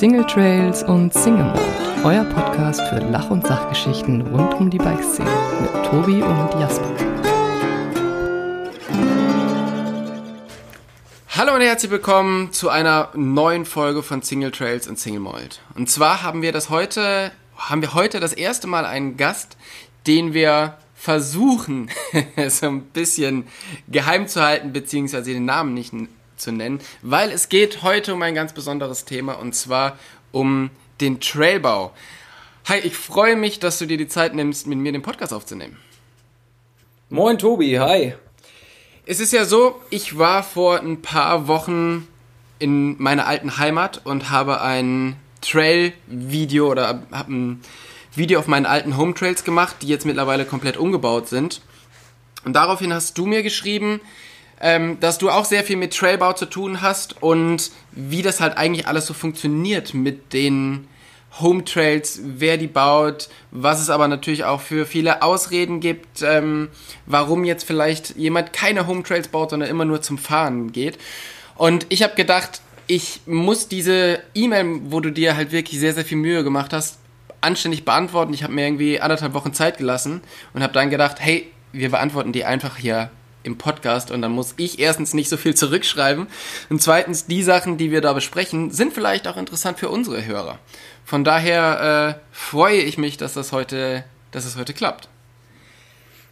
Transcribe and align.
Single 0.00 0.24
Trails 0.24 0.82
und 0.82 1.12
Single 1.12 1.44
Mode, 1.44 1.60
euer 2.04 2.24
Podcast 2.24 2.80
für 2.88 3.00
Lach- 3.00 3.28
und 3.28 3.46
Sachgeschichten 3.46 4.22
rund 4.22 4.54
um 4.54 4.70
die 4.70 4.78
Bikeszene 4.78 5.28
mit 5.60 5.84
Tobi 5.84 6.22
und 6.22 6.58
Jasper. 6.58 6.90
Hallo 11.28 11.54
und 11.54 11.60
herzlich 11.60 11.90
willkommen 11.90 12.50
zu 12.50 12.70
einer 12.70 13.10
neuen 13.14 13.66
Folge 13.66 14.02
von 14.02 14.22
Single 14.22 14.52
Trails 14.52 14.88
und 14.88 14.98
Single 14.98 15.20
Mold. 15.20 15.60
Und 15.74 15.90
zwar 15.90 16.22
haben 16.22 16.40
wir 16.40 16.52
das 16.52 16.70
heute, 16.70 17.30
haben 17.58 17.82
wir 17.82 17.92
heute 17.92 18.20
das 18.20 18.32
erste 18.32 18.68
Mal 18.68 18.86
einen 18.86 19.18
Gast, 19.18 19.58
den 20.06 20.32
wir 20.32 20.78
versuchen, 20.94 21.90
so 22.48 22.68
ein 22.68 22.84
bisschen 22.84 23.48
geheim 23.88 24.28
zu 24.28 24.40
halten, 24.40 24.72
beziehungsweise 24.72 25.34
den 25.34 25.44
Namen 25.44 25.74
nicht 25.74 25.92
zu 26.40 26.52
nennen, 26.52 26.80
weil 27.02 27.30
es 27.30 27.48
geht 27.48 27.82
heute 27.82 28.14
um 28.14 28.22
ein 28.22 28.34
ganz 28.34 28.52
besonderes 28.52 29.04
Thema 29.04 29.34
und 29.34 29.54
zwar 29.54 29.98
um 30.32 30.70
den 31.00 31.20
Trailbau. 31.20 31.92
Hi, 32.66 32.78
ich 32.78 32.96
freue 32.96 33.36
mich, 33.36 33.58
dass 33.58 33.78
du 33.78 33.86
dir 33.86 33.96
die 33.96 34.08
Zeit 34.08 34.34
nimmst, 34.34 34.66
mit 34.66 34.78
mir 34.78 34.92
den 34.92 35.02
Podcast 35.02 35.32
aufzunehmen. 35.32 35.76
Moin 37.08 37.38
Tobi, 37.38 37.78
hi. 37.78 38.14
Es 39.06 39.18
ist 39.18 39.32
ja 39.32 39.44
so, 39.44 39.80
ich 39.90 40.18
war 40.18 40.42
vor 40.42 40.80
ein 40.80 41.02
paar 41.02 41.48
Wochen 41.48 42.06
in 42.58 43.00
meiner 43.02 43.26
alten 43.26 43.56
Heimat 43.56 44.02
und 44.04 44.30
habe 44.30 44.60
ein 44.60 45.16
Trail-Video 45.40 46.70
oder 46.70 47.02
habe 47.10 47.32
ein 47.32 47.60
Video 48.14 48.38
auf 48.38 48.46
meinen 48.46 48.66
alten 48.66 48.96
Home 48.96 49.14
Trails 49.14 49.44
gemacht, 49.44 49.76
die 49.82 49.88
jetzt 49.88 50.06
mittlerweile 50.06 50.44
komplett 50.44 50.76
umgebaut 50.76 51.28
sind. 51.28 51.62
Und 52.44 52.54
daraufhin 52.54 52.92
hast 52.92 53.18
du 53.18 53.26
mir 53.26 53.42
geschrieben, 53.42 54.00
ähm, 54.60 55.00
dass 55.00 55.18
du 55.18 55.30
auch 55.30 55.44
sehr 55.44 55.64
viel 55.64 55.76
mit 55.76 55.96
Trailbau 55.96 56.34
zu 56.34 56.46
tun 56.46 56.82
hast 56.82 57.22
und 57.22 57.70
wie 57.92 58.22
das 58.22 58.40
halt 58.40 58.56
eigentlich 58.56 58.86
alles 58.86 59.06
so 59.06 59.14
funktioniert 59.14 59.94
mit 59.94 60.32
den 60.32 60.86
Home 61.40 61.64
Trails, 61.64 62.20
wer 62.24 62.56
die 62.56 62.66
baut, 62.66 63.28
was 63.50 63.80
es 63.80 63.88
aber 63.88 64.08
natürlich 64.08 64.44
auch 64.44 64.60
für 64.60 64.84
viele 64.84 65.22
Ausreden 65.22 65.80
gibt, 65.80 66.22
ähm, 66.22 66.68
warum 67.06 67.44
jetzt 67.44 67.64
vielleicht 67.64 68.16
jemand 68.16 68.52
keine 68.52 68.86
Home 68.86 69.02
Trails 69.02 69.28
baut, 69.28 69.50
sondern 69.50 69.70
immer 69.70 69.84
nur 69.84 70.02
zum 70.02 70.18
Fahren 70.18 70.72
geht. 70.72 70.98
Und 71.56 71.86
ich 71.88 72.02
habe 72.02 72.14
gedacht, 72.14 72.62
ich 72.88 73.20
muss 73.26 73.68
diese 73.68 74.20
E-Mail, 74.34 74.80
wo 74.86 74.98
du 75.00 75.10
dir 75.12 75.36
halt 75.36 75.52
wirklich 75.52 75.78
sehr, 75.78 75.94
sehr 75.94 76.04
viel 76.04 76.18
Mühe 76.18 76.42
gemacht 76.42 76.72
hast, 76.72 76.98
anständig 77.40 77.84
beantworten. 77.84 78.34
Ich 78.34 78.42
habe 78.42 78.52
mir 78.52 78.66
irgendwie 78.66 79.00
anderthalb 79.00 79.32
Wochen 79.32 79.54
Zeit 79.54 79.78
gelassen 79.78 80.22
und 80.52 80.62
habe 80.62 80.72
dann 80.72 80.90
gedacht, 80.90 81.16
hey, 81.20 81.48
wir 81.72 81.90
beantworten 81.90 82.32
die 82.32 82.44
einfach 82.44 82.76
hier 82.76 83.10
im 83.42 83.58
Podcast 83.58 84.10
und 84.10 84.22
dann 84.22 84.32
muss 84.32 84.54
ich 84.56 84.78
erstens 84.78 85.14
nicht 85.14 85.28
so 85.28 85.36
viel 85.36 85.54
zurückschreiben 85.54 86.26
und 86.68 86.82
zweitens 86.82 87.26
die 87.26 87.42
Sachen, 87.42 87.78
die 87.78 87.90
wir 87.90 88.00
da 88.00 88.12
besprechen, 88.12 88.70
sind 88.70 88.92
vielleicht 88.92 89.26
auch 89.26 89.36
interessant 89.36 89.78
für 89.78 89.88
unsere 89.88 90.24
Hörer. 90.24 90.58
Von 91.04 91.24
daher 91.24 92.18
äh, 92.20 92.20
freue 92.30 92.80
ich 92.80 92.98
mich, 92.98 93.16
dass 93.16 93.34
das 93.34 93.52
heute, 93.52 94.04
dass 94.30 94.44
es 94.44 94.56
heute 94.56 94.74
klappt. 94.74 95.08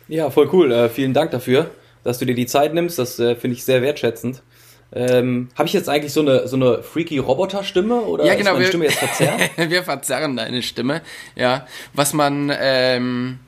Ja, 0.09 0.31
voll 0.31 0.49
cool. 0.53 0.73
Äh, 0.73 0.89
vielen 0.89 1.15
Dank 1.15 1.31
dafür, 1.31 1.71
dass 2.05 2.19
du 2.19 2.25
dir 2.25 2.35
die 2.35 2.47
Zeit 2.47 2.75
nimmst. 2.75 2.99
Das 2.99 3.19
äh, 3.19 3.37
finde 3.37 3.57
ich 3.57 3.65
sehr 3.65 3.83
wertschätzend. 3.83 4.43
Ähm, 4.91 5.49
Habe 5.55 5.69
ich 5.69 5.75
jetzt 5.75 5.89
eigentlich 5.89 6.15
so 6.15 6.21
eine 6.21 6.49
so 6.49 6.57
eine 6.57 6.83
freaky 6.83 7.19
Roboter-Stimme 7.19 8.01
oder 8.01 8.25
ja, 8.25 8.35
genau, 8.35 8.53
ist 8.53 8.55
meine 8.55 8.61
wir, 8.61 8.69
Stimme 8.69 8.85
jetzt 8.87 8.99
verzerrt? 8.99 9.51
wir 9.71 9.83
verzerren 9.83 10.37
deine 10.37 10.63
Stimme, 10.63 11.03
ja. 11.37 11.67
Was 11.93 12.15
man 12.15 12.51
ähm, 12.59 13.39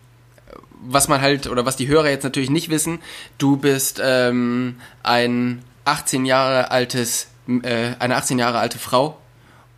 was 0.82 1.08
man 1.08 1.20
halt, 1.20 1.46
oder 1.46 1.66
was 1.66 1.76
die 1.76 1.88
Hörer 1.88 2.10
jetzt 2.10 2.24
natürlich 2.24 2.50
nicht 2.50 2.70
wissen, 2.70 3.00
du 3.38 3.56
bist 3.56 4.00
ähm, 4.02 4.76
ein 5.02 5.62
18 5.84 6.24
Jahre 6.24 6.70
altes, 6.70 7.28
äh, 7.48 7.94
eine 7.98 8.16
18 8.16 8.38
Jahre 8.38 8.58
alte 8.58 8.78
Frau. 8.78 9.18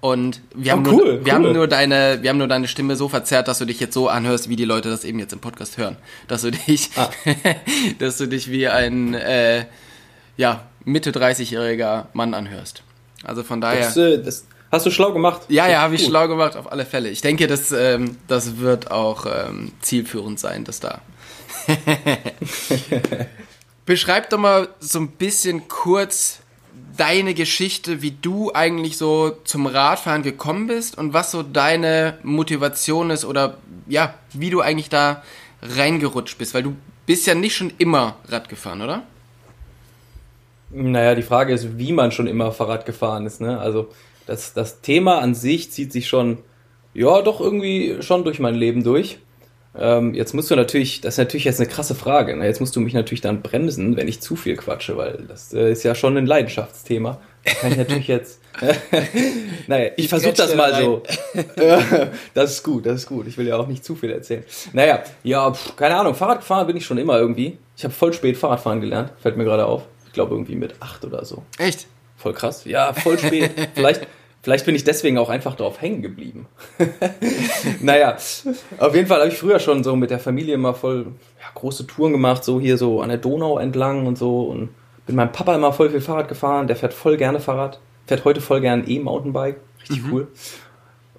Und 0.00 0.40
wir, 0.54 0.72
oh, 0.72 0.76
haben, 0.76 0.86
cool, 0.86 0.92
nur, 0.92 1.04
cool. 1.04 1.24
wir 1.24 1.32
haben 1.32 1.52
nur 1.52 1.68
deine, 1.68 2.18
wir 2.22 2.30
haben 2.30 2.38
nur 2.38 2.48
deine 2.48 2.66
Stimme 2.66 2.96
so 2.96 3.08
verzerrt, 3.08 3.46
dass 3.46 3.58
du 3.58 3.66
dich 3.66 3.78
jetzt 3.78 3.94
so 3.94 4.08
anhörst, 4.08 4.48
wie 4.48 4.56
die 4.56 4.64
Leute 4.64 4.90
das 4.90 5.04
eben 5.04 5.20
jetzt 5.20 5.32
im 5.32 5.38
Podcast 5.38 5.78
hören. 5.78 5.96
Dass 6.26 6.42
du 6.42 6.50
dich, 6.50 6.90
ah. 6.96 7.08
dass 8.00 8.18
du 8.18 8.26
dich 8.26 8.50
wie 8.50 8.66
ein, 8.66 9.14
äh, 9.14 9.66
ja, 10.36 10.66
Mitte 10.84 11.12
30-jähriger 11.12 12.06
Mann 12.14 12.34
anhörst. 12.34 12.82
Also 13.22 13.44
von 13.44 13.60
daher. 13.60 13.84
Das, 13.84 13.96
äh, 13.96 14.20
das, 14.20 14.46
Hast 14.72 14.86
du 14.86 14.90
schlau 14.90 15.12
gemacht? 15.12 15.42
Ja, 15.48 15.68
ja, 15.68 15.82
habe 15.82 15.96
ich 15.96 16.04
schlau 16.06 16.26
gemacht, 16.28 16.56
auf 16.56 16.72
alle 16.72 16.86
Fälle. 16.86 17.10
Ich 17.10 17.20
denke, 17.20 17.46
das, 17.46 17.72
ähm, 17.72 18.16
das 18.26 18.56
wird 18.56 18.90
auch 18.90 19.26
ähm, 19.26 19.72
zielführend 19.82 20.40
sein, 20.40 20.64
dass 20.64 20.80
da. 20.80 21.02
Beschreib 23.86 24.30
doch 24.30 24.38
mal 24.38 24.68
so 24.80 25.00
ein 25.00 25.08
bisschen 25.08 25.68
kurz 25.68 26.40
deine 26.96 27.34
Geschichte, 27.34 28.00
wie 28.00 28.12
du 28.12 28.50
eigentlich 28.54 28.96
so 28.96 29.36
zum 29.44 29.66
Radfahren 29.66 30.22
gekommen 30.22 30.68
bist 30.68 30.96
und 30.96 31.12
was 31.12 31.30
so 31.30 31.42
deine 31.42 32.16
Motivation 32.22 33.10
ist 33.10 33.26
oder 33.26 33.58
ja, 33.86 34.14
wie 34.32 34.48
du 34.48 34.62
eigentlich 34.62 34.88
da 34.88 35.22
reingerutscht 35.60 36.38
bist, 36.38 36.54
weil 36.54 36.62
du 36.62 36.76
bist 37.04 37.26
ja 37.26 37.34
nicht 37.34 37.54
schon 37.54 37.74
immer 37.76 38.16
Rad 38.26 38.48
gefahren, 38.48 38.80
oder? 38.80 39.02
Naja, 40.70 41.14
die 41.14 41.22
Frage 41.22 41.52
ist, 41.52 41.76
wie 41.76 41.92
man 41.92 42.10
schon 42.10 42.26
immer 42.26 42.52
Fahrrad 42.52 42.86
gefahren 42.86 43.26
ist, 43.26 43.42
ne? 43.42 43.60
Also 43.60 43.90
das, 44.26 44.54
das 44.54 44.80
Thema 44.80 45.18
an 45.18 45.34
sich 45.34 45.70
zieht 45.70 45.92
sich 45.92 46.08
schon, 46.08 46.38
ja, 46.94 47.22
doch 47.22 47.40
irgendwie 47.40 47.96
schon 48.00 48.24
durch 48.24 48.38
mein 48.38 48.54
Leben 48.54 48.84
durch. 48.84 49.18
Ähm, 49.78 50.12
jetzt 50.14 50.34
musst 50.34 50.50
du 50.50 50.56
natürlich, 50.56 51.00
das 51.00 51.14
ist 51.14 51.18
natürlich 51.18 51.44
jetzt 51.44 51.60
eine 51.60 51.68
krasse 51.68 51.94
Frage. 51.94 52.36
Ne? 52.36 52.44
Jetzt 52.44 52.60
musst 52.60 52.76
du 52.76 52.80
mich 52.80 52.92
natürlich 52.92 53.22
dann 53.22 53.40
bremsen, 53.40 53.96
wenn 53.96 54.06
ich 54.06 54.20
zu 54.20 54.36
viel 54.36 54.56
quatsche, 54.56 54.96
weil 54.96 55.24
das 55.28 55.54
äh, 55.54 55.72
ist 55.72 55.82
ja 55.82 55.94
schon 55.94 56.16
ein 56.18 56.26
Leidenschaftsthema. 56.26 57.20
Da 57.44 57.52
kann 57.52 57.72
ich 57.72 57.78
natürlich 57.78 58.08
jetzt. 58.08 58.40
naja, 59.66 59.92
ich, 59.96 60.04
ich 60.04 60.08
versuche 60.08 60.34
das 60.34 60.54
mal 60.54 60.72
rein. 60.72 60.84
so. 60.84 61.02
das 62.34 62.52
ist 62.52 62.62
gut, 62.62 62.84
das 62.84 62.96
ist 62.96 63.06
gut. 63.06 63.26
Ich 63.26 63.38
will 63.38 63.46
ja 63.46 63.56
auch 63.56 63.66
nicht 63.66 63.82
zu 63.82 63.96
viel 63.96 64.10
erzählen. 64.10 64.44
Naja, 64.74 65.02
ja, 65.24 65.50
pff, 65.50 65.74
keine 65.74 65.96
Ahnung. 65.96 66.14
Fahrrad 66.14 66.40
gefahren 66.40 66.66
bin 66.66 66.76
ich 66.76 66.84
schon 66.84 66.98
immer 66.98 67.18
irgendwie. 67.18 67.56
Ich 67.76 67.84
habe 67.84 67.94
voll 67.94 68.12
spät 68.12 68.36
Fahrradfahren 68.36 68.82
gelernt, 68.82 69.12
fällt 69.20 69.38
mir 69.38 69.44
gerade 69.44 69.64
auf. 69.64 69.82
Ich 70.06 70.12
glaube 70.12 70.34
irgendwie 70.34 70.54
mit 70.54 70.74
acht 70.80 71.04
oder 71.06 71.24
so. 71.24 71.42
Echt? 71.58 71.86
Voll 72.22 72.34
krass. 72.34 72.64
Ja, 72.66 72.92
voll 72.92 73.18
spät. 73.18 73.50
vielleicht, 73.74 74.06
vielleicht 74.42 74.64
bin 74.64 74.76
ich 74.76 74.84
deswegen 74.84 75.18
auch 75.18 75.28
einfach 75.28 75.56
drauf 75.56 75.80
hängen 75.80 76.02
geblieben. 76.02 76.46
naja, 77.80 78.16
auf 78.78 78.94
jeden 78.94 79.08
Fall 79.08 79.18
habe 79.18 79.28
ich 79.28 79.36
früher 79.36 79.58
schon 79.58 79.82
so 79.82 79.96
mit 79.96 80.10
der 80.10 80.20
Familie 80.20 80.54
immer 80.54 80.72
voll 80.72 81.06
ja, 81.40 81.46
große 81.52 81.88
Touren 81.88 82.12
gemacht, 82.12 82.44
so 82.44 82.60
hier 82.60 82.78
so 82.78 83.00
an 83.00 83.08
der 83.08 83.18
Donau 83.18 83.58
entlang 83.58 84.06
und 84.06 84.16
so. 84.16 84.42
Und 84.42 84.68
bin 85.04 85.16
meinem 85.16 85.32
Papa 85.32 85.56
immer 85.56 85.72
voll 85.72 85.90
viel 85.90 86.00
Fahrrad 86.00 86.28
gefahren. 86.28 86.68
Der 86.68 86.76
fährt 86.76 86.94
voll 86.94 87.16
gerne 87.16 87.40
Fahrrad. 87.40 87.80
Fährt 88.06 88.24
heute 88.24 88.40
voll 88.40 88.60
gern 88.60 88.84
E-Mountainbike. 88.86 89.56
Richtig 89.80 90.04
mhm. 90.04 90.12
cool. 90.12 90.28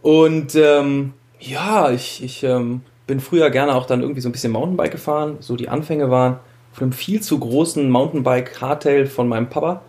Und 0.01 0.55
ähm, 0.55 1.13
ja, 1.37 1.91
ich, 1.91 2.23
ich 2.23 2.45
ähm, 2.45 2.79
bin 3.07 3.19
früher 3.19 3.49
gerne 3.49 3.75
auch 3.75 3.87
dann 3.87 3.99
irgendwie 3.99 4.21
so 4.21 4.29
ein 4.29 4.31
bisschen 4.31 4.53
Mountainbike 4.53 4.91
gefahren. 4.91 5.35
So 5.41 5.57
die 5.57 5.67
Anfänge 5.67 6.09
waren 6.09 6.39
von 6.71 6.83
einem 6.83 6.93
viel 6.93 7.21
zu 7.21 7.37
großen 7.37 7.89
Mountainbike-Hardtail 7.89 9.07
von 9.07 9.27
meinem 9.27 9.49
Papa 9.49 9.81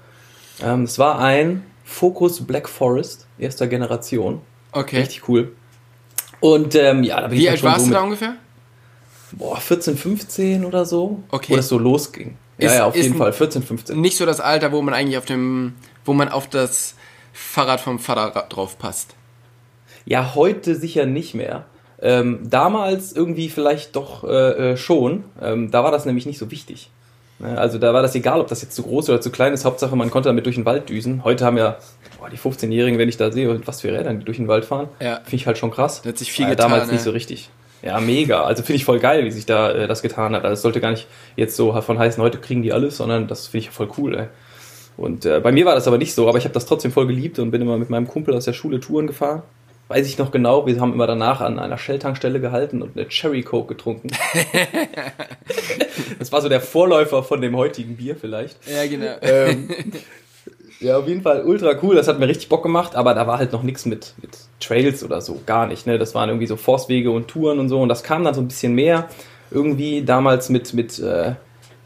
ähm, 0.63 0.83
es 0.85 0.99
war 0.99 1.19
ein 1.19 1.65
Focus 1.85 2.47
Black 2.47 2.69
Forest 2.69 3.27
erster 3.39 3.67
Generation. 3.67 4.41
Okay. 4.73 4.99
Richtig 5.01 5.29
cool. 5.29 5.53
Und 6.41 6.75
ähm, 6.75 7.03
ja, 7.05 7.21
da 7.21 7.29
bin 7.29 7.39
Wie 7.39 7.45
ich 7.45 7.51
alt 7.51 7.61
schon 7.61 7.69
warst 7.71 7.81
so 7.83 7.87
du 7.89 7.95
da 7.95 8.01
ungefähr? 8.03 8.37
Boah, 9.33 9.59
14, 9.59 9.97
15 9.97 10.65
oder 10.65 10.85
so. 10.85 11.23
Okay. 11.31 11.53
Wo 11.53 11.57
das 11.57 11.69
so 11.69 11.79
losging. 11.79 12.37
Ist- 12.59 12.71
ja, 12.73 12.79
ja, 12.79 12.87
auf 12.87 12.97
jeden 12.97 13.17
Fall. 13.17 13.33
14, 13.33 13.63
15. 13.63 14.01
Nicht 14.01 14.17
so 14.17 14.27
das 14.27 14.41
Alter, 14.41 14.71
wo 14.73 14.81
man 14.83 14.95
eigentlich 14.95 15.19
auf 15.19 15.25
dem, 15.25 15.75
wo 16.05 16.13
man 16.13 16.29
auf 16.29 16.49
das 16.49 16.95
Fahrrad 17.33 17.81
vom 17.81 17.99
Vater 17.99 18.47
drauf 18.49 18.79
passt. 18.79 19.15
Ja, 20.05 20.35
heute 20.35 20.77
sicher 20.77 21.07
nicht 21.07 21.35
mehr. 21.35 21.65
Ähm, 22.01 22.41
damals 22.45 23.13
irgendwie 23.13 23.49
vielleicht 23.49 23.97
doch 23.97 24.25
äh, 24.25 24.73
äh, 24.73 24.77
schon. 24.77 25.25
Ähm, 25.41 25.71
da 25.71 25.83
war 25.83 25.91
das 25.91 26.05
nämlich 26.05 26.27
nicht 26.27 26.39
so 26.39 26.51
wichtig. 26.51 26.91
Ne, 27.39 27.59
Also 27.59 27.79
da 27.79 27.93
war 27.93 28.03
das 28.03 28.15
egal, 28.15 28.41
ob 28.41 28.49
das 28.49 28.63
jetzt 28.63 28.75
zu 28.75 28.83
groß 28.83 29.09
oder 29.11 29.21
zu 29.21 29.31
klein 29.31 29.53
ist. 29.53 29.65
Hauptsache, 29.65 29.95
man 29.97 30.11
konnte 30.11 30.29
damit 30.29 30.47
durch 30.47 30.55
den 30.57 30.65
Wald 30.65 30.89
düsen. 30.89 31.25
Heute 31.25 31.45
haben 31.45 31.57
ja 31.59 31.77
boah, 32.19 32.31
die 32.31 32.39
15-Jährigen, 32.39 32.99
wenn 32.99 33.09
ich 33.09 33.17
da 33.17 33.31
sehe, 33.33 33.67
was 33.67 33.81
für 33.81 33.93
Räder 33.93 34.13
die 34.15 34.25
durch 34.25 34.37
den 34.37 34.49
Wald 34.49 34.65
fahren, 34.65 34.89
Ja. 35.01 35.17
finde 35.25 35.37
ich 35.37 35.47
halt 35.47 35.59
schon 35.59 35.71
krass. 35.71 36.03
Da 36.03 36.11
hat 36.11 36.19
sich 36.19 36.33
viel 36.33 36.45
War 36.45 36.51
getan, 36.53 36.71
Damals 36.71 36.87
ne? 36.89 36.95
nicht 36.95 37.03
so 37.03 37.11
richtig. 37.11 37.51
Ja, 37.83 38.01
mega. 38.01 38.45
Also 38.45 38.63
finde 38.63 38.77
ich 38.77 38.85
voll 38.85 38.99
geil, 38.99 39.25
wie 39.25 39.31
sich 39.31 39.45
da 39.47 39.71
äh, 39.73 39.87
das 39.87 40.01
getan 40.01 40.35
hat. 40.35 40.45
Also 40.45 40.55
es 40.55 40.63
sollte 40.63 40.81
gar 40.81 40.91
nicht 40.93 41.07
jetzt 41.37 41.57
so 41.57 41.79
von 41.83 41.99
heißen, 41.99 42.23
heute 42.23 42.39
kriegen 42.39 42.63
die 42.63 42.73
alles, 42.73 42.97
sondern 42.97 43.27
das 43.27 43.49
finde 43.49 43.67
ich 43.67 43.71
voll 43.71 43.89
cool. 43.99 44.17
Ey. 44.17 44.27
Und 44.97 45.27
äh, 45.27 45.41
bei 45.41 45.51
mir 45.53 45.67
war 45.67 45.75
das 45.75 45.89
aber 45.89 45.99
nicht 45.99 46.15
so, 46.15 46.29
aber 46.29 46.39
ich 46.39 46.45
habe 46.45 46.55
das 46.55 46.67
trotzdem 46.67 46.93
voll 46.93 47.07
geliebt 47.09 47.39
und 47.41 47.51
bin 47.51 47.61
immer 47.61 47.77
mit 47.77 47.91
meinem 47.91 48.07
Kumpel 48.07 48.33
aus 48.35 48.45
der 48.45 48.53
Schule 48.53 48.79
Touren 48.81 49.07
gefahren. 49.09 49.43
Weiß 49.89 50.09
ich 50.09 50.17
noch 50.17 50.31
genau, 50.31 50.67
wir 50.67 50.81
haben 50.81 50.95
immer 50.95 51.07
danach 51.07 51.43
an 51.43 51.59
einer 51.59 51.77
Shell-Tankstelle 51.77 52.41
gehalten 52.41 52.81
und 52.81 52.97
eine 52.97 53.07
Cherry 53.09 53.43
Coke 53.43 53.69
getrunken. 53.69 54.09
das 56.19 56.33
war 56.33 56.41
so 56.41 56.49
der 56.49 56.63
Vorläufer 56.63 57.23
von 57.23 57.43
dem 57.43 57.55
heutigen 57.55 57.97
Bier 57.97 58.17
vielleicht. 58.17 58.57
Ja, 58.67 58.87
genau. 58.87 59.17
Ähm, 59.21 59.69
ja, 60.81 60.97
auf 60.97 61.07
jeden 61.07 61.21
Fall 61.21 61.45
ultra 61.45 61.79
cool. 61.83 61.97
Das 61.97 62.09
hat 62.09 62.19
mir 62.19 62.29
richtig 62.29 62.49
Bock 62.49 62.63
gemacht, 62.63 62.97
aber 62.97 63.13
da 63.13 63.27
war 63.27 63.37
halt 63.37 63.53
noch 63.53 63.63
nichts 63.63 63.85
mit, 63.85 64.15
mit 64.23 64.31
Trails 64.59 65.05
oder 65.05 65.21
so. 65.21 65.43
Gar 65.45 65.67
nicht. 65.67 65.87
Ne? 65.87 65.99
Das 65.99 66.15
waren 66.15 66.31
irgendwie 66.31 66.47
so 66.47 66.57
Forstwege 66.57 67.11
und 67.11 67.29
Touren 67.29 67.59
und 67.59 67.69
so. 67.69 67.83
Und 67.83 67.91
das 67.91 68.03
kam 68.03 68.25
dann 68.25 68.33
so 68.33 68.41
ein 68.41 68.49
bisschen 68.49 68.75
mehr. 68.75 69.11
Irgendwie 69.51 70.03
damals 70.03 70.49
mit, 70.49 70.73
mit 70.73 70.99
äh, 70.99 71.35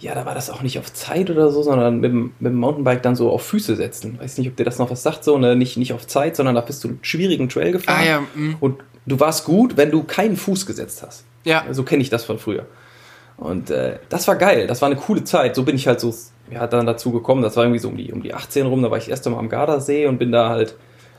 ja, 0.00 0.14
da 0.14 0.24
war 0.26 0.34
das 0.34 0.48
auch 0.50 0.62
nicht 0.62 0.78
auf 0.78 0.92
Zeit 0.92 1.28
oder 1.30 1.50
so, 1.50 1.62
sondern 1.62 2.00
mit, 2.00 2.12
dem- 2.12 2.32
mit 2.38 2.52
dem 2.52 2.58
Mountainbike 2.58 3.02
dann 3.02 3.16
so 3.16 3.30
auf 3.30 3.42
Füße 3.42 3.74
setzen. 3.76 4.18
Weiß 4.20 4.38
nicht, 4.38 4.48
ob 4.48 4.56
dir 4.56 4.64
das 4.64 4.78
noch 4.78 4.90
was 4.90 5.02
sagt, 5.02 5.24
so, 5.24 5.38
ne? 5.38 5.56
nicht, 5.56 5.76
nicht 5.76 5.92
auf 5.92 6.06
Zeit, 6.06 6.36
sondern 6.36 6.54
da 6.54 6.60
bist 6.60 6.84
du 6.84 6.88
einen 6.88 6.98
schwierigen 7.02 7.48
Trail 7.48 7.72
gefahren. 7.72 8.00
Ah, 8.00 8.06
ja, 8.06 8.20
mm. 8.34 8.56
Und 8.60 8.80
du 9.06 9.18
warst 9.18 9.44
gut, 9.44 9.76
wenn 9.76 9.90
du 9.90 10.04
keinen 10.04 10.36
Fuß 10.36 10.66
gesetzt 10.66 11.02
hast. 11.04 11.24
Ja. 11.44 11.64
So 11.72 11.82
kenne 11.82 12.02
ich 12.02 12.10
das 12.10 12.24
von 12.24 12.38
früher. 12.38 12.66
Und 13.36 13.70
äh, 13.70 13.98
das 14.08 14.26
war 14.28 14.36
geil, 14.36 14.66
das 14.66 14.82
war 14.82 14.86
eine 14.90 14.96
coole 15.00 15.24
Zeit. 15.24 15.54
So 15.54 15.62
bin 15.64 15.76
ich 15.76 15.86
halt 15.86 16.00
so, 16.00 16.12
ja, 16.50 16.66
dann 16.66 16.86
dazu 16.86 17.12
gekommen. 17.12 17.42
Das 17.42 17.56
war 17.56 17.64
irgendwie 17.64 17.78
so 17.78 17.88
um 17.88 17.96
die, 17.96 18.12
um 18.12 18.22
die 18.22 18.34
18 18.34 18.66
rum, 18.66 18.82
da 18.82 18.90
war 18.90 18.98
ich 18.98 19.04
das 19.04 19.10
erste 19.10 19.30
Mal 19.30 19.38
am 19.38 19.48
Gardasee 19.48 20.06
und 20.06 20.18
bin 20.18 20.32
da 20.32 20.48
halt 20.48 20.74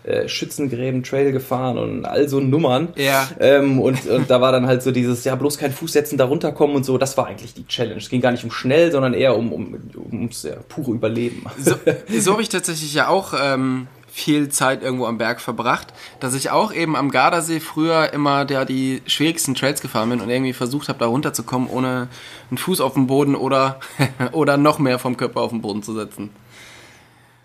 äh, 0.10 0.28
Schützengräben 0.28 1.04
Trail 1.04 1.32
gefahren 1.32 1.78
und 1.78 2.06
all 2.06 2.28
so 2.28 2.40
Nummern. 2.40 2.90
Ja. 2.96 3.28
Ähm, 3.40 3.80
und, 3.80 4.08
und 4.08 4.30
da 4.30 4.42
war 4.42 4.52
dann 4.52 4.66
halt 4.66 4.82
so 4.82 4.92
dieses, 4.92 5.24
ja, 5.24 5.36
bloß 5.36 5.60
kein 5.60 5.72
Fuß 5.72 5.94
setzen, 5.94 6.18
da 6.18 6.26
runterkommen 6.26 6.76
und 6.76 6.84
so. 6.84 6.98
Das 6.98 7.16
war 7.16 7.28
eigentlich 7.28 7.54
die 7.54 7.68
Challenge. 7.68 7.98
Es 7.98 8.10
ging 8.10 8.20
gar 8.20 8.32
nicht 8.32 8.44
um 8.44 8.50
schnell, 8.50 8.92
sondern 8.92 9.14
eher 9.14 9.38
um, 9.38 9.54
um, 9.54 9.78
ums 10.12 10.44
ja, 10.44 10.56
pure 10.68 10.94
Überleben. 10.94 11.44
So, 11.60 11.76
so 12.20 12.32
habe 12.32 12.42
ich 12.42 12.50
tatsächlich 12.50 12.92
ja 12.96 13.08
auch 13.08 13.34
ähm, 13.40 13.88
viel 14.08 14.50
Zeit 14.50 14.82
irgendwo 14.82 15.06
am 15.06 15.20
Berg 15.20 15.42
verbracht, 15.42 15.94
dass 16.20 16.34
ich 16.34 16.50
auch 16.50 16.74
eben 16.74 16.96
am 16.96 17.12
Gardasee 17.12 17.60
früher 17.60 18.12
immer 18.12 18.46
der 18.46 18.66
die 18.66 19.04
schwierigsten 19.06 19.54
Trails 19.54 19.80
gefahren 19.80 20.10
bin 20.10 20.22
und 20.22 20.30
irgendwie 20.30 20.54
versucht 20.54 20.90
habe, 20.90 20.98
da 20.98 21.06
runterzukommen, 21.06 21.70
ohne 21.70 22.08
einen 22.50 22.58
Fuß 22.58 22.82
auf 22.82 22.96
den 22.96 23.06
Boden 23.06 23.36
oder, 23.36 23.80
oder 24.32 24.58
noch 24.58 24.80
mehr 24.80 24.98
vom 24.98 25.18
Körper 25.18 25.42
auf 25.42 25.52
den 25.52 25.62
Boden 25.62 25.84
zu 25.84 25.94
setzen. 25.94 26.32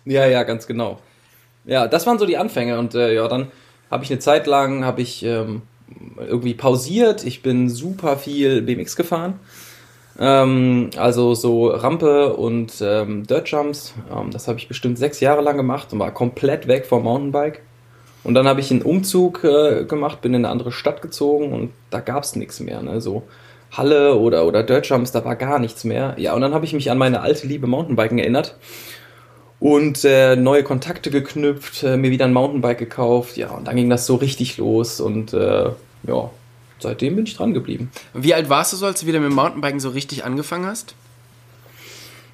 Ja, 0.06 0.26
ja, 0.26 0.42
ganz 0.42 0.66
genau. 0.66 1.00
Ja, 1.64 1.88
das 1.88 2.06
waren 2.06 2.18
so 2.18 2.26
die 2.26 2.36
Anfänge 2.36 2.78
und 2.78 2.94
äh, 2.94 3.14
ja, 3.14 3.26
dann 3.28 3.48
habe 3.90 4.04
ich 4.04 4.10
eine 4.10 4.18
Zeit 4.18 4.46
lang 4.46 4.84
habe 4.84 5.02
ich 5.02 5.24
ähm, 5.24 5.62
irgendwie 6.18 6.54
pausiert. 6.54 7.24
Ich 7.24 7.42
bin 7.42 7.68
super 7.68 8.16
viel 8.16 8.62
BMX 8.62 8.96
gefahren. 8.96 9.38
Ähm, 10.18 10.90
also 10.96 11.34
so 11.34 11.68
Rampe 11.68 12.34
und 12.34 12.72
ähm, 12.80 13.26
Dirt 13.26 13.48
Jumps. 13.48 13.94
Ähm, 14.10 14.30
das 14.30 14.48
habe 14.48 14.58
ich 14.58 14.68
bestimmt 14.68 14.98
sechs 14.98 15.20
Jahre 15.20 15.42
lang 15.42 15.56
gemacht 15.56 15.92
und 15.92 15.98
war 15.98 16.12
komplett 16.12 16.68
weg 16.68 16.86
vom 16.86 17.04
Mountainbike. 17.04 17.62
Und 18.22 18.34
dann 18.34 18.46
habe 18.46 18.60
ich 18.60 18.70
einen 18.70 18.82
Umzug 18.82 19.44
äh, 19.44 19.84
gemacht, 19.84 20.22
bin 20.22 20.32
in 20.32 20.44
eine 20.44 20.52
andere 20.52 20.72
Stadt 20.72 21.02
gezogen 21.02 21.52
und 21.52 21.72
da 21.90 22.00
gab 22.00 22.22
es 22.22 22.36
nichts 22.36 22.60
mehr. 22.60 22.82
Ne? 22.82 23.00
So 23.00 23.24
Halle 23.70 24.14
oder, 24.16 24.46
oder 24.46 24.62
Dirt 24.62 24.88
Jumps, 24.88 25.12
da 25.12 25.24
war 25.24 25.36
gar 25.36 25.58
nichts 25.58 25.84
mehr. 25.84 26.14
Ja, 26.16 26.34
und 26.34 26.40
dann 26.40 26.54
habe 26.54 26.64
ich 26.64 26.72
mich 26.72 26.90
an 26.90 26.98
meine 26.98 27.20
alte 27.20 27.46
Liebe 27.46 27.66
Mountainbiken 27.66 28.18
erinnert 28.18 28.56
und 29.64 30.04
äh, 30.04 30.36
neue 30.36 30.62
Kontakte 30.62 31.10
geknüpft, 31.10 31.84
äh, 31.84 31.96
mir 31.96 32.10
wieder 32.10 32.26
ein 32.26 32.34
Mountainbike 32.34 32.76
gekauft. 32.76 33.38
Ja, 33.38 33.48
und 33.52 33.66
dann 33.66 33.76
ging 33.76 33.88
das 33.88 34.04
so 34.04 34.16
richtig 34.16 34.58
los 34.58 35.00
und 35.00 35.32
äh, 35.32 35.70
ja, 36.06 36.30
seitdem 36.80 37.16
bin 37.16 37.24
ich 37.24 37.34
dran 37.34 37.54
geblieben. 37.54 37.90
Wie 38.12 38.34
alt 38.34 38.50
warst 38.50 38.74
du 38.74 38.76
so, 38.76 38.84
als 38.84 39.00
du 39.00 39.06
wieder 39.06 39.20
mit 39.20 39.30
dem 39.30 39.34
Mountainbiken 39.34 39.80
so 39.80 39.88
richtig 39.88 40.22
angefangen 40.22 40.66
hast? 40.66 40.94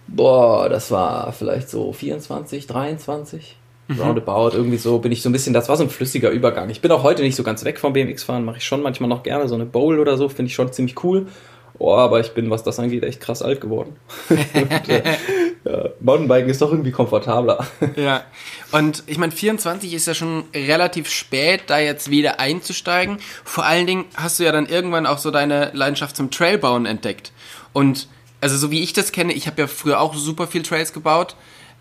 Boah, 0.08 0.68
das 0.68 0.90
war 0.90 1.32
vielleicht 1.32 1.70
so 1.70 1.92
24, 1.92 2.66
23. 2.66 3.56
Roundabout, 3.96 4.50
irgendwie 4.56 4.78
so 4.78 4.98
bin 4.98 5.12
ich 5.12 5.22
so 5.22 5.28
ein 5.28 5.32
bisschen, 5.32 5.52
das 5.52 5.68
war 5.68 5.76
so 5.76 5.84
ein 5.84 5.90
flüssiger 5.90 6.30
Übergang. 6.30 6.68
Ich 6.70 6.80
bin 6.80 6.90
auch 6.90 7.04
heute 7.04 7.22
nicht 7.22 7.36
so 7.36 7.44
ganz 7.44 7.64
weg 7.64 7.78
vom 7.78 7.92
BMX-Fahren, 7.92 8.44
mache 8.44 8.58
ich 8.58 8.64
schon 8.64 8.82
manchmal 8.82 9.08
noch 9.08 9.22
gerne, 9.22 9.48
so 9.48 9.54
eine 9.54 9.66
Bowl 9.66 10.00
oder 10.00 10.16
so, 10.16 10.28
finde 10.28 10.48
ich 10.48 10.54
schon 10.54 10.72
ziemlich 10.72 11.02
cool. 11.04 11.26
Oh, 11.80 11.94
aber 11.94 12.20
ich 12.20 12.32
bin, 12.34 12.50
was 12.50 12.62
das 12.62 12.78
angeht, 12.78 13.04
echt 13.04 13.20
krass 13.20 13.40
alt 13.40 13.62
geworden. 13.62 13.96
und, 14.28 14.88
äh, 14.90 15.02
ja, 15.64 15.88
Mountainbiken 16.00 16.50
ist 16.50 16.60
doch 16.60 16.70
irgendwie 16.70 16.90
komfortabler. 16.90 17.66
Ja. 17.96 18.22
Und 18.70 19.02
ich 19.06 19.16
meine, 19.16 19.32
24 19.32 19.94
ist 19.94 20.06
ja 20.06 20.12
schon 20.12 20.44
relativ 20.54 21.08
spät, 21.08 21.62
da 21.68 21.78
jetzt 21.78 22.10
wieder 22.10 22.38
einzusteigen. 22.38 23.16
Vor 23.44 23.64
allen 23.64 23.86
Dingen 23.86 24.04
hast 24.14 24.38
du 24.38 24.44
ja 24.44 24.52
dann 24.52 24.66
irgendwann 24.66 25.06
auch 25.06 25.16
so 25.16 25.30
deine 25.30 25.70
Leidenschaft 25.72 26.16
zum 26.16 26.30
Trailbauen 26.30 26.84
entdeckt. 26.84 27.32
Und 27.72 28.08
also 28.42 28.58
so 28.58 28.70
wie 28.70 28.82
ich 28.82 28.92
das 28.92 29.10
kenne, 29.10 29.32
ich 29.32 29.46
habe 29.46 29.62
ja 29.62 29.66
früher 29.66 30.00
auch 30.00 30.14
super 30.14 30.46
viel 30.46 30.62
Trails 30.62 30.92
gebaut, 30.92 31.34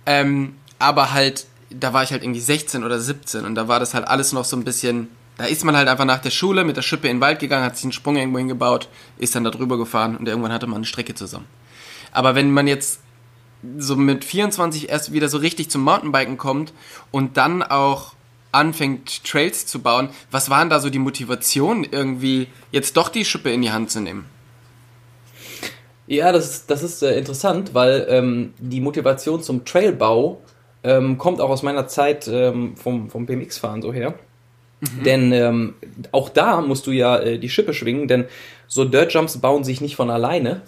ähm, 0.06 0.56
aber 0.78 1.12
halt, 1.12 1.46
da 1.70 1.92
war 1.92 2.04
ich 2.04 2.12
halt 2.12 2.24
irgendwie 2.24 2.40
16 2.40 2.86
oder 2.86 3.00
17 3.00 3.44
und 3.44 3.56
da 3.56 3.68
war 3.68 3.82
das 3.82 3.94
halt 3.94 4.08
alles 4.08 4.32
noch 4.32 4.46
so 4.46 4.56
ein 4.56 4.64
bisschen, 4.64 5.10
da 5.40 5.46
ist 5.46 5.64
man 5.64 5.78
halt 5.78 5.88
einfach 5.88 6.04
nach 6.04 6.20
der 6.20 6.32
Schule 6.32 6.66
mit 6.66 6.76
der 6.76 6.82
Schippe 6.82 7.08
in 7.08 7.16
den 7.16 7.22
Wald 7.22 7.40
gegangen, 7.40 7.64
hat 7.64 7.78
sich 7.78 7.86
einen 7.86 7.94
Sprung 7.94 8.18
irgendwo 8.18 8.40
hingebaut, 8.40 8.90
ist 9.18 9.36
dann 9.36 9.46
da 9.46 9.52
drüber 9.52 9.78
gefahren 9.78 10.18
und 10.18 10.28
irgendwann 10.28 10.52
hatte 10.52 10.68
man 10.68 10.76
eine 10.76 10.86
Strecke 10.86 11.16
zusammen. 11.16 11.46
Aber 12.12 12.36
wenn 12.36 12.52
man 12.52 12.68
jetzt 12.68 13.00
so 13.78 13.96
mit 13.96 14.26
24 14.26 14.90
erst 14.90 15.14
wieder 15.14 15.30
so 15.30 15.38
richtig 15.38 15.70
zum 15.70 15.84
Mountainbiken 15.84 16.38
kommt 16.38 16.74
und 17.12 17.38
dann 17.38 17.64
auch 17.64 18.16
anfängt 18.52 19.24
Trails 19.24 19.66
zu 19.66 19.80
bauen, 19.80 20.10
was 20.30 20.50
waren 20.50 20.70
da 20.70 20.82
so 20.82 20.90
die 20.90 21.00
Motivation 21.00 21.88
irgendwie 21.90 22.48
jetzt 22.72 22.98
doch 22.98 23.08
die 23.08 23.24
Schippe 23.24 23.50
in 23.50 23.62
die 23.62 23.72
Hand 23.72 23.92
zu 23.92 24.02
nehmen? 24.02 24.26
Ja, 26.06 26.34
das 26.34 26.50
ist, 26.50 26.70
das 26.70 26.84
ist 26.84 27.02
äh, 27.02 27.18
interessant, 27.18 27.74
weil 27.74 28.08
ähm, 28.10 28.54
die 28.58 28.82
Motivation 28.82 29.42
zum 29.42 29.64
Trailbau 29.64 30.42
ähm, 30.84 31.18
kommt 31.18 31.40
auch 31.40 31.50
aus 31.50 31.64
meiner 31.64 31.88
Zeit 31.88 32.28
ähm, 32.28 32.76
vom, 32.76 33.10
vom 33.10 33.26
BMX-Fahren 33.26 33.82
so 33.82 33.94
her. 33.94 34.16
Denn 35.06 35.32
ähm, 35.34 35.74
auch 36.12 36.30
da 36.30 36.62
musst 36.62 36.88
du 36.88 36.92
ja 36.92 37.18
äh, 37.20 37.38
die 37.38 37.50
Schippe 37.50 37.74
schwingen, 37.74 38.08
denn 38.08 38.26
so 38.68 38.86
Dirt 38.86 39.14
Jumps 39.14 39.38
bauen 39.38 39.64
sich 39.64 39.82
nicht 39.82 39.96
von 39.96 40.10
alleine. 40.10 40.62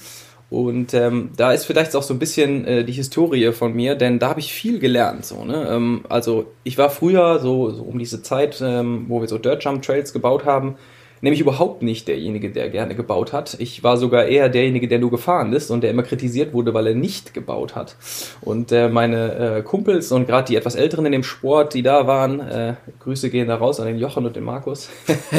Und 0.50 0.94
ähm, 0.94 1.30
da 1.38 1.54
ist 1.54 1.64
vielleicht 1.64 1.96
auch 1.96 2.04
so 2.04 2.14
ein 2.14 2.20
bisschen 2.20 2.66
äh, 2.66 2.84
die 2.84 2.92
Historie 2.92 3.54
von 3.54 3.74
mir, 3.74 3.96
denn 3.96 4.20
da 4.20 4.28
habe 4.28 4.42
ich 4.42 4.52
viel 4.52 4.80
gelernt. 4.80 5.26
So, 5.26 5.46
ne? 5.46 5.66
ähm, 5.72 6.04
also 6.10 6.52
ich 6.66 6.78
war 6.78 6.90
früher 6.90 7.40
so, 7.40 7.72
so 7.72 7.84
um 7.84 7.98
diese 7.98 8.22
Zeit, 8.22 8.62
ähm, 8.62 9.06
wo 9.08 9.22
wir 9.22 9.30
so 9.30 9.38
Dirt 9.38 9.64
Jump 9.64 9.82
Trails 9.82 10.12
gebaut 10.12 10.44
haben, 10.44 10.76
nämlich 11.22 11.40
überhaupt 11.40 11.84
nicht 11.84 12.08
derjenige, 12.08 12.52
der 12.52 12.70
gerne 12.70 12.96
gebaut 12.96 13.32
hat. 13.32 13.56
Ich 13.60 13.84
war 13.84 13.98
sogar 13.98 14.26
eher 14.26 14.50
derjenige, 14.50 14.88
der 14.88 15.00
nur 15.00 15.12
gefahren 15.12 15.54
ist 15.54 15.70
und 15.70 15.82
der 15.82 15.92
immer 15.92 16.04
kritisiert 16.04 16.54
wurde, 16.54 16.74
weil 16.74 16.88
er 16.88 16.96
nicht 16.96 17.34
gebaut 17.34 17.76
hat. 17.76 17.96
Und 18.42 18.72
äh, 18.72 18.90
meine 18.90 19.58
äh, 19.58 19.62
Kumpels 19.62 20.12
und 20.12 20.28
gerade 20.28 20.48
die 20.48 20.56
etwas 20.56 20.76
Älteren 20.76 21.06
in 21.06 21.12
dem 21.12 21.24
Sport, 21.24 21.74
die 21.74 21.84
da 21.84 22.08
waren, 22.08 22.40
äh, 22.40 22.74
Grüße 23.00 23.30
gehen 23.30 23.48
da 23.48 23.56
raus 23.56 23.80
an 23.80 23.88
den 23.88 24.00
Jochen 24.00 24.26
und 24.26 24.36
den 24.36 24.44
Markus, 24.44 24.90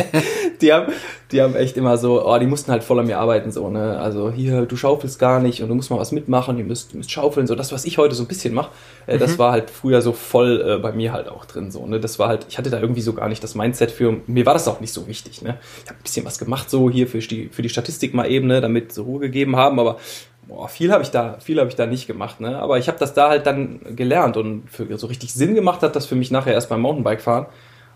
die, 0.61 0.73
haben, 0.73 0.93
die 1.33 1.43
haben 1.43 1.57
echt 1.57 1.77
immer 1.77 1.97
so, 1.99 2.25
oh, 2.25 2.39
die 2.39 2.47
mussten 2.47 2.71
halt 2.71 2.85
voll 2.85 3.01
an 3.01 3.07
mir 3.07 3.19
arbeiten, 3.19 3.51
so, 3.51 3.69
ne? 3.69 3.99
Also 3.99 4.31
hier, 4.31 4.67
du 4.67 4.77
schaufelst 4.77 5.19
gar 5.19 5.41
nicht 5.41 5.63
und 5.63 5.69
du 5.69 5.75
musst 5.75 5.91
mal 5.91 5.99
was 5.99 6.13
mitmachen, 6.13 6.59
ihr 6.59 6.65
müsst, 6.65 6.93
ihr 6.93 6.99
müsst 6.99 7.11
schaufeln, 7.11 7.47
so 7.47 7.55
das, 7.55 7.73
was 7.73 7.85
ich 7.85 7.99
heute 7.99 8.15
so 8.15 8.23
ein 8.23 8.29
bisschen 8.29 8.55
mache, 8.55 8.71
äh, 9.07 9.19
das 9.19 9.39
war 9.39 9.53
halt 9.53 9.71
früher 9.71 10.01
so 10.01 10.13
voll 10.13 10.65
äh, 10.65 10.79
bei 10.79 10.93
mir 10.93 11.13
halt 11.13 11.29
auch 11.29 11.45
drin, 11.45 11.71
so, 11.71 11.87
ne? 11.87 11.99
Das 11.99 12.19
war 12.21 12.29
halt, 12.29 12.47
ich 12.49 12.59
hatte 12.59 12.71
da 12.71 12.81
irgendwie 12.81 13.01
so 13.01 13.13
gar 13.13 13.29
nicht 13.29 13.43
das 13.43 13.55
Mindset 13.55 13.91
für, 13.91 14.21
mir 14.27 14.47
war 14.47 14.55
das 14.55 14.69
auch 14.69 14.81
nicht 14.81 14.93
so 14.93 15.09
wichtig, 15.09 15.43
ne? 15.43 15.59
Ich 15.85 15.89
habe 15.89 15.99
ein 15.99 16.03
bisschen 16.03 16.25
was 16.25 16.39
gemacht, 16.39 16.71
so 16.71 16.91
hier 16.91 17.07
für 17.07 17.19
die, 17.19 17.49
für 17.49 17.63
die 17.63 17.69
Statistik 17.69 18.15
mal 18.15 18.31
eben, 18.31 18.47
ne? 18.47 18.61
Damit 18.61 18.93
so 18.93 19.03
Ruhe 19.05 19.21
gegeben 19.21 19.57
haben, 19.57 19.79
aber 19.79 19.99
boah, 20.47 20.69
viel 20.69 20.93
habe 20.93 21.03
ich 21.03 21.11
da, 21.11 21.39
viel 21.41 21.59
habe 21.59 21.69
ich 21.69 21.77
da 21.77 21.87
nicht 21.87 22.07
gemacht, 22.07 22.41
ne? 22.41 22.59
Aber 22.59 22.79
ich 22.79 22.89
habe 22.89 22.99
das 22.99 23.15
da 23.15 23.29
halt 23.29 23.47
dann 23.47 23.81
gelernt 23.97 24.37
und 24.37 24.69
für 24.71 24.99
so 24.99 25.07
richtig 25.07 25.33
Sinn 25.33 25.55
gemacht 25.55 25.83
hat 25.83 25.97
das 25.97 26.07
für 26.07 26.17
mich 26.17 26.31
nachher 26.31 26.55
erst 26.55 26.69
beim 26.69 26.81
Mountainbike 26.81 27.21
fahren, 27.21 27.47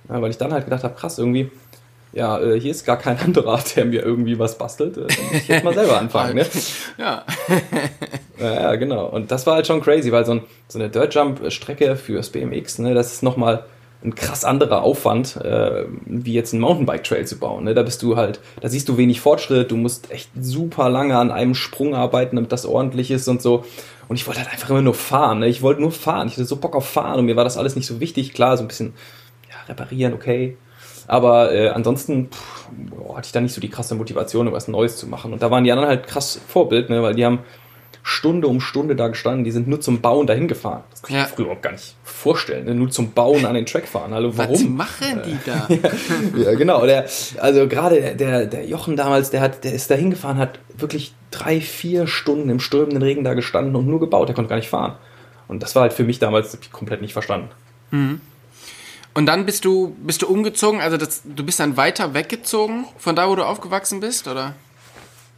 ja, 0.09 0.21
weil 0.21 0.31
ich 0.31 0.39
dann 0.39 0.53
halt 0.53 0.65
gedacht 0.65 0.85
habe, 0.85 0.95
krass, 0.95 1.19
irgendwie, 1.19 1.51
ja, 2.13 2.41
äh, 2.41 2.59
hier 2.59 2.71
ist 2.71 2.87
gar 2.87 2.97
kein 2.97 3.19
anderer, 3.25 3.61
der 3.75 3.85
mir 3.85 4.03
irgendwie 4.03 4.39
was 4.39 4.57
bastelt. 4.57 4.97
Äh, 4.97 5.07
dann 5.07 5.27
muss 5.27 5.43
ich 5.43 5.49
jetzt 5.49 5.65
mal 5.65 5.75
selber 5.75 5.99
anfangen, 5.99 6.37
ne? 6.37 6.47
Ja. 6.99 7.25
Ja, 8.39 8.53
ja, 8.53 8.75
genau. 8.75 9.07
Und 9.07 9.31
das 9.31 9.47
war 9.47 9.55
halt 9.55 9.67
schon 9.67 9.81
crazy, 9.81 10.13
weil 10.13 10.27
so, 10.27 10.33
ein, 10.33 10.43
so 10.69 10.79
eine 10.79 10.91
Dirt 10.91 11.15
Jump-Strecke 11.15 11.97
fürs 11.97 12.29
BMX, 12.29 12.81
ne, 12.81 12.93
das 12.93 13.15
ist 13.15 13.23
nochmal 13.23 13.65
ein 14.05 14.15
krass 14.15 14.45
anderer 14.45 14.83
Aufwand, 14.83 15.37
äh, 15.37 15.85
wie 16.05 16.33
jetzt 16.33 16.53
ein 16.53 16.61
Mountainbike-Trail 16.61 17.27
zu 17.27 17.39
bauen. 17.39 17.65
Ne? 17.65 17.75
Da 17.75 17.83
bist 17.83 18.03
du 18.03 18.17
halt, 18.17 18.41
da 18.61 18.69
siehst 18.69 18.89
du 18.89 18.97
wenig 18.97 19.21
Fortschritt, 19.21 19.71
du 19.71 19.77
musst 19.77 20.11
echt 20.11 20.31
super 20.41 20.89
lange 20.89 21.17
an 21.19 21.31
einem 21.31 21.55
Sprung 21.55 21.95
arbeiten, 21.95 22.37
damit 22.37 22.53
das 22.53 22.67
ordentlich 22.67 23.11
ist 23.11 23.27
und 23.29 23.43
so. 23.43 23.65
Und 24.09 24.17
ich 24.17 24.27
wollte 24.27 24.41
halt 24.41 24.53
einfach 24.53 24.71
immer 24.71 24.83
nur 24.83 24.95
fahren. 24.95 25.41
Ne? 25.41 25.49
Ich 25.49 25.63
wollte 25.63 25.81
nur 25.81 25.91
fahren. 25.91 26.29
Ich 26.29 26.35
hatte 26.35 26.45
so 26.45 26.57
Bock 26.57 26.77
auf 26.77 26.89
fahren 26.89 27.19
und 27.19 27.27
mir 27.27 27.37
war 27.37 27.45
das 27.45 27.57
alles 27.57 27.75
nicht 27.75 27.87
so 27.87 27.99
wichtig. 27.99 28.33
Klar, 28.33 28.57
so 28.57 28.63
ein 28.65 28.69
bisschen 28.69 28.95
ja, 29.49 29.57
reparieren, 29.69 30.13
okay. 30.13 30.57
Aber 31.09 31.53
äh, 31.53 31.69
ansonsten 31.69 32.29
pff, 32.31 32.69
boah, 32.71 33.17
hatte 33.17 33.27
ich 33.27 33.33
da 33.33 33.41
nicht 33.41 33.55
so 33.55 33.61
die 33.61 33.71
krasse 33.71 33.95
Motivation, 33.95 34.51
was 34.53 34.69
Neues 34.69 34.97
zu 34.97 35.07
machen. 35.07 35.33
Und 35.33 35.43
da 35.43 35.51
waren 35.51 35.65
die 35.65 35.73
anderen 35.73 35.89
halt 35.89 36.07
krass 36.07 36.41
Vorbild, 36.47 36.91
ne? 36.91 37.03
weil 37.03 37.15
die 37.15 37.25
haben 37.25 37.41
Stunde 38.09 38.47
um 38.47 38.61
Stunde 38.61 38.95
da 38.95 39.09
gestanden, 39.09 39.43
die 39.43 39.51
sind 39.51 39.67
nur 39.67 39.81
zum 39.81 40.01
Bauen 40.01 40.29
dahin 40.29 40.47
gefahren. 40.47 40.85
Das 40.93 41.03
kann 41.03 41.11
ich 41.11 41.17
Ja. 41.17 41.23
mir 41.29 41.35
früher 41.35 41.45
überhaupt 41.47 41.63
gar 41.63 41.73
nicht 41.73 41.97
vorstellen. 42.05 42.65
Ne? 42.65 42.75
Nur 42.77 42.89
zum 42.89 43.11
Bauen 43.11 43.45
an 43.45 43.55
den 43.55 43.67
Track 43.67 43.89
fahren. 43.89 44.15
Hallo, 44.15 44.31
warum? 44.37 44.79
Was 44.79 44.89
machen 45.03 45.23
die 45.27 45.37
da? 45.45 45.69
ja, 46.41 46.55
genau. 46.55 46.87
Der, 46.87 47.07
also 47.39 47.67
gerade 47.67 48.01
der, 48.01 48.15
der, 48.15 48.47
der 48.47 48.65
Jochen 48.65 48.95
damals, 48.97 49.31
der 49.31 49.41
hat, 49.41 49.65
der 49.65 49.73
ist 49.73 49.91
da 49.91 49.97
hingefahren, 49.97 50.39
hat 50.39 50.61
wirklich 50.79 51.15
drei, 51.33 51.61
vier 51.61 52.07
Stunden 52.07 52.49
im 52.49 52.61
strömenden 52.61 53.03
Regen 53.03 53.25
da 53.25 53.35
gestanden 53.35 53.75
und 53.75 53.89
nur 53.89 53.99
gebaut. 53.99 54.29
Der 54.29 54.37
konnte 54.37 54.51
gar 54.51 54.57
nicht 54.57 54.71
fahren. 54.71 54.95
Und 55.49 55.65
das 55.65 55.75
war 55.75 55.83
halt 55.83 55.93
für 55.93 56.05
mich 56.05 56.21
damals 56.21 56.57
komplett 56.71 57.01
nicht 57.01 57.13
verstanden. 57.13 57.49
Und 59.15 59.27
dann 59.27 59.47
bist 59.47 59.65
du, 59.65 59.97
bist 59.99 60.23
du 60.23 60.29
umgezogen, 60.29 60.81
also 60.81 60.97
das, 60.97 61.23
du 61.25 61.45
bist 61.45 61.59
dann 61.59 61.77
weiter 61.77 62.15
weggezogen 62.15 62.85
von 62.99 63.17
da, 63.17 63.29
wo 63.29 63.35
du 63.35 63.45
aufgewachsen 63.45 63.99
bist, 63.99 64.29
oder? 64.29 64.55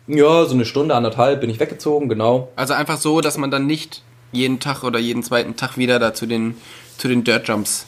Ja, 0.08 0.46
so 0.46 0.54
eine 0.54 0.64
Stunde, 0.64 0.94
anderthalb 0.94 1.40
bin 1.42 1.50
ich 1.50 1.60
weggezogen, 1.60 2.08
genau. 2.08 2.48
Also 2.56 2.74
einfach 2.74 2.96
so, 2.96 3.20
dass 3.20 3.36
man 3.36 3.50
dann 3.50 3.66
nicht 3.66 4.02
jeden 4.32 4.58
Tag 4.58 4.82
oder 4.82 4.98
jeden 4.98 5.22
zweiten 5.22 5.56
Tag 5.56 5.76
wieder 5.76 5.98
da 5.98 6.14
zu 6.14 6.26
den, 6.26 6.56
zu 6.96 7.08
den 7.08 7.24
Dirt 7.24 7.46
Jumps 7.48 7.86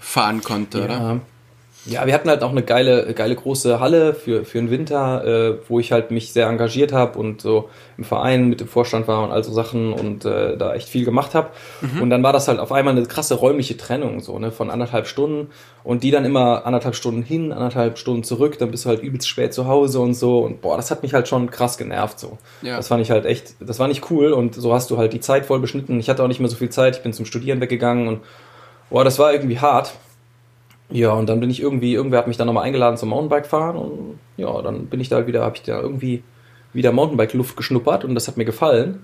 fahren 0.00 0.42
konnte, 0.42 0.84
oder? 0.84 1.20
Ja. 1.86 2.06
Wir 2.06 2.14
hatten 2.14 2.28
halt 2.28 2.42
auch 2.42 2.50
eine 2.50 2.62
geile, 2.62 3.14
geile 3.14 3.34
große 3.34 3.80
Halle 3.80 4.14
für, 4.14 4.44
für 4.44 4.58
den 4.58 4.70
Winter, 4.70 5.24
äh, 5.24 5.58
wo 5.68 5.78
ich 5.78 5.92
halt 5.92 6.10
mich 6.10 6.32
sehr 6.32 6.48
engagiert 6.48 6.92
habe 6.92 7.18
und 7.18 7.40
so 7.40 7.68
im 7.96 8.04
Verein 8.04 8.48
mit 8.48 8.60
dem 8.60 8.68
Vorstand 8.68 9.08
war 9.08 9.22
und 9.22 9.30
all 9.30 9.44
so 9.44 9.52
Sachen 9.52 9.92
und 9.92 10.24
äh, 10.24 10.56
da 10.56 10.74
echt 10.74 10.88
viel 10.88 11.04
gemacht 11.04 11.34
habe. 11.34 11.50
Mhm. 11.80 12.02
Und 12.02 12.10
dann 12.10 12.22
war 12.22 12.32
das 12.32 12.48
halt 12.48 12.58
auf 12.58 12.72
einmal 12.72 12.96
eine 12.96 13.06
krasse 13.06 13.34
räumliche 13.34 13.76
Trennung, 13.76 14.20
so, 14.20 14.38
ne, 14.38 14.50
von 14.50 14.70
anderthalb 14.70 15.06
Stunden 15.06 15.48
und 15.84 16.02
die 16.02 16.10
dann 16.10 16.24
immer 16.24 16.66
anderthalb 16.66 16.96
Stunden 16.96 17.22
hin, 17.22 17.52
anderthalb 17.52 17.98
Stunden 17.98 18.24
zurück, 18.24 18.58
dann 18.58 18.72
bist 18.72 18.84
du 18.84 18.88
halt 18.88 19.02
übelst 19.02 19.28
spät 19.28 19.54
zu 19.54 19.68
Hause 19.68 20.00
und 20.00 20.14
so. 20.14 20.40
Und 20.40 20.60
boah, 20.60 20.76
das 20.76 20.90
hat 20.90 21.02
mich 21.02 21.14
halt 21.14 21.28
schon 21.28 21.50
krass 21.50 21.78
genervt. 21.78 22.18
so. 22.18 22.38
Ja. 22.62 22.76
Das 22.76 22.88
fand 22.88 23.02
ich 23.02 23.10
halt 23.10 23.24
echt, 23.24 23.54
das 23.60 23.78
war 23.78 23.86
nicht 23.86 24.10
cool 24.10 24.32
und 24.32 24.56
so 24.56 24.74
hast 24.74 24.90
du 24.90 24.98
halt 24.98 25.12
die 25.12 25.20
Zeit 25.20 25.46
voll 25.46 25.60
beschnitten. 25.60 26.00
Ich 26.00 26.08
hatte 26.08 26.24
auch 26.24 26.28
nicht 26.28 26.40
mehr 26.40 26.48
so 26.48 26.56
viel 26.56 26.70
Zeit, 26.70 26.96
ich 26.96 27.02
bin 27.02 27.12
zum 27.12 27.24
Studieren 27.24 27.60
weggegangen 27.60 28.08
und 28.08 28.20
boah, 28.90 29.04
das 29.04 29.18
war 29.18 29.32
irgendwie 29.32 29.60
hart. 29.60 29.92
Ja, 30.90 31.12
und 31.12 31.28
dann 31.28 31.40
bin 31.40 31.50
ich 31.50 31.60
irgendwie, 31.60 31.94
irgendwer 31.94 32.18
hat 32.18 32.28
mich 32.28 32.36
dann 32.36 32.46
nochmal 32.46 32.64
eingeladen 32.64 32.96
zum 32.96 33.08
Mountainbike 33.08 33.46
fahren 33.46 33.76
und 33.76 34.18
ja, 34.36 34.62
dann 34.62 34.86
bin 34.86 35.00
ich 35.00 35.08
da 35.08 35.26
wieder, 35.26 35.42
habe 35.42 35.56
ich 35.56 35.62
da 35.62 35.80
irgendwie 35.80 36.22
wieder 36.72 36.92
Mountainbike-Luft 36.92 37.56
geschnuppert 37.56 38.04
und 38.04 38.14
das 38.14 38.28
hat 38.28 38.36
mir 38.36 38.44
gefallen. 38.44 39.00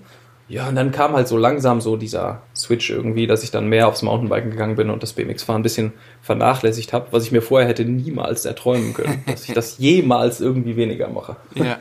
Ja, 0.49 0.67
und 0.67 0.75
dann 0.75 0.91
kam 0.91 1.13
halt 1.13 1.27
so 1.27 1.37
langsam 1.37 1.79
so 1.79 1.95
dieser 1.95 2.41
Switch 2.53 2.89
irgendwie, 2.89 3.27
dass 3.27 3.43
ich 3.43 3.51
dann 3.51 3.67
mehr 3.67 3.87
aufs 3.87 4.01
Mountainbiken 4.01 4.51
gegangen 4.51 4.75
bin 4.75 4.89
und 4.89 5.01
das 5.01 5.13
BMX-Fahren 5.13 5.61
ein 5.61 5.63
bisschen 5.63 5.93
vernachlässigt 6.21 6.91
habe, 6.91 7.07
was 7.11 7.23
ich 7.23 7.31
mir 7.31 7.41
vorher 7.41 7.67
hätte 7.67 7.85
niemals 7.85 8.45
erträumen 8.45 8.93
können, 8.93 9.23
dass 9.27 9.47
ich 9.47 9.53
das 9.53 9.77
jemals 9.77 10.41
irgendwie 10.41 10.75
weniger 10.75 11.07
mache. 11.07 11.37
Ja. 11.55 11.79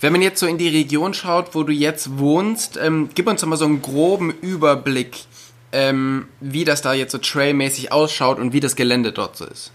Wenn 0.00 0.12
man 0.12 0.20
jetzt 0.20 0.40
so 0.40 0.46
in 0.46 0.58
die 0.58 0.68
Region 0.68 1.14
schaut, 1.14 1.54
wo 1.54 1.62
du 1.62 1.72
jetzt 1.72 2.18
wohnst, 2.18 2.78
ähm, 2.82 3.08
gib 3.14 3.28
uns 3.28 3.40
doch 3.40 3.48
mal 3.48 3.56
so 3.56 3.64
einen 3.64 3.80
groben 3.80 4.34
Überblick 4.42 5.16
ähm, 5.72 6.28
wie 6.40 6.64
das 6.64 6.82
da 6.82 6.94
jetzt 6.94 7.12
so 7.12 7.18
trailmäßig 7.18 7.92
ausschaut 7.92 8.38
und 8.38 8.52
wie 8.52 8.60
das 8.60 8.76
Gelände 8.76 9.12
dort 9.12 9.36
so 9.36 9.44
ist. 9.44 9.72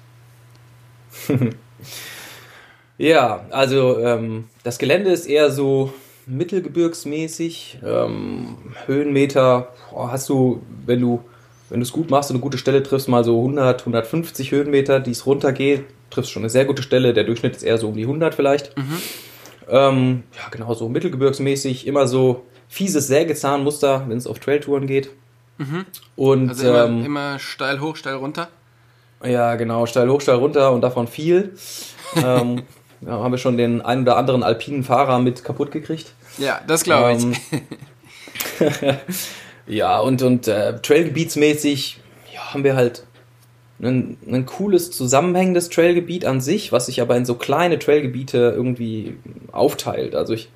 ja, 2.97 3.45
also 3.49 3.99
ähm, 3.99 4.45
das 4.63 4.77
Gelände 4.77 5.11
ist 5.11 5.25
eher 5.25 5.51
so 5.51 5.93
mittelgebirgsmäßig. 6.25 7.79
Ähm, 7.85 8.57
Höhenmeter 8.85 9.73
oh, 9.93 10.07
hast 10.09 10.29
du, 10.29 10.61
wenn 10.85 11.01
du 11.01 11.23
wenn 11.71 11.79
du 11.79 11.85
es 11.85 11.93
gut 11.93 12.09
machst 12.09 12.29
und 12.29 12.35
eine 12.35 12.41
gute 12.41 12.57
Stelle 12.57 12.83
triffst, 12.83 13.07
mal 13.07 13.23
so 13.23 13.37
100, 13.39 13.79
150 13.79 14.51
Höhenmeter, 14.51 14.99
die 14.99 15.11
es 15.11 15.25
runtergeht, 15.25 15.85
triffst 16.09 16.29
schon 16.29 16.41
eine 16.41 16.49
sehr 16.49 16.65
gute 16.65 16.83
Stelle. 16.83 17.13
Der 17.13 17.23
Durchschnitt 17.23 17.55
ist 17.55 17.63
eher 17.63 17.77
so 17.77 17.87
um 17.87 17.95
die 17.95 18.03
100 18.03 18.35
vielleicht. 18.35 18.77
Mhm. 18.77 18.97
Ähm, 19.69 20.23
ja, 20.35 20.49
genau 20.51 20.73
so 20.73 20.89
mittelgebirgsmäßig, 20.89 21.87
immer 21.87 22.07
so 22.07 22.43
fieses 22.67 23.07
Sägezahnmuster, 23.07 24.03
wenn 24.09 24.17
es 24.17 24.27
auf 24.27 24.39
Trailtouren 24.39 24.85
geht. 24.85 25.11
Mhm. 25.57 25.85
Und, 26.15 26.49
also 26.49 26.67
immer, 26.67 26.85
ähm, 26.85 27.05
immer 27.05 27.39
steil 27.39 27.79
hoch, 27.79 27.95
steil 27.95 28.15
runter? 28.15 28.49
Ja, 29.23 29.55
genau, 29.55 29.85
steil 29.85 30.09
hoch, 30.09 30.21
steil 30.21 30.37
runter 30.37 30.71
und 30.71 30.81
davon 30.81 31.07
viel. 31.07 31.53
ähm, 32.15 32.63
ja, 33.01 33.11
haben 33.11 33.31
wir 33.31 33.37
schon 33.37 33.57
den 33.57 33.81
einen 33.81 34.03
oder 34.03 34.17
anderen 34.17 34.43
alpinen 34.43 34.83
Fahrer 34.83 35.19
mit 35.19 35.43
kaputt 35.43 35.71
gekriegt. 35.71 36.13
Ja, 36.37 36.61
das 36.65 36.83
glaube 36.83 37.13
ich. 37.13 37.23
Ähm, 38.59 38.97
ja, 39.67 39.99
und, 39.99 40.21
und 40.21 40.47
äh, 40.47 40.79
Trailgebietsmäßig 40.79 41.99
ja, 42.33 42.53
haben 42.53 42.63
wir 42.63 42.75
halt 42.75 43.03
ein, 43.81 44.17
ein 44.27 44.45
cooles, 44.45 44.91
zusammenhängendes 44.91 45.69
Trailgebiet 45.69 46.25
an 46.25 46.41
sich, 46.41 46.71
was 46.71 46.85
sich 46.85 47.01
aber 47.01 47.15
in 47.17 47.25
so 47.25 47.35
kleine 47.35 47.79
Trailgebiete 47.79 48.37
irgendwie 48.55 49.17
aufteilt. 49.51 50.15
Also 50.15 50.33
ich, 50.33 50.49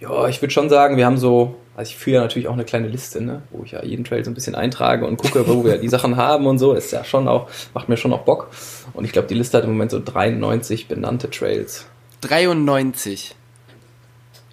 ja, 0.00 0.28
ich 0.28 0.40
würde 0.40 0.52
schon 0.52 0.68
sagen, 0.68 0.96
wir 0.96 1.06
haben 1.06 1.18
so 1.18 1.56
also 1.78 1.90
ich 1.90 1.96
führe 1.96 2.16
ja 2.16 2.22
natürlich 2.22 2.48
auch 2.48 2.54
eine 2.54 2.64
kleine 2.64 2.88
Liste, 2.88 3.22
ne, 3.22 3.42
wo 3.50 3.62
ich 3.62 3.70
ja 3.70 3.84
jeden 3.84 4.02
Trail 4.02 4.24
so 4.24 4.32
ein 4.32 4.34
bisschen 4.34 4.56
eintrage 4.56 5.06
und 5.06 5.16
gucke, 5.16 5.46
wo 5.46 5.64
wir 5.64 5.78
die 5.78 5.88
Sachen 5.88 6.16
haben 6.16 6.48
und 6.48 6.58
so. 6.58 6.72
Ist 6.72 6.90
ja 6.90 7.04
schon 7.04 7.28
auch, 7.28 7.48
macht 7.72 7.88
mir 7.88 7.96
schon 7.96 8.12
auch 8.12 8.22
Bock. 8.22 8.50
Und 8.94 9.04
ich 9.04 9.12
glaube, 9.12 9.28
die 9.28 9.34
Liste 9.34 9.58
hat 9.58 9.62
im 9.62 9.70
Moment 9.70 9.92
so 9.92 10.02
93 10.04 10.88
benannte 10.88 11.30
Trails. 11.30 11.86
93? 12.22 13.36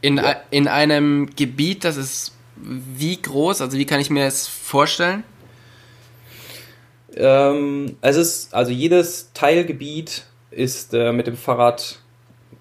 In, 0.01 0.17
ja. 0.17 0.35
in 0.51 0.67
einem 0.67 1.31
Gebiet, 1.35 1.83
das 1.83 1.97
ist 1.97 2.35
wie 2.57 3.19
groß? 3.19 3.59
Also 3.59 3.79
wie 3.79 3.85
kann 3.85 3.99
ich 3.99 4.11
mir 4.11 4.25
das 4.25 4.47
vorstellen? 4.47 5.23
Ähm, 7.15 7.97
es 8.01 8.17
ist, 8.17 8.53
also 8.53 8.71
jedes 8.71 9.31
Teilgebiet 9.33 10.25
ist 10.51 10.93
äh, 10.93 11.11
mit 11.11 11.25
dem 11.25 11.37
Fahrrad 11.37 11.97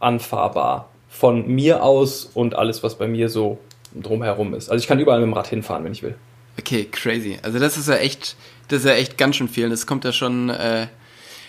anfahrbar. 0.01 0.89
Von 1.11 1.49
mir 1.49 1.83
aus 1.83 2.31
und 2.33 2.55
alles, 2.55 2.83
was 2.83 2.97
bei 2.97 3.07
mir 3.07 3.29
so 3.29 3.59
drumherum 4.03 4.55
ist. 4.55 4.69
Also 4.69 4.83
ich 4.83 4.89
kann 4.89 4.99
überall 4.99 5.21
mit 5.21 5.29
dem 5.29 5.33
Rad 5.33 5.47
hinfahren, 5.47 5.85
wenn 5.85 5.93
ich 5.93 6.03
will. 6.03 6.15
Okay, 6.59 6.85
crazy. 6.91 7.39
Also 7.43 7.59
das 7.59 7.77
ist 7.77 7.89
ja 7.89 7.97
echt, 7.97 8.37
das 8.69 8.81
ist 8.81 8.87
ja 8.87 8.95
echt 8.95 9.19
ganz 9.19 9.37
schön 9.37 9.49
viel. 9.49 9.69
Das 9.69 9.87
kommt 9.87 10.05
ja 10.05 10.13
schon. 10.13 10.51
Äh, 10.51 10.87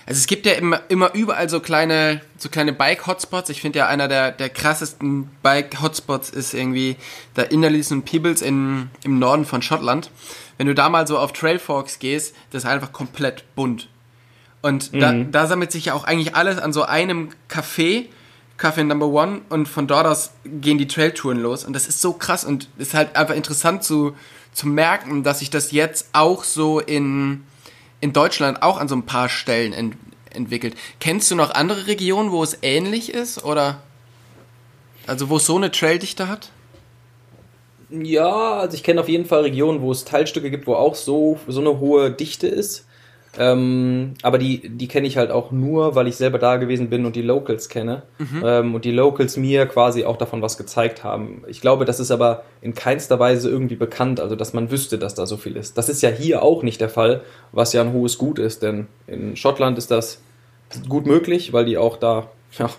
also 0.08 0.20
es 0.20 0.28
gibt 0.28 0.46
ja 0.46 0.54
immer, 0.54 0.82
immer 0.90 1.16
überall 1.16 1.50
so 1.50 1.60
kleine, 1.60 2.22
so 2.38 2.50
kleine 2.50 2.74
Bike-Hotspots. 2.74 3.50
Ich 3.50 3.62
finde 3.62 3.80
ja 3.80 3.88
einer 3.88 4.08
der, 4.08 4.32
der 4.32 4.50
krassesten 4.50 5.30
Bike-Hotspots 5.42 6.30
ist 6.30 6.54
irgendwie 6.54 6.96
der 7.36 7.52
Innerleys 7.52 7.92
und 7.92 8.04
Peebles 8.06 8.44
in, 8.44 8.90
im 9.04 9.18
Norden 9.18 9.46
von 9.46 9.64
Schottland. 9.64 10.12
Wenn 10.58 10.68
du 10.68 10.76
da 10.76 10.90
mal 10.90 11.08
so 11.08 11.18
auf 11.18 11.34
Trailforks 11.34 11.98
gehst, 11.98 12.36
das 12.52 12.64
ist 12.64 12.70
einfach 12.70 12.94
komplett 12.94 13.56
bunt. 13.56 13.90
Und 14.62 14.94
mhm. 14.94 15.00
da, 15.00 15.14
da 15.14 15.48
sammelt 15.48 15.72
sich 15.72 15.86
ja 15.86 15.94
auch 15.94 16.04
eigentlich 16.04 16.36
alles 16.36 16.60
an 16.60 16.72
so 16.72 16.84
einem 16.84 17.30
Café 17.50 18.06
Kaffee 18.58 18.84
Number 18.84 19.08
One 19.08 19.42
und 19.50 19.68
von 19.68 19.88
dort 19.88 20.08
aus 20.08 20.32
gehen 20.46 20.78
die 20.78 20.88
Trailtouren 20.88 21.40
los 21.40 21.66
und 21.66 21.74
das 21.74 21.88
ist 21.88 22.02
so 22.02 22.14
krass 22.14 22.46
und 22.46 22.70
ist 22.78 22.94
halt 22.94 23.16
einfach 23.16 23.36
interessant 23.36 23.84
zu, 23.84 24.16
zu 24.54 24.68
merken, 24.68 25.24
dass 25.24 25.40
sich 25.40 25.50
das 25.50 25.72
jetzt 25.72 26.10
auch 26.14 26.44
so 26.44 26.80
in, 26.80 27.44
in 28.00 28.14
Deutschland 28.14 28.62
auch 28.62 28.78
an 28.78 28.88
so 28.88 28.96
ein 28.96 29.06
paar 29.06 29.28
Stellen 29.28 29.74
ent, 29.74 29.98
entwickelt. 30.34 30.76
Kennst 31.00 31.30
du 31.32 31.36
noch 31.36 31.52
andere 31.54 31.88
Regionen, 31.88 32.32
wo 32.32 32.44
es 32.44 32.58
ähnlich 32.62 33.14
ist 33.14 33.44
oder 33.44 33.82
also 35.08 35.30
wo 35.30 35.38
es 35.38 35.46
so 35.46 35.58
eine 35.58 35.72
Traildichte 35.72 36.28
hat? 36.28 36.50
Ja, 37.90 38.54
also 38.54 38.76
ich 38.76 38.84
kenne 38.84 39.02
auf 39.02 39.10
jeden 39.10 39.26
Fall 39.26 39.42
Regionen, 39.42 39.82
wo 39.82 39.92
es 39.92 40.06
Teilstücke 40.06 40.50
gibt, 40.50 40.66
wo 40.66 40.74
auch 40.74 40.96
so, 40.96 41.40
so 41.48 41.60
eine 41.60 41.80
hohe 41.80 42.12
Dichte 42.12 42.48
ist. 42.48 42.86
Ähm, 43.38 44.14
aber 44.22 44.38
die, 44.38 44.70
die 44.70 44.88
kenne 44.88 45.08
ich 45.08 45.18
halt 45.18 45.32
auch 45.32 45.52
nur, 45.52 45.96
weil 45.96 46.08
ich 46.08 46.16
selber 46.16 46.40
da 46.40 46.58
gewesen 46.58 46.90
bin 46.90 47.06
und 47.06 47.16
die 47.16 47.22
Locals 47.22 47.70
kenne. 47.70 48.04
Mhm. 48.18 48.44
Ähm, 48.44 48.76
und 48.76 48.86
die 48.86 48.92
Locals 48.92 49.38
mir 49.38 49.66
quasi 49.66 50.06
auch 50.06 50.18
davon 50.18 50.42
was 50.42 50.58
gezeigt 50.58 51.04
haben. 51.04 51.44
Ich 51.48 51.62
glaube, 51.62 51.86
das 51.86 52.00
ist 52.00 52.12
aber 52.12 52.44
in 52.62 52.74
keinster 52.74 53.20
Weise 53.20 53.50
irgendwie 53.50 53.76
bekannt, 53.76 54.20
also 54.20 54.36
dass 54.36 54.54
man 54.54 54.72
wüsste, 54.72 54.98
dass 54.98 55.16
da 55.16 55.26
so 55.26 55.38
viel 55.38 55.56
ist. 55.56 55.78
Das 55.78 55.90
ist 55.90 56.02
ja 56.02 56.10
hier 56.10 56.44
auch 56.44 56.64
nicht 56.64 56.82
der 56.82 56.90
Fall, 56.90 57.22
was 57.52 57.74
ja 57.74 57.82
ein 57.82 57.94
hohes 57.94 58.18
Gut 58.18 58.40
ist, 58.40 58.64
denn 58.64 58.88
in 59.08 59.36
Schottland 59.36 59.78
ist 59.78 59.92
das 59.92 60.22
gut 60.90 61.06
möglich, 61.06 61.54
weil 61.54 61.66
die 61.66 61.78
auch 61.78 61.98
da 61.98 62.30
ja, 62.58 62.70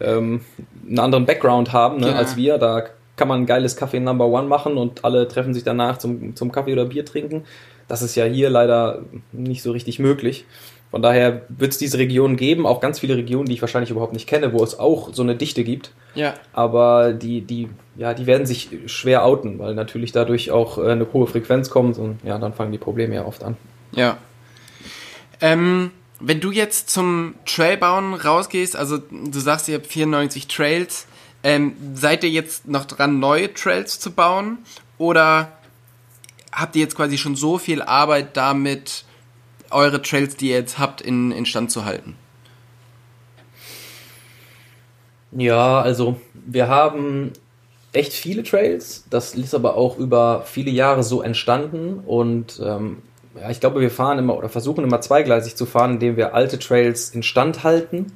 ähm, 0.00 0.42
einen 0.86 0.98
anderen 0.98 1.26
Background 1.26 1.72
haben 1.72 1.98
ne, 1.98 2.08
ja. 2.08 2.14
als 2.14 2.36
wir. 2.36 2.58
Da 2.58 2.84
kann 3.16 3.28
man 3.28 3.42
ein 3.42 3.46
geiles 3.46 3.76
Kaffee 3.76 3.98
Number 3.98 4.26
One 4.26 4.46
machen 4.46 4.76
und 4.76 5.04
alle 5.04 5.26
treffen 5.26 5.54
sich 5.54 5.64
danach 5.64 5.98
zum, 5.98 6.36
zum 6.36 6.52
Kaffee 6.52 6.72
oder 6.72 6.84
Bier 6.84 7.04
trinken. 7.04 7.44
Das 7.88 8.02
ist 8.02 8.14
ja 8.16 8.24
hier 8.24 8.50
leider 8.50 9.02
nicht 9.32 9.62
so 9.62 9.72
richtig 9.72 9.98
möglich. 9.98 10.44
Von 10.90 11.02
daher 11.02 11.42
wird 11.48 11.72
es 11.72 11.78
diese 11.78 11.98
Regionen 11.98 12.36
geben, 12.36 12.66
auch 12.66 12.80
ganz 12.80 13.00
viele 13.00 13.16
Regionen, 13.16 13.46
die 13.46 13.54
ich 13.54 13.60
wahrscheinlich 13.60 13.90
überhaupt 13.90 14.12
nicht 14.12 14.28
kenne, 14.28 14.52
wo 14.52 14.62
es 14.62 14.78
auch 14.78 15.12
so 15.12 15.22
eine 15.22 15.34
Dichte 15.34 15.64
gibt. 15.64 15.92
Ja. 16.14 16.34
Aber 16.52 17.12
die, 17.12 17.40
die, 17.42 17.68
ja, 17.96 18.14
die 18.14 18.26
werden 18.26 18.46
sich 18.46 18.70
schwer 18.86 19.24
outen, 19.24 19.58
weil 19.58 19.74
natürlich 19.74 20.12
dadurch 20.12 20.50
auch 20.50 20.78
äh, 20.78 20.90
eine 20.90 21.12
hohe 21.12 21.26
Frequenz 21.26 21.70
kommt 21.70 21.98
und 21.98 22.18
ja, 22.24 22.38
dann 22.38 22.54
fangen 22.54 22.72
die 22.72 22.78
Probleme 22.78 23.16
ja 23.16 23.24
oft 23.24 23.42
an. 23.42 23.56
Ja. 23.92 24.16
Ähm, 25.40 25.90
wenn 26.20 26.40
du 26.40 26.50
jetzt 26.50 26.88
zum 26.88 27.34
Trailbauen 27.44 28.14
rausgehst, 28.14 28.76
also 28.76 28.98
du 28.98 29.38
sagst, 29.38 29.68
ihr 29.68 29.74
habt 29.74 29.86
94 29.86 30.46
Trails, 30.46 31.06
ähm, 31.42 31.74
seid 31.94 32.24
ihr 32.24 32.30
jetzt 32.30 32.68
noch 32.68 32.86
dran, 32.86 33.18
neue 33.18 33.52
Trails 33.52 34.00
zu 34.00 34.12
bauen? 34.12 34.58
Oder 34.98 35.52
habt 36.56 36.74
ihr 36.74 36.82
jetzt 36.82 36.96
quasi 36.96 37.18
schon 37.18 37.36
so 37.36 37.58
viel 37.58 37.82
Arbeit 37.82 38.36
damit, 38.36 39.04
eure 39.70 40.02
Trails, 40.02 40.36
die 40.36 40.48
ihr 40.48 40.56
jetzt 40.56 40.78
habt, 40.78 41.00
in, 41.00 41.30
in 41.30 41.46
Stand 41.46 41.70
zu 41.70 41.84
halten? 41.84 42.16
Ja, 45.32 45.80
also 45.80 46.18
wir 46.46 46.68
haben 46.68 47.32
echt 47.92 48.12
viele 48.14 48.42
Trails. 48.42 49.04
Das 49.10 49.34
ist 49.34 49.54
aber 49.54 49.76
auch 49.76 49.98
über 49.98 50.42
viele 50.46 50.70
Jahre 50.70 51.02
so 51.02 51.22
entstanden 51.22 52.00
und 52.06 52.60
ähm, 52.64 53.02
ja, 53.38 53.50
ich 53.50 53.60
glaube, 53.60 53.80
wir 53.80 53.90
fahren 53.90 54.18
immer 54.18 54.36
oder 54.36 54.48
versuchen 54.48 54.82
immer 54.82 55.02
zweigleisig 55.02 55.56
zu 55.56 55.66
fahren, 55.66 55.94
indem 55.94 56.16
wir 56.16 56.34
alte 56.34 56.58
Trails 56.58 57.10
instand 57.10 57.64
halten 57.64 58.12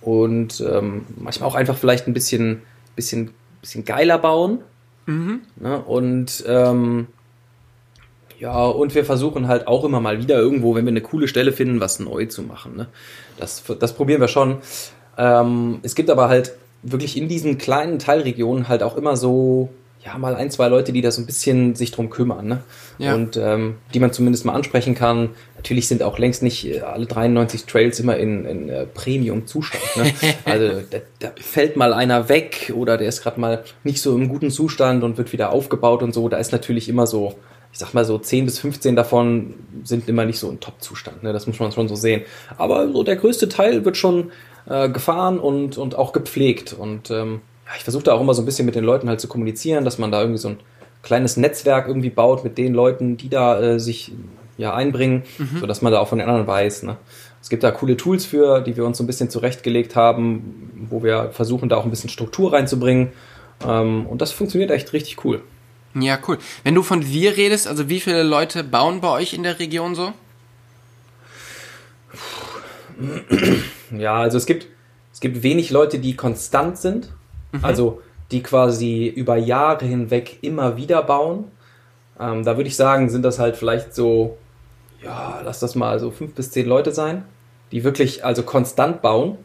und 0.00 0.60
ähm, 0.66 1.04
manchmal 1.16 1.50
auch 1.50 1.54
einfach 1.54 1.76
vielleicht 1.76 2.06
ein 2.06 2.14
bisschen, 2.14 2.62
bisschen, 2.96 3.32
bisschen 3.60 3.84
geiler 3.84 4.18
bauen. 4.18 4.60
Mhm. 5.04 5.42
Ne? 5.56 5.80
Und 5.80 6.44
ähm, 6.46 7.08
ja, 8.44 8.66
und 8.66 8.94
wir 8.94 9.06
versuchen 9.06 9.48
halt 9.48 9.66
auch 9.66 9.84
immer 9.84 10.00
mal 10.00 10.18
wieder 10.18 10.36
irgendwo, 10.36 10.74
wenn 10.74 10.84
wir 10.84 10.90
eine 10.90 11.00
coole 11.00 11.28
Stelle 11.28 11.50
finden, 11.50 11.80
was 11.80 11.98
neu 11.98 12.26
zu 12.26 12.42
machen. 12.42 12.76
Ne? 12.76 12.88
Das, 13.38 13.62
das 13.80 13.94
probieren 13.94 14.20
wir 14.20 14.28
schon. 14.28 14.58
Ähm, 15.16 15.78
es 15.82 15.94
gibt 15.94 16.10
aber 16.10 16.28
halt 16.28 16.52
wirklich 16.82 17.16
in 17.16 17.26
diesen 17.26 17.56
kleinen 17.56 17.98
Teilregionen 17.98 18.68
halt 18.68 18.82
auch 18.82 18.98
immer 18.98 19.16
so, 19.16 19.70
ja, 20.04 20.18
mal 20.18 20.34
ein, 20.36 20.50
zwei 20.50 20.68
Leute, 20.68 20.92
die 20.92 21.00
da 21.00 21.10
so 21.10 21.22
ein 21.22 21.26
bisschen 21.26 21.74
sich 21.74 21.90
drum 21.90 22.10
kümmern, 22.10 22.46
ne? 22.46 22.60
Ja. 22.98 23.14
Und 23.14 23.38
ähm, 23.38 23.76
die 23.94 24.00
man 24.00 24.12
zumindest 24.12 24.44
mal 24.44 24.52
ansprechen 24.52 24.94
kann. 24.94 25.30
Natürlich 25.56 25.88
sind 25.88 26.02
auch 26.02 26.18
längst 26.18 26.42
nicht 26.42 26.66
äh, 26.66 26.80
alle 26.80 27.06
93 27.06 27.64
Trails 27.64 27.98
immer 27.98 28.18
in, 28.18 28.44
in 28.44 28.68
äh, 28.68 28.84
Premium-Zustand. 28.84 29.82
Ne? 29.96 30.12
Also 30.44 30.82
da, 30.90 30.98
da 31.20 31.32
fällt 31.40 31.78
mal 31.78 31.94
einer 31.94 32.28
weg 32.28 32.74
oder 32.76 32.98
der 32.98 33.08
ist 33.08 33.22
gerade 33.22 33.40
mal 33.40 33.64
nicht 33.84 34.02
so 34.02 34.14
im 34.14 34.28
guten 34.28 34.50
Zustand 34.50 35.02
und 35.02 35.16
wird 35.16 35.32
wieder 35.32 35.50
aufgebaut 35.50 36.02
und 36.02 36.12
so. 36.12 36.28
Da 36.28 36.36
ist 36.36 36.52
natürlich 36.52 36.90
immer 36.90 37.06
so, 37.06 37.34
ich 37.74 37.80
sag 37.80 37.92
mal 37.92 38.04
so 38.04 38.16
10 38.16 38.44
bis 38.44 38.60
15 38.60 38.94
davon 38.94 39.54
sind 39.82 40.08
immer 40.08 40.24
nicht 40.24 40.38
so 40.38 40.48
im 40.48 40.60
Top-Zustand. 40.60 41.24
Ne? 41.24 41.32
Das 41.32 41.48
muss 41.48 41.58
man 41.58 41.72
schon 41.72 41.88
so 41.88 41.96
sehen. 41.96 42.22
Aber 42.56 42.92
so 42.92 43.02
der 43.02 43.16
größte 43.16 43.48
Teil 43.48 43.84
wird 43.84 43.96
schon 43.96 44.30
äh, 44.66 44.88
gefahren 44.88 45.40
und, 45.40 45.76
und 45.76 45.98
auch 45.98 46.12
gepflegt. 46.12 46.72
Und 46.72 47.10
ähm, 47.10 47.40
ja, 47.66 47.72
ich 47.76 47.82
versuche 47.82 48.04
da 48.04 48.12
auch 48.12 48.20
immer 48.20 48.32
so 48.32 48.42
ein 48.42 48.44
bisschen 48.44 48.64
mit 48.64 48.76
den 48.76 48.84
Leuten 48.84 49.08
halt 49.08 49.20
zu 49.20 49.26
kommunizieren, 49.26 49.84
dass 49.84 49.98
man 49.98 50.12
da 50.12 50.20
irgendwie 50.20 50.38
so 50.38 50.50
ein 50.50 50.58
kleines 51.02 51.36
Netzwerk 51.36 51.88
irgendwie 51.88 52.10
baut 52.10 52.44
mit 52.44 52.58
den 52.58 52.74
Leuten, 52.74 53.16
die 53.16 53.28
da 53.28 53.60
äh, 53.60 53.80
sich 53.80 54.12
ja 54.56 54.72
einbringen, 54.72 55.24
mhm. 55.38 55.58
sodass 55.58 55.82
man 55.82 55.92
da 55.92 55.98
auch 55.98 56.06
von 56.06 56.18
den 56.18 56.28
anderen 56.28 56.46
weiß. 56.46 56.84
Ne? 56.84 56.96
Es 57.42 57.48
gibt 57.48 57.64
da 57.64 57.72
coole 57.72 57.96
Tools 57.96 58.24
für, 58.24 58.60
die 58.60 58.76
wir 58.76 58.84
uns 58.84 58.98
so 58.98 59.02
ein 59.02 59.08
bisschen 59.08 59.30
zurechtgelegt 59.30 59.96
haben, 59.96 60.86
wo 60.90 61.02
wir 61.02 61.30
versuchen, 61.32 61.68
da 61.68 61.76
auch 61.76 61.84
ein 61.84 61.90
bisschen 61.90 62.08
Struktur 62.08 62.52
reinzubringen. 62.52 63.08
Ähm, 63.66 64.06
und 64.06 64.22
das 64.22 64.30
funktioniert 64.30 64.70
echt 64.70 64.92
richtig 64.92 65.24
cool. 65.24 65.42
Ja, 65.94 66.18
cool. 66.26 66.38
Wenn 66.64 66.74
du 66.74 66.82
von 66.82 67.06
wir 67.06 67.36
redest, 67.36 67.66
also 67.66 67.88
wie 67.88 68.00
viele 68.00 68.22
Leute 68.22 68.64
bauen 68.64 69.00
bei 69.00 69.08
euch 69.08 69.32
in 69.32 69.42
der 69.42 69.58
Region 69.58 69.94
so? 69.94 70.12
Ja, 73.96 74.16
also 74.16 74.38
es 74.38 74.46
gibt, 74.46 74.66
es 75.12 75.20
gibt 75.20 75.44
wenig 75.44 75.70
Leute, 75.70 76.00
die 76.00 76.16
konstant 76.16 76.78
sind. 76.78 77.10
Mhm. 77.52 77.64
Also 77.64 78.02
die 78.30 78.42
quasi 78.42 79.06
über 79.06 79.36
Jahre 79.36 79.84
hinweg 79.84 80.38
immer 80.42 80.76
wieder 80.76 81.02
bauen. 81.02 81.44
Ähm, 82.18 82.44
da 82.44 82.56
würde 82.56 82.68
ich 82.68 82.76
sagen, 82.76 83.08
sind 83.10 83.22
das 83.22 83.38
halt 83.38 83.56
vielleicht 83.56 83.94
so, 83.94 84.38
ja, 85.02 85.40
lass 85.44 85.60
das 85.60 85.74
mal 85.74 85.98
so 86.00 86.10
fünf 86.10 86.34
bis 86.34 86.50
zehn 86.50 86.66
Leute 86.66 86.92
sein, 86.92 87.24
die 87.72 87.84
wirklich 87.84 88.24
also 88.24 88.42
konstant 88.42 89.02
bauen. 89.02 89.38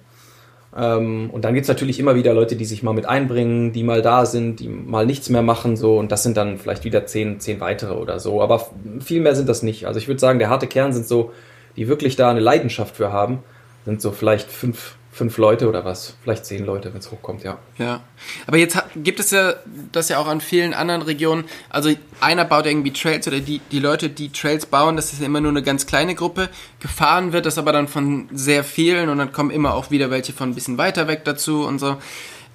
Ähm, 0.79 1.29
und 1.31 1.43
dann 1.43 1.53
gibt 1.53 1.65
es 1.65 1.67
natürlich 1.67 1.99
immer 1.99 2.15
wieder 2.15 2.33
Leute, 2.33 2.55
die 2.55 2.65
sich 2.65 2.83
mal 2.83 2.93
mit 2.93 3.05
einbringen, 3.05 3.73
die 3.73 3.83
mal 3.83 4.01
da 4.01 4.25
sind, 4.25 4.59
die 4.59 4.69
mal 4.69 5.05
nichts 5.05 5.29
mehr 5.29 5.41
machen, 5.41 5.75
so. 5.75 5.97
Und 5.97 6.11
das 6.11 6.23
sind 6.23 6.37
dann 6.37 6.57
vielleicht 6.57 6.85
wieder 6.85 7.05
zehn, 7.05 7.39
zehn 7.39 7.59
weitere 7.59 7.93
oder 7.95 8.19
so. 8.19 8.41
Aber 8.41 8.67
viel 9.01 9.19
mehr 9.21 9.35
sind 9.35 9.49
das 9.49 9.61
nicht. 9.61 9.85
Also 9.87 9.99
ich 9.99 10.07
würde 10.07 10.19
sagen, 10.19 10.39
der 10.39 10.49
harte 10.49 10.67
Kern 10.67 10.93
sind 10.93 11.07
so, 11.07 11.33
die 11.75 11.87
wirklich 11.87 12.15
da 12.15 12.29
eine 12.29 12.39
Leidenschaft 12.39 12.95
für 12.95 13.11
haben, 13.11 13.39
sind 13.85 14.01
so 14.01 14.11
vielleicht 14.11 14.49
fünf, 14.49 14.95
fünf 15.19 15.37
Leute 15.37 15.67
oder 15.67 15.83
was, 15.83 16.13
vielleicht 16.23 16.45
zehn 16.45 16.65
Leute, 16.65 16.93
wenn 16.93 16.99
es 16.99 17.11
hochkommt, 17.11 17.43
ja. 17.43 17.57
Ja, 17.77 17.99
aber 18.47 18.55
jetzt 18.55 18.81
gibt 18.95 19.19
es 19.19 19.31
ja 19.31 19.55
das 19.91 20.07
ja 20.07 20.17
auch 20.17 20.27
an 20.27 20.39
vielen 20.39 20.73
anderen 20.73 21.01
Regionen. 21.01 21.43
Also 21.69 21.91
einer 22.21 22.45
baut 22.45 22.65
irgendwie 22.65 22.93
Trails 22.93 23.27
oder 23.27 23.41
die, 23.41 23.59
die 23.69 23.79
Leute, 23.79 24.09
die 24.09 24.29
Trails 24.31 24.65
bauen, 24.65 24.95
das 24.95 25.11
ist 25.11 25.19
ja 25.19 25.25
immer 25.25 25.41
nur 25.41 25.51
eine 25.51 25.61
ganz 25.61 25.85
kleine 25.85 26.15
Gruppe. 26.15 26.47
Gefahren 26.79 27.33
wird 27.33 27.45
das 27.45 27.57
aber 27.57 27.73
dann 27.73 27.89
von 27.89 28.29
sehr 28.31 28.63
vielen 28.63 29.09
und 29.09 29.17
dann 29.17 29.33
kommen 29.33 29.51
immer 29.51 29.73
auch 29.73 29.91
wieder 29.91 30.09
welche 30.09 30.31
von 30.31 30.51
ein 30.51 30.55
bisschen 30.55 30.77
weiter 30.77 31.09
weg 31.09 31.25
dazu 31.25 31.65
und 31.65 31.79
so. 31.79 31.97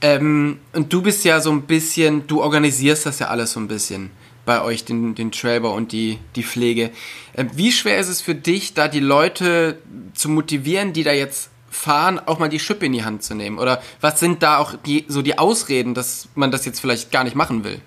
Ähm, 0.00 0.60
und 0.72 0.90
du 0.90 1.02
bist 1.02 1.22
ja 1.26 1.40
so 1.40 1.50
ein 1.50 1.62
bisschen, 1.62 2.26
du 2.26 2.40
organisierst 2.40 3.04
das 3.04 3.18
ja 3.18 3.28
alles 3.28 3.52
so 3.52 3.60
ein 3.60 3.68
bisschen 3.68 4.10
bei 4.46 4.62
euch, 4.62 4.86
den, 4.86 5.14
den 5.14 5.32
Trailbau 5.32 5.74
und 5.74 5.92
die, 5.92 6.18
die 6.34 6.42
Pflege. 6.42 6.92
Ähm, 7.36 7.50
wie 7.54 7.72
schwer 7.72 7.98
ist 7.98 8.08
es 8.08 8.22
für 8.22 8.34
dich, 8.34 8.72
da 8.72 8.88
die 8.88 9.00
Leute 9.00 9.78
zu 10.14 10.30
motivieren, 10.30 10.94
die 10.94 11.02
da 11.02 11.12
jetzt 11.12 11.50
fahren, 11.74 12.20
auch 12.24 12.38
mal 12.38 12.48
die 12.48 12.60
Schippe 12.60 12.86
in 12.86 12.92
die 12.92 13.04
Hand 13.04 13.22
zu 13.22 13.34
nehmen? 13.34 13.58
Oder 13.58 13.82
was 14.00 14.20
sind 14.20 14.42
da 14.42 14.58
auch 14.58 14.74
die, 14.86 15.04
so 15.08 15.22
die 15.22 15.38
Ausreden, 15.38 15.94
dass 15.94 16.28
man 16.34 16.50
das 16.50 16.64
jetzt 16.64 16.80
vielleicht 16.80 17.10
gar 17.10 17.24
nicht 17.24 17.36
machen 17.36 17.64
will? 17.64 17.80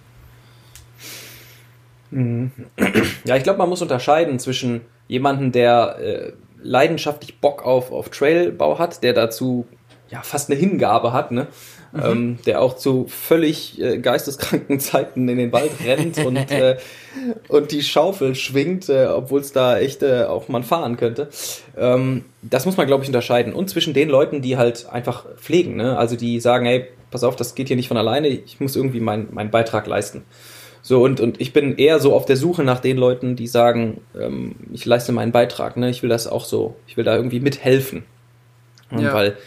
Ja, 3.25 3.35
ich 3.35 3.43
glaube, 3.43 3.59
man 3.59 3.69
muss 3.69 3.81
unterscheiden 3.81 4.39
zwischen 4.39 4.81
jemandem, 5.07 5.51
der 5.51 5.97
äh, 5.99 6.33
leidenschaftlich 6.61 7.39
Bock 7.39 7.65
auf, 7.65 7.91
auf 7.91 8.09
Trailbau 8.09 8.79
hat, 8.79 9.03
der 9.03 9.13
dazu 9.13 9.65
ja 10.09 10.21
fast 10.21 10.49
eine 10.49 10.59
Hingabe 10.59 11.13
hat, 11.13 11.31
ne? 11.31 11.47
Mhm. 11.91 12.01
Ähm, 12.03 12.37
der 12.45 12.61
auch 12.61 12.75
zu 12.75 13.05
völlig 13.07 13.81
äh, 13.81 13.97
geisteskranken 13.99 14.79
Zeiten 14.79 15.27
in 15.29 15.37
den 15.37 15.51
Wald 15.51 15.71
rennt 15.85 16.17
und, 16.25 16.51
äh, 16.51 16.77
und 17.47 17.71
die 17.71 17.81
Schaufel 17.81 18.35
schwingt, 18.35 18.89
äh, 18.89 19.07
obwohl 19.07 19.39
es 19.39 19.53
da 19.53 19.79
echt 19.79 20.03
äh, 20.03 20.23
auch 20.23 20.47
man 20.47 20.63
fahren 20.63 20.97
könnte. 20.97 21.29
Ähm, 21.77 22.25
das 22.41 22.65
muss 22.65 22.77
man, 22.77 22.87
glaube 22.87 23.03
ich, 23.03 23.09
unterscheiden. 23.09 23.53
Und 23.53 23.69
zwischen 23.69 23.93
den 23.93 24.09
Leuten, 24.09 24.41
die 24.41 24.57
halt 24.57 24.87
einfach 24.89 25.25
pflegen, 25.37 25.75
ne? 25.75 25.97
also 25.97 26.15
die 26.15 26.39
sagen, 26.39 26.65
hey, 26.65 26.87
pass 27.11 27.23
auf, 27.23 27.35
das 27.35 27.55
geht 27.55 27.67
hier 27.67 27.77
nicht 27.77 27.87
von 27.87 27.97
alleine, 27.97 28.27
ich 28.27 28.59
muss 28.59 28.75
irgendwie 28.75 28.99
meinen 28.99 29.29
mein 29.31 29.49
Beitrag 29.49 29.87
leisten. 29.87 30.23
So, 30.81 31.03
und, 31.03 31.19
und 31.19 31.41
ich 31.41 31.51
bin 31.51 31.75
eher 31.75 31.99
so 31.99 32.15
auf 32.15 32.25
der 32.25 32.37
Suche 32.37 32.63
nach 32.63 32.79
den 32.79 32.97
Leuten, 32.97 33.35
die 33.35 33.47
sagen, 33.47 34.01
ähm, 34.17 34.55
ich 34.71 34.85
leiste 34.85 35.11
meinen 35.11 35.31
Beitrag, 35.31 35.75
ne? 35.75 35.89
ich 35.89 36.01
will 36.01 36.09
das 36.09 36.27
auch 36.27 36.45
so, 36.45 36.75
ich 36.87 36.95
will 36.95 37.03
da 37.03 37.15
irgendwie 37.15 37.39
mithelfen. 37.39 38.03
Ja. 38.91 39.13
Weil 39.13 39.37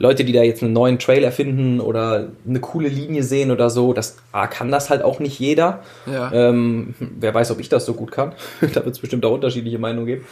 Leute, 0.00 0.24
die 0.24 0.32
da 0.32 0.42
jetzt 0.42 0.62
einen 0.62 0.72
neuen 0.72 0.98
Trail 0.98 1.22
erfinden 1.22 1.78
oder 1.78 2.28
eine 2.48 2.60
coole 2.60 2.88
Linie 2.88 3.22
sehen 3.22 3.50
oder 3.50 3.68
so, 3.68 3.92
das 3.92 4.16
A, 4.32 4.46
kann 4.46 4.72
das 4.72 4.88
halt 4.88 5.02
auch 5.02 5.20
nicht 5.20 5.38
jeder. 5.38 5.82
Ja. 6.10 6.32
Ähm, 6.32 6.94
wer 6.98 7.34
weiß, 7.34 7.50
ob 7.50 7.60
ich 7.60 7.68
das 7.68 7.84
so 7.84 7.92
gut 7.92 8.10
kann. 8.10 8.32
da 8.62 8.76
wird 8.76 8.94
es 8.94 8.98
bestimmt 8.98 9.26
auch 9.26 9.32
unterschiedliche 9.32 9.78
Meinungen 9.78 10.06
geben. 10.06 10.24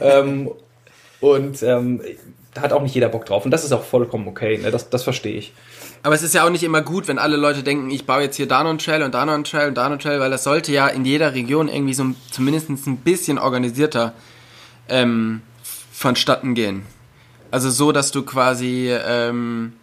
ähm, 0.00 0.50
und 1.20 1.60
ähm, 1.64 2.02
da 2.54 2.62
hat 2.62 2.72
auch 2.72 2.82
nicht 2.82 2.94
jeder 2.94 3.08
Bock 3.08 3.26
drauf. 3.26 3.44
Und 3.44 3.50
das 3.50 3.64
ist 3.64 3.72
auch 3.72 3.82
vollkommen 3.82 4.28
okay. 4.28 4.58
Ne? 4.58 4.70
Das, 4.70 4.90
das 4.90 5.02
verstehe 5.02 5.36
ich. 5.36 5.52
Aber 6.04 6.14
es 6.14 6.22
ist 6.22 6.32
ja 6.32 6.46
auch 6.46 6.50
nicht 6.50 6.62
immer 6.62 6.82
gut, 6.82 7.08
wenn 7.08 7.18
alle 7.18 7.36
Leute 7.36 7.64
denken, 7.64 7.90
ich 7.90 8.06
baue 8.06 8.22
jetzt 8.22 8.36
hier 8.36 8.46
da 8.46 8.62
noch 8.62 8.70
einen 8.70 8.78
Trail 8.78 9.02
und 9.02 9.12
da 9.12 9.26
noch 9.26 9.34
einen 9.34 9.42
Trail 9.42 9.66
und 9.66 9.74
da 9.76 9.84
noch 9.84 9.92
einen 9.92 10.00
Trail, 10.00 10.20
weil 10.20 10.30
das 10.30 10.44
sollte 10.44 10.70
ja 10.70 10.86
in 10.86 11.04
jeder 11.04 11.34
Region 11.34 11.66
irgendwie 11.66 11.94
so 11.94 12.04
zumindest 12.30 12.70
ein 12.70 12.98
bisschen 12.98 13.38
organisierter 13.38 14.12
ähm, 14.88 15.42
vonstatten 15.92 16.54
gehen. 16.54 16.84
Also 17.50 17.70
so, 17.70 17.92
dass 17.92 18.10
du 18.10 18.22
quasi, 18.22 18.90
ähm, 18.90 19.74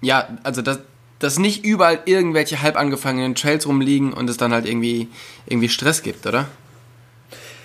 ja, 0.00 0.28
also 0.42 0.62
dass, 0.62 0.80
dass 1.18 1.38
nicht 1.38 1.64
überall 1.64 2.00
irgendwelche 2.04 2.62
halb 2.62 2.76
angefangenen 2.76 3.34
Trails 3.34 3.66
rumliegen 3.66 4.12
und 4.12 4.28
es 4.30 4.36
dann 4.36 4.52
halt 4.52 4.66
irgendwie, 4.66 5.08
irgendwie 5.46 5.68
Stress 5.68 6.02
gibt, 6.02 6.26
oder? 6.26 6.46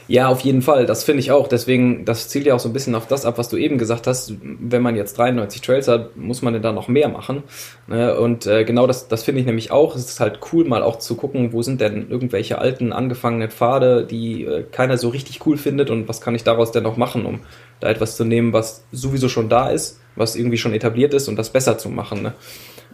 Ja, 0.10 0.28
auf 0.28 0.42
jeden 0.42 0.64
Fall. 0.64 0.88
Das 0.88 1.04
finde 1.04 1.20
ich 1.20 1.32
auch. 1.32 1.48
Deswegen, 1.48 2.04
das 2.04 2.30
zielt 2.30 2.48
ja 2.48 2.56
auch 2.56 2.60
so 2.60 2.68
ein 2.68 2.74
bisschen 2.74 2.96
auf 2.96 3.06
das 3.06 3.26
ab, 3.26 3.38
was 3.38 3.48
du 3.48 3.58
eben 3.58 3.78
gesagt 3.78 4.08
hast. 4.08 4.34
Wenn 4.42 4.82
man 4.82 4.96
jetzt 4.96 5.16
93 5.20 5.62
Trails 5.62 5.88
hat, 5.88 6.18
muss 6.18 6.42
man 6.42 6.54
denn 6.54 6.64
da 6.64 6.72
noch 6.72 6.88
mehr 6.88 7.10
machen. 7.10 7.44
Ne? 7.86 8.20
Und 8.20 8.48
äh, 8.48 8.64
genau 8.64 8.88
das, 8.88 9.08
das 9.08 9.22
finde 9.22 9.42
ich 9.42 9.46
nämlich 9.46 9.70
auch. 9.70 9.96
Es 9.96 10.10
ist 10.10 10.20
halt 10.20 10.40
cool, 10.52 10.66
mal 10.66 10.82
auch 10.82 10.98
zu 10.98 11.14
gucken, 11.14 11.54
wo 11.54 11.62
sind 11.62 11.80
denn 11.80 12.10
irgendwelche 12.10 12.58
alten, 12.58 12.92
angefangenen 12.92 13.52
Pfade, 13.52 14.04
die 14.04 14.46
äh, 14.46 14.64
keiner 14.64 14.98
so 14.98 15.10
richtig 15.10 15.46
cool 15.46 15.58
findet 15.58 15.92
und 15.92 16.10
was 16.10 16.22
kann 16.22 16.34
ich 16.34 16.44
daraus 16.44 16.72
denn 16.72 16.82
noch 16.82 16.98
machen, 16.98 17.28
um 17.28 17.42
da 17.80 17.88
etwas 17.88 18.18
zu 18.18 18.26
nehmen, 18.26 18.52
was 18.52 18.84
sowieso 18.92 19.30
schon 19.30 19.48
da 19.48 19.70
ist, 19.70 20.02
was 20.16 20.36
irgendwie 20.36 20.58
schon 20.58 20.74
etabliert 20.74 21.14
ist 21.14 21.28
und 21.28 21.36
das 21.36 21.52
besser 21.52 21.78
zu 21.78 21.88
machen. 21.88 22.24
Ne? 22.24 22.34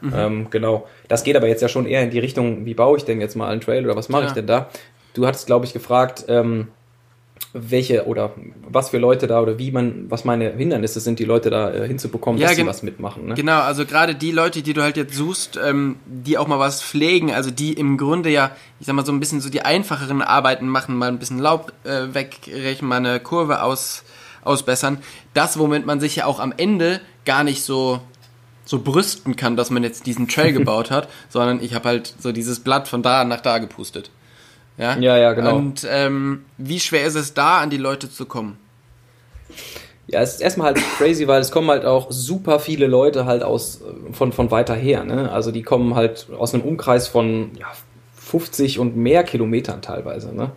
Mhm. 0.01 0.13
Ähm, 0.13 0.47
genau. 0.49 0.85
Das 1.07 1.23
geht 1.23 1.37
aber 1.37 1.47
jetzt 1.47 1.61
ja 1.61 1.69
schon 1.69 1.85
eher 1.85 2.03
in 2.03 2.09
die 2.09 2.19
Richtung, 2.19 2.65
wie 2.65 2.73
baue 2.73 2.97
ich 2.97 3.05
denn 3.05 3.21
jetzt 3.21 3.35
mal 3.35 3.47
einen 3.47 3.61
Trail 3.61 3.85
oder 3.85 3.95
was 3.95 4.09
mache 4.09 4.23
ja. 4.23 4.27
ich 4.27 4.33
denn 4.33 4.47
da? 4.47 4.67
Du 5.13 5.25
hattest, 5.25 5.47
glaube 5.47 5.65
ich, 5.65 5.71
gefragt, 5.71 6.25
ähm, 6.27 6.67
welche 7.57 8.05
oder 8.05 8.33
was 8.67 8.89
für 8.89 8.97
Leute 8.97 9.27
da 9.27 9.41
oder 9.41 9.57
wie 9.57 9.71
man, 9.71 10.11
was 10.11 10.25
meine 10.25 10.51
Hindernisse 10.51 10.99
sind, 10.99 11.19
die 11.19 11.23
Leute 11.23 11.49
da 11.49 11.73
äh, 11.73 11.87
hinzubekommen, 11.87 12.39
ja, 12.39 12.49
dass 12.49 12.57
sie 12.57 12.65
was 12.65 12.83
mitmachen. 12.83 13.27
Ne? 13.27 13.35
Genau, 13.35 13.61
also 13.61 13.85
gerade 13.85 14.13
die 14.13 14.31
Leute, 14.31 14.61
die 14.61 14.73
du 14.73 14.81
halt 14.81 14.97
jetzt 14.97 15.15
suchst, 15.15 15.57
ähm, 15.63 15.95
die 16.05 16.37
auch 16.37 16.47
mal 16.47 16.59
was 16.59 16.83
pflegen, 16.83 17.31
also 17.31 17.51
die 17.51 17.73
im 17.73 17.97
Grunde 17.97 18.29
ja, 18.29 18.51
ich 18.81 18.87
sag 18.87 18.95
mal 18.95 19.05
so 19.05 19.13
ein 19.13 19.21
bisschen 19.21 19.39
so 19.39 19.49
die 19.49 19.61
einfacheren 19.61 20.21
Arbeiten 20.21 20.67
machen, 20.67 20.97
mal 20.97 21.07
ein 21.07 21.17
bisschen 21.17 21.39
Laub 21.39 21.71
äh, 21.85 22.13
wegrechen, 22.13 22.87
mal 22.87 22.97
eine 22.97 23.21
Kurve 23.21 23.61
aus, 23.63 24.03
ausbessern. 24.43 24.97
Das, 25.33 25.57
womit 25.57 25.85
man 25.85 26.01
sich 26.01 26.17
ja 26.17 26.25
auch 26.25 26.41
am 26.41 26.53
Ende 26.57 26.99
gar 27.23 27.45
nicht 27.45 27.63
so 27.63 28.01
so 28.67 28.79
brüsten 28.79 29.35
kann, 29.35 29.55
dass 29.55 29.69
man 29.69 29.83
jetzt 29.83 30.07
diesen 30.07 30.27
Trail 30.27 30.51
gebaut 30.53 30.91
hat, 30.91 31.07
sondern 31.29 31.61
ich 31.61 31.73
habe 31.73 31.87
halt 31.87 32.13
so 32.19 32.31
dieses 32.31 32.59
Blatt 32.59 32.87
von 32.87 33.03
da 33.03 33.23
nach 33.23 33.41
da 33.41 33.59
gepustet. 33.59 34.09
Ja, 34.77 34.97
ja, 34.97 35.17
ja 35.17 35.33
genau. 35.33 35.55
Und 35.55 35.87
ähm, 35.89 36.45
wie 36.57 36.79
schwer 36.79 37.05
ist 37.05 37.15
es 37.15 37.33
da, 37.33 37.59
an 37.59 37.69
die 37.69 37.77
Leute 37.77 38.09
zu 38.09 38.25
kommen? 38.25 38.57
Ja, 40.07 40.21
es 40.21 40.35
ist 40.35 40.41
erstmal 40.41 40.67
halt 40.67 40.77
crazy, 40.97 41.27
weil 41.27 41.41
es 41.41 41.51
kommen 41.51 41.69
halt 41.69 41.85
auch 41.85 42.11
super 42.11 42.59
viele 42.59 42.85
Leute 42.85 43.25
halt 43.25 43.41
aus 43.41 43.81
von, 44.11 44.31
von 44.33 44.51
weiter 44.51 44.75
her. 44.75 45.03
Ne? 45.03 45.31
Also 45.31 45.51
die 45.51 45.63
kommen 45.63 45.95
halt 45.95 46.27
aus 46.37 46.53
einem 46.53 46.63
Umkreis 46.63 47.07
von 47.07 47.51
ja, 47.57 47.67
50 48.13 48.79
und 48.79 48.95
mehr 48.95 49.23
Kilometern 49.23 49.81
teilweise. 49.81 50.35
Ne? 50.35 50.51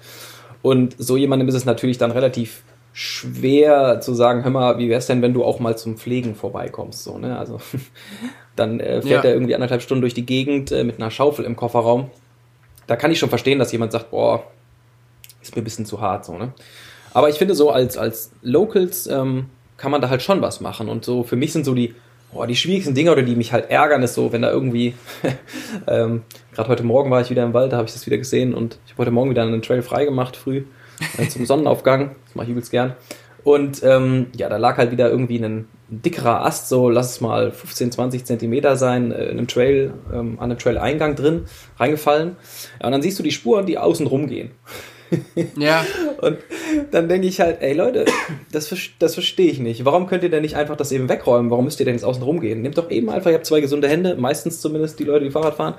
Und 0.60 0.96
so 0.98 1.16
jemandem 1.16 1.48
ist 1.48 1.54
es 1.54 1.64
natürlich 1.64 1.96
dann 1.96 2.10
relativ 2.10 2.62
schwer 2.92 4.00
zu 4.00 4.12
sagen, 4.12 4.42
hör 4.42 4.50
mal, 4.50 4.78
wie 4.78 4.90
wär's 4.90 5.06
denn, 5.06 5.22
wenn 5.22 5.32
du 5.32 5.44
auch 5.44 5.60
mal 5.60 5.78
zum 5.78 5.96
Pflegen 5.96 6.34
vorbeikommst? 6.34 7.04
So, 7.04 7.16
ne? 7.16 7.38
Also 7.38 7.60
dann 8.56 8.80
äh, 8.80 9.00
fährt 9.00 9.24
ja. 9.24 9.30
er 9.30 9.34
irgendwie 9.34 9.54
anderthalb 9.54 9.82
Stunden 9.82 10.02
durch 10.02 10.14
die 10.14 10.26
Gegend 10.26 10.72
äh, 10.72 10.84
mit 10.84 10.96
einer 10.96 11.10
Schaufel 11.10 11.44
im 11.44 11.56
Kofferraum 11.56 12.10
da 12.88 12.96
kann 12.96 13.12
ich 13.12 13.20
schon 13.20 13.28
verstehen, 13.28 13.60
dass 13.60 13.70
jemand 13.70 13.92
sagt, 13.92 14.10
boah, 14.10 14.44
ist 15.40 15.54
mir 15.54 15.62
ein 15.62 15.64
bisschen 15.64 15.86
zu 15.86 16.00
hart 16.00 16.24
so, 16.24 16.36
ne? 16.36 16.52
Aber 17.14 17.28
ich 17.28 17.36
finde 17.36 17.54
so 17.54 17.70
als, 17.70 17.96
als 17.96 18.32
Locals 18.42 19.06
ähm, 19.06 19.46
kann 19.76 19.92
man 19.92 20.00
da 20.00 20.10
halt 20.10 20.22
schon 20.22 20.42
was 20.42 20.60
machen. 20.60 20.88
Und 20.88 21.04
so 21.04 21.22
für 21.22 21.36
mich 21.36 21.52
sind 21.52 21.64
so 21.64 21.74
die 21.74 21.94
Boah, 22.30 22.46
die 22.46 22.56
schwierigsten 22.56 22.94
Dinge 22.94 23.10
oder 23.10 23.22
die 23.22 23.36
mich 23.36 23.54
halt 23.54 23.70
ärgern, 23.70 24.02
ist 24.02 24.12
so, 24.12 24.32
wenn 24.32 24.42
da 24.42 24.50
irgendwie, 24.50 24.94
ähm, 25.86 26.22
gerade 26.52 26.68
heute 26.68 26.82
Morgen 26.82 27.10
war 27.10 27.22
ich 27.22 27.30
wieder 27.30 27.42
im 27.42 27.54
Wald, 27.54 27.72
da 27.72 27.78
habe 27.78 27.88
ich 27.88 27.94
das 27.94 28.04
wieder 28.04 28.18
gesehen 28.18 28.52
und 28.52 28.78
ich 28.84 28.92
habe 28.92 29.02
heute 29.02 29.10
Morgen 29.12 29.30
wieder 29.30 29.42
einen 29.42 29.62
Trail 29.62 29.80
freigemacht, 29.80 30.36
früh, 30.36 30.64
äh, 31.16 31.26
zum 31.28 31.46
Sonnenaufgang, 31.46 32.16
das 32.26 32.34
mache 32.34 32.44
ich 32.44 32.50
übelst 32.50 32.70
gern. 32.70 32.94
Und 33.44 33.82
ähm, 33.82 34.26
ja, 34.36 34.48
da 34.48 34.56
lag 34.56 34.76
halt 34.76 34.90
wieder 34.90 35.10
irgendwie 35.10 35.38
ein 35.38 35.68
dickerer 35.88 36.44
Ast, 36.44 36.68
so 36.68 36.90
lass 36.90 37.12
es 37.12 37.20
mal 37.20 37.50
15, 37.50 37.92
20 37.92 38.24
Zentimeter 38.24 38.76
sein, 38.76 39.10
äh, 39.10 39.24
in 39.24 39.38
einem 39.38 39.48
Trail, 39.48 39.94
ähm, 40.12 40.38
an 40.38 40.50
einem 40.50 40.58
Trail-Eingang 40.58 41.14
drin, 41.14 41.44
reingefallen. 41.78 42.36
Ja, 42.80 42.86
und 42.86 42.92
dann 42.92 43.02
siehst 43.02 43.18
du 43.18 43.22
die 43.22 43.30
Spuren, 43.30 43.66
die 43.66 43.78
außen 43.78 44.06
rumgehen. 44.06 44.50
Ja. 45.56 45.86
Und 46.20 46.36
dann 46.90 47.08
denke 47.08 47.26
ich 47.26 47.40
halt, 47.40 47.62
ey 47.62 47.72
Leute, 47.72 48.04
das, 48.52 48.74
das 48.98 49.14
verstehe 49.14 49.50
ich 49.50 49.58
nicht. 49.58 49.84
Warum 49.86 50.06
könnt 50.06 50.22
ihr 50.22 50.30
denn 50.30 50.42
nicht 50.42 50.56
einfach 50.56 50.76
das 50.76 50.92
eben 50.92 51.08
wegräumen? 51.08 51.50
Warum 51.50 51.64
müsst 51.64 51.80
ihr 51.80 51.86
denn 51.86 51.94
jetzt 51.94 52.04
außen 52.04 52.22
rumgehen? 52.22 52.60
Nehmt 52.60 52.76
doch 52.76 52.90
eben 52.90 53.08
einfach, 53.08 53.30
ihr 53.30 53.36
habt 53.36 53.46
zwei 53.46 53.60
gesunde 53.60 53.88
Hände, 53.88 54.16
meistens 54.16 54.60
zumindest 54.60 54.98
die 54.98 55.04
Leute, 55.04 55.24
die 55.24 55.30
Fahrrad 55.30 55.54
fahren. 55.54 55.74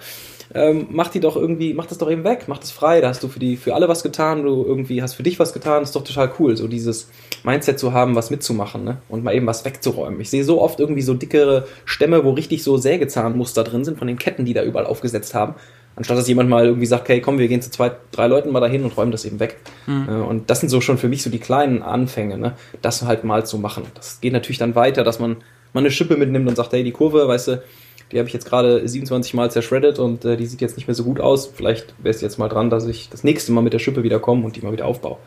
Ähm, 0.53 0.87
macht 0.89 1.13
die 1.13 1.19
doch 1.19 1.35
irgendwie, 1.35 1.73
macht 1.73 1.91
das 1.91 1.99
doch 1.99 2.09
eben 2.09 2.23
weg, 2.23 2.47
macht 2.47 2.63
das 2.63 2.71
frei, 2.71 3.01
da 3.01 3.09
hast 3.09 3.21
du 3.21 3.27
für 3.27 3.39
die, 3.39 3.55
für 3.55 3.75
alle 3.75 3.87
was 3.87 4.01
getan, 4.01 4.43
du 4.43 4.65
irgendwie 4.65 5.01
hast 5.03 5.13
für 5.13 5.21
dich 5.21 5.39
was 5.39 5.53
getan, 5.53 5.83
ist 5.83 5.95
doch 5.95 6.03
total 6.03 6.31
cool, 6.39 6.57
so 6.57 6.67
dieses 6.67 7.09
Mindset 7.43 7.77
zu 7.77 7.93
haben, 7.93 8.15
was 8.15 8.31
mitzumachen, 8.31 8.83
ne? 8.83 8.97
Und 9.09 9.23
mal 9.23 9.35
eben 9.35 9.45
was 9.45 9.63
wegzuräumen. 9.63 10.19
Ich 10.21 10.31
sehe 10.31 10.43
so 10.43 10.59
oft 10.61 10.79
irgendwie 10.79 11.03
so 11.03 11.13
dickere 11.13 11.67
Stämme, 11.85 12.23
wo 12.23 12.31
richtig 12.31 12.63
so 12.63 12.77
Sägezahnmuster 12.77 13.63
drin 13.63 13.85
sind 13.85 13.99
von 13.99 14.07
den 14.07 14.17
Ketten, 14.17 14.45
die 14.45 14.53
da 14.53 14.63
überall 14.63 14.87
aufgesetzt 14.87 15.35
haben. 15.35 15.53
Anstatt 15.95 16.17
dass 16.17 16.27
jemand 16.27 16.49
mal 16.49 16.65
irgendwie 16.65 16.85
sagt, 16.85 17.09
hey, 17.09 17.19
komm, 17.19 17.39
wir 17.39 17.47
gehen 17.47 17.61
zu 17.61 17.71
zwei, 17.71 17.91
drei 18.11 18.27
Leuten 18.27 18.51
mal 18.51 18.61
dahin 18.61 18.83
und 18.85 18.95
räumen 18.95 19.11
das 19.11 19.25
eben 19.25 19.39
weg. 19.39 19.57
Mhm. 19.85 20.23
Und 20.23 20.49
das 20.49 20.61
sind 20.61 20.69
so 20.69 20.79
schon 20.79 20.97
für 20.97 21.09
mich 21.09 21.23
so 21.23 21.29
die 21.29 21.39
kleinen 21.39 21.83
Anfänge, 21.83 22.37
ne? 22.37 22.53
das 22.81 23.03
halt 23.03 23.25
mal 23.25 23.45
zu 23.45 23.57
machen. 23.57 23.83
Das 23.95 24.21
geht 24.21 24.31
natürlich 24.31 24.59
dann 24.59 24.75
weiter, 24.75 25.03
dass 25.03 25.19
man 25.19 25.37
mal 25.73 25.81
eine 25.81 25.91
Schippe 25.91 26.15
mitnimmt 26.15 26.47
und 26.47 26.55
sagt, 26.55 26.71
hey, 26.71 26.83
die 26.83 26.91
Kurve, 26.91 27.27
weißt 27.27 27.49
du, 27.49 27.63
die 28.11 28.17
habe 28.17 28.27
ich 28.27 28.33
jetzt 28.33 28.45
gerade 28.45 28.87
27 28.87 29.33
Mal 29.33 29.51
zershreddet 29.51 29.99
und 29.99 30.25
äh, 30.25 30.37
die 30.37 30.45
sieht 30.45 30.61
jetzt 30.61 30.77
nicht 30.77 30.87
mehr 30.87 30.95
so 30.95 31.03
gut 31.03 31.19
aus. 31.19 31.47
Vielleicht 31.47 31.93
wäre 32.01 32.13
es 32.13 32.21
jetzt 32.21 32.39
mal 32.39 32.49
dran, 32.49 32.69
dass 32.69 32.87
ich 32.87 33.09
das 33.09 33.23
nächste 33.23 33.51
Mal 33.51 33.61
mit 33.61 33.73
der 33.73 33.79
Schippe 33.79 34.03
wieder 34.03 34.19
komme 34.19 34.45
und 34.45 34.55
die 34.55 34.61
mal 34.61 34.71
wieder 34.71 34.85
aufbaue. 34.85 35.17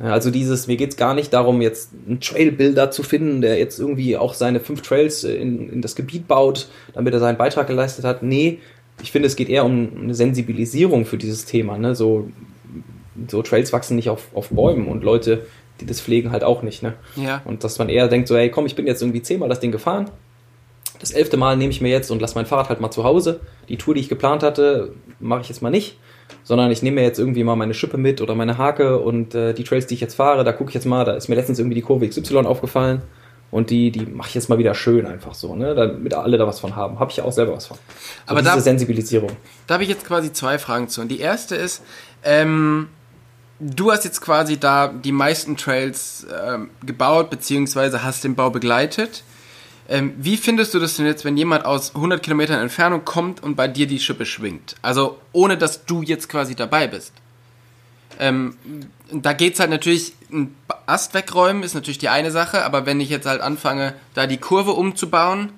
Also 0.00 0.30
dieses, 0.30 0.68
mir 0.68 0.76
geht 0.76 0.90
es 0.90 0.96
gar 0.96 1.14
nicht 1.14 1.32
darum, 1.32 1.60
jetzt 1.60 1.90
einen 2.06 2.20
Trailbuilder 2.20 2.92
zu 2.92 3.02
finden, 3.02 3.40
der 3.40 3.58
jetzt 3.58 3.80
irgendwie 3.80 4.16
auch 4.16 4.34
seine 4.34 4.60
fünf 4.60 4.82
Trails 4.82 5.24
in, 5.24 5.68
in 5.68 5.82
das 5.82 5.96
Gebiet 5.96 6.28
baut, 6.28 6.68
damit 6.94 7.12
er 7.14 7.20
seinen 7.20 7.36
Beitrag 7.36 7.66
geleistet 7.66 8.04
hat. 8.04 8.22
Nee, 8.22 8.60
ich 9.02 9.10
finde, 9.10 9.26
es 9.26 9.34
geht 9.34 9.48
eher 9.48 9.64
um 9.64 9.90
eine 10.00 10.14
Sensibilisierung 10.14 11.04
für 11.04 11.18
dieses 11.18 11.46
Thema. 11.46 11.78
Ne? 11.78 11.96
So, 11.96 12.30
so 13.26 13.42
Trails 13.42 13.72
wachsen 13.72 13.96
nicht 13.96 14.08
auf, 14.08 14.28
auf 14.34 14.50
Bäumen 14.50 14.86
und 14.86 15.02
Leute, 15.02 15.46
die 15.80 15.86
das 15.86 16.00
pflegen, 16.00 16.30
halt 16.30 16.44
auch 16.44 16.62
nicht. 16.62 16.82
Ne? 16.82 16.94
Ja. 17.16 17.42
Und 17.44 17.64
dass 17.64 17.78
man 17.78 17.88
eher 17.88 18.06
denkt, 18.06 18.28
so, 18.28 18.36
hey, 18.36 18.50
komm, 18.50 18.66
ich 18.66 18.76
bin 18.76 18.86
jetzt 18.86 19.02
irgendwie 19.02 19.22
zehnmal 19.22 19.48
das 19.48 19.58
Ding 19.58 19.72
gefahren. 19.72 20.10
Das 20.98 21.10
elfte 21.10 21.36
Mal 21.36 21.56
nehme 21.56 21.70
ich 21.70 21.80
mir 21.80 21.90
jetzt 21.90 22.10
und 22.10 22.20
lasse 22.20 22.34
mein 22.34 22.46
Fahrrad 22.46 22.68
halt 22.68 22.80
mal 22.80 22.90
zu 22.90 23.04
Hause. 23.04 23.40
Die 23.68 23.76
Tour, 23.76 23.94
die 23.94 24.00
ich 24.00 24.08
geplant 24.08 24.42
hatte, 24.42 24.94
mache 25.20 25.42
ich 25.42 25.48
jetzt 25.48 25.62
mal 25.62 25.70
nicht. 25.70 25.98
Sondern 26.44 26.70
ich 26.70 26.82
nehme 26.82 26.96
mir 26.96 27.02
jetzt 27.06 27.18
irgendwie 27.18 27.44
mal 27.44 27.56
meine 27.56 27.74
Schippe 27.74 27.96
mit 27.96 28.20
oder 28.20 28.34
meine 28.34 28.58
Hake 28.58 28.98
und 28.98 29.34
äh, 29.34 29.54
die 29.54 29.64
Trails, 29.64 29.86
die 29.86 29.94
ich 29.94 30.00
jetzt 30.00 30.14
fahre, 30.14 30.44
da 30.44 30.52
gucke 30.52 30.70
ich 30.70 30.74
jetzt 30.74 30.86
mal, 30.86 31.04
da 31.04 31.12
ist 31.12 31.28
mir 31.28 31.34
letztens 31.34 31.58
irgendwie 31.58 31.74
die 31.74 31.82
Kurve 31.82 32.08
XY 32.08 32.38
aufgefallen 32.38 33.02
und 33.50 33.70
die, 33.70 33.90
die 33.90 34.04
mache 34.04 34.28
ich 34.28 34.34
jetzt 34.34 34.48
mal 34.48 34.58
wieder 34.58 34.74
schön 34.74 35.06
einfach 35.06 35.34
so, 35.34 35.54
ne? 35.54 35.74
Damit 35.74 36.12
alle 36.12 36.36
da 36.36 36.46
was 36.46 36.60
von 36.60 36.76
haben. 36.76 37.00
Habe 37.00 37.10
ich 37.10 37.16
ja 37.16 37.24
auch 37.24 37.32
selber 37.32 37.54
was 37.54 37.66
von. 37.66 37.78
So 37.78 37.82
Aber 38.26 38.42
diese 38.42 38.56
da, 38.56 38.60
Sensibilisierung. 38.60 39.30
Da 39.66 39.74
habe 39.74 39.84
ich 39.84 39.88
jetzt 39.88 40.04
quasi 40.06 40.32
zwei 40.32 40.58
Fragen 40.58 40.88
zu. 40.88 41.00
Und 41.00 41.08
die 41.08 41.20
erste 41.20 41.56
ist, 41.56 41.82
ähm, 42.24 42.88
du 43.58 43.90
hast 43.90 44.04
jetzt 44.04 44.20
quasi 44.20 44.58
da 44.58 44.88
die 44.88 45.12
meisten 45.12 45.56
Trails 45.56 46.26
ähm, 46.46 46.68
gebaut, 46.84 47.30
beziehungsweise 47.30 48.02
hast 48.04 48.22
den 48.22 48.34
Bau 48.34 48.50
begleitet. 48.50 49.22
Ähm, 49.88 50.14
wie 50.18 50.36
findest 50.36 50.74
du 50.74 50.78
das 50.78 50.96
denn 50.96 51.06
jetzt, 51.06 51.24
wenn 51.24 51.36
jemand 51.36 51.64
aus 51.64 51.94
100 51.94 52.22
Kilometern 52.22 52.60
Entfernung 52.60 53.04
kommt 53.04 53.42
und 53.42 53.56
bei 53.56 53.68
dir 53.68 53.86
die 53.86 53.98
Schippe 53.98 54.26
schwingt? 54.26 54.76
Also 54.82 55.18
ohne, 55.32 55.56
dass 55.56 55.86
du 55.86 56.02
jetzt 56.02 56.28
quasi 56.28 56.54
dabei 56.54 56.86
bist. 56.86 57.12
Ähm, 58.18 58.56
da 59.10 59.32
geht's 59.32 59.60
halt 59.60 59.70
natürlich, 59.70 60.12
ein 60.30 60.54
Ast 60.86 61.14
wegräumen 61.14 61.62
ist 61.62 61.74
natürlich 61.74 61.98
die 61.98 62.10
eine 62.10 62.30
Sache, 62.30 62.64
aber 62.64 62.84
wenn 62.84 63.00
ich 63.00 63.08
jetzt 63.08 63.26
halt 63.26 63.40
anfange, 63.40 63.94
da 64.14 64.26
die 64.26 64.38
Kurve 64.38 64.72
umzubauen, 64.72 65.50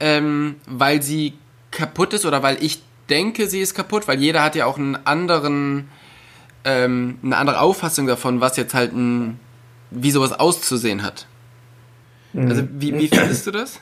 ähm, 0.00 0.56
weil 0.66 1.02
sie 1.02 1.34
kaputt 1.70 2.12
ist 2.12 2.24
oder 2.24 2.42
weil 2.42 2.62
ich 2.62 2.82
denke, 3.08 3.48
sie 3.48 3.60
ist 3.60 3.74
kaputt, 3.74 4.08
weil 4.08 4.18
jeder 4.18 4.42
hat 4.42 4.56
ja 4.56 4.66
auch 4.66 4.78
einen 4.78 4.96
anderen, 5.06 5.88
ähm, 6.64 7.18
eine 7.22 7.36
andere 7.36 7.60
Auffassung 7.60 8.06
davon, 8.06 8.40
was 8.40 8.56
jetzt 8.56 8.74
halt 8.74 8.92
ein, 8.92 9.38
wie 9.90 10.10
sowas 10.10 10.32
auszusehen 10.32 11.02
hat. 11.02 11.26
Also 12.34 12.62
wie, 12.72 12.94
wie 12.94 13.08
findest 13.08 13.46
du 13.46 13.50
das? 13.50 13.80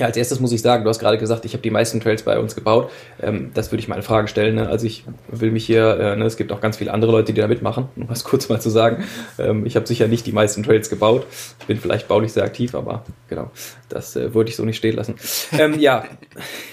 Ja, 0.00 0.06
als 0.06 0.16
erstes 0.16 0.40
muss 0.40 0.50
ich 0.50 0.62
sagen, 0.62 0.82
du 0.82 0.88
hast 0.88 0.98
gerade 0.98 1.18
gesagt, 1.18 1.44
ich 1.44 1.52
habe 1.52 1.62
die 1.62 1.70
meisten 1.70 2.00
Trails 2.00 2.22
bei 2.22 2.38
uns 2.38 2.54
gebaut. 2.54 2.90
Ähm, 3.20 3.50
das 3.52 3.70
würde 3.70 3.80
ich 3.80 3.88
mal 3.88 3.96
in 3.96 4.02
Frage 4.02 4.28
stellen. 4.28 4.54
Ne? 4.54 4.66
Also 4.66 4.86
ich 4.86 5.04
will 5.28 5.50
mich 5.50 5.66
hier, 5.66 5.94
äh, 6.00 6.16
ne, 6.16 6.24
es 6.24 6.38
gibt 6.38 6.52
auch 6.52 6.62
ganz 6.62 6.78
viele 6.78 6.94
andere 6.94 7.12
Leute, 7.12 7.34
die 7.34 7.40
da 7.42 7.46
mitmachen, 7.46 7.90
um 7.96 8.08
das 8.08 8.24
kurz 8.24 8.48
mal 8.48 8.62
zu 8.62 8.70
sagen. 8.70 9.04
Ähm, 9.38 9.66
ich 9.66 9.76
habe 9.76 9.86
sicher 9.86 10.08
nicht 10.08 10.24
die 10.24 10.32
meisten 10.32 10.62
Trails 10.62 10.88
gebaut. 10.88 11.26
Ich 11.60 11.66
bin 11.66 11.76
vielleicht 11.76 12.08
baulich 12.08 12.32
sehr 12.32 12.44
aktiv, 12.44 12.74
aber 12.74 13.04
genau, 13.28 13.50
das 13.90 14.16
äh, 14.16 14.32
würde 14.32 14.48
ich 14.48 14.56
so 14.56 14.64
nicht 14.64 14.78
stehen 14.78 14.96
lassen. 14.96 15.16
Ähm, 15.52 15.78
ja. 15.78 16.04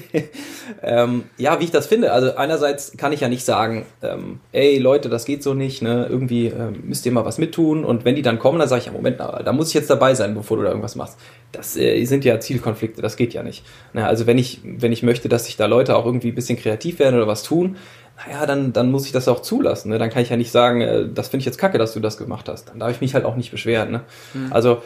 Ähm, 0.82 1.26
ja, 1.38 1.60
wie 1.60 1.65
ich 1.65 1.71
das 1.71 1.88
finde. 1.88 2.12
Also 2.12 2.36
einerseits 2.36 2.95
kann 2.97 3.12
ich 3.12 3.19
ja 3.19 3.28
nicht 3.28 3.43
sagen, 3.43 3.86
ähm, 4.02 4.39
ey 4.52 4.78
Leute, 4.78 5.10
das 5.10 5.26
geht 5.26 5.43
so 5.43 5.54
nicht, 5.54 5.82
ne? 5.82 6.08
irgendwie 6.10 6.47
ähm, 6.47 6.84
müsst 6.86 7.06
ihr 7.06 7.12
mal 7.12 7.26
was 7.26 7.38
mittun. 7.38 7.84
Und 7.84 8.06
wenn 8.06 8.15
die 8.15 8.21
dann 8.21 8.39
kommen, 8.39 8.60
dann 8.60 8.67
sage 8.67 8.80
ich, 8.80 8.86
ja 8.86 8.91
Moment, 8.91 9.19
da 9.19 9.52
muss 9.52 9.69
ich 9.69 9.74
jetzt 9.74 9.89
dabei 9.89 10.15
sein, 10.15 10.34
bevor 10.34 10.58
du 10.58 10.63
da 10.63 10.69
irgendwas 10.69 10.95
machst. 10.95 11.17
Das 11.51 11.75
äh, 11.75 12.03
sind 12.05 12.23
ja 12.25 12.39
Zielkonflikte, 12.39 13.01
das 13.01 13.17
geht 13.17 13.33
ja 13.33 13.43
nicht. 13.43 13.65
Na, 13.93 14.07
also 14.07 14.27
wenn 14.27 14.37
ich, 14.37 14.61
wenn 14.63 14.91
ich 14.91 15.03
möchte, 15.03 15.29
dass 15.29 15.45
sich 15.45 15.57
da 15.57 15.65
Leute 15.65 15.95
auch 15.95 16.05
irgendwie 16.05 16.29
ein 16.29 16.35
bisschen 16.35 16.57
kreativ 16.57 16.99
werden 16.99 17.15
oder 17.15 17.27
was 17.27 17.43
tun, 17.43 17.77
naja, 18.25 18.45
dann, 18.45 18.73
dann 18.73 18.91
muss 18.91 19.05
ich 19.05 19.11
das 19.11 19.27
auch 19.27 19.41
zulassen. 19.41 19.89
Ne? 19.89 19.97
Dann 19.97 20.09
kann 20.09 20.21
ich 20.21 20.29
ja 20.29 20.37
nicht 20.37 20.51
sagen, 20.51 20.81
äh, 20.81 21.07
das 21.13 21.29
finde 21.29 21.41
ich 21.41 21.45
jetzt 21.45 21.57
kacke, 21.57 21.77
dass 21.77 21.93
du 21.93 21.99
das 21.99 22.17
gemacht 22.17 22.47
hast. 22.47 22.69
Dann 22.69 22.79
darf 22.79 22.91
ich 22.91 23.01
mich 23.01 23.13
halt 23.13 23.25
auch 23.25 23.35
nicht 23.35 23.51
beschweren. 23.51 23.91
Ne? 23.91 24.01
Mhm. 24.33 24.53
Also 24.53 24.81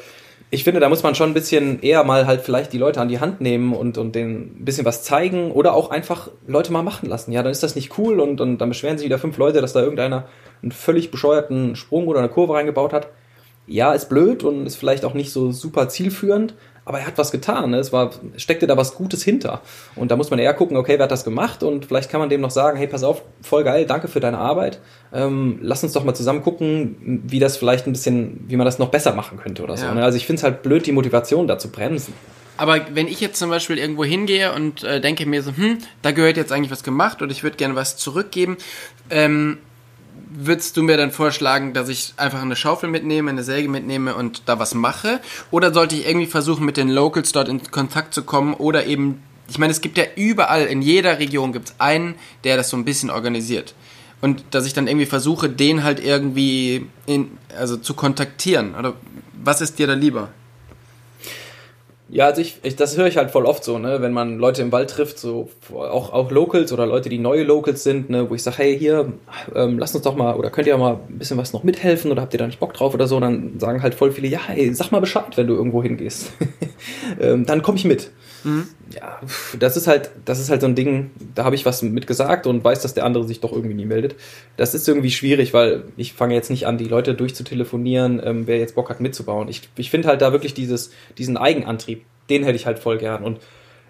ich 0.51 0.63
finde, 0.63 0.79
da 0.79 0.89
muss 0.89 1.03
man 1.03 1.15
schon 1.15 1.31
ein 1.31 1.33
bisschen 1.33 1.81
eher 1.81 2.03
mal 2.03 2.27
halt 2.27 2.41
vielleicht 2.41 2.71
die 2.71 2.77
Leute 2.77 3.01
an 3.01 3.09
die 3.09 3.19
Hand 3.19 3.41
nehmen 3.41 3.73
und, 3.73 3.97
und 3.97 4.15
denen 4.15 4.59
ein 4.59 4.65
bisschen 4.65 4.85
was 4.85 5.03
zeigen 5.03 5.51
oder 5.51 5.73
auch 5.73 5.89
einfach 5.89 6.29
Leute 6.47 6.71
mal 6.71 6.83
machen 6.83 7.09
lassen. 7.09 7.31
Ja, 7.31 7.43
dann 7.43 7.51
ist 7.51 7.63
das 7.63 7.75
nicht 7.75 7.97
cool 7.97 8.19
und, 8.19 8.39
und 8.39 8.59
dann 8.59 8.69
beschweren 8.69 8.97
sich 8.97 9.05
wieder 9.05 9.19
fünf 9.19 9.37
Leute, 9.37 9.59
dass 9.59 9.73
da 9.73 9.81
irgendeiner 9.81 10.27
einen 10.61 10.71
völlig 10.71 11.11
bescheuerten 11.11 11.75
Sprung 11.75 12.07
oder 12.07 12.19
eine 12.19 12.29
Kurve 12.29 12.53
reingebaut 12.53 12.93
hat. 12.93 13.09
Ja, 13.67 13.93
ist 13.93 14.09
blöd 14.09 14.43
und 14.43 14.65
ist 14.65 14.75
vielleicht 14.75 15.05
auch 15.05 15.13
nicht 15.13 15.31
so 15.31 15.51
super 15.51 15.89
zielführend, 15.89 16.53
aber 16.85 16.99
er 16.99 17.07
hat 17.07 17.17
was 17.17 17.31
getan. 17.31 17.71
Ne? 17.71 17.77
Es 17.77 17.91
war, 17.91 18.11
steckte 18.37 18.67
da 18.67 18.77
was 18.77 18.93
Gutes 18.93 19.23
hinter. 19.23 19.61
Und 19.95 20.11
da 20.11 20.15
muss 20.15 20.29
man 20.29 20.37
eher 20.37 20.53
gucken, 20.53 20.77
okay, 20.77 20.93
wer 20.97 21.05
hat 21.05 21.11
das 21.11 21.23
gemacht? 21.23 21.63
Und 21.63 21.85
vielleicht 21.85 22.11
kann 22.11 22.19
man 22.19 22.29
dem 22.29 22.41
noch 22.41 22.51
sagen, 22.51 22.77
hey, 22.77 22.87
pass 22.87 23.03
auf, 23.03 23.23
voll 23.41 23.63
geil, 23.63 23.85
danke 23.87 24.07
für 24.07 24.19
deine 24.19 24.37
Arbeit. 24.37 24.79
Ähm, 25.11 25.57
lass 25.61 25.83
uns 25.83 25.93
doch 25.93 26.03
mal 26.03 26.13
zusammen 26.13 26.43
gucken, 26.43 27.23
wie 27.25 27.39
das 27.39 27.57
vielleicht 27.57 27.87
ein 27.87 27.91
bisschen, 27.91 28.45
wie 28.47 28.55
man 28.55 28.65
das 28.65 28.77
noch 28.77 28.89
besser 28.89 29.15
machen 29.15 29.39
könnte 29.39 29.63
oder 29.63 29.77
so. 29.77 29.85
Ja. 29.85 29.95
Ne? 29.95 30.03
Also 30.03 30.17
ich 30.17 30.27
finde 30.27 30.39
es 30.39 30.43
halt 30.43 30.61
blöd, 30.61 30.85
die 30.85 30.91
Motivation 30.91 31.47
da 31.47 31.57
zu 31.57 31.69
bremsen. 31.69 32.13
Aber 32.57 32.79
wenn 32.93 33.07
ich 33.07 33.19
jetzt 33.19 33.37
zum 33.37 33.49
Beispiel 33.49 33.77
irgendwo 33.77 34.05
hingehe 34.05 34.53
und 34.53 34.83
äh, 34.83 35.01
denke 35.01 35.25
mir 35.25 35.41
so, 35.41 35.51
hm, 35.55 35.79
da 36.03 36.11
gehört 36.11 36.37
jetzt 36.37 36.51
eigentlich 36.51 36.71
was 36.71 36.83
gemacht 36.83 37.21
und 37.21 37.31
ich 37.31 37.43
würde 37.43 37.57
gerne 37.57 37.75
was 37.75 37.97
zurückgeben, 37.97 38.57
ähm, 39.09 39.57
würdest 40.29 40.77
du 40.77 40.83
mir 40.83 40.97
dann 40.97 41.11
vorschlagen, 41.11 41.73
dass 41.73 41.89
ich 41.89 42.13
einfach 42.17 42.41
eine 42.41 42.55
Schaufel 42.55 42.89
mitnehme, 42.89 43.29
eine 43.29 43.43
Säge 43.43 43.69
mitnehme 43.69 44.15
und 44.15 44.43
da 44.45 44.59
was 44.59 44.73
mache? 44.73 45.19
Oder 45.51 45.73
sollte 45.73 45.95
ich 45.95 46.07
irgendwie 46.07 46.27
versuchen, 46.27 46.65
mit 46.65 46.77
den 46.77 46.89
Locals 46.89 47.31
dort 47.31 47.47
in 47.47 47.61
Kontakt 47.71 48.13
zu 48.13 48.23
kommen 48.23 48.53
oder 48.53 48.85
eben, 48.85 49.21
ich 49.47 49.57
meine, 49.57 49.71
es 49.71 49.81
gibt 49.81 49.97
ja 49.97 50.05
überall, 50.15 50.65
in 50.65 50.81
jeder 50.81 51.19
Region 51.19 51.53
gibt 51.53 51.69
es 51.69 51.75
einen, 51.79 52.15
der 52.43 52.57
das 52.57 52.69
so 52.69 52.77
ein 52.77 52.85
bisschen 52.85 53.09
organisiert. 53.09 53.75
Und 54.21 54.43
dass 54.51 54.65
ich 54.65 54.73
dann 54.73 54.87
irgendwie 54.87 55.05
versuche, 55.05 55.49
den 55.49 55.83
halt 55.83 56.03
irgendwie 56.03 56.87
in, 57.05 57.37
also 57.57 57.77
zu 57.77 57.93
kontaktieren. 57.93 58.75
Oder 58.75 58.93
was 59.43 59.61
ist 59.61 59.77
dir 59.77 59.87
da 59.87 59.93
lieber? 59.93 60.29
Ja, 62.07 62.25
also 62.27 62.39
ich, 62.39 62.59
ich 62.61 62.75
das 62.75 62.97
höre 62.97 63.07
ich 63.07 63.17
halt 63.17 63.31
voll 63.31 63.45
oft 63.45 63.63
so, 63.63 63.79
ne, 63.79 63.99
wenn 63.99 64.13
man 64.13 64.37
Leute 64.37 64.61
im 64.61 64.71
Wald 64.71 64.91
trifft, 64.91 65.17
so 65.17 65.49
auch, 65.73 66.13
auch 66.13 66.29
Locals 66.29 66.71
oder 66.71 66.85
Leute, 66.85 67.09
die 67.09 67.17
neue 67.17 67.43
Locals 67.43 67.83
sind, 67.83 68.11
ne, 68.11 68.29
wo 68.29 68.35
ich 68.35 68.43
sage, 68.43 68.57
hey, 68.59 68.77
hier, 68.77 69.11
ähm, 69.55 69.79
lasst 69.79 69.95
uns 69.95 70.03
doch 70.03 70.15
mal, 70.15 70.35
oder 70.35 70.51
könnt 70.51 70.67
ihr 70.67 70.77
mal 70.77 70.99
ein 71.09 71.17
bisschen 71.17 71.37
was 71.37 71.51
noch 71.51 71.63
mithelfen 71.63 72.11
oder 72.11 72.21
habt 72.21 72.33
ihr 72.33 72.37
da 72.37 72.45
nicht 72.45 72.59
Bock 72.59 72.75
drauf 72.75 72.93
oder 72.93 73.07
so, 73.07 73.19
dann 73.19 73.59
sagen 73.59 73.81
halt 73.81 73.95
voll 73.95 74.11
viele, 74.11 74.27
ja, 74.27 74.39
hey, 74.45 74.71
sag 74.75 74.91
mal 74.91 74.99
Bescheid, 74.99 75.35
wenn 75.35 75.47
du 75.47 75.55
irgendwo 75.55 75.81
hingehst. 75.81 76.31
ähm, 77.19 77.45
dann 77.47 77.63
komme 77.63 77.77
ich 77.79 77.85
mit. 77.85 78.11
Mhm. 78.45 78.67
Ja, 78.95 79.19
das 79.59 79.75
ist 79.75 79.87
halt, 79.87 80.11
das 80.23 80.39
ist 80.39 80.49
halt 80.49 80.61
so 80.61 80.67
ein 80.67 80.75
Ding, 80.75 81.09
da 81.33 81.43
habe 81.43 81.55
ich 81.55 81.65
was 81.65 81.81
mitgesagt 81.81 82.45
und 82.45 82.63
weiß, 82.63 82.81
dass 82.81 82.93
der 82.93 83.03
andere 83.03 83.25
sich 83.25 83.41
doch 83.41 83.51
irgendwie 83.51 83.75
nie 83.75 83.85
meldet. 83.85 84.15
Das 84.55 84.75
ist 84.75 84.87
irgendwie 84.87 85.09
schwierig, 85.09 85.53
weil 85.53 85.85
ich 85.97 86.13
fange 86.13 86.35
jetzt 86.35 86.51
nicht 86.51 86.67
an, 86.67 86.77
die 86.77 86.85
Leute 86.85 87.15
durchzutelefonieren, 87.15 88.21
ähm, 88.23 88.47
wer 88.47 88.59
jetzt 88.59 88.75
Bock 88.75 88.89
hat 88.89 89.01
mitzubauen. 89.01 89.49
Ich, 89.49 89.67
ich 89.75 89.89
finde 89.89 90.07
halt 90.07 90.21
da 90.21 90.31
wirklich 90.31 90.53
dieses, 90.53 90.91
diesen 91.17 91.37
Eigenantrieb, 91.37 92.05
den 92.29 92.43
hätte 92.43 92.55
ich 92.55 92.67
halt 92.67 92.77
voll 92.77 92.99
gern. 92.99 93.23
Und 93.23 93.39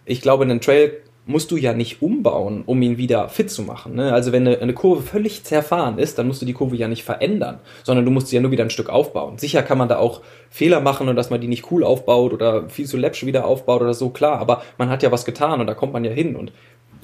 ich 0.06 0.22
glaube, 0.22 0.46
einen 0.46 0.62
Trail 0.62 1.02
musst 1.27 1.49
du 1.49 1.57
ja 1.57 1.73
nicht 1.73 2.01
umbauen, 2.01 2.63
um 2.65 2.81
ihn 2.81 2.97
wieder 2.97 3.29
fit 3.29 3.49
zu 3.49 3.63
machen. 3.63 3.95
Ne? 3.95 4.13
Also 4.13 4.31
wenn 4.31 4.47
eine, 4.47 4.59
eine, 4.59 4.73
Kurve 4.73 5.01
völlig 5.01 5.43
zerfahren 5.43 5.97
ist, 5.97 6.19
dann 6.19 6.27
musst 6.27 6.41
du 6.41 6.45
die 6.45 6.53
Kurve 6.53 6.75
ja 6.75 6.88
nicht 6.88 7.03
verändern, 7.03 7.59
sondern 7.83 8.05
du 8.05 8.11
musst 8.11 8.27
sie 8.27 8.35
ja 8.35 8.41
nur 8.41 8.51
wieder 8.51 8.63
ein 8.63 8.69
Stück 8.69 8.89
aufbauen. 8.89 9.39
Sicher 9.39 9.63
kann 9.63 9.79
man 9.79 9.89
da 9.89 9.97
auch 9.97 10.21
Fehler 10.49 10.81
machen 10.81 11.09
und 11.09 11.15
dass 11.15 11.31
man 11.31 11.41
die 11.41 11.47
nicht 11.47 11.71
cool 11.71 11.83
aufbaut 11.83 12.31
oder 12.31 12.69
viel 12.69 12.85
zu 12.85 12.97
läppsch 12.97 13.25
wieder 13.25 13.45
aufbaut 13.45 13.81
oder 13.81 13.95
so, 13.95 14.09
klar, 14.09 14.39
aber 14.39 14.61
man 14.77 14.89
hat 14.89 15.01
ja 15.01 15.11
was 15.11 15.25
getan 15.25 15.59
und 15.59 15.67
da 15.67 15.73
kommt 15.73 15.93
man 15.93 16.05
ja 16.05 16.11
hin 16.11 16.35
und 16.35 16.51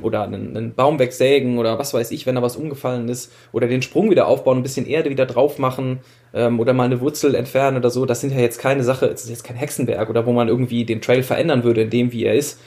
oder 0.01 0.23
einen, 0.23 0.55
einen 0.55 0.73
Baum 0.73 0.99
wegsägen 0.99 1.57
oder 1.57 1.77
was 1.77 1.93
weiß 1.93 2.12
ich, 2.12 2.25
wenn 2.25 2.36
da 2.36 2.41
was 2.41 2.55
umgefallen 2.55 3.07
ist 3.10 3.31
oder 3.51 3.67
den 3.67 3.81
Sprung 3.81 4.10
wieder 4.10 4.27
aufbauen, 4.27 4.57
ein 4.57 4.63
bisschen 4.63 4.88
Erde 4.88 5.10
wieder 5.10 5.25
drauf 5.25 5.60
machen 5.60 5.99
ähm, 6.34 6.60
oder 6.60 6.73
mal 6.73 6.86
eine 6.86 7.01
Wurzel 7.01 7.36
entfernen 7.36 7.77
oder 7.77 7.89
so, 7.89 8.05
das 8.05 8.21
sind 8.21 8.34
ja 8.34 8.39
jetzt 8.39 8.60
keine 8.60 8.84
Sache, 8.84 9.07
das 9.07 9.23
ist 9.23 9.29
jetzt 9.29 9.43
kein 9.43 9.57
Hexenwerk 9.57 10.10
oder 10.10 10.25
wo 10.25 10.31
man 10.31 10.47
irgendwie 10.47 10.86
den 10.86 11.01
Trail 11.01 11.23
verändern 11.23 11.63
würde 11.63 11.81
in 11.81 11.89
dem, 11.89 12.12
wie 12.12 12.25
er 12.25 12.36
ist, 12.36 12.60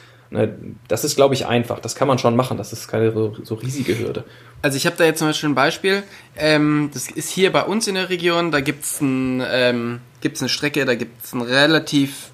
das 0.89 1.05
ist, 1.05 1.17
glaube 1.17 1.35
ich, 1.35 1.47
einfach. 1.47 1.79
Das 1.79 1.95
kann 1.95 2.09
man 2.09 2.19
schon 2.19 2.35
machen. 2.35 2.59
Das 2.59 2.73
ist 2.73 2.89
keine 2.89 3.13
so, 3.13 3.37
so 3.43 3.55
riesige 3.55 3.99
Hürde. 3.99 4.25
Also 4.63 4.77
ich 4.77 4.87
habe 4.87 4.97
da 4.97 5.05
jetzt 5.05 5.19
zum 5.19 5.29
Beispiel 5.29 5.49
ein 5.51 5.55
Beispiel. 5.55 6.03
Ähm, 6.37 6.91
das 6.93 7.09
ist 7.09 7.31
hier 7.31 7.53
bei 7.53 7.63
uns 7.63 7.87
in 7.87 7.95
der 7.95 8.09
Region. 8.09 8.51
Da 8.51 8.61
gibt 8.61 8.85
es 8.85 9.01
ein, 9.01 9.43
ähm, 9.47 10.01
eine 10.23 10.49
Strecke, 10.49 10.85
da 10.87 10.95
gibt 10.95 11.25
es 11.25 11.33
ein 11.35 11.43
relativ, 11.43 12.31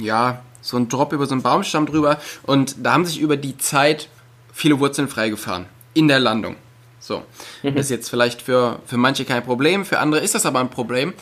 ja, 0.00 0.42
so 0.62 0.78
ein 0.78 0.88
Drop 0.88 1.12
über 1.12 1.26
so 1.26 1.32
einen 1.32 1.42
Baumstamm 1.42 1.86
drüber. 1.86 2.18
Und 2.42 2.76
da 2.82 2.94
haben 2.94 3.04
sich 3.04 3.20
über 3.20 3.36
die 3.36 3.56
Zeit 3.58 4.08
viele 4.52 4.80
Wurzeln 4.80 5.08
freigefahren. 5.08 5.66
In 5.92 6.08
der 6.08 6.18
Landung. 6.18 6.56
So. 6.98 7.22
Mhm. 7.62 7.74
Das 7.74 7.86
ist 7.86 7.90
jetzt 7.90 8.08
vielleicht 8.08 8.40
für, 8.40 8.80
für 8.86 8.96
manche 8.96 9.26
kein 9.26 9.44
Problem, 9.44 9.84
für 9.84 9.98
andere 9.98 10.22
ist 10.22 10.34
das 10.34 10.46
aber 10.46 10.60
ein 10.60 10.70
Problem. 10.70 11.12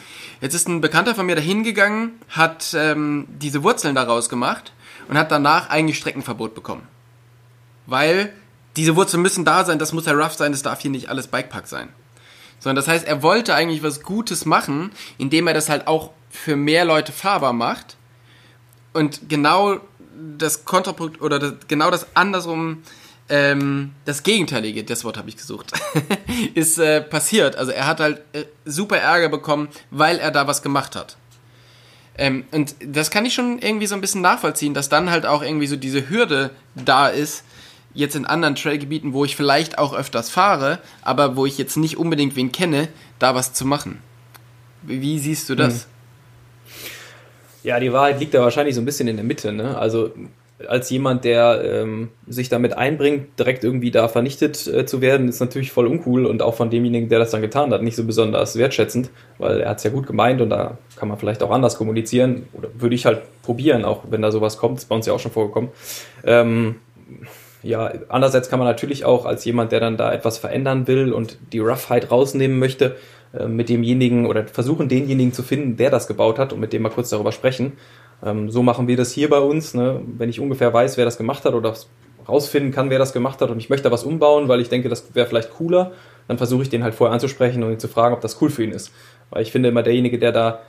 Jetzt 0.40 0.54
ist 0.54 0.68
ein 0.68 0.80
Bekannter 0.80 1.14
von 1.14 1.26
mir 1.26 1.35
da 1.35 1.42
hingegangen, 1.42 2.12
hat 2.28 2.72
ähm, 2.74 3.26
diese 3.28 3.64
Wurzeln 3.64 3.96
daraus 3.96 4.28
gemacht 4.28 4.72
und 5.08 5.18
hat 5.18 5.30
danach 5.30 5.70
eigentlich 5.70 5.98
Streckenverbot 5.98 6.54
bekommen. 6.54 6.86
Weil 7.86 8.32
diese 8.76 8.96
Wurzeln 8.96 9.22
müssen 9.22 9.44
da 9.44 9.64
sein, 9.64 9.78
das 9.78 9.92
muss 9.92 10.06
ja 10.06 10.12
rough 10.12 10.34
sein, 10.34 10.52
das 10.52 10.62
darf 10.62 10.80
hier 10.80 10.90
nicht 10.90 11.08
alles 11.08 11.26
Bikepark 11.26 11.66
sein. 11.66 11.88
Sondern 12.58 12.76
das 12.76 12.88
heißt, 12.88 13.06
er 13.06 13.22
wollte 13.22 13.54
eigentlich 13.54 13.82
was 13.82 14.02
Gutes 14.02 14.44
machen, 14.44 14.92
indem 15.18 15.46
er 15.48 15.54
das 15.54 15.68
halt 15.68 15.86
auch 15.86 16.10
für 16.30 16.56
mehr 16.56 16.84
Leute 16.84 17.12
fahrbar 17.12 17.52
macht. 17.52 17.96
Und 18.92 19.28
genau 19.28 19.80
das 20.38 20.64
Kontrapunkt 20.64 21.20
oder 21.20 21.38
das, 21.38 21.54
genau 21.68 21.90
das 21.90 22.14
andersrum, 22.14 22.82
ähm, 23.28 23.92
das 24.04 24.22
Gegenteilige, 24.22 24.84
das 24.84 25.04
Wort 25.04 25.16
habe 25.16 25.28
ich 25.28 25.36
gesucht, 25.36 25.72
ist 26.54 26.78
äh, 26.78 27.00
passiert. 27.00 27.56
Also 27.56 27.72
er 27.72 27.86
hat 27.86 28.00
halt 28.00 28.22
äh, 28.32 28.44
super 28.64 28.98
Ärger 28.98 29.28
bekommen, 29.28 29.68
weil 29.90 30.18
er 30.18 30.30
da 30.30 30.46
was 30.46 30.62
gemacht 30.62 30.96
hat. 30.96 31.16
Ähm, 32.18 32.44
und 32.51 32.75
das 32.85 33.11
kann 33.11 33.25
ich 33.25 33.35
schon 33.35 33.59
irgendwie 33.59 33.87
so 33.87 33.94
ein 33.94 34.01
bisschen 34.01 34.20
nachvollziehen, 34.20 34.75
dass 34.75 34.88
dann 34.88 35.11
halt 35.11 35.27
auch 35.27 35.42
irgendwie 35.42 35.66
so 35.66 35.77
diese 35.77 36.09
Hürde 36.11 36.51
da 36.75 37.09
ist, 37.09 37.44
jetzt 37.94 38.16
in 38.16 38.25
anderen 38.27 38.55
Trailgebieten, 38.55 39.12
wo 39.12 39.25
ich 39.25 39.37
vielleicht 39.37 39.79
auch 39.79 39.94
öfters 39.94 40.31
fahre, 40.31 40.79
aber 41.03 41.37
wo 41.37 41.46
ich 41.46 41.59
jetzt 41.59 41.77
nicht 41.77 41.96
unbedingt 41.96 42.37
wen 42.37 42.53
kenne, 42.53 42.88
da 43.18 43.35
was 43.35 43.53
zu 43.53 43.66
machen. 43.66 44.03
Wie 44.83 45.18
siehst 45.18 45.48
du 45.48 45.55
das? 45.55 45.85
Hm. 45.85 45.90
Ja, 47.64 47.81
die 47.81 47.92
Wahrheit 47.92 48.18
liegt 48.18 48.35
da 48.35 48.40
wahrscheinlich 48.40 48.75
so 48.75 48.81
ein 48.81 48.85
bisschen 48.85 49.09
in 49.09 49.16
der 49.16 49.25
Mitte. 49.25 49.53
Ne? 49.53 49.79
Also 49.79 50.11
als 50.68 50.90
jemand, 50.90 51.25
der 51.25 51.62
ähm, 51.64 52.11
sich 52.27 52.48
damit 52.48 52.77
einbringt, 52.77 53.38
direkt 53.38 53.64
irgendwie 53.64 53.90
da 53.90 54.09
vernichtet 54.09 54.66
äh, 54.66 54.87
zu 54.87 55.01
werden, 55.01 55.29
ist 55.29 55.40
natürlich 55.40 55.72
voll 55.72 55.87
uncool 55.87 56.27
und 56.27 56.42
auch 56.42 56.55
von 56.55 56.70
demjenigen, 56.70 57.09
der 57.09 57.18
das 57.18 57.31
dann 57.31 57.42
getan 57.42 57.72
hat, 57.72 57.83
nicht 57.83 57.96
so 57.96 58.05
besonders 58.05 58.57
wertschätzend, 58.57 59.11
weil 59.38 59.61
er 59.61 59.70
hat 59.70 59.79
es 59.79 59.85
ja 59.85 59.90
gut 59.90 60.07
gemeint 60.07 60.40
und 60.40 60.51
da 60.51 60.79
kann 60.96 61.09
man 61.09 61.18
vielleicht 61.18 61.42
auch 61.42 61.51
anders 61.51 61.77
kommunizieren 61.77 62.46
oder 62.53 62.68
würde 62.79 62.94
ich 62.94 63.07
halt 63.07 63.22
probieren, 63.42 63.85
auch 63.85 64.05
wenn 64.11 64.22
da 64.22 64.31
sowas 64.31 64.59
kommt, 64.59 64.79
ist 64.79 64.88
bei 64.88 64.94
uns 64.94 65.07
ja 65.07 65.12
auch 65.12 65.20
schon 65.20 65.33
vorgekommen. 65.33 65.70
Ähm, 66.25 66.77
ja, 67.62 67.92
andererseits 68.09 68.48
kann 68.48 68.59
man 68.59 68.66
natürlich 68.66 69.05
auch 69.05 69.25
als 69.25 69.44
jemand, 69.44 69.72
der 69.72 69.81
dann 69.81 69.96
da 69.96 70.12
etwas 70.12 70.38
verändern 70.38 70.87
will 70.88 71.12
und 71.12 71.38
die 71.53 71.61
Roughheit 71.61 72.11
rausnehmen 72.11 72.59
möchte, 72.59 72.96
äh, 73.33 73.46
mit 73.46 73.68
demjenigen 73.68 74.27
oder 74.27 74.46
versuchen, 74.46 74.88
denjenigen 74.88 75.33
zu 75.33 75.42
finden, 75.42 75.77
der 75.77 75.90
das 75.90 76.07
gebaut 76.07 76.38
hat 76.38 76.53
und 76.53 76.61
mit 76.61 76.72
dem 76.72 76.83
mal 76.83 76.90
kurz 76.90 77.11
darüber 77.11 77.33
sprechen 77.33 77.72
ähm, 78.24 78.50
so 78.50 78.62
machen 78.62 78.88
wir 78.88 78.96
das 78.96 79.12
hier 79.12 79.28
bei 79.28 79.40
uns. 79.40 79.74
Ne? 79.74 80.00
Wenn 80.18 80.28
ich 80.28 80.40
ungefähr 80.40 80.72
weiß, 80.72 80.96
wer 80.96 81.04
das 81.04 81.18
gemacht 81.18 81.44
hat 81.44 81.54
oder 81.54 81.74
rausfinden 82.28 82.72
kann, 82.72 82.90
wer 82.90 82.98
das 82.98 83.12
gemacht 83.12 83.40
hat 83.40 83.50
und 83.50 83.58
ich 83.58 83.68
möchte 83.68 83.85
da 83.85 83.92
was 83.92 84.04
umbauen, 84.04 84.48
weil 84.48 84.61
ich 84.61 84.68
denke, 84.68 84.88
das 84.88 85.14
wäre 85.14 85.26
vielleicht 85.26 85.50
cooler, 85.50 85.92
dann 86.28 86.38
versuche 86.38 86.62
ich 86.62 86.70
den 86.70 86.85
halt 86.85 86.94
vorher 86.94 87.12
anzusprechen 87.12 87.62
und 87.62 87.72
ihn 87.72 87.80
zu 87.80 87.88
fragen, 87.88 88.14
ob 88.14 88.20
das 88.20 88.40
cool 88.40 88.50
für 88.50 88.62
ihn 88.62 88.70
ist. 88.70 88.92
Weil 89.30 89.42
ich 89.42 89.50
finde 89.50 89.70
immer 89.70 89.82
derjenige, 89.82 90.18
der 90.18 90.32
da 90.32 90.61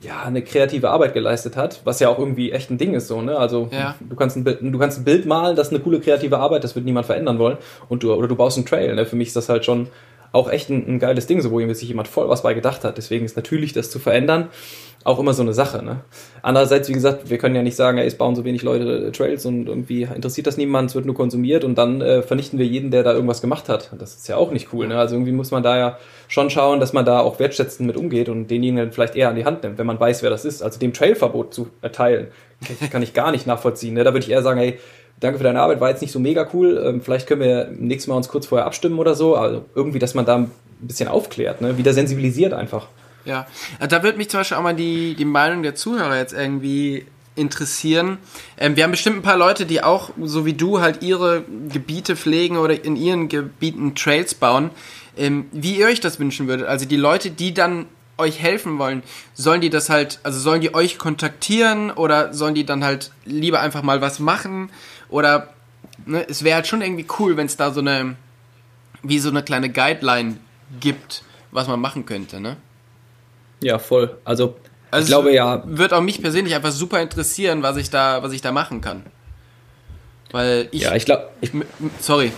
ja, 0.00 0.22
eine 0.22 0.42
kreative 0.42 0.90
Arbeit 0.90 1.14
geleistet 1.14 1.56
hat, 1.56 1.80
was 1.84 1.98
ja 1.98 2.08
auch 2.08 2.18
irgendwie 2.18 2.52
echt 2.52 2.70
ein 2.70 2.78
Ding 2.78 2.94
ist 2.94 3.08
so, 3.08 3.20
ne? 3.20 3.36
Also 3.36 3.68
ja. 3.72 3.96
du 3.98 4.14
kannst 4.14 4.36
ein 4.36 4.44
Bild, 4.44 4.58
du 4.60 4.78
kannst 4.78 4.98
ein 4.98 5.04
Bild 5.04 5.26
malen, 5.26 5.56
das 5.56 5.68
ist 5.68 5.72
eine 5.72 5.82
coole 5.82 5.98
kreative 5.98 6.38
Arbeit, 6.38 6.62
das 6.62 6.76
wird 6.76 6.84
niemand 6.84 7.06
verändern 7.06 7.38
wollen. 7.38 7.56
Und 7.88 8.04
du, 8.04 8.12
oder 8.12 8.28
du 8.28 8.36
baust 8.36 8.58
einen 8.58 8.66
Trail, 8.66 8.94
ne? 8.94 9.06
Für 9.06 9.16
mich 9.16 9.28
ist 9.28 9.36
das 9.36 9.48
halt 9.48 9.64
schon 9.64 9.88
auch 10.32 10.50
echt 10.50 10.70
ein, 10.70 10.86
ein 10.86 10.98
geiles 10.98 11.26
Ding, 11.26 11.40
so 11.40 11.50
wo 11.50 11.60
sich 11.72 11.88
jemand 11.88 12.08
voll 12.08 12.28
was 12.28 12.42
bei 12.42 12.54
gedacht 12.54 12.84
hat. 12.84 12.98
Deswegen 12.98 13.24
ist 13.24 13.36
natürlich 13.36 13.72
das 13.72 13.90
zu 13.90 13.98
verändern 13.98 14.48
auch 15.04 15.18
immer 15.18 15.32
so 15.32 15.42
eine 15.42 15.54
Sache. 15.54 15.82
Ne? 15.82 16.00
Andererseits, 16.42 16.88
wie 16.88 16.92
gesagt, 16.92 17.30
wir 17.30 17.38
können 17.38 17.54
ja 17.54 17.62
nicht 17.62 17.76
sagen, 17.76 17.98
ey, 17.98 18.06
es 18.06 18.16
bauen 18.16 18.34
so 18.34 18.44
wenig 18.44 18.62
Leute 18.62 19.06
äh, 19.06 19.12
Trails 19.12 19.46
und 19.46 19.68
irgendwie 19.68 20.02
interessiert 20.02 20.46
das 20.46 20.56
niemand, 20.56 20.90
es 20.90 20.94
wird 20.94 21.06
nur 21.06 21.14
konsumiert 21.14 21.64
und 21.64 21.76
dann 21.78 22.00
äh, 22.00 22.22
vernichten 22.22 22.58
wir 22.58 22.66
jeden, 22.66 22.90
der 22.90 23.02
da 23.04 23.12
irgendwas 23.12 23.40
gemacht 23.40 23.68
hat. 23.68 23.90
Das 23.98 24.16
ist 24.16 24.28
ja 24.28 24.36
auch 24.36 24.50
nicht 24.50 24.72
cool. 24.72 24.86
Ne? 24.86 24.98
Also 24.98 25.14
irgendwie 25.14 25.32
muss 25.32 25.50
man 25.50 25.62
da 25.62 25.78
ja 25.78 25.98
schon 26.26 26.50
schauen, 26.50 26.80
dass 26.80 26.92
man 26.92 27.04
da 27.04 27.20
auch 27.20 27.38
wertschätzend 27.38 27.86
mit 27.86 27.96
umgeht 27.96 28.28
und 28.28 28.48
denjenigen 28.48 28.92
vielleicht 28.92 29.16
eher 29.16 29.28
an 29.28 29.36
die 29.36 29.44
Hand 29.44 29.62
nimmt, 29.62 29.78
wenn 29.78 29.86
man 29.86 30.00
weiß, 30.00 30.22
wer 30.22 30.30
das 30.30 30.44
ist. 30.44 30.62
Also 30.62 30.78
dem 30.78 30.92
Trailverbot 30.92 31.54
zu 31.54 31.68
erteilen, 31.80 32.28
kann 32.90 33.02
ich 33.02 33.14
gar 33.14 33.30
nicht 33.30 33.46
nachvollziehen. 33.46 33.94
Ne? 33.94 34.04
Da 34.04 34.12
würde 34.12 34.24
ich 34.24 34.30
eher 34.30 34.42
sagen, 34.42 34.58
hey, 34.58 34.78
danke 35.20 35.38
für 35.38 35.44
deine 35.44 35.60
Arbeit, 35.60 35.80
war 35.80 35.90
jetzt 35.90 36.02
nicht 36.02 36.12
so 36.12 36.20
mega 36.20 36.48
cool. 36.52 36.82
Ähm, 36.84 37.00
vielleicht 37.00 37.26
können 37.26 37.40
wir 37.40 37.70
nächstes 37.70 38.08
Mal 38.08 38.16
uns 38.16 38.28
kurz 38.28 38.46
vorher 38.46 38.66
abstimmen 38.66 38.98
oder 38.98 39.14
so. 39.14 39.36
Also 39.36 39.64
irgendwie, 39.74 39.98
dass 39.98 40.14
man 40.14 40.24
da 40.24 40.36
ein 40.36 40.50
bisschen 40.80 41.08
aufklärt, 41.08 41.60
ne? 41.60 41.78
wieder 41.78 41.92
sensibilisiert 41.92 42.52
einfach. 42.52 42.88
Ja, 43.24 43.46
also 43.78 43.96
da 43.96 44.02
würde 44.02 44.16
mich 44.16 44.30
zum 44.30 44.40
Beispiel 44.40 44.56
auch 44.56 44.62
mal 44.62 44.74
die, 44.74 45.14
die 45.14 45.24
Meinung 45.24 45.62
der 45.62 45.74
Zuhörer 45.74 46.16
jetzt 46.16 46.32
irgendwie 46.32 47.04
interessieren. 47.34 48.18
Ähm, 48.56 48.76
wir 48.76 48.84
haben 48.84 48.90
bestimmt 48.90 49.16
ein 49.16 49.22
paar 49.22 49.36
Leute, 49.36 49.66
die 49.66 49.82
auch, 49.82 50.10
so 50.22 50.44
wie 50.44 50.54
du, 50.54 50.80
halt 50.80 51.02
ihre 51.02 51.44
Gebiete 51.72 52.16
pflegen 52.16 52.56
oder 52.56 52.84
in 52.84 52.96
ihren 52.96 53.28
Gebieten 53.28 53.94
Trails 53.94 54.34
bauen. 54.34 54.70
Ähm, 55.16 55.46
wie 55.52 55.78
ihr 55.78 55.86
euch 55.86 56.00
das 56.00 56.20
wünschen 56.20 56.48
würdet. 56.48 56.66
Also 56.66 56.86
die 56.86 56.96
Leute, 56.96 57.30
die 57.30 57.52
dann 57.52 57.86
euch 58.18 58.40
helfen 58.40 58.78
wollen, 58.78 59.02
sollen 59.34 59.60
die 59.60 59.70
das 59.70 59.88
halt, 59.90 60.18
also 60.22 60.38
sollen 60.40 60.60
die 60.60 60.74
euch 60.74 60.98
kontaktieren 60.98 61.90
oder 61.90 62.34
sollen 62.34 62.54
die 62.54 62.66
dann 62.66 62.84
halt 62.84 63.12
lieber 63.24 63.60
einfach 63.60 63.82
mal 63.82 64.00
was 64.00 64.18
machen? 64.18 64.70
Oder 65.08 65.48
ne, 66.06 66.26
es 66.28 66.44
wäre 66.44 66.56
halt 66.56 66.66
schon 66.66 66.82
irgendwie 66.82 67.06
cool, 67.18 67.36
wenn 67.36 67.46
es 67.46 67.56
da 67.56 67.72
so 67.72 67.80
eine, 67.80 68.16
wie 69.02 69.18
so 69.18 69.30
eine 69.30 69.42
kleine 69.42 69.70
Guideline 69.70 70.38
gibt, 70.80 71.22
was 71.50 71.68
man 71.68 71.80
machen 71.80 72.06
könnte, 72.06 72.40
ne? 72.40 72.56
Ja, 73.62 73.78
voll. 73.78 74.18
Also, 74.24 74.56
also 74.90 75.04
ich 75.04 75.08
glaube 75.08 75.32
ja. 75.32 75.62
Wird 75.66 75.92
auch 75.92 76.00
mich 76.00 76.22
persönlich 76.22 76.54
einfach 76.54 76.72
super 76.72 77.00
interessieren, 77.00 77.62
was 77.62 77.76
ich 77.76 77.90
da, 77.90 78.22
was 78.22 78.32
ich 78.32 78.40
da 78.40 78.52
machen 78.52 78.80
kann. 78.80 79.04
Weil 80.30 80.68
ich. 80.70 80.82
Ja, 80.82 80.94
ich 80.94 81.04
glaube. 81.04 81.28
Sorry. 82.00 82.32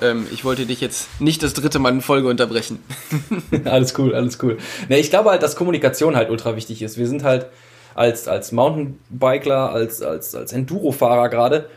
Ähm, 0.00 0.26
ich 0.32 0.44
wollte 0.44 0.66
dich 0.66 0.80
jetzt 0.80 1.20
nicht 1.20 1.42
das 1.42 1.54
dritte 1.54 1.78
Mal 1.78 1.92
in 1.92 2.00
Folge 2.02 2.28
unterbrechen. 2.28 2.82
alles 3.64 3.98
cool, 3.98 4.14
alles 4.14 4.38
cool. 4.42 4.58
Ne, 4.88 4.98
ich 4.98 5.10
glaube 5.10 5.30
halt, 5.30 5.42
dass 5.42 5.56
Kommunikation 5.56 6.14
halt 6.14 6.30
ultra 6.30 6.54
wichtig 6.54 6.82
ist. 6.82 6.98
Wir 6.98 7.08
sind 7.08 7.24
halt 7.24 7.46
als, 7.94 8.28
als 8.28 8.52
Mountainbiker, 8.52 9.72
als, 9.72 10.02
als, 10.02 10.34
als 10.34 10.52
Enduro-Fahrer 10.52 11.28
gerade 11.28 11.68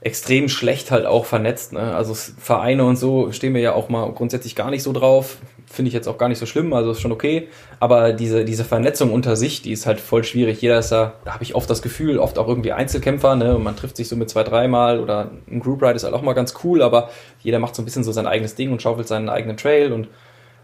extrem 0.00 0.48
schlecht 0.48 0.90
halt 0.90 1.06
auch 1.06 1.26
vernetzt. 1.26 1.72
Ne? 1.72 1.94
Also 1.94 2.14
Vereine 2.14 2.84
und 2.84 2.96
so 2.96 3.32
stehen 3.32 3.54
wir 3.54 3.60
ja 3.60 3.74
auch 3.74 3.88
mal 3.88 4.10
grundsätzlich 4.12 4.56
gar 4.56 4.70
nicht 4.70 4.82
so 4.82 4.92
drauf 4.92 5.38
finde 5.70 5.88
ich 5.88 5.94
jetzt 5.94 6.08
auch 6.08 6.18
gar 6.18 6.28
nicht 6.28 6.38
so 6.38 6.46
schlimm, 6.46 6.72
also 6.72 6.90
ist 6.90 7.00
schon 7.00 7.12
okay. 7.12 7.48
Aber 7.78 8.12
diese, 8.12 8.44
diese 8.44 8.64
Vernetzung 8.64 9.12
unter 9.12 9.36
sich, 9.36 9.62
die 9.62 9.70
ist 9.70 9.86
halt 9.86 10.00
voll 10.00 10.24
schwierig. 10.24 10.60
Jeder 10.60 10.80
ist 10.80 10.90
da, 10.90 11.14
da 11.24 11.32
habe 11.32 11.44
ich 11.44 11.54
oft 11.54 11.70
das 11.70 11.80
Gefühl, 11.80 12.18
oft 12.18 12.38
auch 12.38 12.48
irgendwie 12.48 12.72
Einzelkämpfer, 12.72 13.36
ne? 13.36 13.54
Und 13.54 13.62
man 13.62 13.76
trifft 13.76 13.96
sich 13.96 14.08
so 14.08 14.16
mit 14.16 14.28
zwei, 14.28 14.42
dreimal 14.42 14.98
oder 14.98 15.30
ein 15.48 15.60
Group 15.60 15.80
Ride 15.80 15.94
ist 15.94 16.02
halt 16.02 16.12
auch 16.12 16.22
mal 16.22 16.32
ganz 16.32 16.54
cool, 16.64 16.82
aber 16.82 17.10
jeder 17.40 17.60
macht 17.60 17.76
so 17.76 17.82
ein 17.82 17.84
bisschen 17.84 18.02
so 18.02 18.10
sein 18.10 18.26
eigenes 18.26 18.56
Ding 18.56 18.72
und 18.72 18.82
schaufelt 18.82 19.06
seinen 19.06 19.28
eigenen 19.28 19.56
Trail 19.56 19.92
und 19.92 20.08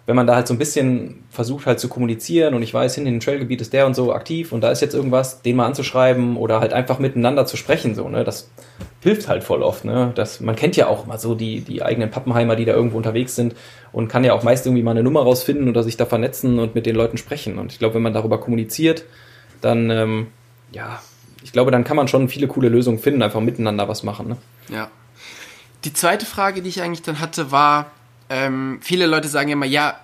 wenn 0.06 0.14
man 0.14 0.28
da 0.28 0.36
halt 0.36 0.46
so 0.46 0.54
ein 0.54 0.58
bisschen 0.58 1.24
versucht 1.30 1.66
halt 1.66 1.80
zu 1.80 1.88
kommunizieren 1.88 2.54
und 2.54 2.62
ich 2.62 2.72
weiß, 2.72 2.94
hinten 2.94 3.14
im 3.14 3.20
Trailgebiet 3.20 3.60
ist 3.60 3.72
der 3.72 3.86
und 3.86 3.94
so 3.94 4.12
aktiv 4.12 4.52
und 4.52 4.60
da 4.60 4.70
ist 4.70 4.80
jetzt 4.80 4.94
irgendwas, 4.94 5.42
den 5.42 5.56
mal 5.56 5.66
anzuschreiben 5.66 6.36
oder 6.36 6.60
halt 6.60 6.72
einfach 6.72 7.00
miteinander 7.00 7.44
zu 7.44 7.56
sprechen, 7.56 7.96
so, 7.96 8.08
ne, 8.08 8.22
das 8.22 8.48
hilft 9.00 9.28
halt 9.28 9.42
voll 9.42 9.62
oft, 9.62 9.84
ne, 9.84 10.12
das, 10.14 10.40
man 10.40 10.54
kennt 10.54 10.76
ja 10.76 10.86
auch 10.86 11.06
mal 11.06 11.18
so 11.18 11.34
die, 11.34 11.60
die 11.60 11.82
eigenen 11.82 12.10
Pappenheimer, 12.10 12.54
die 12.54 12.64
da 12.64 12.72
irgendwo 12.72 12.96
unterwegs 12.96 13.34
sind 13.34 13.56
und 13.90 14.06
kann 14.06 14.22
ja 14.22 14.32
auch 14.32 14.44
meist 14.44 14.64
irgendwie 14.64 14.84
mal 14.84 14.92
eine 14.92 15.02
Nummer 15.02 15.22
rausfinden 15.22 15.68
oder 15.68 15.82
sich 15.82 15.96
da 15.96 16.06
vernetzen 16.06 16.60
und 16.60 16.76
mit 16.76 16.86
den 16.86 16.94
Leuten 16.94 17.18
sprechen 17.18 17.58
und 17.58 17.72
ich 17.72 17.80
glaube, 17.80 17.96
wenn 17.96 18.02
man 18.02 18.14
darüber 18.14 18.38
kommuniziert, 18.38 19.04
dann, 19.60 19.90
ähm, 19.90 20.28
ja, 20.70 21.00
ich 21.42 21.50
glaube, 21.50 21.72
dann 21.72 21.82
kann 21.82 21.96
man 21.96 22.06
schon 22.06 22.28
viele 22.28 22.46
coole 22.46 22.68
Lösungen 22.68 23.00
finden, 23.00 23.22
einfach 23.22 23.40
miteinander 23.40 23.88
was 23.88 24.04
machen, 24.04 24.28
ne. 24.28 24.36
Ja. 24.68 24.88
Die 25.84 25.92
zweite 25.92 26.26
Frage, 26.26 26.62
die 26.62 26.68
ich 26.68 26.82
eigentlich 26.82 27.02
dann 27.02 27.20
hatte, 27.20 27.52
war, 27.52 27.92
ähm, 28.28 28.78
viele 28.82 29.06
Leute 29.06 29.28
sagen 29.28 29.50
immer, 29.50 29.66
ja, 29.66 29.98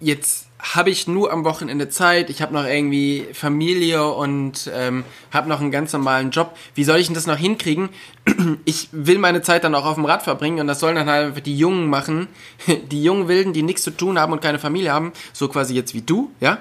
jetzt 0.00 0.48
habe 0.62 0.90
ich 0.90 1.08
nur 1.08 1.32
am 1.32 1.44
Wochenende 1.44 1.88
Zeit, 1.88 2.30
ich 2.30 2.40
habe 2.40 2.54
noch 2.54 2.64
irgendwie 2.64 3.26
Familie 3.32 4.06
und 4.06 4.70
ähm, 4.72 5.04
habe 5.32 5.48
noch 5.48 5.60
einen 5.60 5.72
ganz 5.72 5.92
normalen 5.92 6.30
Job. 6.30 6.56
Wie 6.74 6.84
soll 6.84 6.98
ich 6.98 7.06
denn 7.06 7.14
das 7.14 7.26
noch 7.26 7.36
hinkriegen? 7.36 7.88
Ich 8.64 8.88
will 8.92 9.18
meine 9.18 9.42
Zeit 9.42 9.64
dann 9.64 9.74
auch 9.74 9.84
auf 9.84 9.96
dem 9.96 10.04
Rad 10.04 10.22
verbringen 10.22 10.60
und 10.60 10.68
das 10.68 10.78
sollen 10.78 10.94
dann 10.94 11.08
halt 11.08 11.26
einfach 11.26 11.40
die 11.40 11.56
Jungen 11.56 11.88
machen, 11.88 12.28
die 12.90 13.02
jungen 13.02 13.26
Wilden, 13.26 13.52
die 13.52 13.62
nichts 13.62 13.82
zu 13.82 13.90
tun 13.90 14.18
haben 14.18 14.32
und 14.32 14.40
keine 14.40 14.60
Familie 14.60 14.92
haben, 14.92 15.12
so 15.32 15.48
quasi 15.48 15.74
jetzt 15.74 15.94
wie 15.94 16.02
du, 16.02 16.30
ja, 16.40 16.58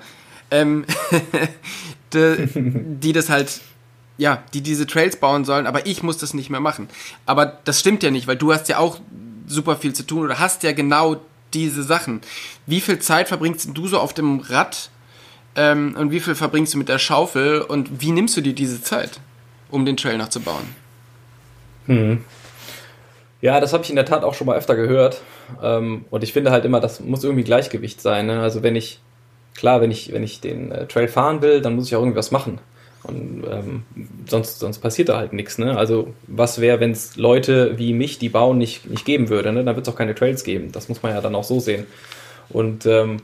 ähm, 0.50 0.86
die, 2.13 2.48
die 3.00 3.13
das 3.13 3.30
halt 3.30 3.62
ja, 4.17 4.44
die 4.54 4.62
diese 4.62 4.86
Trails 4.86 5.15
bauen 5.15 5.46
sollen, 5.46 5.65
aber 5.65 5.88
ich 5.88 6.04
muss 6.04 6.17
das 6.17 6.36
nicht 6.36 6.52
mehr 6.52 6.60
machen. 6.60 6.89
Aber 7.26 7.46
das 7.63 7.80
stimmt 7.80 8.04
ja 8.04 8.12
nicht, 8.12 8.28
weil 8.28 8.36
du 8.36 8.54
hast 8.54 8.70
ja 8.70 8.78
auch 8.78 9.00
super 9.52 9.76
viel 9.76 9.94
zu 9.94 10.04
tun 10.04 10.26
oder 10.26 10.40
hast 10.40 10.64
ja 10.64 10.72
genau 10.72 11.18
diese 11.54 11.84
Sachen. 11.84 12.22
Wie 12.66 12.82
viel 12.82 13.00
Zeit 13.00 13.28
verbringst 13.28 13.70
du 13.74 13.88
so 13.88 14.00
auf 14.00 14.14
dem 14.14 14.40
Rad 14.40 14.90
ähm, 15.56 15.96
und 15.98 16.12
wie 16.12 16.20
viel 16.20 16.36
verbringst 16.36 16.74
du 16.74 16.78
mit 16.78 16.90
der 16.90 17.00
Schaufel 17.00 17.62
und 17.62 18.02
wie 18.02 18.12
nimmst 18.12 18.38
du 18.38 18.42
dir 18.42 18.54
diese 18.54 18.82
Zeit, 18.82 19.20
um 19.70 19.86
den 19.86 19.98
Trail 19.98 20.18
nachzubauen? 20.18 20.76
Hm. 21.88 22.24
Ja, 23.42 23.60
das 23.60 23.74
habe 23.74 23.84
ich 23.84 23.90
in 23.90 23.96
der 23.96 24.06
Tat 24.06 24.24
auch 24.24 24.36
schon 24.36 24.48
mal 24.48 24.56
öfter 24.56 24.76
gehört. 24.76 25.22
Ähm, 25.62 26.06
und 26.10 26.24
ich 26.24 26.32
finde 26.32 26.52
halt 26.52 26.64
immer, 26.64 26.80
das 26.80 27.00
muss 27.00 27.24
irgendwie 27.24 27.44
Gleichgewicht 27.44 28.00
sein. 28.00 28.28
Ne? 28.28 28.40
Also 28.40 28.64
wenn 28.64 28.76
ich, 28.76 29.02
klar, 29.56 29.82
wenn 29.82 29.92
ich, 29.92 30.14
wenn 30.14 30.24
ich 30.24 30.42
den 30.42 30.72
äh, 30.72 30.88
Trail 30.88 31.08
fahren 31.08 31.42
will, 31.42 31.62
dann 31.62 31.76
muss 31.76 31.88
ich 31.88 31.96
auch 31.96 32.02
irgendwas 32.02 32.32
machen. 32.32 32.60
Und 33.04 33.44
ähm, 33.50 33.84
sonst, 34.28 34.60
sonst 34.60 34.80
passiert 34.80 35.10
da 35.10 35.18
halt 35.18 35.34
nichts. 35.34 35.58
Ne? 35.58 35.76
Also 35.78 36.14
was 36.28 36.62
wäre, 36.62 36.80
wenn 36.80 36.92
es 36.92 37.16
Leute 37.18 37.78
wie 37.78 37.94
mich, 37.94 38.20
die 38.20 38.30
bauen, 38.30 38.58
nicht, 38.58 38.90
nicht 38.90 39.06
geben 39.06 39.30
würde? 39.30 39.52
Ne? 39.52 39.64
Dann 39.64 39.76
wird 39.76 39.88
es 39.88 39.94
auch 39.94 39.98
keine 39.98 40.14
Trails 40.14 40.44
geben. 40.44 40.72
Das 40.72 40.88
muss 40.88 41.02
man 41.02 41.14
ja 41.14 41.22
dann 41.22 41.36
auch 41.36 41.44
so 41.44 41.60
sehen. 41.60 41.88
Und 42.50 42.86
ähm, 42.86 43.18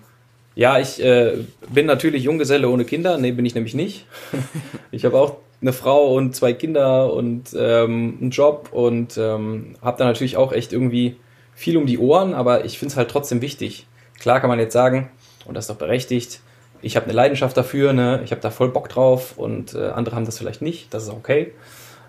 ja, 0.56 0.80
ich 0.80 1.04
äh, 1.04 1.34
bin 1.70 1.86
natürlich 1.86 2.24
Junggeselle 2.24 2.68
ohne 2.68 2.86
Kinder. 2.86 3.18
Nee, 3.18 3.32
bin 3.32 3.46
ich 3.46 3.54
nämlich 3.54 3.76
nicht. 3.76 4.08
ich 4.92 5.06
habe 5.06 5.20
auch 5.20 5.38
eine 5.62 5.74
Frau 5.74 6.14
und 6.16 6.36
zwei 6.36 6.54
Kinder 6.54 7.14
und 7.14 7.56
ähm, 7.58 8.18
einen 8.20 8.32
Job 8.32 8.70
und 8.72 9.18
ähm, 9.18 9.76
habe 9.82 9.98
da 9.98 10.06
natürlich 10.06 10.38
auch 10.38 10.52
echt 10.52 10.74
irgendwie 10.74 11.18
viel 11.54 11.78
um 11.78 11.88
die 11.88 11.98
Ohren, 11.98 12.36
aber 12.36 12.66
ich 12.66 12.78
finde 12.78 12.92
es 12.92 12.98
halt 12.98 13.10
trotzdem 13.10 13.42
wichtig. 13.42 13.88
Klar 14.20 14.40
kann 14.40 14.50
man 14.50 14.60
jetzt 14.60 14.74
sagen, 14.74 15.10
und 15.46 15.56
das 15.56 15.66
ist 15.66 15.70
doch 15.70 15.78
berechtigt, 15.78 16.42
ich 16.82 16.96
habe 16.96 17.06
eine 17.06 17.14
Leidenschaft 17.14 17.56
dafür, 17.58 17.94
ne? 17.94 18.22
ich 18.24 18.32
habe 18.32 18.42
da 18.42 18.50
voll 18.50 18.70
Bock 18.70 18.90
drauf 18.90 19.38
und 19.38 19.74
äh, 19.74 19.90
andere 19.90 20.16
haben 20.16 20.26
das 20.26 20.38
vielleicht 20.38 20.62
nicht, 20.62 20.94
das 20.94 21.04
ist 21.04 21.10
okay. 21.10 21.54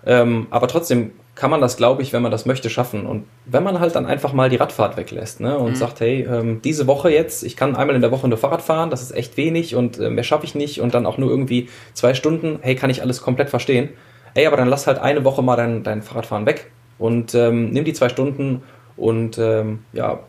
Ähm, 0.05 0.47
aber 0.49 0.67
trotzdem 0.67 1.11
kann 1.35 1.51
man 1.51 1.61
das, 1.61 1.77
glaube 1.77 2.01
ich, 2.01 2.11
wenn 2.11 2.21
man 2.21 2.31
das 2.31 2.45
möchte, 2.45 2.69
schaffen. 2.69 3.05
Und 3.05 3.25
wenn 3.45 3.63
man 3.63 3.79
halt 3.79 3.95
dann 3.95 4.05
einfach 4.05 4.33
mal 4.33 4.49
die 4.49 4.57
Radfahrt 4.57 4.97
weglässt 4.97 5.39
ne? 5.39 5.57
und 5.57 5.71
mhm. 5.71 5.75
sagt, 5.75 6.01
hey, 6.01 6.27
ähm, 6.29 6.61
diese 6.61 6.85
Woche 6.85 7.09
jetzt, 7.09 7.43
ich 7.43 7.55
kann 7.55 7.77
einmal 7.77 7.95
in 7.95 8.01
der 8.01 8.11
Woche 8.11 8.27
nur 8.27 8.37
Fahrrad 8.37 8.61
fahren, 8.61 8.89
das 8.89 9.01
ist 9.01 9.11
echt 9.11 9.37
wenig 9.37 9.75
und 9.75 9.99
äh, 9.99 10.09
mehr 10.09 10.23
schaffe 10.23 10.45
ich 10.45 10.53
nicht 10.53 10.81
und 10.81 10.93
dann 10.93 11.05
auch 11.05 11.17
nur 11.17 11.29
irgendwie 11.29 11.69
zwei 11.93 12.13
Stunden, 12.13 12.59
hey, 12.61 12.75
kann 12.75 12.89
ich 12.89 13.01
alles 13.01 13.21
komplett 13.21 13.49
verstehen. 13.49 13.89
Ey, 14.33 14.47
aber 14.47 14.57
dann 14.57 14.67
lass 14.67 14.85
halt 14.85 14.99
eine 14.99 15.23
Woche 15.23 15.41
mal 15.41 15.55
dein, 15.55 15.83
dein 15.83 16.01
Fahrradfahren 16.01 16.45
weg 16.45 16.71
und 16.97 17.33
ähm, 17.35 17.69
nimm 17.69 17.85
die 17.85 17.93
zwei 17.93 18.09
Stunden 18.09 18.61
und 18.97 19.37
ähm, 19.37 19.79
ja, 19.93 20.19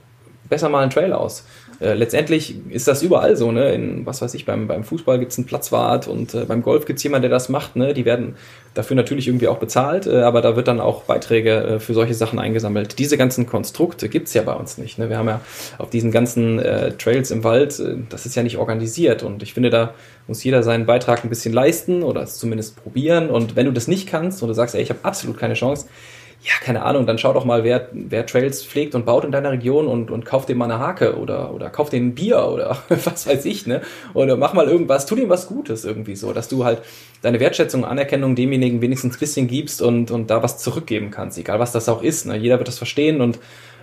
besser 0.50 0.68
mal 0.68 0.82
einen 0.82 0.90
Trail 0.90 1.14
aus. 1.14 1.44
Äh, 1.80 1.94
letztendlich 1.94 2.56
ist 2.68 2.86
das 2.88 3.02
überall 3.02 3.36
so, 3.36 3.52
ne? 3.52 3.72
In, 3.72 4.04
was 4.04 4.20
weiß 4.20 4.34
ich, 4.34 4.44
beim, 4.44 4.66
beim 4.66 4.84
Fußball 4.84 5.18
gibt 5.18 5.32
es 5.32 5.38
einen 5.38 5.46
Platzwart 5.46 6.08
und 6.08 6.34
äh, 6.34 6.44
beim 6.44 6.60
Golf 6.62 6.84
gibt 6.84 6.98
es 6.98 7.02
jemanden, 7.02 7.22
der 7.22 7.30
das 7.30 7.48
macht, 7.48 7.76
ne? 7.76 7.94
Die 7.94 8.04
werden 8.04 8.34
dafür 8.74 8.96
natürlich 8.96 9.26
irgendwie 9.26 9.48
auch 9.48 9.56
bezahlt, 9.56 10.06
äh, 10.06 10.20
aber 10.20 10.42
da 10.42 10.56
wird 10.56 10.68
dann 10.68 10.78
auch 10.78 11.04
Beiträge 11.04 11.50
äh, 11.50 11.80
für 11.80 11.94
solche 11.94 12.14
Sachen 12.14 12.38
eingesammelt. 12.38 12.98
Diese 12.98 13.16
ganzen 13.16 13.46
Konstrukte 13.46 14.10
gibt 14.10 14.28
es 14.28 14.34
ja 14.34 14.42
bei 14.42 14.52
uns 14.52 14.76
nicht. 14.78 14.98
Ne? 14.98 15.08
Wir 15.08 15.18
haben 15.18 15.28
ja 15.28 15.40
auf 15.78 15.90
diesen 15.90 16.10
ganzen 16.12 16.58
äh, 16.58 16.92
Trails 16.92 17.30
im 17.30 17.42
Wald, 17.42 17.82
das 18.10 18.26
ist 18.26 18.36
ja 18.36 18.42
nicht 18.42 18.58
organisiert 18.58 19.22
und 19.22 19.42
ich 19.42 19.54
finde, 19.54 19.70
da 19.70 19.94
muss 20.28 20.44
jeder 20.44 20.62
seinen 20.62 20.86
Beitrag 20.86 21.24
ein 21.24 21.30
bisschen 21.30 21.52
leisten 21.52 22.02
oder 22.02 22.22
es 22.22 22.38
zumindest 22.38 22.80
probieren 22.80 23.30
und 23.30 23.56
wenn 23.56 23.66
du 23.66 23.72
das 23.72 23.88
nicht 23.88 24.08
kannst 24.08 24.42
und 24.42 24.48
du 24.48 24.54
sagst, 24.54 24.74
ey, 24.74 24.82
ich 24.82 24.90
habe 24.90 25.00
absolut 25.02 25.38
keine 25.38 25.54
Chance, 25.54 25.86
ja, 26.42 26.54
keine 26.62 26.84
Ahnung, 26.84 27.06
dann 27.06 27.18
schau 27.18 27.34
doch 27.34 27.44
mal, 27.44 27.64
wer, 27.64 27.88
wer 27.92 28.24
Trails 28.24 28.64
pflegt 28.64 28.94
und 28.94 29.04
baut 29.04 29.24
in 29.24 29.32
deiner 29.32 29.50
Region 29.50 29.86
und, 29.86 30.10
und 30.10 30.24
kauf 30.24 30.46
dir 30.46 30.56
mal 30.56 30.64
eine 30.64 30.78
Hake 30.78 31.16
oder, 31.18 31.52
oder 31.52 31.68
kauf 31.68 31.90
dir 31.90 31.98
ein 31.98 32.14
Bier 32.14 32.48
oder 32.48 32.78
was 32.88 33.26
weiß 33.26 33.44
ich, 33.44 33.66
ne? 33.66 33.82
Oder 34.14 34.36
mach 34.36 34.54
mal 34.54 34.66
irgendwas, 34.66 35.04
tu 35.04 35.16
dir 35.16 35.28
was 35.28 35.48
Gutes 35.48 35.84
irgendwie 35.84 36.16
so, 36.16 36.32
dass 36.32 36.48
du 36.48 36.64
halt 36.64 36.80
deine 37.20 37.40
Wertschätzung, 37.40 37.84
Anerkennung 37.84 38.36
demjenigen 38.36 38.80
wenigstens 38.80 39.16
ein 39.16 39.20
bisschen 39.20 39.48
gibst 39.48 39.82
und, 39.82 40.10
und 40.10 40.30
da 40.30 40.42
was 40.42 40.56
zurückgeben 40.56 41.10
kannst, 41.10 41.36
egal 41.36 41.58
was 41.58 41.72
das 41.72 41.90
auch 41.90 42.02
ist, 42.02 42.26
ne? 42.26 42.36
Jeder 42.36 42.58
wird 42.58 42.68
das 42.68 42.78
verstehen 42.78 43.20
und, 43.20 43.38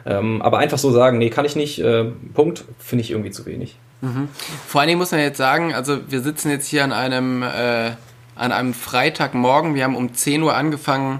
ähm, 0.08 0.42
aber 0.42 0.58
einfach 0.58 0.80
so 0.80 0.90
sagen, 0.90 1.20
nee, 1.20 1.30
kann 1.30 1.46
ich 1.46 1.56
nicht, 1.56 1.80
äh, 1.80 2.06
Punkt, 2.34 2.66
finde 2.80 3.04
ich 3.04 3.12
irgendwie 3.12 3.32
zu 3.32 3.46
wenig. 3.46 3.76
Mhm. 4.02 4.30
Vor 4.68 4.82
allen 4.82 4.88
Dingen 4.88 5.00
muss 5.00 5.12
man 5.12 5.20
jetzt 5.20 5.38
sagen, 5.38 5.76
also 5.76 6.00
wir 6.10 6.22
sitzen 6.22 6.50
jetzt 6.50 6.68
hier 6.68 6.84
an 6.84 6.92
einem, 6.92 7.44
äh, 7.44 7.92
an 8.36 8.52
einem 8.52 8.74
Freitagmorgen, 8.74 9.76
wir 9.76 9.84
haben 9.84 9.96
um 9.96 10.14
10 10.14 10.42
Uhr 10.42 10.56
angefangen, 10.56 11.20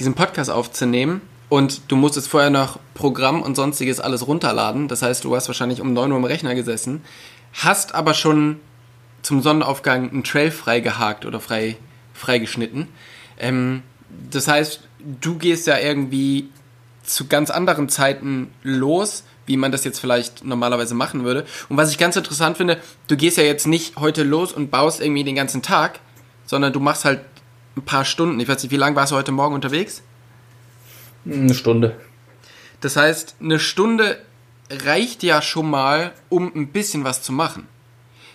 diesen 0.00 0.14
Podcast 0.14 0.50
aufzunehmen 0.50 1.20
und 1.50 1.82
du 1.88 1.96
musstest 1.96 2.28
vorher 2.28 2.48
noch 2.48 2.78
Programm 2.94 3.42
und 3.42 3.54
sonstiges 3.54 4.00
alles 4.00 4.26
runterladen. 4.26 4.88
Das 4.88 5.02
heißt, 5.02 5.24
du 5.24 5.36
hast 5.36 5.46
wahrscheinlich 5.46 5.80
um 5.80 5.92
9 5.92 6.10
Uhr 6.10 6.16
am 6.16 6.24
Rechner 6.24 6.54
gesessen, 6.54 7.02
hast 7.52 7.94
aber 7.94 8.14
schon 8.14 8.60
zum 9.22 9.42
Sonnenaufgang 9.42 10.10
einen 10.10 10.24
Trail 10.24 10.50
freigehakt 10.50 11.26
oder 11.26 11.38
frei, 11.38 11.76
freigeschnitten. 12.14 12.88
Ähm, 13.38 13.82
das 14.30 14.48
heißt, 14.48 14.88
du 15.20 15.36
gehst 15.36 15.66
ja 15.66 15.78
irgendwie 15.78 16.48
zu 17.02 17.26
ganz 17.26 17.50
anderen 17.50 17.90
Zeiten 17.90 18.50
los, 18.62 19.24
wie 19.44 19.58
man 19.58 19.70
das 19.72 19.84
jetzt 19.84 19.98
vielleicht 19.98 20.44
normalerweise 20.44 20.94
machen 20.94 21.24
würde. 21.24 21.44
Und 21.68 21.76
was 21.76 21.90
ich 21.90 21.98
ganz 21.98 22.16
interessant 22.16 22.56
finde, 22.56 22.78
du 23.08 23.16
gehst 23.16 23.36
ja 23.36 23.44
jetzt 23.44 23.66
nicht 23.66 23.96
heute 23.96 24.22
los 24.22 24.52
und 24.52 24.70
baust 24.70 25.00
irgendwie 25.02 25.24
den 25.24 25.34
ganzen 25.34 25.60
Tag, 25.60 26.00
sondern 26.46 26.72
du 26.72 26.80
machst 26.80 27.04
halt 27.04 27.20
ein 27.80 27.84
paar 27.84 28.04
Stunden. 28.04 28.38
Ich 28.40 28.48
weiß 28.48 28.62
nicht, 28.62 28.72
wie 28.72 28.76
lange 28.76 28.96
warst 28.96 29.12
du 29.12 29.16
heute 29.16 29.32
Morgen 29.32 29.54
unterwegs? 29.54 30.02
Eine 31.24 31.54
Stunde. 31.54 31.96
Das 32.80 32.96
heißt, 32.96 33.36
eine 33.40 33.58
Stunde 33.58 34.20
reicht 34.70 35.22
ja 35.22 35.42
schon 35.42 35.68
mal, 35.68 36.12
um 36.28 36.52
ein 36.54 36.68
bisschen 36.68 37.04
was 37.04 37.22
zu 37.22 37.32
machen. 37.32 37.66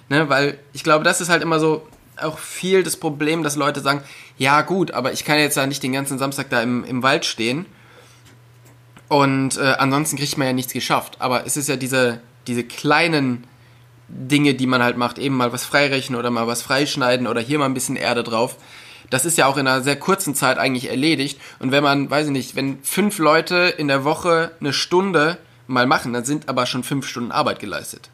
Ne, 0.08 0.30
weil 0.30 0.60
ich 0.72 0.84
glaube, 0.84 1.04
das 1.04 1.20
ist 1.20 1.30
halt 1.30 1.42
immer 1.42 1.60
so 1.60 1.88
auch 2.18 2.38
viel 2.38 2.84
das 2.84 2.96
Problem, 2.96 3.42
dass 3.42 3.56
Leute 3.56 3.82
sagen, 3.82 4.04
ja 4.38 4.62
gut, 4.62 4.92
aber 4.92 5.12
ich 5.14 5.26
kann 5.26 5.40
jetzt 5.40 5.58
ja 5.58 5.66
nicht 5.66 5.82
den 5.82 5.94
ganzen 5.94 6.20
Samstag 6.20 6.50
da 6.50 6.62
im, 6.62 6.84
im 6.84 7.02
Wald 7.02 7.26
stehen 7.26 7.66
und 9.08 9.58
äh, 9.58 9.76
ansonsten 9.80 10.18
kriegt 10.18 10.38
man 10.38 10.48
ja 10.48 10.54
nichts 10.54 10.74
geschafft. 10.74 11.18
Aber 11.20 11.46
es 11.46 11.58
ist 11.58 11.70
ja 11.70 11.76
diese, 11.76 12.22
diese 12.48 12.64
kleinen 12.64 13.46
Dinge, 14.08 14.54
die 14.54 14.68
man 14.68 14.84
halt 14.84 14.98
macht, 14.98 15.18
eben 15.18 15.36
mal 15.36 15.52
was 15.52 15.66
freirechnen 15.66 16.18
oder 16.20 16.30
mal 16.30 16.48
was 16.48 16.62
freischneiden 16.62 17.28
oder 17.28 17.42
hier 17.42 17.60
mal 17.60 17.66
ein 17.66 17.74
bisschen 17.74 17.96
Erde 17.96 18.24
drauf, 18.24 18.58
das 19.10 19.26
ist 19.26 19.38
ja 19.38 19.48
auch 19.48 19.58
in 19.58 19.68
einer 19.68 19.82
sehr 19.82 19.96
kurzen 19.96 20.36
Zeit 20.36 20.58
eigentlich 20.58 20.90
erledigt. 20.90 21.40
Und 21.60 21.72
wenn 21.72 21.84
man, 21.84 22.10
weiß 22.10 22.28
ich 22.28 22.32
nicht, 22.32 22.56
wenn 22.56 22.80
fünf 22.84 23.20
Leute 23.20 23.74
in 23.78 23.88
der 23.88 24.04
Woche 24.04 24.52
eine 24.60 24.74
Stunde 24.74 25.38
mal 25.68 25.86
machen, 25.86 26.14
dann 26.14 26.26
sind 26.26 26.50
aber 26.50 26.66
schon 26.66 26.84
fünf 26.84 27.08
Stunden 27.08 27.32
Arbeit 27.32 27.60
geleistet. 27.60 28.10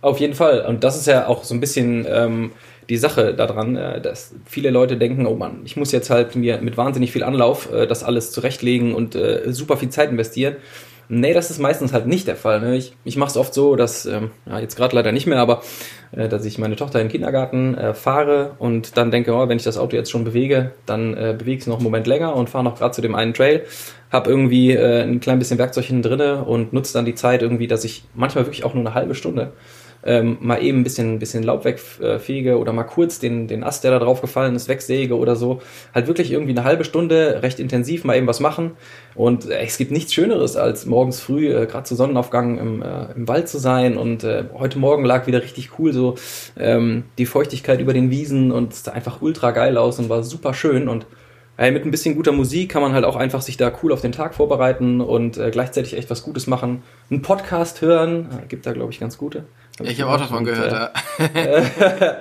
Auf 0.00 0.20
jeden 0.20 0.34
Fall. 0.34 0.64
Und 0.64 0.84
das 0.84 0.96
ist 0.96 1.06
ja 1.06 1.26
auch 1.26 1.44
so 1.44 1.54
ein 1.54 1.60
bisschen 1.60 2.06
ähm, 2.08 2.52
die 2.88 2.96
Sache 2.96 3.34
daran, 3.34 3.76
äh, 3.76 4.00
dass 4.00 4.34
viele 4.46 4.70
Leute 4.70 4.96
denken, 4.96 5.26
oh 5.26 5.34
Mann, 5.34 5.60
ich 5.64 5.76
muss 5.76 5.92
jetzt 5.92 6.10
halt 6.10 6.36
mir 6.36 6.58
mit 6.58 6.76
wahnsinnig 6.76 7.12
viel 7.12 7.24
Anlauf 7.24 7.72
äh, 7.72 7.86
das 7.86 8.04
alles 8.04 8.30
zurechtlegen 8.30 8.94
und 8.94 9.14
äh, 9.14 9.52
super 9.52 9.76
viel 9.76 9.90
Zeit 9.90 10.10
investieren. 10.10 10.56
Nee, 11.10 11.32
das 11.32 11.50
ist 11.50 11.58
meistens 11.58 11.94
halt 11.94 12.06
nicht 12.06 12.26
der 12.28 12.36
Fall. 12.36 12.60
Ne? 12.60 12.76
Ich, 12.76 12.94
ich 13.02 13.16
mache 13.16 13.30
es 13.30 13.36
oft 13.38 13.54
so, 13.54 13.76
dass, 13.76 14.04
ähm, 14.04 14.30
ja, 14.44 14.58
jetzt 14.58 14.76
gerade 14.76 14.94
leider 14.94 15.10
nicht 15.10 15.26
mehr, 15.26 15.38
aber 15.38 15.62
äh, 16.12 16.28
dass 16.28 16.44
ich 16.44 16.58
meine 16.58 16.76
Tochter 16.76 17.00
in 17.00 17.06
den 17.06 17.12
Kindergarten 17.12 17.74
äh, 17.74 17.94
fahre 17.94 18.52
und 18.58 18.98
dann 18.98 19.10
denke, 19.10 19.32
oh, 19.32 19.48
wenn 19.48 19.56
ich 19.56 19.64
das 19.64 19.78
Auto 19.78 19.96
jetzt 19.96 20.10
schon 20.10 20.24
bewege, 20.24 20.72
dann 20.84 21.14
äh, 21.14 21.34
bewege 21.38 21.56
ich 21.56 21.62
es 21.62 21.66
noch 21.66 21.76
einen 21.76 21.84
Moment 21.84 22.06
länger 22.06 22.36
und 22.36 22.50
fahre 22.50 22.64
noch 22.64 22.76
gerade 22.76 22.92
zu 22.92 23.00
dem 23.00 23.14
einen 23.14 23.32
Trail, 23.32 23.64
habe 24.12 24.28
irgendwie 24.28 24.72
äh, 24.72 25.02
ein 25.02 25.20
klein 25.20 25.38
bisschen 25.38 25.58
Werkzeug 25.58 25.84
hinten 25.86 26.02
drinne 26.02 26.44
und 26.44 26.74
nutze 26.74 26.92
dann 26.92 27.06
die 27.06 27.14
Zeit 27.14 27.40
irgendwie, 27.40 27.68
dass 27.68 27.84
ich 27.84 28.04
manchmal 28.14 28.44
wirklich 28.44 28.64
auch 28.64 28.74
nur 28.74 28.84
eine 28.84 28.94
halbe 28.94 29.14
Stunde 29.14 29.52
ähm, 30.08 30.38
mal 30.40 30.62
eben 30.62 30.80
ein 30.80 30.84
bisschen, 30.84 31.18
bisschen 31.18 31.42
Laub 31.42 31.66
wegfege 31.66 32.58
oder 32.58 32.72
mal 32.72 32.84
kurz 32.84 33.18
den, 33.18 33.46
den 33.46 33.62
Ast, 33.62 33.84
der 33.84 33.90
da 33.90 33.98
drauf 33.98 34.22
gefallen 34.22 34.56
ist, 34.56 34.66
wegsäge 34.66 35.14
oder 35.18 35.36
so. 35.36 35.60
Halt 35.94 36.06
wirklich 36.06 36.32
irgendwie 36.32 36.52
eine 36.52 36.64
halbe 36.64 36.84
Stunde 36.84 37.42
recht 37.42 37.60
intensiv 37.60 38.04
mal 38.04 38.16
eben 38.16 38.26
was 38.26 38.40
machen. 38.40 38.72
Und 39.14 39.50
äh, 39.50 39.60
es 39.60 39.76
gibt 39.76 39.90
nichts 39.90 40.14
Schöneres, 40.14 40.56
als 40.56 40.86
morgens 40.86 41.20
früh, 41.20 41.54
äh, 41.54 41.66
gerade 41.66 41.84
zu 41.84 41.94
Sonnenaufgang 41.94 42.56
im, 42.56 42.80
äh, 42.80 43.12
im 43.14 43.28
Wald 43.28 43.50
zu 43.50 43.58
sein. 43.58 43.98
Und 43.98 44.24
äh, 44.24 44.44
heute 44.54 44.78
Morgen 44.78 45.04
lag 45.04 45.26
wieder 45.26 45.42
richtig 45.42 45.78
cool 45.78 45.92
so 45.92 46.14
ähm, 46.58 47.04
die 47.18 47.26
Feuchtigkeit 47.26 47.80
über 47.80 47.92
den 47.92 48.10
Wiesen 48.10 48.50
und 48.50 48.72
es 48.72 48.84
sah 48.84 48.92
einfach 48.92 49.20
ultra 49.20 49.50
geil 49.50 49.76
aus 49.76 49.98
und 49.98 50.08
war 50.08 50.22
super 50.22 50.54
schön. 50.54 50.88
Und 50.88 51.06
Ey, 51.60 51.72
mit 51.72 51.84
ein 51.84 51.90
bisschen 51.90 52.14
guter 52.14 52.30
Musik 52.30 52.70
kann 52.70 52.82
man 52.82 52.92
halt 52.92 53.04
auch 53.04 53.16
einfach 53.16 53.42
sich 53.42 53.56
da 53.56 53.72
cool 53.82 53.92
auf 53.92 54.00
den 54.00 54.12
Tag 54.12 54.36
vorbereiten 54.36 55.00
und 55.00 55.38
äh, 55.38 55.50
gleichzeitig 55.50 55.96
echt 55.96 56.08
was 56.08 56.22
Gutes 56.22 56.46
machen. 56.46 56.84
Einen 57.10 57.20
Podcast 57.20 57.80
hören, 57.80 58.28
äh, 58.30 58.46
gibt 58.46 58.64
da 58.64 58.72
glaube 58.72 58.92
ich 58.92 59.00
ganz 59.00 59.18
gute. 59.18 59.44
Ich, 59.80 59.90
ich 59.90 60.02
habe 60.02 60.12
auch 60.12 60.18
davon 60.18 60.44
gehört, 60.44 60.72
ja. 60.72 60.90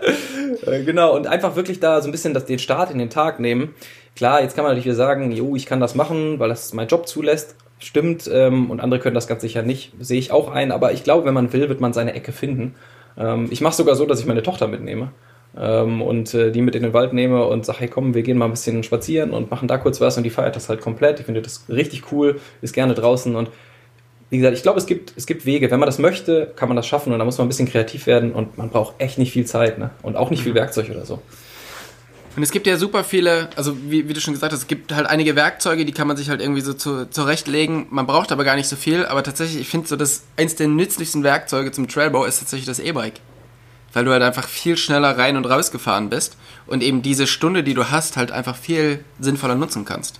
Äh, 0.65 0.83
genau, 0.83 1.15
und 1.15 1.27
einfach 1.27 1.55
wirklich 1.55 1.79
da 1.79 2.01
so 2.01 2.09
ein 2.09 2.11
bisschen 2.11 2.33
das, 2.33 2.45
den 2.45 2.59
Start 2.59 2.89
in 2.91 2.97
den 2.97 3.09
Tag 3.09 3.39
nehmen. 3.39 3.75
Klar, 4.15 4.41
jetzt 4.41 4.55
kann 4.55 4.63
man 4.63 4.71
natürlich 4.71 4.85
wieder 4.85 4.95
sagen, 4.95 5.31
jo, 5.31 5.55
ich 5.55 5.65
kann 5.65 5.79
das 5.79 5.93
machen, 5.93 6.39
weil 6.39 6.49
das 6.49 6.73
mein 6.73 6.87
Job 6.87 7.07
zulässt. 7.07 7.55
stimmt 7.79 8.29
ähm, 8.31 8.71
und 8.71 8.79
andere 8.79 8.99
können 8.99 9.13
das 9.13 9.27
ganz 9.27 9.41
sicher 9.41 9.61
nicht, 9.61 9.93
sehe 9.99 10.17
ich 10.17 10.31
auch 10.31 10.51
ein, 10.51 10.71
aber 10.71 10.93
ich 10.93 11.03
glaube, 11.03 11.25
wenn 11.25 11.33
man 11.33 11.53
will, 11.53 11.69
wird 11.69 11.79
man 11.79 11.93
seine 11.93 12.13
Ecke 12.13 12.31
finden. 12.31 12.75
Ähm, 13.17 13.47
ich 13.51 13.61
mache 13.61 13.75
sogar 13.75 13.95
so, 13.95 14.05
dass 14.05 14.19
ich 14.19 14.25
meine 14.25 14.41
Tochter 14.41 14.67
mitnehme 14.67 15.11
ähm, 15.55 16.01
und 16.01 16.33
äh, 16.33 16.51
die 16.51 16.61
mit 16.61 16.75
in 16.75 16.83
den 16.83 16.93
Wald 16.93 17.13
nehme 17.13 17.45
und 17.45 17.65
sage, 17.65 17.79
hey 17.81 17.87
komm, 17.87 18.13
wir 18.13 18.23
gehen 18.23 18.37
mal 18.37 18.45
ein 18.45 18.51
bisschen 18.51 18.83
spazieren 18.83 19.31
und 19.31 19.51
machen 19.51 19.67
da 19.67 19.77
kurz 19.77 20.01
was 20.01 20.17
und 20.17 20.23
die 20.23 20.29
feiert 20.29 20.55
das 20.55 20.69
halt 20.69 20.81
komplett. 20.81 21.19
Ich 21.19 21.25
finde 21.25 21.41
das 21.41 21.65
richtig 21.69 22.11
cool, 22.11 22.39
ist 22.61 22.73
gerne 22.73 22.93
draußen 22.93 23.35
und 23.35 23.49
wie 24.29 24.37
gesagt, 24.37 24.57
ich 24.57 24.63
glaube, 24.63 24.77
es 24.77 24.85
gibt, 24.85 25.13
es 25.15 25.25
gibt 25.25 25.45
Wege. 25.45 25.71
Wenn 25.71 25.79
man 25.79 25.87
das 25.87 25.99
möchte, 25.99 26.51
kann 26.55 26.67
man 26.67 26.75
das 26.75 26.85
schaffen 26.85 27.13
und 27.13 27.19
da 27.19 27.25
muss 27.25 27.37
man 27.37 27.45
ein 27.45 27.49
bisschen 27.49 27.69
kreativ 27.69 28.07
werden 28.07 28.33
und 28.33 28.57
man 28.57 28.69
braucht 28.69 28.95
echt 28.99 29.17
nicht 29.17 29.31
viel 29.31 29.45
Zeit 29.45 29.79
ne? 29.79 29.91
und 30.01 30.17
auch 30.17 30.29
nicht 30.29 30.43
viel 30.43 30.51
mhm. 30.51 30.57
Werkzeug 30.57 30.89
oder 30.89 31.05
so. 31.05 31.21
Und 32.35 32.43
es 32.43 32.51
gibt 32.51 32.67
ja 32.67 32.77
super 32.77 33.03
viele, 33.03 33.49
also 33.55 33.75
wie, 33.89 34.07
wie, 34.07 34.13
du 34.13 34.21
schon 34.21 34.33
gesagt 34.33 34.53
hast, 34.53 34.59
es 34.59 34.67
gibt 34.67 34.93
halt 34.93 35.07
einige 35.07 35.35
Werkzeuge, 35.35 35.85
die 35.85 35.91
kann 35.91 36.07
man 36.07 36.17
sich 36.17 36.29
halt 36.29 36.39
irgendwie 36.39 36.61
so 36.61 36.73
zu, 36.73 37.09
zurechtlegen. 37.09 37.87
Man 37.89 38.05
braucht 38.05 38.31
aber 38.31 38.43
gar 38.43 38.55
nicht 38.55 38.67
so 38.67 38.75
viel. 38.75 39.07
Aber 39.07 39.23
tatsächlich, 39.23 39.61
ich 39.61 39.69
finde 39.69 39.87
so, 39.87 39.95
dass 39.95 40.23
eins 40.35 40.53
der 40.53 40.67
nützlichsten 40.67 41.23
Werkzeuge 41.23 41.71
zum 41.71 41.87
Trailbau 41.87 42.25
ist 42.25 42.37
tatsächlich 42.37 42.67
das 42.67 42.77
E-Bike. 42.77 43.21
Weil 43.93 44.05
du 44.05 44.11
halt 44.11 44.21
einfach 44.21 44.47
viel 44.47 44.77
schneller 44.77 45.17
rein 45.17 45.35
und 45.35 45.45
raus 45.45 45.71
gefahren 45.71 46.09
bist 46.11 46.37
und 46.67 46.83
eben 46.83 47.01
diese 47.01 47.25
Stunde, 47.25 47.63
die 47.63 47.73
du 47.73 47.89
hast, 47.89 48.17
halt 48.17 48.31
einfach 48.31 48.55
viel 48.55 49.03
sinnvoller 49.19 49.55
nutzen 49.55 49.83
kannst. 49.83 50.19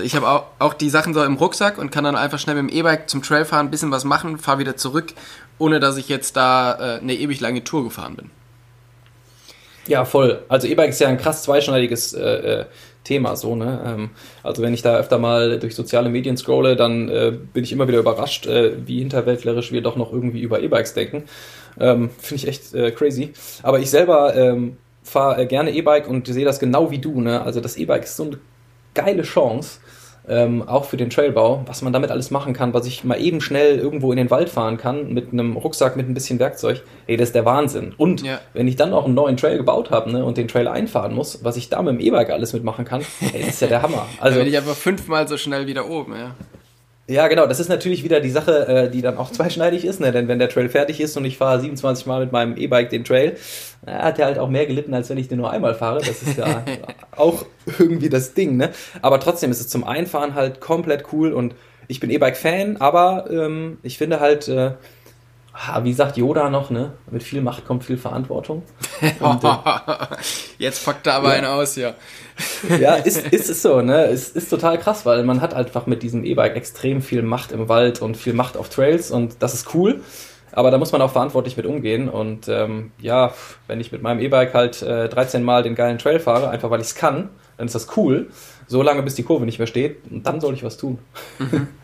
Ich 0.00 0.16
habe 0.16 0.28
auch, 0.28 0.44
auch 0.58 0.74
die 0.74 0.90
Sachen 0.90 1.14
so 1.14 1.22
im 1.22 1.34
Rucksack 1.34 1.78
und 1.78 1.90
kann 1.90 2.04
dann 2.04 2.16
einfach 2.16 2.38
schnell 2.38 2.60
mit 2.60 2.70
dem 2.70 2.76
E-Bike 2.78 3.08
zum 3.08 3.22
Trail 3.22 3.44
fahren, 3.44 3.66
ein 3.66 3.70
bisschen 3.70 3.90
was 3.90 4.04
machen, 4.04 4.38
fahre 4.38 4.58
wieder 4.58 4.76
zurück, 4.76 5.12
ohne 5.58 5.80
dass 5.80 5.96
ich 5.96 6.08
jetzt 6.08 6.36
da 6.36 6.96
äh, 6.96 7.00
eine 7.00 7.14
ewig 7.14 7.40
lange 7.40 7.64
Tour 7.64 7.84
gefahren 7.84 8.16
bin. 8.16 8.30
Ja, 9.86 10.04
voll. 10.04 10.42
Also 10.48 10.66
E-Bike 10.66 10.90
ist 10.90 11.00
ja 11.00 11.08
ein 11.08 11.18
krass 11.18 11.42
zweischneidiges 11.42 12.12
äh, 12.12 12.20
äh, 12.20 12.64
Thema, 13.02 13.34
so, 13.34 13.56
ne? 13.56 13.80
Ähm, 13.84 14.10
also 14.42 14.62
wenn 14.62 14.74
ich 14.74 14.82
da 14.82 14.96
öfter 14.96 15.18
mal 15.18 15.58
durch 15.58 15.74
soziale 15.74 16.10
Medien 16.10 16.36
scrolle, 16.36 16.76
dann 16.76 17.08
äh, 17.08 17.32
bin 17.32 17.64
ich 17.64 17.72
immer 17.72 17.88
wieder 17.88 17.98
überrascht, 17.98 18.46
äh, 18.46 18.86
wie 18.86 18.98
hinterwäldlerisch 18.98 19.72
wir 19.72 19.82
doch 19.82 19.96
noch 19.96 20.12
irgendwie 20.12 20.40
über 20.42 20.60
E-Bikes 20.60 20.94
denken. 20.94 21.24
Ähm, 21.78 22.10
Finde 22.18 22.42
ich 22.42 22.48
echt 22.48 22.74
äh, 22.74 22.90
crazy. 22.90 23.32
Aber 23.62 23.80
ich 23.80 23.90
selber 23.90 24.34
ähm, 24.36 24.76
fahre 25.02 25.46
gerne 25.46 25.72
E-Bike 25.72 26.08
und 26.08 26.26
sehe 26.26 26.44
das 26.44 26.60
genau 26.60 26.90
wie 26.90 26.98
du, 26.98 27.20
ne? 27.20 27.42
Also 27.42 27.60
das 27.60 27.76
E-Bike 27.76 28.04
ist 28.04 28.16
so 28.16 28.24
eine 28.24 28.38
geile 28.94 29.22
Chance 29.22 29.80
ähm, 30.30 30.66
auch 30.66 30.84
für 30.84 30.96
den 30.96 31.10
Trailbau, 31.10 31.62
was 31.66 31.82
man 31.82 31.92
damit 31.92 32.10
alles 32.10 32.30
machen 32.30 32.52
kann, 32.52 32.72
was 32.72 32.86
ich 32.86 33.02
mal 33.02 33.20
eben 33.20 33.40
schnell 33.40 33.78
irgendwo 33.78 34.12
in 34.12 34.16
den 34.16 34.30
Wald 34.30 34.48
fahren 34.48 34.76
kann 34.76 35.12
mit 35.12 35.32
einem 35.32 35.56
Rucksack 35.56 35.96
mit 35.96 36.08
ein 36.08 36.14
bisschen 36.14 36.38
Werkzeug, 36.38 36.82
ey, 37.08 37.16
das 37.16 37.30
ist 37.30 37.34
der 37.34 37.44
Wahnsinn. 37.44 37.92
Und 37.96 38.22
ja. 38.22 38.40
wenn 38.54 38.68
ich 38.68 38.76
dann 38.76 38.92
auch 38.92 39.06
einen 39.06 39.14
neuen 39.14 39.36
Trail 39.36 39.56
gebaut 39.56 39.90
habe 39.90 40.12
ne, 40.12 40.24
und 40.24 40.36
den 40.36 40.46
Trail 40.46 40.68
einfahren 40.68 41.14
muss, 41.14 41.42
was 41.42 41.56
ich 41.56 41.68
da 41.68 41.82
mit 41.82 41.94
dem 41.94 42.00
E-Bike 42.00 42.30
alles 42.30 42.52
mitmachen 42.52 42.84
kann, 42.84 43.02
ey, 43.20 43.40
das 43.40 43.48
ist 43.54 43.62
ja 43.62 43.68
der 43.68 43.82
Hammer. 43.82 44.06
Also 44.20 44.36
da 44.36 44.44
bin 44.44 44.52
ich 44.52 44.58
einfach 44.58 44.74
fünfmal 44.74 45.26
so 45.26 45.36
schnell 45.36 45.66
wieder 45.66 45.88
oben, 45.88 46.14
ja. 46.14 46.34
Ja, 47.10 47.26
genau. 47.26 47.46
Das 47.46 47.58
ist 47.58 47.68
natürlich 47.68 48.04
wieder 48.04 48.20
die 48.20 48.30
Sache, 48.30 48.68
äh, 48.68 48.90
die 48.90 49.02
dann 49.02 49.18
auch 49.18 49.32
zweischneidig 49.32 49.84
ist. 49.84 49.98
Ne? 50.00 50.12
Denn 50.12 50.28
wenn 50.28 50.38
der 50.38 50.48
Trail 50.48 50.68
fertig 50.68 51.00
ist 51.00 51.16
und 51.16 51.24
ich 51.24 51.36
fahre 51.36 51.60
27 51.60 52.06
Mal 52.06 52.20
mit 52.20 52.30
meinem 52.30 52.56
E-Bike 52.56 52.88
den 52.90 53.04
Trail, 53.04 53.36
hat 53.84 54.20
er 54.20 54.26
halt 54.26 54.38
auch 54.38 54.48
mehr 54.48 54.66
gelitten, 54.66 54.94
als 54.94 55.10
wenn 55.10 55.18
ich 55.18 55.26
den 55.26 55.38
nur 55.38 55.50
einmal 55.50 55.74
fahre. 55.74 55.98
Das 55.98 56.22
ist 56.22 56.38
ja 56.38 56.64
auch 57.16 57.44
irgendwie 57.78 58.08
das 58.08 58.34
Ding. 58.34 58.56
Ne? 58.56 58.70
Aber 59.02 59.18
trotzdem 59.18 59.50
ist 59.50 59.60
es 59.60 59.68
zum 59.68 59.82
Einfahren 59.82 60.36
halt 60.36 60.60
komplett 60.60 61.12
cool 61.12 61.32
und 61.32 61.56
ich 61.88 61.98
bin 61.98 62.10
E-Bike-Fan, 62.10 62.76
aber 62.76 63.28
ähm, 63.28 63.78
ich 63.82 63.98
finde 63.98 64.20
halt, 64.20 64.46
äh, 64.46 64.74
wie 65.82 65.92
sagt 65.92 66.16
Yoda 66.16 66.50
noch, 66.50 66.70
ne? 66.70 66.92
Mit 67.10 67.22
viel 67.22 67.42
Macht 67.42 67.66
kommt 67.66 67.84
viel 67.84 67.98
Verantwortung. 67.98 68.62
Und, 69.20 69.44
äh, 69.44 69.48
Jetzt 70.58 70.84
packt 70.84 71.06
er 71.06 71.14
aber 71.14 71.28
ja. 71.28 71.34
einen 71.34 71.46
aus, 71.46 71.76
ja. 71.76 71.94
ja, 72.78 72.94
ist, 73.04 73.26
ist 73.28 73.50
es 73.50 73.62
so, 73.62 73.80
ne? 73.82 74.06
Es 74.06 74.30
ist 74.30 74.48
total 74.48 74.78
krass, 74.78 75.04
weil 75.06 75.22
man 75.24 75.40
hat 75.40 75.54
einfach 75.54 75.86
mit 75.86 76.02
diesem 76.02 76.24
E-Bike 76.24 76.56
extrem 76.56 77.02
viel 77.02 77.22
Macht 77.22 77.52
im 77.52 77.68
Wald 77.68 78.00
und 78.00 78.16
viel 78.16 78.32
Macht 78.32 78.56
auf 78.56 78.68
Trails 78.68 79.10
und 79.10 79.42
das 79.42 79.54
ist 79.54 79.74
cool. 79.74 80.00
Aber 80.52 80.70
da 80.70 80.78
muss 80.78 80.92
man 80.92 81.02
auch 81.02 81.12
verantwortlich 81.12 81.56
mit 81.56 81.66
umgehen. 81.66 82.08
Und 82.08 82.48
ähm, 82.48 82.92
ja, 82.98 83.32
wenn 83.66 83.80
ich 83.80 83.92
mit 83.92 84.02
meinem 84.02 84.20
E-Bike 84.20 84.54
halt 84.54 84.82
äh, 84.82 85.08
13 85.08 85.42
Mal 85.44 85.62
den 85.62 85.74
geilen 85.74 85.98
Trail 85.98 86.18
fahre, 86.18 86.50
einfach 86.50 86.70
weil 86.70 86.80
ich 86.80 86.88
es 86.88 86.94
kann, 86.94 87.30
dann 87.56 87.66
ist 87.66 87.74
das 87.74 87.96
cool. 87.96 88.30
So 88.66 88.82
lange, 88.82 89.02
bis 89.02 89.14
die 89.14 89.22
Kurve 89.22 89.44
nicht 89.44 89.58
mehr 89.58 89.66
steht. 89.66 89.98
Und 90.10 90.26
dann 90.26 90.40
soll 90.40 90.54
ich 90.54 90.64
was 90.64 90.76
tun. 90.76 90.98
Mhm. 91.38 91.68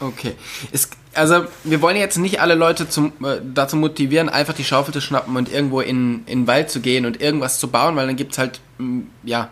Okay. 0.00 0.34
Es, 0.72 0.90
also, 1.14 1.46
wir 1.64 1.80
wollen 1.80 1.96
jetzt 1.96 2.18
nicht 2.18 2.40
alle 2.40 2.54
Leute 2.54 2.88
zum, 2.88 3.12
äh, 3.24 3.40
dazu 3.42 3.76
motivieren, 3.76 4.28
einfach 4.28 4.54
die 4.54 4.64
Schaufel 4.64 4.92
zu 4.92 5.00
schnappen 5.00 5.36
und 5.36 5.50
irgendwo 5.50 5.80
in, 5.80 6.26
in 6.26 6.40
den 6.40 6.46
Wald 6.46 6.70
zu 6.70 6.80
gehen 6.80 7.06
und 7.06 7.20
irgendwas 7.20 7.58
zu 7.58 7.68
bauen, 7.68 7.96
weil 7.96 8.06
dann 8.06 8.16
gibt 8.16 8.32
es 8.32 8.38
halt, 8.38 8.60
mh, 8.78 8.86
mm, 8.86 9.10
ja, 9.24 9.50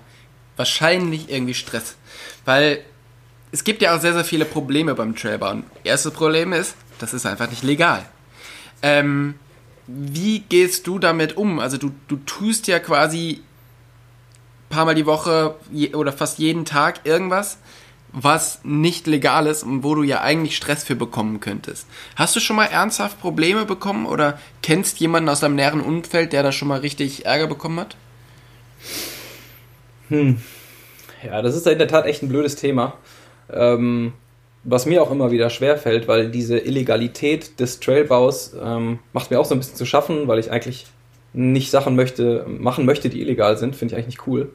wahrscheinlich 0.57 1.31
irgendwie 1.31 1.55
Stress. 1.55 1.97
Weil 2.45 2.85
es 3.53 3.65
gibt 3.65 3.83
ja 3.83 3.97
auch 3.97 4.01
sehr, 4.01 4.13
sehr 4.13 4.25
viele 4.25 4.45
Probleme 4.45 4.95
beim 4.95 5.17
Trailbauen. 5.17 5.65
Erstes 5.83 6.13
Problem 6.13 6.53
ist, 6.53 6.75
das 6.99 7.15
ist 7.15 7.27
einfach 7.27 7.49
nicht 7.49 7.63
legal. 7.63 8.05
Ähm, 8.83 9.35
wie 9.87 10.41
gehst 10.41 10.87
du 10.87 10.99
damit 10.99 11.37
um? 11.37 11.59
Also 11.59 11.77
du, 11.77 11.93
du 12.09 12.17
tust 12.17 12.67
ja 12.69 12.79
quasi 12.79 13.43
paar 14.75 14.85
Mal 14.85 14.95
die 14.95 15.07
Woche 15.07 15.55
je, 15.71 15.95
oder 15.95 16.13
fast 16.13 16.39
jeden 16.39 16.65
Tag 16.65 17.01
irgendwas 17.05 17.59
was 18.15 18.61
nicht 18.63 19.09
legal 19.09 19.47
ist 19.49 19.65
und 19.65 19.83
wo 19.83 19.95
du 19.97 20.05
ja 20.05 20.21
eigentlich 20.21 20.57
Stress 20.57 20.85
für 20.85 20.95
bekommen 20.95 21.41
könntest. 21.41 21.87
Hast 22.15 22.37
du 22.37 22.41
schon 22.41 22.57
mal 22.57 22.67
ernsthaft 22.67 23.21
Probleme 23.21 23.65
bekommen 23.65 24.07
oder 24.07 24.39
kennst 24.63 25.01
jemanden 25.01 25.29
aus 25.29 25.41
deinem 25.41 25.57
näheren 25.57 25.81
Umfeld, 25.81 26.33
der 26.33 26.45
da 26.45 26.53
schon 26.53 26.69
mal 26.69 26.79
richtig 26.81 27.27
Ärger 27.27 27.49
bekommen 27.49 27.81
hat? 27.81 27.97
Hm. 30.09 30.39
Ja, 31.25 31.43
das 31.43 31.57
ist 31.57 31.67
in 31.67 31.79
der 31.79 31.89
Tat 31.89 32.07
echt 32.07 32.23
ein 32.23 32.29
blödes 32.29 32.55
Thema. 32.55 32.95
Ähm, 33.53 34.13
was 34.63 34.87
mir 34.87 35.03
auch 35.03 35.11
immer 35.11 35.33
wieder 35.33 35.51
schwerfällt, 35.51 36.07
weil 36.07 36.31
diese 36.31 36.59
Illegalität 36.59 37.59
des 37.59 37.81
Trailbaus 37.81 38.55
ähm, 38.63 39.01
macht 39.13 39.31
mir 39.31 39.41
auch 39.41 39.45
so 39.45 39.55
ein 39.55 39.59
bisschen 39.59 39.77
zu 39.77 39.87
schaffen, 39.87 40.29
weil 40.29 40.39
ich 40.39 40.53
eigentlich 40.53 40.87
nicht 41.33 41.71
Sachen 41.71 41.97
möchte, 41.97 42.47
machen 42.47 42.87
möchte, 42.87 43.09
die 43.09 43.21
illegal 43.21 43.59
sind, 43.59 43.75
finde 43.75 43.93
ich 43.93 43.97
eigentlich 43.97 44.19
nicht 44.19 44.27
cool. 44.29 44.53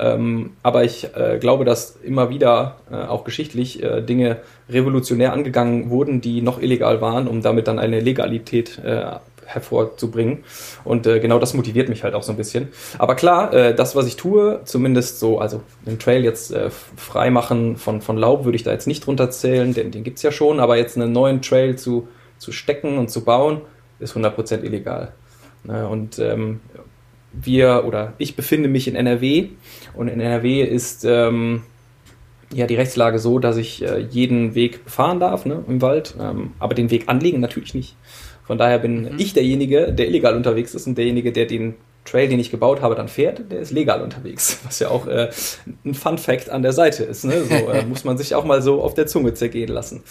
Ähm, 0.00 0.52
aber 0.62 0.84
ich 0.84 1.14
äh, 1.14 1.38
glaube, 1.38 1.64
dass 1.66 1.96
immer 2.02 2.30
wieder 2.30 2.76
äh, 2.90 2.94
auch 2.94 3.24
geschichtlich 3.24 3.82
äh, 3.82 4.00
Dinge 4.00 4.38
revolutionär 4.70 5.34
angegangen 5.34 5.90
wurden, 5.90 6.22
die 6.22 6.40
noch 6.40 6.60
illegal 6.60 7.02
waren, 7.02 7.28
um 7.28 7.42
damit 7.42 7.68
dann 7.68 7.78
eine 7.78 8.00
Legalität 8.00 8.78
äh, 8.82 9.16
hervorzubringen. 9.44 10.44
Und 10.84 11.06
äh, 11.06 11.20
genau 11.20 11.38
das 11.38 11.52
motiviert 11.52 11.90
mich 11.90 12.02
halt 12.02 12.14
auch 12.14 12.22
so 12.22 12.32
ein 12.32 12.38
bisschen. 12.38 12.68
Aber 12.98 13.14
klar, 13.14 13.52
äh, 13.52 13.74
das, 13.74 13.94
was 13.94 14.06
ich 14.06 14.16
tue, 14.16 14.60
zumindest 14.64 15.20
so, 15.20 15.38
also 15.38 15.60
den 15.86 15.98
Trail 15.98 16.24
jetzt 16.24 16.50
äh, 16.52 16.70
frei 16.70 17.30
machen 17.30 17.76
von, 17.76 18.00
von 18.00 18.16
Laub, 18.16 18.44
würde 18.44 18.56
ich 18.56 18.62
da 18.62 18.72
jetzt 18.72 18.86
nicht 18.86 19.04
drunter 19.04 19.30
zählen, 19.30 19.74
denn 19.74 19.90
den 19.90 20.02
gibt 20.02 20.16
es 20.16 20.22
ja 20.22 20.32
schon, 20.32 20.60
aber 20.60 20.76
jetzt 20.76 20.96
einen 20.96 21.12
neuen 21.12 21.42
Trail 21.42 21.76
zu, 21.76 22.08
zu 22.38 22.52
stecken 22.52 22.96
und 22.96 23.10
zu 23.10 23.22
bauen, 23.22 23.60
ist 23.98 24.16
100% 24.16 24.62
illegal. 24.62 25.12
Ne, 25.62 25.86
und 25.86 26.18
ähm, 26.18 26.60
wir 27.32 27.84
oder 27.86 28.14
ich 28.18 28.36
befinde 28.36 28.68
mich 28.68 28.88
in 28.88 28.96
NRW 28.96 29.48
und 29.94 30.08
in 30.08 30.20
NRW 30.20 30.62
ist 30.62 31.04
ähm, 31.04 31.62
ja 32.52 32.66
die 32.66 32.74
Rechtslage 32.74 33.18
so, 33.18 33.38
dass 33.38 33.56
ich 33.56 33.82
äh, 33.82 33.98
jeden 33.98 34.54
Weg 34.54 34.80
fahren 34.86 35.20
darf 35.20 35.46
ne, 35.46 35.64
im 35.68 35.80
Wald, 35.82 36.14
ähm, 36.20 36.52
aber 36.58 36.74
den 36.74 36.90
Weg 36.90 37.04
anlegen 37.08 37.40
natürlich 37.40 37.74
nicht. 37.74 37.96
Von 38.44 38.58
daher 38.58 38.78
bin 38.78 39.02
mhm. 39.02 39.18
ich 39.18 39.32
derjenige, 39.32 39.92
der 39.92 40.08
illegal 40.08 40.36
unterwegs 40.36 40.74
ist 40.74 40.86
und 40.86 40.98
derjenige, 40.98 41.30
der 41.30 41.46
den 41.46 41.76
Trail, 42.04 42.28
den 42.28 42.40
ich 42.40 42.50
gebaut 42.50 42.80
habe, 42.80 42.94
dann 42.94 43.08
fährt, 43.08 43.50
der 43.52 43.60
ist 43.60 43.70
legal 43.70 44.02
unterwegs. 44.02 44.58
Was 44.64 44.80
ja 44.80 44.88
auch 44.88 45.06
äh, 45.06 45.30
ein 45.84 45.94
Fun 45.94 46.18
Fact 46.18 46.50
an 46.50 46.62
der 46.62 46.72
Seite 46.72 47.04
ist. 47.04 47.24
Ne? 47.24 47.44
So 47.44 47.54
äh, 47.54 47.84
muss 47.88 48.04
man 48.04 48.18
sich 48.18 48.34
auch 48.34 48.44
mal 48.44 48.62
so 48.62 48.82
auf 48.82 48.94
der 48.94 49.06
Zunge 49.06 49.34
zergehen 49.34 49.68
lassen. 49.68 50.02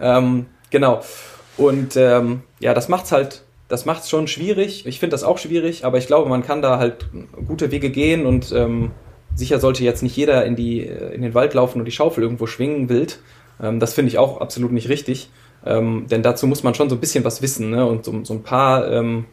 Ähm, 0.00 0.46
genau. 0.70 1.02
Und 1.56 1.96
ähm, 1.96 2.42
ja, 2.60 2.72
das 2.74 2.88
macht's 2.88 3.12
halt 3.12 3.42
das 3.72 3.86
macht 3.86 4.02
es 4.02 4.10
schon 4.10 4.28
schwierig. 4.28 4.84
Ich 4.84 5.00
finde 5.00 5.14
das 5.14 5.24
auch 5.24 5.38
schwierig, 5.38 5.86
aber 5.86 5.96
ich 5.96 6.06
glaube, 6.06 6.28
man 6.28 6.42
kann 6.42 6.60
da 6.60 6.78
halt 6.78 7.06
gute 7.46 7.70
Wege 7.70 7.88
gehen 7.88 8.26
und 8.26 8.52
ähm, 8.52 8.90
sicher 9.34 9.60
sollte 9.60 9.82
jetzt 9.82 10.02
nicht 10.02 10.14
jeder 10.14 10.44
in, 10.44 10.56
die, 10.56 10.86
äh, 10.86 11.14
in 11.14 11.22
den 11.22 11.32
Wald 11.32 11.54
laufen 11.54 11.78
und 11.78 11.86
die 11.86 11.90
Schaufel 11.90 12.22
irgendwo 12.22 12.46
schwingen 12.46 12.90
wild. 12.90 13.20
Ähm, 13.62 13.80
das 13.80 13.94
finde 13.94 14.10
ich 14.10 14.18
auch 14.18 14.42
absolut 14.42 14.72
nicht 14.72 14.90
richtig. 14.90 15.30
Ähm, 15.64 16.04
denn 16.10 16.22
dazu 16.22 16.46
muss 16.46 16.62
man 16.62 16.74
schon 16.74 16.90
so 16.90 16.96
ein 16.96 17.00
bisschen 17.00 17.24
was 17.24 17.40
wissen 17.40 17.70
ne? 17.70 17.86
und 17.86 18.04
so, 18.04 18.22
so 18.24 18.34
ein 18.34 18.42
paar 18.42 18.92
ähm, 18.92 19.24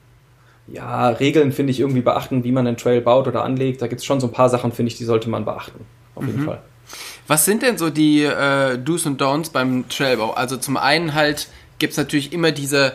ja, 0.67 1.09
Regeln, 1.09 1.51
finde 1.51 1.71
ich, 1.71 1.81
irgendwie 1.81 1.99
beachten, 1.99 2.45
wie 2.45 2.53
man 2.53 2.65
einen 2.65 2.77
Trail 2.77 3.01
baut 3.01 3.27
oder 3.27 3.43
anlegt. 3.43 3.81
Da 3.81 3.87
gibt 3.87 3.99
es 3.99 4.05
schon 4.05 4.21
so 4.21 4.27
ein 4.27 4.31
paar 4.31 4.47
Sachen, 4.47 4.71
finde 4.71 4.89
ich, 4.89 4.97
die 4.97 5.03
sollte 5.03 5.29
man 5.29 5.43
beachten. 5.43 5.81
Auf 6.15 6.25
jeden 6.25 6.43
mhm. 6.43 6.45
Fall. 6.45 6.61
Was 7.27 7.43
sind 7.43 7.61
denn 7.61 7.77
so 7.77 7.89
die 7.89 8.23
äh, 8.23 8.77
Do's 8.77 9.05
und 9.05 9.21
Don'ts 9.21 9.51
beim 9.51 9.89
Trailbau? 9.89 10.31
Also 10.31 10.55
zum 10.55 10.77
einen 10.77 11.13
halt 11.13 11.49
gibt 11.77 11.91
es 11.91 11.97
natürlich 11.97 12.31
immer 12.31 12.53
diese 12.53 12.93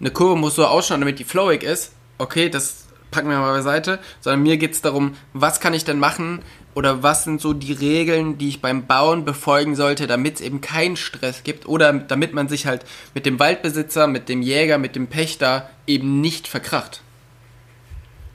eine 0.00 0.10
Kurve 0.10 0.36
muss 0.36 0.54
so 0.54 0.66
ausschauen, 0.66 1.00
damit 1.00 1.18
die 1.18 1.24
flowig 1.24 1.62
ist. 1.62 1.92
Okay, 2.18 2.48
das 2.48 2.86
packen 3.10 3.28
wir 3.28 3.38
mal 3.38 3.52
beiseite. 3.52 3.98
Sondern 4.20 4.42
mir 4.42 4.56
geht 4.56 4.72
es 4.72 4.82
darum, 4.82 5.16
was 5.32 5.60
kann 5.60 5.74
ich 5.74 5.84
denn 5.84 5.98
machen 5.98 6.40
oder 6.74 7.02
was 7.02 7.24
sind 7.24 7.40
so 7.40 7.54
die 7.54 7.72
Regeln, 7.72 8.36
die 8.36 8.48
ich 8.48 8.60
beim 8.60 8.86
Bauen 8.86 9.24
befolgen 9.24 9.74
sollte, 9.74 10.06
damit 10.06 10.34
es 10.36 10.40
eben 10.42 10.60
keinen 10.60 10.96
Stress 10.96 11.42
gibt 11.42 11.66
oder 11.66 11.92
damit 11.92 12.34
man 12.34 12.48
sich 12.48 12.66
halt 12.66 12.84
mit 13.14 13.24
dem 13.24 13.38
Waldbesitzer, 13.38 14.06
mit 14.06 14.28
dem 14.28 14.42
Jäger, 14.42 14.76
mit 14.76 14.94
dem 14.94 15.06
Pächter 15.06 15.70
eben 15.86 16.20
nicht 16.20 16.48
verkracht. 16.48 17.00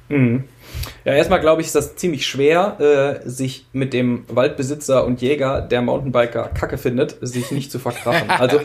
Mhm. 0.09 0.45
Ja, 1.03 1.13
erstmal 1.13 1.39
glaube 1.39 1.61
ich, 1.61 1.67
ist 1.67 1.75
das 1.75 1.95
ziemlich 1.95 2.27
schwer, 2.27 3.21
äh, 3.25 3.29
sich 3.29 3.65
mit 3.73 3.93
dem 3.93 4.23
Waldbesitzer 4.27 5.05
und 5.05 5.21
Jäger, 5.21 5.61
der 5.61 5.81
Mountainbiker 5.81 6.49
Kacke 6.49 6.77
findet, 6.77 7.17
sich 7.21 7.51
nicht 7.51 7.71
zu 7.71 7.79
verkrachen. 7.79 8.29
Also 8.41 8.61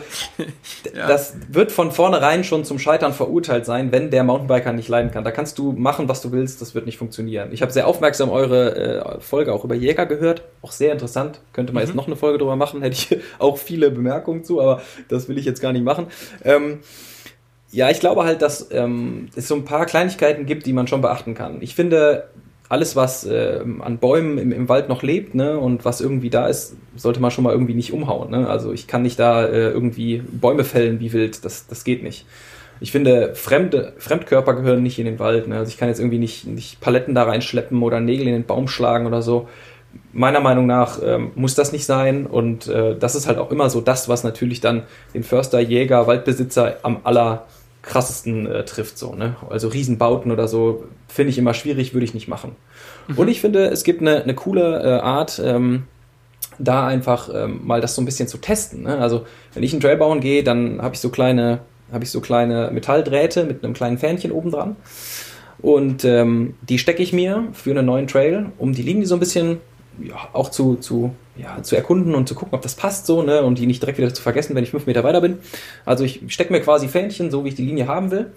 ja. 0.95 1.07
das 1.07 1.35
wird 1.49 1.71
von 1.71 1.91
vornherein 1.91 2.43
schon 2.43 2.65
zum 2.65 2.79
Scheitern 2.79 3.13
verurteilt 3.13 3.65
sein, 3.65 3.91
wenn 3.91 4.09
der 4.09 4.23
Mountainbiker 4.23 4.73
nicht 4.73 4.87
leiden 4.87 5.11
kann. 5.11 5.23
Da 5.23 5.31
kannst 5.31 5.59
du 5.59 5.71
machen, 5.71 6.09
was 6.09 6.21
du 6.21 6.31
willst, 6.31 6.61
das 6.61 6.73
wird 6.73 6.87
nicht 6.87 6.97
funktionieren. 6.97 7.49
Ich 7.51 7.61
habe 7.61 7.71
sehr 7.71 7.85
aufmerksam 7.85 8.29
eure 8.29 8.75
äh, 8.75 9.21
Folge 9.21 9.53
auch 9.53 9.63
über 9.63 9.75
Jäger 9.75 10.05
gehört, 10.07 10.43
auch 10.61 10.71
sehr 10.71 10.93
interessant. 10.93 11.41
Könnte 11.53 11.73
man 11.73 11.83
mhm. 11.83 11.87
jetzt 11.87 11.95
noch 11.95 12.07
eine 12.07 12.15
Folge 12.15 12.39
drüber 12.39 12.55
machen, 12.55 12.81
hätte 12.81 12.95
ich 12.95 13.19
auch 13.39 13.57
viele 13.57 13.91
Bemerkungen 13.91 14.43
zu, 14.43 14.61
aber 14.61 14.81
das 15.09 15.27
will 15.29 15.37
ich 15.37 15.45
jetzt 15.45 15.61
gar 15.61 15.73
nicht 15.73 15.85
machen. 15.85 16.07
Ähm, 16.43 16.79
ja, 17.71 17.89
ich 17.89 17.99
glaube 17.99 18.23
halt, 18.23 18.41
dass 18.41 18.69
ähm, 18.71 19.29
es 19.35 19.47
so 19.47 19.55
ein 19.55 19.65
paar 19.65 19.85
Kleinigkeiten 19.85 20.45
gibt, 20.45 20.65
die 20.65 20.73
man 20.73 20.87
schon 20.87 21.01
beachten 21.01 21.33
kann. 21.33 21.57
Ich 21.61 21.75
finde, 21.75 22.29
alles, 22.69 22.95
was 22.95 23.25
äh, 23.25 23.61
an 23.79 23.97
Bäumen 23.97 24.37
im, 24.37 24.51
im, 24.51 24.69
Wald 24.69 24.89
noch 24.89 25.01
lebt 25.01 25.35
ne, 25.35 25.57
und 25.57 25.85
was 25.85 26.01
irgendwie 26.01 26.29
da 26.29 26.47
ist, 26.47 26.75
sollte 26.95 27.21
man 27.21 27.31
schon 27.31 27.43
mal 27.43 27.53
irgendwie 27.53 27.73
nicht 27.73 27.93
umhauen. 27.93 28.31
Ne? 28.31 28.47
Also 28.49 28.73
ich 28.73 28.87
kann 28.87 29.03
nicht 29.03 29.19
da 29.19 29.45
äh, 29.45 29.69
irgendwie 29.69 30.17
Bäume 30.17 30.63
fällen 30.63 30.99
wie 30.99 31.13
wild, 31.13 31.45
das, 31.45 31.67
das 31.67 31.83
geht 31.83 32.03
nicht. 32.03 32.25
Ich 32.79 32.91
finde, 32.91 33.33
fremde, 33.35 33.93
Fremdkörper 33.97 34.53
gehören 34.53 34.83
nicht 34.83 34.99
in 34.99 35.05
den 35.05 35.17
Wald. 35.17 35.47
Ne? 35.47 35.57
Also 35.57 35.69
ich 35.69 35.77
kann 35.77 35.87
jetzt 35.87 35.99
irgendwie 35.99 36.19
nicht, 36.19 36.45
nicht 36.45 36.79
Paletten 36.79 37.15
da 37.15 37.23
reinschleppen 37.23 37.81
oder 37.81 37.99
Nägel 37.99 38.27
in 38.27 38.33
den 38.33 38.45
Baum 38.45 38.67
schlagen 38.67 39.07
oder 39.07 39.21
so. 39.21 39.47
Meiner 40.11 40.41
Meinung 40.41 40.67
nach 40.67 40.99
ähm, 41.03 41.31
muss 41.35 41.55
das 41.55 41.71
nicht 41.71 41.85
sein 41.85 42.27
und 42.27 42.67
äh, 42.67 42.95
das 42.97 43.15
ist 43.15 43.27
halt 43.27 43.39
auch 43.39 43.49
immer 43.49 43.69
so 43.69 43.81
das, 43.81 44.09
was 44.09 44.23
natürlich 44.23 44.59
dann 44.59 44.83
den 45.13 45.23
Förster, 45.23 45.59
Jäger, 45.59 46.05
Waldbesitzer 46.05 46.77
am 46.83 46.99
aller 47.03 47.45
krassesten 47.87 48.45
äh, 48.45 48.65
trifft. 48.65 48.97
So, 48.97 49.15
ne? 49.15 49.35
Also 49.49 49.69
Riesenbauten 49.69 50.31
oder 50.31 50.47
so 50.47 50.83
finde 51.07 51.31
ich 51.31 51.37
immer 51.37 51.53
schwierig, 51.53 51.93
würde 51.93 52.05
ich 52.05 52.13
nicht 52.13 52.27
machen. 52.27 52.55
Mhm. 53.07 53.17
Und 53.17 53.27
ich 53.29 53.41
finde, 53.41 53.65
es 53.65 53.83
gibt 53.83 54.01
eine, 54.01 54.21
eine 54.21 54.35
coole 54.35 54.83
äh, 54.83 54.99
Art, 54.99 55.41
ähm, 55.43 55.83
da 56.59 56.87
einfach 56.87 57.29
ähm, 57.33 57.61
mal 57.63 57.81
das 57.81 57.95
so 57.95 58.01
ein 58.01 58.05
bisschen 58.05 58.27
zu 58.27 58.37
testen. 58.37 58.83
Ne? 58.83 58.97
Also 58.97 59.25
wenn 59.53 59.63
ich 59.63 59.73
einen 59.73 59.81
Trail 59.81 59.97
bauen 59.97 60.19
gehe, 60.19 60.43
dann 60.43 60.81
habe 60.81 60.95
ich 60.95 61.01
so 61.01 61.09
kleine, 61.09 61.59
habe 61.91 62.03
ich 62.03 62.11
so 62.11 62.21
kleine 62.21 62.69
Metalldrähte 62.71 63.43
mit 63.43 63.63
einem 63.63 63.73
kleinen 63.73 63.97
Fähnchen 63.97 64.31
oben 64.31 64.51
dran. 64.51 64.75
Und 65.59 66.05
ähm, 66.05 66.55
die 66.67 66.77
stecke 66.77 67.01
ich 67.01 67.13
mir 67.13 67.47
für 67.53 67.71
einen 67.71 67.85
neuen 67.85 68.07
Trail, 68.07 68.47
um 68.57 68.73
die 68.73 68.83
Linie 68.83 69.07
so 69.07 69.15
ein 69.15 69.19
bisschen 69.19 69.59
ja, 69.99 70.15
auch 70.33 70.49
zu, 70.49 70.75
zu, 70.75 71.15
ja, 71.37 71.61
zu 71.61 71.75
erkunden 71.75 72.15
und 72.15 72.27
zu 72.27 72.35
gucken, 72.35 72.53
ob 72.55 72.61
das 72.61 72.75
passt 72.75 73.05
so, 73.05 73.21
ne, 73.21 73.43
und 73.43 73.57
die 73.57 73.65
nicht 73.65 73.81
direkt 73.81 73.97
wieder 73.97 74.13
zu 74.13 74.21
vergessen, 74.21 74.55
wenn 74.55 74.63
ich 74.63 74.71
fünf 74.71 74.85
Meter 74.85 75.03
weiter 75.03 75.21
bin. 75.21 75.39
Also 75.85 76.03
ich 76.03 76.21
stecke 76.27 76.51
mir 76.51 76.61
quasi 76.61 76.87
Fähnchen, 76.87 77.31
so 77.31 77.43
wie 77.45 77.49
ich 77.49 77.55
die 77.55 77.65
Linie 77.65 77.87
haben 77.87 78.11
will. 78.11 78.31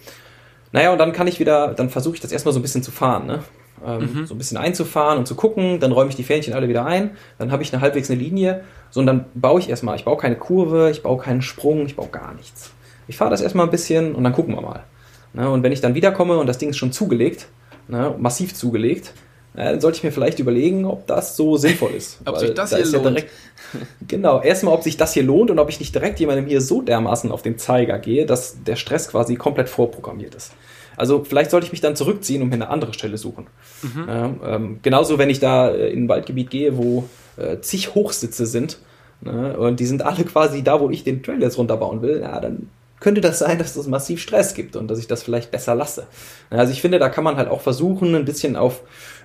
Naja, 0.72 0.92
und 0.92 0.98
dann 0.98 1.12
kann 1.12 1.26
ich 1.26 1.40
wieder, 1.40 1.74
dann 1.74 1.90
versuche 1.90 2.14
ich 2.14 2.20
das 2.20 2.32
erstmal 2.32 2.53
so 2.53 2.61
ein 2.61 2.62
bisschen 2.62 2.82
zu 2.82 2.90
fahren, 2.90 3.26
ne? 3.26 3.40
Ähm, 3.84 4.11
mhm. 4.12 4.26
So 4.26 4.34
ein 4.34 4.38
bisschen 4.38 4.59
einzufahren 4.59 5.18
und 5.18 5.26
zu 5.26 5.34
gucken, 5.34 5.80
dann 5.80 5.90
räume 5.90 6.11
ich 6.11 6.16
die 6.16 6.22
Fähnchen 6.22 6.53
alle 6.53 6.68
wieder 6.68 6.84
ein, 6.84 7.12
dann 7.38 7.51
habe 7.51 7.62
ich 7.62 7.72
eine 7.72 7.80
halbwegs 7.80 8.11
eine 8.11 8.20
Linie, 8.20 8.62
so 8.90 9.01
und 9.01 9.07
dann 9.07 9.24
baue 9.34 9.59
ich 9.59 9.70
erstmal, 9.70 9.96
ich 9.96 10.05
baue 10.05 10.18
keine 10.18 10.36
Kurve, 10.36 10.90
ich 10.90 11.03
baue 11.03 11.18
keinen 11.18 11.40
Sprung, 11.40 11.86
ich 11.86 11.96
baue 11.96 12.09
gar 12.09 12.34
nichts. 12.34 12.72
Ich 13.09 13.16
fahre 13.16 13.30
das 13.30 13.40
erstmal 13.40 13.66
ein 13.66 13.70
bisschen 13.70 14.14
und 14.14 14.22
dann 14.22 14.34
gucken 14.34 14.55
wir 14.55 14.61
mal. 14.61 14.84
Ne? 15.32 15.51
Und 15.51 15.62
wenn 15.62 15.72
ich 15.72 15.80
dann 15.80 15.94
wiederkomme 15.94 16.36
und 16.38 16.46
das 16.46 16.59
Ding 16.59 16.68
ist 16.68 16.76
schon 16.76 16.92
zugelegt, 16.92 17.48
ne, 17.88 18.14
massiv 18.18 18.55
zugelegt, 18.55 19.14
ja, 19.57 19.72
dann 19.72 19.80
sollte 19.80 19.98
ich 19.98 20.05
mir 20.05 20.12
vielleicht 20.12 20.38
überlegen, 20.38 20.84
ob 20.84 21.07
das 21.07 21.36
so 21.36 21.57
sinnvoll 21.57 21.92
ist. 21.96 22.18
ob 22.24 22.38
sich 22.38 22.55
das 22.55 22.70
da 22.70 22.76
hier 22.76 22.86
lohnt. 22.86 23.05
Ja 23.05 23.11
direkt, 23.11 23.30
genau, 24.09 24.40
erstmal, 24.40 24.74
ob 24.74 24.82
sich 24.82 24.96
das 24.96 25.12
hier 25.14 25.24
lohnt 25.24 25.51
und 25.51 25.59
ob 25.59 25.68
ich 25.68 25.80
nicht 25.80 25.94
direkt 25.94 26.20
jemandem 26.20 26.46
hier 26.46 26.61
so 26.61 26.82
dermaßen 26.82 27.32
auf 27.32 27.42
den 27.42 27.59
Zeiger 27.59 27.98
gehe, 27.98 28.26
dass 28.26 28.62
der 28.62 28.76
Stress 28.76 29.09
quasi 29.09 29.36
komplett 29.36 29.68
vorprogrammiert 29.68 30.34
ist. 30.34 30.53
Also 30.96 31.24
vielleicht 31.24 31.51
sollte 31.51 31.66
ich 31.66 31.72
mich 31.72 31.80
dann 31.80 31.96
zurückziehen 31.96 32.42
und 32.42 32.48
mir 32.48 32.57
eine 32.57 32.68
andere 32.68 32.92
Stelle 32.92 33.16
suchen. 33.16 33.46
Mhm. 33.82 34.05
Ja, 34.07 34.34
ähm, 34.44 34.78
genauso, 34.82 35.18
wenn 35.18 35.30
ich 35.30 35.40
da 35.40 35.70
äh, 35.70 35.90
in 35.90 36.05
ein 36.05 36.09
Waldgebiet 36.09 36.51
gehe, 36.51 36.76
wo 36.76 37.09
äh, 37.36 37.59
zig 37.61 37.94
Hochsitze 37.94 38.46
sind 38.46 38.78
ne, 39.20 39.57
und 39.57 39.80
die 39.80 39.86
sind 39.86 40.03
alle 40.03 40.24
quasi 40.24 40.62
da, 40.62 40.80
wo 40.80 40.90
ich 40.90 41.03
den 41.03 41.22
Trail 41.22 41.40
jetzt 41.40 41.59
runterbauen 41.59 42.03
will, 42.03 42.20
ja, 42.20 42.38
dann 42.38 42.68
könnte 43.01 43.22
das 43.22 43.38
sein, 43.38 43.59
dass 43.59 43.74
das 43.74 43.86
massiv 43.86 44.20
Stress 44.20 44.55
gibt 44.55 44.76
und 44.76 44.88
dass 44.88 44.98
ich 44.98 45.07
das 45.07 45.22
vielleicht 45.22 45.51
besser 45.51 45.74
lasse. 45.74 46.07
Also 46.51 46.72
ich 46.72 46.82
finde, 46.82 46.98
da 46.98 47.09
kann 47.09 47.24
man 47.24 47.36
halt 47.36 47.48
auch 47.48 47.62
versuchen, 47.62 48.14
ein 48.14 48.26
bisschen 48.26 48.57
auf 48.57 48.82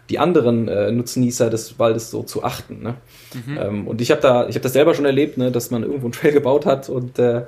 die 0.10 0.20
anderen 0.20 0.68
äh, 0.68 0.92
Nutznießer 0.92 1.50
des 1.50 1.80
Waldes 1.80 2.12
so 2.12 2.24
zu 2.24 2.44
achten. 2.44 2.84
Ne? 2.84 2.96
Mhm. 3.34 3.58
Ähm, 3.58 3.88
und 3.88 4.02
ich 4.02 4.12
habe 4.12 4.22
da, 4.22 4.48
ich 4.48 4.56
habe 4.56 4.64
das 4.64 4.74
selber 4.74 4.94
schon 4.94 5.06
erlebt, 5.06 5.38
ne, 5.38 5.52
dass 5.52 5.72
man 5.72 5.84
irgendwo 5.84 6.06
einen 6.06 6.14
Trail 6.14 6.32
gebaut 6.32 6.66
hat 6.66 6.90
und 6.90 7.18
äh, 7.20 7.44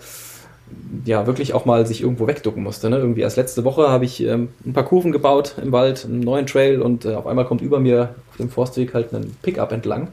ja 1.05 1.27
wirklich 1.27 1.53
auch 1.53 1.65
mal 1.65 1.85
sich 1.85 2.01
irgendwo 2.01 2.27
wegducken 2.27 2.63
musste. 2.63 2.89
Ne? 2.89 2.97
Irgendwie 2.97 3.21
erst 3.21 3.37
letzte 3.37 3.63
Woche 3.63 3.89
habe 3.89 4.05
ich 4.05 4.21
ähm, 4.23 4.49
ein 4.65 4.73
paar 4.73 4.85
Kurven 4.85 5.11
gebaut 5.11 5.55
im 5.61 5.71
Wald, 5.71 6.05
einen 6.05 6.19
neuen 6.19 6.47
Trail 6.47 6.81
und 6.81 7.05
äh, 7.05 7.15
auf 7.15 7.27
einmal 7.27 7.45
kommt 7.45 7.61
über 7.61 7.79
mir 7.79 8.15
auf 8.31 8.37
dem 8.37 8.49
Forstweg 8.49 8.93
halt 8.93 9.13
ein 9.13 9.35
Pickup 9.41 9.71
entlang. 9.71 10.09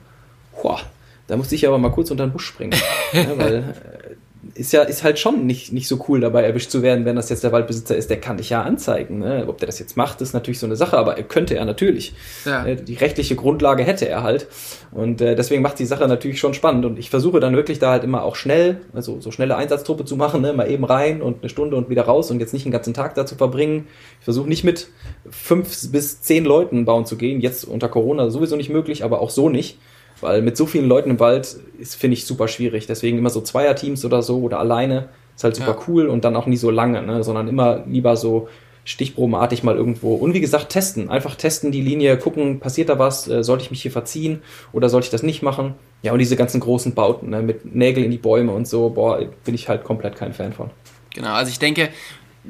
Boah, 0.62 0.80
da 1.26 1.36
musste 1.36 1.54
ich 1.54 1.66
aber 1.66 1.78
mal 1.78 1.90
kurz 1.90 2.10
unter 2.10 2.26
den 2.26 2.32
Busch 2.32 2.46
springen, 2.46 2.72
ne? 3.12 3.32
weil 3.36 3.54
äh, 3.54 4.13
ist 4.54 4.72
ja 4.72 4.82
ist 4.82 5.02
halt 5.02 5.18
schon 5.18 5.46
nicht, 5.46 5.72
nicht 5.72 5.88
so 5.88 6.04
cool 6.08 6.20
dabei 6.20 6.42
erwischt 6.42 6.70
zu 6.70 6.82
werden, 6.82 7.04
wenn 7.04 7.16
das 7.16 7.28
jetzt 7.28 7.42
der 7.42 7.50
Waldbesitzer 7.50 7.96
ist, 7.96 8.08
der 8.08 8.20
kann 8.20 8.36
dich 8.36 8.50
ja 8.50 8.62
anzeigen. 8.62 9.18
Ne? 9.18 9.44
Ob 9.48 9.58
der 9.58 9.66
das 9.66 9.78
jetzt 9.78 9.96
macht, 9.96 10.20
ist 10.20 10.32
natürlich 10.32 10.60
so 10.60 10.66
eine 10.66 10.76
Sache, 10.76 10.96
aber 10.96 11.16
er 11.16 11.24
könnte 11.24 11.56
er 11.56 11.64
natürlich. 11.64 12.14
Ja. 12.44 12.64
Äh, 12.64 12.76
die 12.76 12.94
rechtliche 12.94 13.34
Grundlage 13.34 13.82
hätte 13.82 14.08
er 14.08 14.22
halt. 14.22 14.46
Und 14.92 15.20
äh, 15.20 15.34
deswegen 15.34 15.62
macht 15.62 15.78
die 15.80 15.86
Sache 15.86 16.06
natürlich 16.06 16.38
schon 16.38 16.54
spannend. 16.54 16.84
Und 16.84 16.98
ich 16.98 17.10
versuche 17.10 17.40
dann 17.40 17.56
wirklich 17.56 17.80
da 17.80 17.90
halt 17.90 18.04
immer 18.04 18.22
auch 18.22 18.36
schnell, 18.36 18.80
also 18.92 19.20
so 19.20 19.32
schnelle 19.32 19.56
Einsatztruppe 19.56 20.04
zu 20.04 20.16
machen, 20.16 20.42
ne? 20.42 20.52
mal 20.52 20.70
eben 20.70 20.84
rein 20.84 21.20
und 21.20 21.42
eine 21.42 21.48
Stunde 21.48 21.76
und 21.76 21.90
wieder 21.90 22.02
raus 22.02 22.30
und 22.30 22.38
jetzt 22.38 22.52
nicht 22.52 22.64
den 22.64 22.72
ganzen 22.72 22.94
Tag 22.94 23.14
da 23.16 23.26
zu 23.26 23.34
verbringen. 23.34 23.88
Ich 24.20 24.24
versuche 24.24 24.48
nicht 24.48 24.62
mit 24.62 24.88
fünf 25.28 25.90
bis 25.90 26.20
zehn 26.22 26.44
Leuten 26.44 26.84
bauen 26.84 27.06
zu 27.06 27.16
gehen. 27.16 27.40
Jetzt 27.40 27.64
unter 27.64 27.88
Corona 27.88 28.30
sowieso 28.30 28.54
nicht 28.54 28.70
möglich, 28.70 29.02
aber 29.02 29.20
auch 29.20 29.30
so 29.30 29.48
nicht 29.48 29.78
weil 30.24 30.42
mit 30.42 30.56
so 30.56 30.66
vielen 30.66 30.88
Leuten 30.88 31.10
im 31.10 31.20
Wald 31.20 31.56
ist, 31.78 31.94
finde 31.94 32.14
ich, 32.14 32.26
super 32.26 32.48
schwierig. 32.48 32.86
Deswegen 32.86 33.18
immer 33.18 33.30
so 33.30 33.40
Zweierteams 33.40 34.04
oder 34.04 34.22
so 34.22 34.40
oder 34.40 34.58
alleine 34.58 35.10
ist 35.36 35.44
halt 35.44 35.54
super 35.54 35.76
ja. 35.78 35.84
cool 35.86 36.08
und 36.08 36.24
dann 36.24 36.34
auch 36.34 36.46
nie 36.46 36.56
so 36.56 36.70
lange, 36.70 37.02
ne? 37.02 37.22
sondern 37.22 37.46
immer 37.46 37.84
lieber 37.86 38.16
so 38.16 38.48
stichprobenartig 38.84 39.62
mal 39.62 39.76
irgendwo. 39.76 40.14
Und 40.14 40.34
wie 40.34 40.40
gesagt, 40.40 40.70
testen. 40.70 41.08
Einfach 41.08 41.36
testen 41.36 41.72
die 41.72 41.80
Linie, 41.80 42.18
gucken, 42.18 42.60
passiert 42.60 42.88
da 42.88 42.98
was, 42.98 43.28
äh, 43.28 43.42
sollte 43.42 43.64
ich 43.64 43.70
mich 43.70 43.82
hier 43.82 43.90
verziehen 43.90 44.42
oder 44.72 44.88
sollte 44.88 45.06
ich 45.06 45.10
das 45.10 45.22
nicht 45.22 45.42
machen? 45.42 45.74
Ja, 46.02 46.12
und 46.12 46.18
diese 46.18 46.36
ganzen 46.36 46.60
großen 46.60 46.94
Bauten 46.94 47.30
ne? 47.30 47.42
mit 47.42 47.74
Nägel 47.74 48.04
in 48.04 48.10
die 48.10 48.18
Bäume 48.18 48.52
und 48.52 48.68
so, 48.68 48.90
boah, 48.90 49.20
bin 49.44 49.54
ich 49.54 49.68
halt 49.68 49.84
komplett 49.84 50.16
kein 50.16 50.34
Fan 50.34 50.52
von. 50.52 50.70
Genau, 51.14 51.32
also 51.32 51.50
ich 51.50 51.58
denke, 51.58 51.88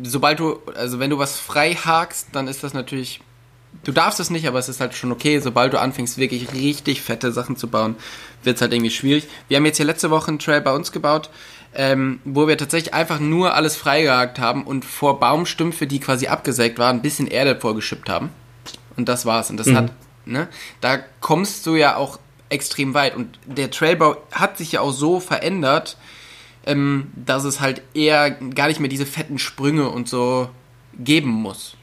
sobald 0.03 0.41
du, 0.41 0.59
also 0.75 0.99
wenn 0.99 1.11
du 1.11 1.19
was 1.19 1.39
frei 1.39 1.75
hakst, 1.75 2.29
dann 2.33 2.49
ist 2.49 2.65
das 2.65 2.75
natürlich 2.75 3.21
du 3.83 3.93
darfst 3.93 4.21
es 4.21 4.31
nicht, 4.31 4.47
aber 4.47 4.59
es 4.59 4.69
ist 4.69 4.81
halt 4.81 4.95
schon 4.95 5.13
okay. 5.13 5.41
Sobald 5.41 5.73
du 5.73 5.81
anfängst, 5.81 6.19
wirklich 6.19 6.53
richtig 6.53 7.03
fette 7.03 7.33
Sachen 7.33 7.57
zu 7.57 7.69
bauen, 7.69 7.97
wird 8.43 8.57
es 8.57 8.63
halt 8.63 8.73
irgendwie 8.73 8.91
schwierig. 8.91 9.27
Wir 9.49 9.57
haben 9.57 9.67
jetzt 9.67 9.77
hier 9.77 9.87
letzte 9.87 10.11
Woche 10.11 10.29
einen 10.29 10.39
Trail 10.39 10.61
bei 10.61 10.75
uns 10.75 10.93
gebaut, 10.93 11.31
ähm, 11.75 12.21
wo 12.25 12.47
wir 12.47 12.57
tatsächlich 12.57 12.95
einfach 12.95 13.19
nur 13.19 13.55
alles 13.55 13.77
freigehakt 13.77 14.39
haben 14.39 14.65
und 14.65 14.85
vor 14.85 15.19
Baumstümpfe, 15.19 15.87
die 15.87 16.01
quasi 16.01 16.29
abgesägt 16.29 16.79
waren, 16.79 16.97
ein 16.97 17.03
bisschen 17.03 17.27
Erde 17.27 17.59
vorgeschippt 17.59 18.09
haben. 18.09 18.31
Und 18.97 19.09
das 19.09 19.27
war's. 19.27 19.51
Und 19.51 19.57
das 19.57 19.67
mhm. 19.67 19.77
hat, 19.77 19.93
ne, 20.25 20.49
da 20.81 20.99
kommst 21.21 21.67
du 21.67 21.75
ja 21.75 21.97
auch 21.97 22.19
extrem 22.49 22.95
weit. 22.95 23.17
Und 23.17 23.39
der 23.47 23.71
Trailbau 23.71 24.17
hat 24.31 24.59
sich 24.59 24.73
ja 24.73 24.81
auch 24.81 24.93
so 24.93 25.21
verändert, 25.21 25.97
ähm, 26.67 27.09
dass 27.15 27.45
es 27.45 27.61
halt 27.61 27.83
eher 27.95 28.31
gar 28.31 28.69
nicht 28.69 28.81
mehr 28.81 28.89
diese 28.89 29.07
fetten 29.07 29.39
Sprünge 29.39 29.89
und 29.89 30.09
so 30.09 30.49
geben 30.97 31.31
muss. 31.31 31.77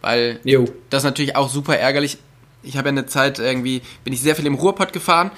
Weil 0.00 0.40
jo. 0.44 0.64
das 0.88 1.02
ist 1.02 1.04
natürlich 1.04 1.36
auch 1.36 1.48
super 1.48 1.76
ärgerlich. 1.76 2.18
Ich 2.62 2.76
habe 2.76 2.88
ja 2.88 2.92
eine 2.92 3.06
Zeit 3.06 3.38
irgendwie, 3.38 3.82
bin 4.04 4.12
ich 4.12 4.20
sehr 4.20 4.36
viel 4.36 4.46
im 4.46 4.54
Ruhrpott 4.54 4.92
gefahren. 4.92 5.30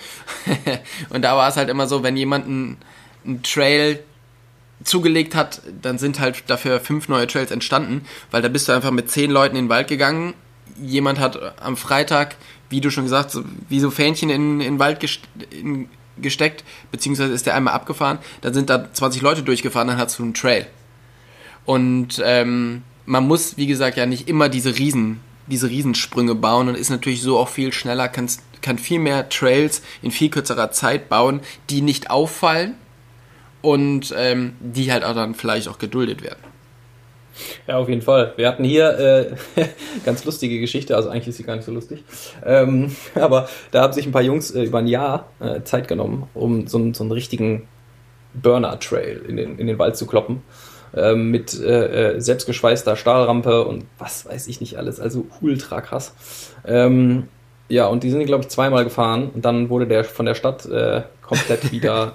und 1.10 1.22
da 1.22 1.36
war 1.36 1.48
es 1.48 1.56
halt 1.56 1.68
immer 1.68 1.86
so, 1.86 2.02
wenn 2.02 2.16
jemand 2.16 2.46
einen, 2.46 2.78
einen 3.24 3.42
Trail 3.42 4.00
zugelegt 4.84 5.34
hat, 5.34 5.62
dann 5.80 5.98
sind 5.98 6.18
halt 6.18 6.44
dafür 6.48 6.80
fünf 6.80 7.08
neue 7.08 7.26
Trails 7.26 7.50
entstanden, 7.50 8.04
weil 8.30 8.42
da 8.42 8.48
bist 8.48 8.68
du 8.68 8.72
einfach 8.72 8.90
mit 8.90 9.10
zehn 9.10 9.30
Leuten 9.30 9.56
in 9.56 9.66
den 9.66 9.70
Wald 9.70 9.88
gegangen. 9.88 10.34
Jemand 10.80 11.20
hat 11.20 11.60
am 11.60 11.76
Freitag, 11.76 12.36
wie 12.68 12.80
du 12.80 12.90
schon 12.90 13.04
gesagt 13.04 13.34
hast, 13.34 13.44
wie 13.68 13.78
so 13.78 13.90
Fähnchen 13.90 14.30
in, 14.30 14.60
in 14.60 14.74
den 14.74 14.78
Wald 14.78 14.98
in, 15.50 15.88
gesteckt, 16.18 16.64
beziehungsweise 16.90 17.32
ist 17.32 17.46
der 17.46 17.54
einmal 17.54 17.74
abgefahren, 17.74 18.18
dann 18.40 18.54
sind 18.54 18.70
da 18.70 18.92
20 18.92 19.22
Leute 19.22 19.42
durchgefahren, 19.42 19.88
dann 19.88 19.98
hast 19.98 20.18
du 20.18 20.22
einen 20.22 20.34
Trail. 20.34 20.66
Und 21.64 22.20
ähm, 22.24 22.82
man 23.07 23.26
muss, 23.26 23.57
wie 23.57 23.66
gesagt, 23.66 23.96
ja 23.96 24.07
nicht 24.07 24.28
immer 24.28 24.48
diese 24.48 24.78
Riesen, 24.78 25.20
diese 25.46 25.68
Riesensprünge 25.68 26.34
bauen 26.34 26.68
und 26.68 26.76
ist 26.76 26.90
natürlich 26.90 27.22
so 27.22 27.38
auch 27.38 27.48
viel 27.48 27.72
schneller, 27.72 28.09
kann, 28.09 28.28
kann 28.61 28.78
viel 28.78 28.98
mehr 28.98 29.28
Trails 29.28 29.82
in 30.03 30.11
viel 30.11 30.30
kürzerer 30.30 30.70
Zeit 30.70 31.09
bauen, 31.09 31.40
die 31.70 31.82
nicht 31.82 32.11
auffallen 32.11 32.74
und 33.61 34.14
ähm, 34.16 34.55
die 34.61 34.92
halt 34.92 35.05
auch 35.05 35.14
dann 35.14 35.34
vielleicht 35.34 35.68
auch 35.68 35.78
geduldet 35.78 36.22
werden. 36.22 36.53
Ja, 37.66 37.78
auf 37.78 37.88
jeden 37.88 38.03
Fall. 38.03 38.34
Wir 38.36 38.46
hatten 38.48 38.64
hier 38.64 38.98
äh, 39.57 39.64
ganz 40.05 40.24
lustige 40.24 40.61
Geschichte, 40.61 40.96
also 40.96 41.09
eigentlich 41.09 41.28
ist 41.28 41.38
sie 41.38 41.44
gar 41.44 41.57
nicht 41.57 41.64
so 41.64 41.72
lustig. 41.72 42.05
Ähm, 42.44 42.94
aber 43.14 43.48
da 43.70 43.82
haben 43.82 43.92
sich 43.92 44.07
ein 44.07 44.12
paar 44.12 44.22
Jungs 44.22 44.50
äh, 44.50 44.62
über 44.62 44.78
ein 44.78 44.86
Jahr 44.86 45.30
äh, 45.40 45.62
Zeit 45.62 45.88
genommen, 45.88 46.28
um 46.34 46.66
so, 46.66 46.92
so 46.92 47.05
einen 47.05 47.12
richtigen 47.12 47.68
Burner-Trail 48.34 49.22
in 49.28 49.36
den, 49.36 49.59
in 49.59 49.66
den 49.66 49.78
Wald 49.78 49.96
zu 49.96 50.07
kloppen. 50.07 50.42
Ähm, 50.97 51.30
mit 51.30 51.59
äh, 51.61 52.14
äh, 52.14 52.20
selbstgeschweißter 52.20 52.97
Stahlrampe 52.97 53.64
und 53.64 53.84
was 53.99 54.26
weiß 54.26 54.49
ich 54.49 54.61
nicht 54.61 54.76
alles. 54.76 55.01
Also 55.01 55.26
ultra 55.40 55.80
krass. 55.80 56.14
Ähm, 56.66 57.28
ja, 57.68 57.86
und 57.86 58.03
die 58.03 58.11
sind, 58.11 58.24
glaube 58.26 58.43
ich, 58.43 58.49
zweimal 58.49 58.84
gefahren 58.84 59.30
und 59.34 59.45
dann 59.45 59.70
wurde 59.70 59.86
der 59.86 60.05
von 60.05 60.26
der 60.26 60.34
Stadt 60.34 60.66
äh, 60.66 61.03
komplett 61.22 61.72
wieder 61.72 62.12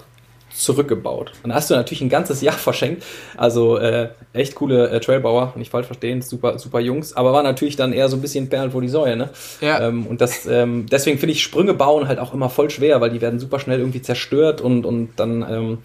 zurückgebaut. 0.52 1.32
Und 1.42 1.50
da 1.50 1.56
hast 1.56 1.70
du 1.70 1.74
natürlich 1.74 2.00
ein 2.00 2.08
ganzes 2.08 2.40
Jahr 2.40 2.54
verschenkt. 2.54 3.04
Also 3.36 3.78
äh, 3.78 4.10
echt 4.32 4.54
coole 4.54 4.88
äh, 4.90 5.00
Trailbauer, 5.00 5.52
nicht 5.56 5.70
falsch 5.70 5.86
verstehen, 5.86 6.22
super, 6.22 6.58
super 6.58 6.80
Jungs, 6.80 7.12
aber 7.14 7.32
war 7.32 7.42
natürlich 7.42 7.76
dann 7.76 7.92
eher 7.92 8.08
so 8.08 8.16
ein 8.16 8.20
bisschen 8.20 8.48
Perl 8.48 8.70
vor 8.70 8.82
die 8.82 8.88
Säue, 8.88 9.16
ne? 9.16 9.30
Ja. 9.60 9.80
Ähm, 9.88 10.06
und 10.06 10.20
das, 10.20 10.46
ähm, 10.46 10.86
deswegen 10.90 11.18
finde 11.18 11.32
ich 11.32 11.42
Sprünge 11.42 11.74
bauen 11.74 12.08
halt 12.08 12.18
auch 12.18 12.34
immer 12.34 12.50
voll 12.50 12.70
schwer, 12.70 13.00
weil 13.00 13.10
die 13.10 13.20
werden 13.20 13.38
super 13.38 13.60
schnell 13.60 13.78
irgendwie 13.78 14.02
zerstört 14.02 14.60
und, 14.60 14.84
und 14.84 15.10
dann, 15.16 15.46
ähm, 15.48 15.78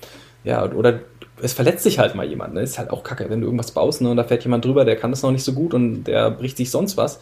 ja, 0.44 0.70
oder 0.72 1.00
es 1.42 1.54
verletzt 1.54 1.84
sich 1.84 2.00
halt 2.00 2.16
mal 2.16 2.26
jemand, 2.26 2.54
ne? 2.54 2.62
Ist 2.62 2.78
halt 2.78 2.92
auch 2.92 3.04
kacke, 3.04 3.30
wenn 3.30 3.42
du 3.42 3.48
irgendwas 3.48 3.72
baust, 3.72 4.02
ne? 4.02 4.10
Und 4.10 4.18
da 4.18 4.24
fährt 4.24 4.44
jemand 4.44 4.66
drüber, 4.66 4.86
der 4.86 4.96
kann 4.96 5.12
das 5.12 5.24
noch 5.24 5.32
nicht 5.32 5.44
so 5.44 5.54
gut 5.54 5.74
und 5.74 6.04
der 6.04 6.32
bricht 6.32 6.58
sich 6.58 6.70
sonst 6.70 6.98
was, 6.98 7.20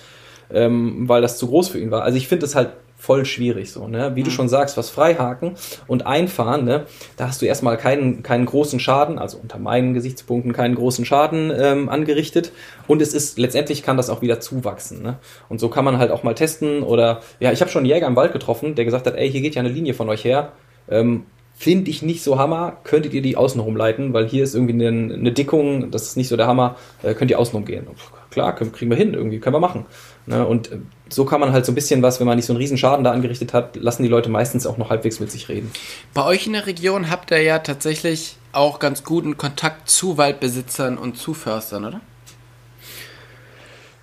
ähm, 0.53 1.07
weil 1.07 1.22
das 1.22 1.38
zu 1.38 1.47
groß 1.47 1.70
für 1.70 1.80
ihn 1.80 1.91
war. 1.91 2.03
Also 2.03 2.18
ich 2.18 2.28
finde 2.28 2.45
es 2.45 2.55
halt 2.55 2.72
voll 2.97 3.26
schwierig 3.26 3.72
so, 3.72 3.88
ne? 3.88 4.12
Wie 4.16 4.20
mhm. 4.20 4.26
du 4.26 4.32
schon 4.32 4.47
sagst, 4.47 4.78
was 4.78 4.91
Freihaken 4.91 5.53
und 5.88 6.05
Einfahren, 6.05 6.66
ne? 6.66 6.86
Da 7.18 7.28
hast 7.28 7.41
du 7.41 7.47
erstmal 7.47 7.78
keinen, 7.78 8.22
keinen 8.22 8.45
großen 8.45 8.80
Schaden, 8.80 9.18
also 9.18 9.39
unter 9.39 9.57
meinen 9.57 9.95
Gesichtspunkten 9.95 10.53
keinen 10.53 10.76
großen 10.76 11.03
Schaden 11.03 11.51
ähm, 11.55 11.89
angerichtet. 11.89 12.51
Und 12.88 13.01
es 13.01 13.16
ist, 13.16 13.39
letztendlich 13.39 13.82
kann 13.82 13.97
das 13.97 14.12
auch 14.12 14.22
wieder 14.22 14.39
zuwachsen, 14.39 15.01
ne? 15.01 15.18
Und 15.49 15.59
so 15.59 15.70
kann 15.70 15.84
man 15.84 15.97
halt 15.97 16.12
auch 16.12 16.22
mal 16.22 16.36
testen 16.36 16.84
oder, 16.84 17.22
ja, 17.39 17.51
ich 17.51 17.62
habe 17.62 17.72
schon 17.72 17.80
einen 17.80 17.89
Jäger 17.89 18.05
im 18.05 18.16
Wald 18.16 18.34
getroffen, 18.34 18.76
der 18.76 18.86
gesagt 18.86 19.07
hat, 19.07 19.16
ey, 19.16 19.32
hier 19.32 19.41
geht 19.41 19.55
ja 19.55 19.62
eine 19.62 19.70
Linie 19.70 19.95
von 19.95 20.07
euch 20.07 20.24
her. 20.24 20.51
Ähm, 20.88 21.26
Finde 21.62 21.91
ich 21.91 22.01
nicht 22.01 22.24
so 22.24 22.39
Hammer, 22.39 22.78
könntet 22.84 23.14
ihr 23.14 23.22
die 23.22 23.38
außenrum 23.38 23.76
leiten, 23.76 24.14
weil 24.14 24.28
hier 24.28 24.43
ist 24.43 24.55
irgendwie 24.55 24.84
eine, 24.84 25.14
eine 25.14 25.32
Dickung, 25.32 25.91
das 25.91 26.01
ist 26.07 26.18
nicht 26.18 26.28
so 26.28 26.36
der 26.36 26.47
Hammer, 26.47 26.76
äh, 27.03 27.14
könnt 27.14 27.30
ihr 27.30 27.38
außenrum 27.38 27.66
gehen. 27.66 27.86
Klar, 28.32 28.55
können, 28.55 28.72
kriegen 28.72 28.89
wir 28.89 28.97
hin, 28.97 29.14
irgendwie 29.14 29.39
können 29.39 29.53
wir 29.53 29.59
machen. 29.59 29.86
Ne? 30.26 30.43
Und 30.43 30.72
äh, 30.72 30.80
so 31.07 31.24
kann 31.24 31.39
man 31.39 31.51
halt 31.51 31.68
so 31.68 31.72
ein 31.72 31.76
bisschen 31.76 32.01
was, 32.01 32.20
wenn 32.20 32.26
man 32.26 32.36
nicht 32.36 32.47
so 32.47 32.53
einen 32.53 32.57
riesen 32.57 32.80
Schaden 32.80 33.03
da 33.03 33.12
angerichtet 33.12 33.53
hat, 33.53 33.76
lassen 33.76 34.01
die 34.01 34.09
Leute 34.09 34.32
meistens 34.32 34.66
auch 34.66 34.80
noch 34.80 34.89
halbwegs 34.89 35.20
mit 35.20 35.30
sich 35.30 35.49
reden. 35.49 35.72
Bei 36.16 36.26
euch 36.26 36.47
in 36.47 36.53
der 36.53 36.66
Region 36.66 37.12
habt 37.12 37.30
ihr 37.30 37.43
ja 37.43 37.59
tatsächlich 37.59 38.38
auch 38.53 38.80
ganz 38.80 39.03
guten 39.03 39.38
Kontakt 39.38 39.88
zu 39.88 40.18
Waldbesitzern 40.18 40.97
und 40.97 41.16
zu 41.16 41.36
Förstern, 41.36 41.86
oder? 41.86 42.01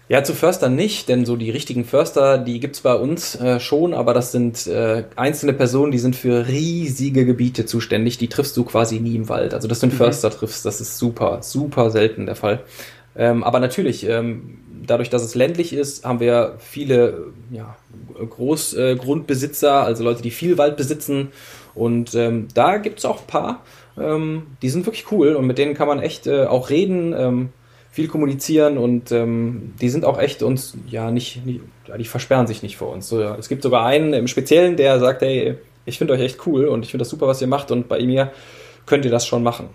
Ja, 0.08 0.24
zu 0.24 0.32
Förstern 0.32 0.74
nicht, 0.74 1.10
denn 1.10 1.26
so 1.26 1.36
die 1.36 1.50
richtigen 1.50 1.84
Förster, 1.84 2.38
die 2.38 2.60
gibt's 2.60 2.80
bei 2.80 2.94
uns 2.94 3.34
äh, 3.34 3.60
schon, 3.60 3.92
aber 3.92 4.14
das 4.14 4.32
sind 4.32 4.66
äh, 4.66 5.04
einzelne 5.16 5.52
Personen, 5.52 5.92
die 5.92 5.98
sind 5.98 6.16
für 6.16 6.48
riesige 6.48 7.26
Gebiete 7.26 7.66
zuständig, 7.66 8.16
die 8.16 8.28
triffst 8.28 8.56
du 8.56 8.64
quasi 8.64 9.00
nie 9.00 9.16
im 9.16 9.28
Wald. 9.28 9.52
Also 9.52 9.68
dass 9.68 9.80
du 9.80 9.86
einen 9.86 9.92
mhm. 9.92 9.98
Förster 9.98 10.30
triffst, 10.30 10.64
das 10.64 10.80
ist 10.80 10.96
super, 10.96 11.42
super 11.42 11.90
selten 11.90 12.24
der 12.24 12.36
Fall. 12.36 12.60
Ähm, 13.16 13.44
aber 13.44 13.60
natürlich, 13.60 14.08
ähm, 14.08 14.60
dadurch, 14.86 15.10
dass 15.10 15.22
es 15.22 15.34
ländlich 15.34 15.74
ist, 15.74 16.06
haben 16.06 16.20
wir 16.20 16.54
viele 16.58 17.26
ja, 17.50 17.76
Großgrundbesitzer, 18.18 19.82
äh, 19.82 19.84
also 19.84 20.04
Leute, 20.04 20.22
die 20.22 20.30
viel 20.30 20.56
Wald 20.56 20.78
besitzen. 20.78 21.32
Und 21.74 22.14
ähm, 22.14 22.48
da 22.54 22.78
gibt 22.78 23.00
es 23.00 23.04
auch 23.04 23.20
ein 23.20 23.26
paar, 23.26 23.62
ähm, 24.00 24.46
die 24.62 24.70
sind 24.70 24.86
wirklich 24.86 25.12
cool 25.12 25.36
und 25.36 25.46
mit 25.46 25.58
denen 25.58 25.74
kann 25.74 25.86
man 25.86 26.00
echt 26.00 26.26
äh, 26.26 26.46
auch 26.46 26.70
reden, 26.70 27.12
ähm, 27.12 27.48
viel 27.90 28.08
kommunizieren 28.08 28.78
und 28.78 29.10
ähm, 29.12 29.74
die 29.80 29.88
sind 29.88 30.04
auch 30.04 30.18
echt 30.18 30.42
uns, 30.42 30.76
ja, 30.88 31.10
nicht, 31.10 31.44
nicht 31.44 31.60
die 31.98 32.04
versperren 32.04 32.46
sich 32.46 32.62
nicht 32.62 32.76
vor 32.76 32.92
uns. 32.92 33.08
So, 33.08 33.20
ja. 33.20 33.34
Es 33.36 33.48
gibt 33.48 33.62
sogar 33.62 33.84
einen 33.86 34.12
im 34.12 34.28
Speziellen, 34.28 34.76
der 34.76 35.00
sagt, 35.00 35.22
hey, 35.22 35.56
ich 35.84 35.98
finde 35.98 36.12
euch 36.12 36.20
echt 36.20 36.46
cool 36.46 36.66
und 36.66 36.84
ich 36.84 36.90
finde 36.90 37.02
das 37.02 37.08
super, 37.08 37.26
was 37.26 37.40
ihr 37.40 37.48
macht 37.48 37.70
und 37.70 37.88
bei 37.88 38.00
mir 38.04 38.30
könnt 38.86 39.04
ihr 39.04 39.10
das 39.10 39.26
schon 39.26 39.42
machen. 39.42 39.70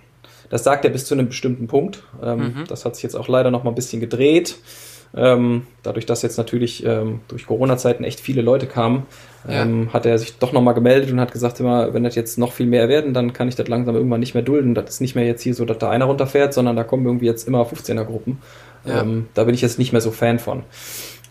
Das 0.50 0.64
sagt 0.64 0.86
er 0.86 0.92
bis 0.92 1.06
zu 1.06 1.16
einem 1.16 1.28
bestimmten 1.28 1.68
Punkt. 1.68 2.04
Ähm, 2.22 2.40
mhm. 2.40 2.64
Das 2.68 2.86
hat 2.86 2.96
sich 2.96 3.04
jetzt 3.04 3.16
auch 3.16 3.28
leider 3.28 3.50
noch 3.50 3.64
mal 3.64 3.72
ein 3.72 3.76
bisschen 3.76 4.00
gedreht. 4.00 4.58
Ähm, 5.16 5.68
dadurch, 5.84 6.06
dass 6.08 6.24
jetzt 6.24 6.38
natürlich 6.38 6.84
ähm, 6.86 7.20
durch 7.28 7.46
Corona-Zeiten 7.46 8.04
echt 8.04 8.20
viele 8.20 8.42
Leute 8.42 8.66
kamen, 8.66 9.06
ähm, 9.48 9.86
ja. 9.88 9.94
hat 9.94 10.06
er 10.06 10.18
sich 10.18 10.38
doch 10.40 10.54
nochmal 10.54 10.74
gemeldet 10.74 11.12
und 11.12 11.20
hat 11.20 11.32
gesagt, 11.32 11.60
immer, 11.60 11.94
wenn 11.94 12.04
das 12.04 12.16
jetzt 12.16 12.38
noch 12.40 12.52
viel 12.52 12.66
mehr 12.66 12.90
werden, 12.90 13.14
dann 13.14 13.32
kann 13.32 13.48
ich 13.48 13.56
das 13.56 13.68
langsam 13.68 13.96
irgendwann 13.96 14.22
nicht 14.22 14.34
mehr 14.34 14.44
dulden. 14.44 14.74
Das 14.74 14.90
ist 14.90 15.02
nicht 15.02 15.16
mehr 15.16 15.26
jetzt 15.26 15.44
hier 15.44 15.54
so, 15.54 15.66
dass 15.66 15.78
da 15.78 15.90
einer 15.90 16.06
runterfährt, 16.06 16.54
sondern 16.54 16.76
da 16.76 16.84
kommen 16.84 17.06
irgendwie 17.06 17.28
jetzt 17.28 17.48
immer 17.48 17.62
15er-Gruppen. 17.64 18.40
Ja. 18.86 19.02
Ähm, 19.02 19.28
da 19.36 19.44
bin 19.44 19.54
ich 19.54 19.62
jetzt 19.62 19.78
nicht 19.78 19.92
mehr 19.92 20.02
so 20.02 20.12
Fan 20.12 20.40
von. 20.40 20.64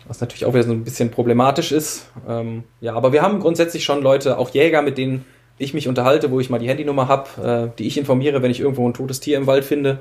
Was 0.07 0.21
natürlich 0.21 0.45
auch 0.45 0.55
wieder 0.55 0.65
so 0.65 0.73
ein 0.73 0.85
bisschen 0.85 1.11
problematisch 1.11 1.73
ist. 1.73 2.07
Ähm, 2.29 2.65
ja, 2.81 2.95
aber 2.95 3.13
wir 3.13 3.23
haben 3.23 3.41
grundsätzlich 3.41 3.83
schon 3.83 4.03
Leute, 4.03 4.39
auch 4.39 4.51
Jäger, 4.51 4.83
mit 4.83 4.97
denen 4.97 5.25
ich 5.59 5.75
mich 5.75 5.89
unterhalte, 5.89 6.31
wo 6.31 6.39
ich 6.39 6.51
mal 6.51 6.59
die 6.59 6.69
Handynummer 6.69 7.09
habe, 7.09 7.71
äh, 7.73 7.77
die 7.79 7.87
ich 7.87 7.99
informiere, 7.99 8.43
wenn 8.43 8.51
ich 8.51 8.61
irgendwo 8.61 8.89
ein 8.89 8.95
totes 8.95 9.21
Tier 9.21 9.39
im 9.39 9.47
Wald 9.47 9.65
finde 9.65 10.01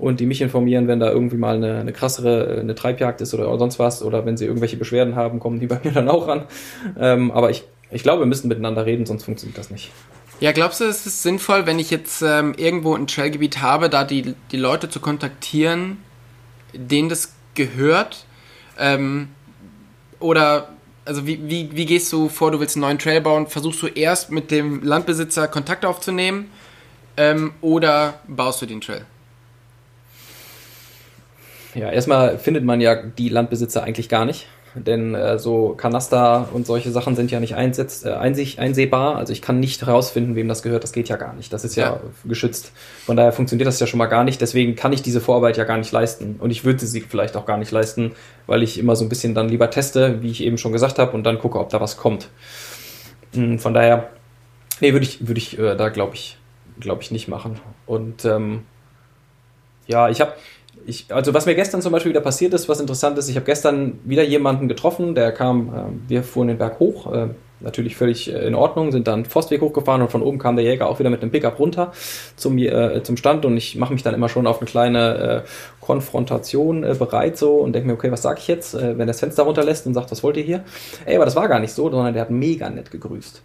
und 0.00 0.20
die 0.20 0.26
mich 0.26 0.40
informieren, 0.40 0.88
wenn 0.88 0.98
da 0.98 1.10
irgendwie 1.10 1.36
mal 1.36 1.56
eine, 1.56 1.78
eine 1.78 1.92
krassere 1.92 2.56
äh, 2.56 2.60
eine 2.60 2.74
Treibjagd 2.74 3.20
ist 3.20 3.34
oder 3.34 3.56
sonst 3.58 3.78
was 3.78 4.02
oder 4.02 4.24
wenn 4.24 4.36
sie 4.36 4.46
irgendwelche 4.46 4.76
Beschwerden 4.76 5.14
haben, 5.14 5.38
kommen 5.38 5.60
die 5.60 5.66
bei 5.68 5.80
mir 5.82 5.92
dann 5.92 6.08
auch 6.08 6.26
ran. 6.26 6.44
Ähm, 6.98 7.30
aber 7.30 7.50
ich, 7.50 7.64
ich 7.90 8.02
glaube, 8.02 8.22
wir 8.22 8.26
müssen 8.26 8.48
miteinander 8.48 8.86
reden, 8.86 9.06
sonst 9.06 9.24
funktioniert 9.24 9.58
das 9.58 9.70
nicht. 9.70 9.90
Ja, 10.40 10.52
glaubst 10.52 10.80
du, 10.80 10.84
es 10.84 11.04
ist 11.04 11.22
sinnvoll, 11.22 11.66
wenn 11.66 11.78
ich 11.78 11.90
jetzt 11.90 12.22
ähm, 12.22 12.54
irgendwo 12.56 12.94
ein 12.94 13.06
Trailgebiet 13.06 13.60
habe, 13.60 13.90
da 13.90 14.04
die, 14.04 14.34
die 14.50 14.56
Leute 14.56 14.88
zu 14.88 14.98
kontaktieren, 14.98 15.98
denen 16.72 17.10
das 17.10 17.34
gehört? 17.54 18.24
Ähm, 18.78 19.28
oder, 20.18 20.70
also 21.04 21.26
wie, 21.26 21.46
wie, 21.50 21.76
wie 21.76 21.84
gehst 21.84 22.10
du 22.10 22.30
vor, 22.30 22.50
du 22.50 22.58
willst 22.58 22.76
einen 22.76 22.82
neuen 22.82 22.98
Trail 22.98 23.20
bauen? 23.20 23.48
Versuchst 23.48 23.82
du 23.82 23.86
erst 23.88 24.30
mit 24.30 24.50
dem 24.50 24.82
Landbesitzer 24.82 25.46
Kontakt 25.46 25.84
aufzunehmen 25.84 26.50
ähm, 27.18 27.52
oder 27.60 28.20
baust 28.26 28.62
du 28.62 28.66
den 28.66 28.80
Trail? 28.80 29.04
Ja, 31.74 31.90
erstmal 31.90 32.38
findet 32.38 32.64
man 32.64 32.80
ja 32.80 32.96
die 32.96 33.28
Landbesitzer 33.28 33.82
eigentlich 33.82 34.08
gar 34.08 34.24
nicht. 34.24 34.46
Denn 34.74 35.14
äh, 35.16 35.38
so 35.38 35.70
Kanaster 35.70 36.48
und 36.52 36.64
solche 36.64 36.92
Sachen 36.92 37.16
sind 37.16 37.30
ja 37.30 37.40
nicht 37.40 37.56
einsetz, 37.56 38.04
äh, 38.04 38.12
einsich, 38.12 38.60
einsehbar. 38.60 39.16
Also 39.16 39.32
ich 39.32 39.42
kann 39.42 39.58
nicht 39.58 39.84
herausfinden, 39.84 40.36
wem 40.36 40.46
das 40.46 40.62
gehört. 40.62 40.84
Das 40.84 40.92
geht 40.92 41.08
ja 41.08 41.16
gar 41.16 41.34
nicht. 41.34 41.52
Das 41.52 41.64
ist 41.64 41.74
ja, 41.74 41.94
ja, 41.94 42.00
geschützt. 42.24 42.72
Von 43.04 43.16
daher 43.16 43.32
funktioniert 43.32 43.66
das 43.66 43.80
ja 43.80 43.88
schon 43.88 43.98
mal 43.98 44.06
gar 44.06 44.22
nicht. 44.22 44.40
Deswegen 44.40 44.76
kann 44.76 44.92
ich 44.92 45.02
diese 45.02 45.20
Vorarbeit 45.20 45.56
ja 45.56 45.64
gar 45.64 45.76
nicht 45.76 45.90
leisten. 45.90 46.36
Und 46.38 46.50
ich 46.50 46.64
würde 46.64 46.86
sie 46.86 47.00
vielleicht 47.00 47.36
auch 47.36 47.46
gar 47.46 47.56
nicht 47.56 47.72
leisten, 47.72 48.12
weil 48.46 48.62
ich 48.62 48.78
immer 48.78 48.94
so 48.94 49.04
ein 49.04 49.08
bisschen 49.08 49.34
dann 49.34 49.48
lieber 49.48 49.70
teste, 49.70 50.22
wie 50.22 50.30
ich 50.30 50.42
eben 50.44 50.56
schon 50.56 50.72
gesagt 50.72 51.00
habe, 51.00 51.12
und 51.12 51.24
dann 51.24 51.38
gucke, 51.38 51.58
ob 51.58 51.70
da 51.70 51.80
was 51.80 51.96
kommt. 51.96 52.28
Hm, 53.34 53.58
von 53.58 53.74
daher, 53.74 54.10
nee, 54.80 54.92
würde 54.92 55.04
ich, 55.04 55.26
würde 55.26 55.38
ich 55.38 55.58
äh, 55.58 55.74
da 55.74 55.88
glaube 55.88 56.14
ich, 56.14 56.38
glaube 56.78 57.02
ich 57.02 57.10
nicht 57.10 57.26
machen. 57.26 57.58
Und 57.86 58.24
ähm, 58.24 58.62
ja, 59.88 60.08
ich 60.08 60.20
habe 60.20 60.34
ich, 60.86 61.06
also 61.08 61.34
was 61.34 61.46
mir 61.46 61.54
gestern 61.54 61.82
zum 61.82 61.92
Beispiel 61.92 62.10
wieder 62.10 62.20
passiert 62.20 62.54
ist, 62.54 62.68
was 62.68 62.80
interessant 62.80 63.18
ist, 63.18 63.28
ich 63.28 63.36
habe 63.36 63.46
gestern 63.46 63.98
wieder 64.04 64.22
jemanden 64.22 64.68
getroffen, 64.68 65.14
der 65.14 65.32
kam, 65.32 65.68
äh, 65.68 66.08
wir 66.08 66.22
fuhren 66.22 66.48
den 66.48 66.58
Berg 66.58 66.78
hoch, 66.78 67.12
äh, 67.12 67.28
natürlich 67.60 67.96
völlig 67.96 68.32
äh, 68.32 68.46
in 68.46 68.54
Ordnung, 68.54 68.92
sind 68.92 69.06
dann 69.06 69.24
Forstweg 69.24 69.60
hochgefahren 69.60 70.02
und 70.02 70.10
von 70.10 70.22
oben 70.22 70.38
kam 70.38 70.56
der 70.56 70.64
Jäger 70.64 70.88
auch 70.88 70.98
wieder 70.98 71.10
mit 71.10 71.22
einem 71.22 71.30
Pickup 71.30 71.58
runter 71.58 71.92
zum, 72.36 72.58
äh, 72.58 73.02
zum 73.02 73.16
Stand 73.16 73.44
und 73.44 73.56
ich 73.56 73.76
mache 73.76 73.92
mich 73.92 74.02
dann 74.02 74.14
immer 74.14 74.28
schon 74.28 74.46
auf 74.46 74.60
eine 74.60 74.66
kleine 74.66 75.44
äh, 75.44 75.48
Konfrontation 75.80 76.84
äh, 76.84 76.94
bereit 76.98 77.36
so 77.36 77.56
und 77.56 77.72
denke 77.74 77.88
mir, 77.88 77.94
okay, 77.94 78.10
was 78.10 78.22
sage 78.22 78.40
ich 78.40 78.48
jetzt, 78.48 78.74
äh, 78.74 78.92
wenn 78.92 79.00
er 79.00 79.06
das 79.06 79.20
Fenster 79.20 79.44
runterlässt 79.44 79.86
und 79.86 79.94
sagt, 79.94 80.10
was 80.10 80.22
wollt 80.22 80.36
ihr 80.36 80.44
hier? 80.44 80.64
Ey, 81.04 81.16
aber 81.16 81.24
das 81.24 81.36
war 81.36 81.48
gar 81.48 81.60
nicht 81.60 81.72
so, 81.72 81.90
sondern 81.90 82.12
der 82.14 82.22
hat 82.22 82.30
mega 82.30 82.68
nett 82.70 82.90
gegrüßt. 82.90 83.42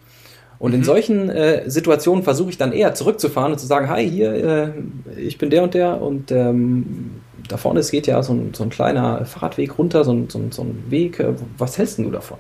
Und 0.58 0.72
mhm. 0.72 0.78
in 0.78 0.84
solchen 0.84 1.30
äh, 1.30 1.70
Situationen 1.70 2.24
versuche 2.24 2.50
ich 2.50 2.58
dann 2.58 2.72
eher 2.72 2.94
zurückzufahren 2.94 3.52
und 3.52 3.60
zu 3.60 3.68
sagen, 3.68 3.90
hi, 3.90 4.10
hier, 4.10 4.34
äh, 4.34 4.72
ich 5.18 5.38
bin 5.38 5.50
der 5.50 5.64
und 5.64 5.74
der 5.74 6.02
und 6.02 6.32
ähm, 6.32 7.22
da 7.48 7.58
vorne 7.58 7.80
es 7.80 7.92
geht 7.92 8.08
ja 8.08 8.22
so 8.24 8.34
ein, 8.34 8.54
so 8.54 8.64
ein 8.64 8.70
kleiner 8.70 9.26
Fahrradweg 9.26 9.78
runter, 9.78 10.04
so 10.04 10.14
ein, 10.14 10.30
so 10.30 10.40
ein, 10.40 10.52
so 10.52 10.64
ein 10.64 10.86
Weg. 10.90 11.20
Äh, 11.20 11.34
was 11.58 11.78
hältst 11.78 11.98
du 12.00 12.10
davon? 12.12 12.38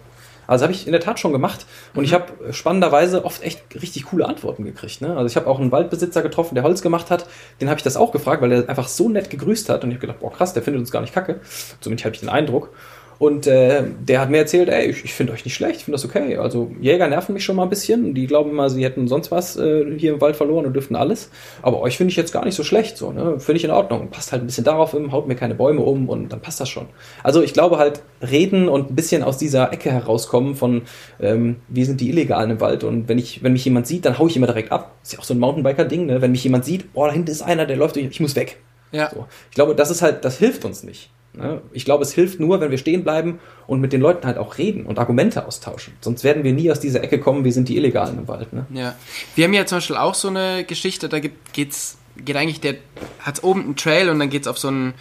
Also 0.47 0.63
habe 0.63 0.73
ich 0.73 0.85
in 0.85 0.91
der 0.91 1.01
Tat 1.01 1.19
schon 1.19 1.31
gemacht 1.31 1.65
und 1.93 2.01
mhm. 2.01 2.05
ich 2.05 2.13
habe 2.13 2.53
spannenderweise 2.53 3.25
oft 3.25 3.43
echt 3.43 3.63
richtig 3.81 4.05
coole 4.05 4.27
Antworten 4.27 4.63
gekriegt. 4.63 5.01
Ne? 5.01 5.15
Also 5.15 5.25
ich 5.25 5.35
habe 5.35 5.47
auch 5.47 5.59
einen 5.59 5.71
Waldbesitzer 5.71 6.21
getroffen, 6.21 6.55
der 6.55 6.63
Holz 6.63 6.81
gemacht 6.81 7.09
hat. 7.09 7.25
Den 7.61 7.69
habe 7.69 7.77
ich 7.77 7.83
das 7.83 7.97
auch 7.97 8.11
gefragt, 8.11 8.41
weil 8.41 8.51
er 8.51 8.69
einfach 8.69 8.87
so 8.87 9.09
nett 9.09 9.29
gegrüßt 9.29 9.69
hat 9.69 9.83
und 9.83 9.89
ich 9.89 9.95
habe 9.95 10.07
gedacht, 10.07 10.19
boah 10.19 10.31
krass, 10.31 10.53
der 10.53 10.63
findet 10.63 10.81
uns 10.81 10.91
gar 10.91 11.01
nicht 11.01 11.13
kacke. 11.13 11.39
Zumindest 11.79 12.05
habe 12.05 12.15
ich 12.15 12.21
den 12.21 12.29
Eindruck. 12.29 12.71
Und 13.18 13.47
äh, 13.47 13.84
der 13.99 14.20
hat 14.20 14.30
mir 14.30 14.38
erzählt, 14.38 14.70
ey, 14.70 14.89
ich, 14.89 15.05
ich 15.05 15.13
finde 15.13 15.34
euch 15.34 15.45
nicht 15.45 15.55
schlecht, 15.55 15.78
ich 15.78 15.86
finde 15.86 15.95
das 15.95 16.05
okay. 16.05 16.38
Also 16.38 16.72
Jäger 16.82 17.07
nerven 17.07 17.34
mich 17.34 17.45
schon 17.45 17.55
mal 17.55 17.63
ein 17.63 17.70
bisschen. 17.70 18.13
Die 18.13 18.28
glauben 18.28 18.49
immer, 18.49 18.70
sie 18.70 18.84
hätten 18.84 19.07
sonst 19.07 19.32
was 19.32 19.55
äh, 19.55 19.86
hier 19.97 20.13
im 20.13 20.22
Wald 20.22 20.36
verloren 20.36 20.66
und 20.66 20.74
dürften 20.74 20.95
alles. 20.95 21.30
Aber 21.61 21.82
euch 21.82 21.97
finde 21.97 22.11
ich 22.11 22.18
jetzt 22.18 22.34
gar 22.34 22.43
nicht 22.43 22.55
so 22.55 22.63
schlecht. 22.63 22.97
So, 22.97 23.11
ne? 23.11 23.39
Finde 23.39 23.57
ich 23.57 23.63
in 23.63 23.72
Ordnung. 23.72 24.09
Passt 24.09 24.32
halt 24.32 24.43
ein 24.43 24.47
bisschen 24.47 24.66
darauf 24.66 24.93
im, 24.93 25.11
haut 25.11 25.28
mir 25.28 25.36
keine 25.36 25.55
Bäume 25.55 25.82
um 25.82 26.09
und 26.09 26.30
dann 26.30 26.41
passt 26.41 26.59
das 26.59 26.70
schon. 26.70 26.88
Also 27.24 27.41
ich 27.41 27.53
glaube 27.53 27.78
halt, 27.78 28.01
reden 28.22 28.68
und 28.68 28.91
ein 28.91 28.95
bisschen 28.95 29.24
aus 29.24 29.38
dieser 29.38 29.72
Ecke 29.72 29.91
herauskommen 29.91 30.55
von, 30.55 30.82
ähm, 31.22 31.57
wir 31.68 31.86
sind 31.86 32.01
die 32.01 32.09
Illegalen 32.09 32.51
im 32.51 32.59
Wald. 32.59 32.84
Und 32.84 33.07
wenn 33.07 33.18
ich, 33.18 33.43
wenn 33.43 33.53
mich 33.53 33.66
jemand 33.66 33.88
sieht, 33.88 34.05
dann 34.05 34.18
haue 34.18 34.30
ich 34.30 34.36
immer 34.36 34.47
direkt 34.47 34.72
ab. 34.72 34.95
Ist 35.03 35.13
ja 35.13 35.20
auch 35.20 35.24
so 35.24 35.34
ein 35.34 35.39
Mountainbiker-Ding, 35.39 36.05
ne? 36.05 36.22
Wenn 36.22 36.32
mich 36.32 36.43
jemand 36.43 36.66
sieht, 36.66 36.93
boah, 36.93 37.07
da 37.07 37.13
hinten 37.13 37.32
ist 37.32 37.41
einer, 37.41 37.66
der 37.66 37.78
läuft 37.78 37.95
durch, 37.95 38.07
ich 38.07 38.20
muss 38.20 38.36
weg. 38.36 38.57
Ja. 38.91 39.09
So. 39.13 39.26
Ich 39.49 39.55
glaube, 39.55 39.76
das 39.76 39.89
ist 39.89 40.01
halt, 40.01 40.26
das 40.26 40.38
hilft 40.38 40.66
uns 40.66 40.84
nicht. 40.84 41.09
Ne? 41.38 41.61
Ich 41.71 41.86
glaube, 41.86 42.03
es 42.03 42.13
hilft 42.13 42.39
nur, 42.39 42.59
wenn 42.59 42.71
wir 42.71 42.77
stehen 42.77 43.03
bleiben 43.03 43.39
und 43.67 43.81
mit 43.81 43.93
den 43.93 44.01
Leuten 44.01 44.25
halt 44.25 44.38
auch 44.38 44.57
reden 44.57 44.86
und 44.86 44.99
Argumente 44.99 45.45
austauschen. 45.45 45.93
Sonst 46.01 46.23
werden 46.23 46.43
wir 46.43 46.53
nie 46.53 46.71
aus 46.71 46.79
dieser 46.79 47.03
Ecke 47.03 47.19
kommen, 47.19 47.43
wir 47.43 47.53
sind 47.53 47.69
die 47.69 47.77
Illegalen 47.77 48.17
im 48.19 48.27
Wald. 48.27 48.53
Ne? 48.53 48.65
Ja. 48.73 48.95
Wir 49.36 49.45
haben 49.45 49.53
ja 49.53 49.65
zum 49.65 49.77
Beispiel 49.77 49.97
auch 49.97 50.15
so 50.15 50.27
eine 50.27 50.63
Geschichte, 50.63 51.09
da 51.09 51.19
geht 51.19 51.33
es 51.71 51.97
geht 52.17 52.36
eigentlich, 52.36 52.61
der 52.61 52.75
hat 53.19 53.43
oben 53.43 53.63
einen 53.63 53.75
Trail 53.75 54.09
und 54.09 54.19
dann 54.19 54.29
geht's 54.29 54.47
auf 54.47 54.57
so 54.57 54.69
einen 54.69 54.93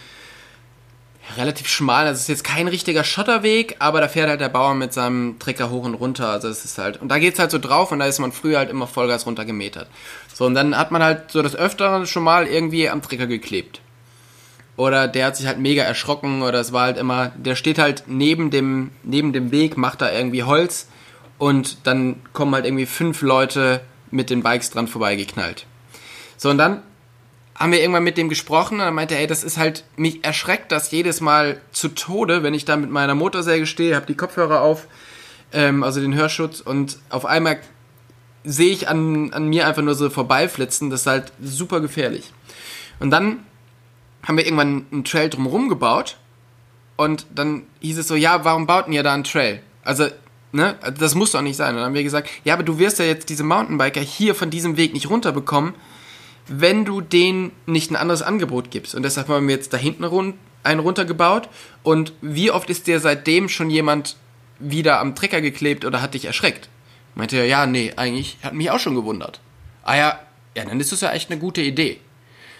relativ 1.37 1.69
schmal, 1.69 2.07
also 2.07 2.17
es 2.17 2.23
ist 2.23 2.29
jetzt 2.29 2.45
kein 2.45 2.69
richtiger 2.69 3.03
Schotterweg, 3.03 3.77
aber 3.79 4.01
da 4.01 4.09
fährt 4.09 4.29
halt 4.29 4.41
der 4.41 4.51
Bauer 4.51 4.75
mit 4.75 4.93
seinem 4.93 5.39
Trecker 5.39 5.71
hoch 5.71 5.85
und 5.85 5.95
runter, 5.95 6.29
also 6.29 6.49
es 6.49 6.65
ist 6.65 6.77
halt, 6.77 7.01
und 7.01 7.09
da 7.09 7.19
geht's 7.19 7.39
halt 7.39 7.51
so 7.51 7.59
drauf 7.59 7.93
und 7.93 7.99
da 8.01 8.07
ist 8.07 8.19
man 8.19 8.33
früher 8.33 8.59
halt 8.59 8.71
immer 8.71 8.87
Vollgas 8.87 9.27
runtergemetert. 9.27 9.89
So, 10.35 10.45
und 10.45 10.55
dann 10.55 10.77
hat 10.77 10.91
man 10.91 11.03
halt 11.03 11.31
so 11.31 11.43
das 11.43 11.57
Öfteren 11.57 12.07
schon 12.07 12.25
mal 12.25 12.47
irgendwie 12.47 12.91
am 12.91 13.01
Trecker 13.01 13.27
geklebt. 13.27 13.81
Oder 14.77 15.07
der 15.07 15.27
hat 15.27 15.37
sich 15.37 15.47
halt 15.47 15.59
mega 15.59 15.83
erschrocken 15.83 16.43
oder 16.43 16.59
es 16.59 16.73
war 16.73 16.83
halt 16.83 16.99
immer, 16.99 17.33
der 17.37 17.55
steht 17.55 17.79
halt 17.79 18.05
neben 18.07 18.51
dem, 18.51 18.91
neben 19.05 19.33
dem 19.33 19.53
Weg, 19.53 19.77
macht 19.77 20.01
da 20.01 20.11
irgendwie 20.11 20.43
Holz 20.43 20.89
und 21.39 21.87
dann 21.87 22.17
kommen 22.33 22.55
halt 22.55 22.65
irgendwie 22.65 22.87
fünf 22.87 23.23
Leute 23.23 23.81
mit 24.11 24.31
den 24.31 24.43
Bikes 24.43 24.71
dran 24.71 24.89
vorbeigeknallt. 24.89 25.67
So, 26.37 26.51
und 26.51 26.59
dann 26.59 26.83
haben 27.55 27.71
wir 27.71 27.81
irgendwann 27.81 28.03
mit 28.03 28.19
dem 28.19 28.29
gesprochen 28.29 28.81
und 28.81 28.85
er 28.85 28.91
meinte, 28.91 29.17
ey, 29.17 29.29
das 29.29 29.45
ist 29.45 29.59
halt, 29.59 29.85
mich 29.97 30.25
erschreckt 30.25 30.73
das 30.73 30.91
jedes 30.91 31.21
Mal 31.21 31.61
zu 31.71 31.89
Tode, 31.89 32.43
wenn 32.43 32.55
ich 32.55 32.65
da 32.65 32.77
mit 32.77 32.91
meiner 32.91 33.15
Motorsäge 33.15 33.67
stehe, 33.67 33.95
habe 33.95 34.07
die 34.07 34.17
Kopfhörer 34.17 34.61
auf, 34.61 34.89
ähm, 35.53 35.85
also 35.85 36.01
den 36.01 36.15
Hörschutz 36.15 36.61
und 36.61 36.99
auf 37.11 37.27
einmal 37.27 37.61
sehe 38.43 38.73
ich 38.73 38.89
an, 38.89 39.33
an 39.33 39.49
mir 39.49 39.69
einfach 39.69 39.83
nur 39.83 39.95
so 39.95 40.11
vorbeiflitzen, 40.11 40.91
das 40.91 41.03
ist 41.03 41.07
halt 41.07 41.33
super 41.43 41.81
gefährlich. 41.81 42.33
Und 42.99 43.11
dann 43.11 43.45
haben 44.27 44.37
wir 44.37 44.45
irgendwann 44.45 44.87
einen 44.91 45.05
Trail 45.05 45.29
drumherum 45.29 45.69
gebaut 45.69 46.17
und 46.97 47.27
dann 47.35 47.65
hieß 47.81 47.99
es 47.99 48.09
so, 48.09 48.15
ja, 48.15 48.45
warum 48.45 48.67
baut 48.67 48.89
ihr 48.89 49.03
da 49.03 49.15
einen 49.15 49.25
Trail? 49.25 49.63
Also, 49.83 50.07
ne, 50.53 50.77
das 50.99 51.15
muss 51.15 51.33
doch 51.33 51.43
nicht 51.43 51.57
sein. 51.57 51.71
Und 51.71 51.77
dann 51.77 51.87
haben 51.87 51.95
wir 51.95 52.03
gesagt, 52.03 52.31
ja, 52.45 52.55
aber 52.55 52.63
du 52.63 52.79
wirst 52.79 52.99
ja 52.99 53.05
jetzt 53.05 53.29
diese 53.29 53.45
Mountainbiker 53.45 54.01
hier 54.01 54.35
von 54.35 54.51
diesem 54.51 54.77
Weg 54.77 54.93
nicht 54.95 55.11
runterbekommen, 55.11 55.75
wenn 56.47 56.85
du 56.85 57.01
denen 57.01 57.53
nicht 57.67 57.91
ein 57.91 57.97
anderes 57.97 58.23
Angebot 58.23 58.71
gibst. 58.71 58.95
Und 58.95 59.03
deshalb 59.03 59.29
haben 59.29 59.49
wir 59.49 59.55
jetzt 59.55 59.73
da 59.73 59.77
hinten 59.77 60.05
run 60.05 60.35
einen 60.63 60.81
runtergebaut. 60.81 61.49
Und 61.83 62.13
wie 62.21 62.51
oft 62.51 62.71
ist 62.71 62.87
dir 62.87 63.01
seitdem 63.01 63.49
schon 63.49 63.71
jemand 63.71 64.17
wieder 64.59 65.01
am 65.01 65.15
Trecker 65.15 65.41
geklebt 65.41 65.85
oder 65.85 66.01
hat 66.01 66.15
dich 66.15 66.25
erschreckt? 66.25 66.69
Meinte 67.15 67.37
er, 67.37 67.47
ja, 67.47 67.67
nee, 67.67 67.93
eigentlich 67.97 68.39
hat 68.43 68.55
mich 68.55 68.71
auch 68.71 68.79
schon 68.79 68.95
gewundert. 68.95 69.41
Ah 69.83 69.97
ja, 69.97 70.19
ja, 70.57 70.65
dann 70.65 70.81
ist 70.81 70.93
das 70.93 71.01
ja 71.01 71.13
echt 71.13 71.31
eine 71.31 71.39
gute 71.39 71.61
Idee. 71.61 72.01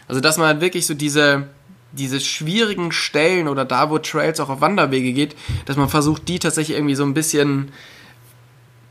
Also, 0.09 0.21
dass 0.21 0.37
man 0.37 0.47
halt 0.47 0.61
wirklich 0.61 0.87
so 0.87 0.95
diese, 0.95 1.49
diese 1.93 2.21
schwierigen 2.21 2.93
Stellen 2.93 3.49
oder 3.49 3.65
da, 3.65 3.91
wo 3.91 3.99
Trails 3.99 4.41
auch 4.41 4.51
auf 4.51 4.61
Wanderwege 4.61 5.13
geht, 5.13 5.37
dass 5.67 5.77
man 5.77 5.89
versucht, 5.89 6.29
die 6.29 6.39
tatsächlich 6.39 6.77
irgendwie 6.77 6.95
so 6.95 7.05
ein 7.05 7.15
bisschen, 7.15 7.73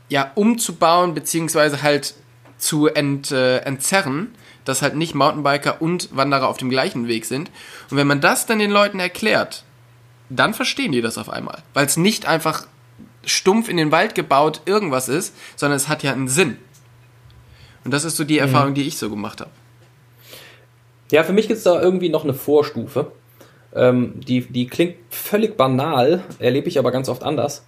ja, 0.08 0.30
umzubauen, 0.34 1.14
beziehungsweise 1.14 1.82
halt 1.82 2.14
zu 2.58 2.86
ent, 2.86 3.30
äh, 3.30 3.58
entzerren, 3.58 4.34
dass 4.64 4.82
halt 4.82 4.96
nicht 4.96 5.14
Mountainbiker 5.14 5.82
und 5.82 6.14
Wanderer 6.16 6.48
auf 6.48 6.56
dem 6.56 6.70
gleichen 6.70 7.08
Weg 7.08 7.26
sind. 7.26 7.50
Und 7.90 7.96
wenn 7.96 8.06
man 8.06 8.20
das 8.20 8.46
dann 8.46 8.58
den 8.58 8.70
Leuten 8.70 9.00
erklärt, 9.00 9.64
dann 10.30 10.54
verstehen 10.54 10.92
die 10.92 11.02
das 11.02 11.18
auf 11.18 11.28
einmal. 11.28 11.62
Weil 11.74 11.86
es 11.86 11.96
nicht 11.96 12.26
einfach 12.26 12.66
stumpf 13.24 13.68
in 13.68 13.76
den 13.76 13.90
Wald 13.90 14.14
gebaut 14.14 14.62
irgendwas 14.66 15.08
ist, 15.08 15.34
sondern 15.56 15.76
es 15.76 15.88
hat 15.88 16.02
ja 16.02 16.12
einen 16.12 16.28
Sinn. 16.28 16.56
Und 17.84 17.90
das 17.92 18.04
ist 18.04 18.16
so 18.16 18.24
die 18.24 18.38
Erfahrung, 18.38 18.70
mhm. 18.70 18.74
die 18.74 18.86
ich 18.86 18.96
so 18.96 19.10
gemacht 19.10 19.40
habe. 19.40 19.50
Ja, 21.14 21.22
für 21.22 21.32
mich 21.32 21.46
gibt 21.46 21.58
es 21.58 21.62
da 21.62 21.80
irgendwie 21.80 22.08
noch 22.08 22.24
eine 22.24 22.34
Vorstufe. 22.34 23.12
Ähm, 23.72 24.14
die, 24.26 24.40
die 24.40 24.66
klingt 24.66 24.96
völlig 25.10 25.56
banal, 25.56 26.24
erlebe 26.40 26.66
ich 26.66 26.76
aber 26.76 26.90
ganz 26.90 27.08
oft 27.08 27.22
anders. 27.22 27.64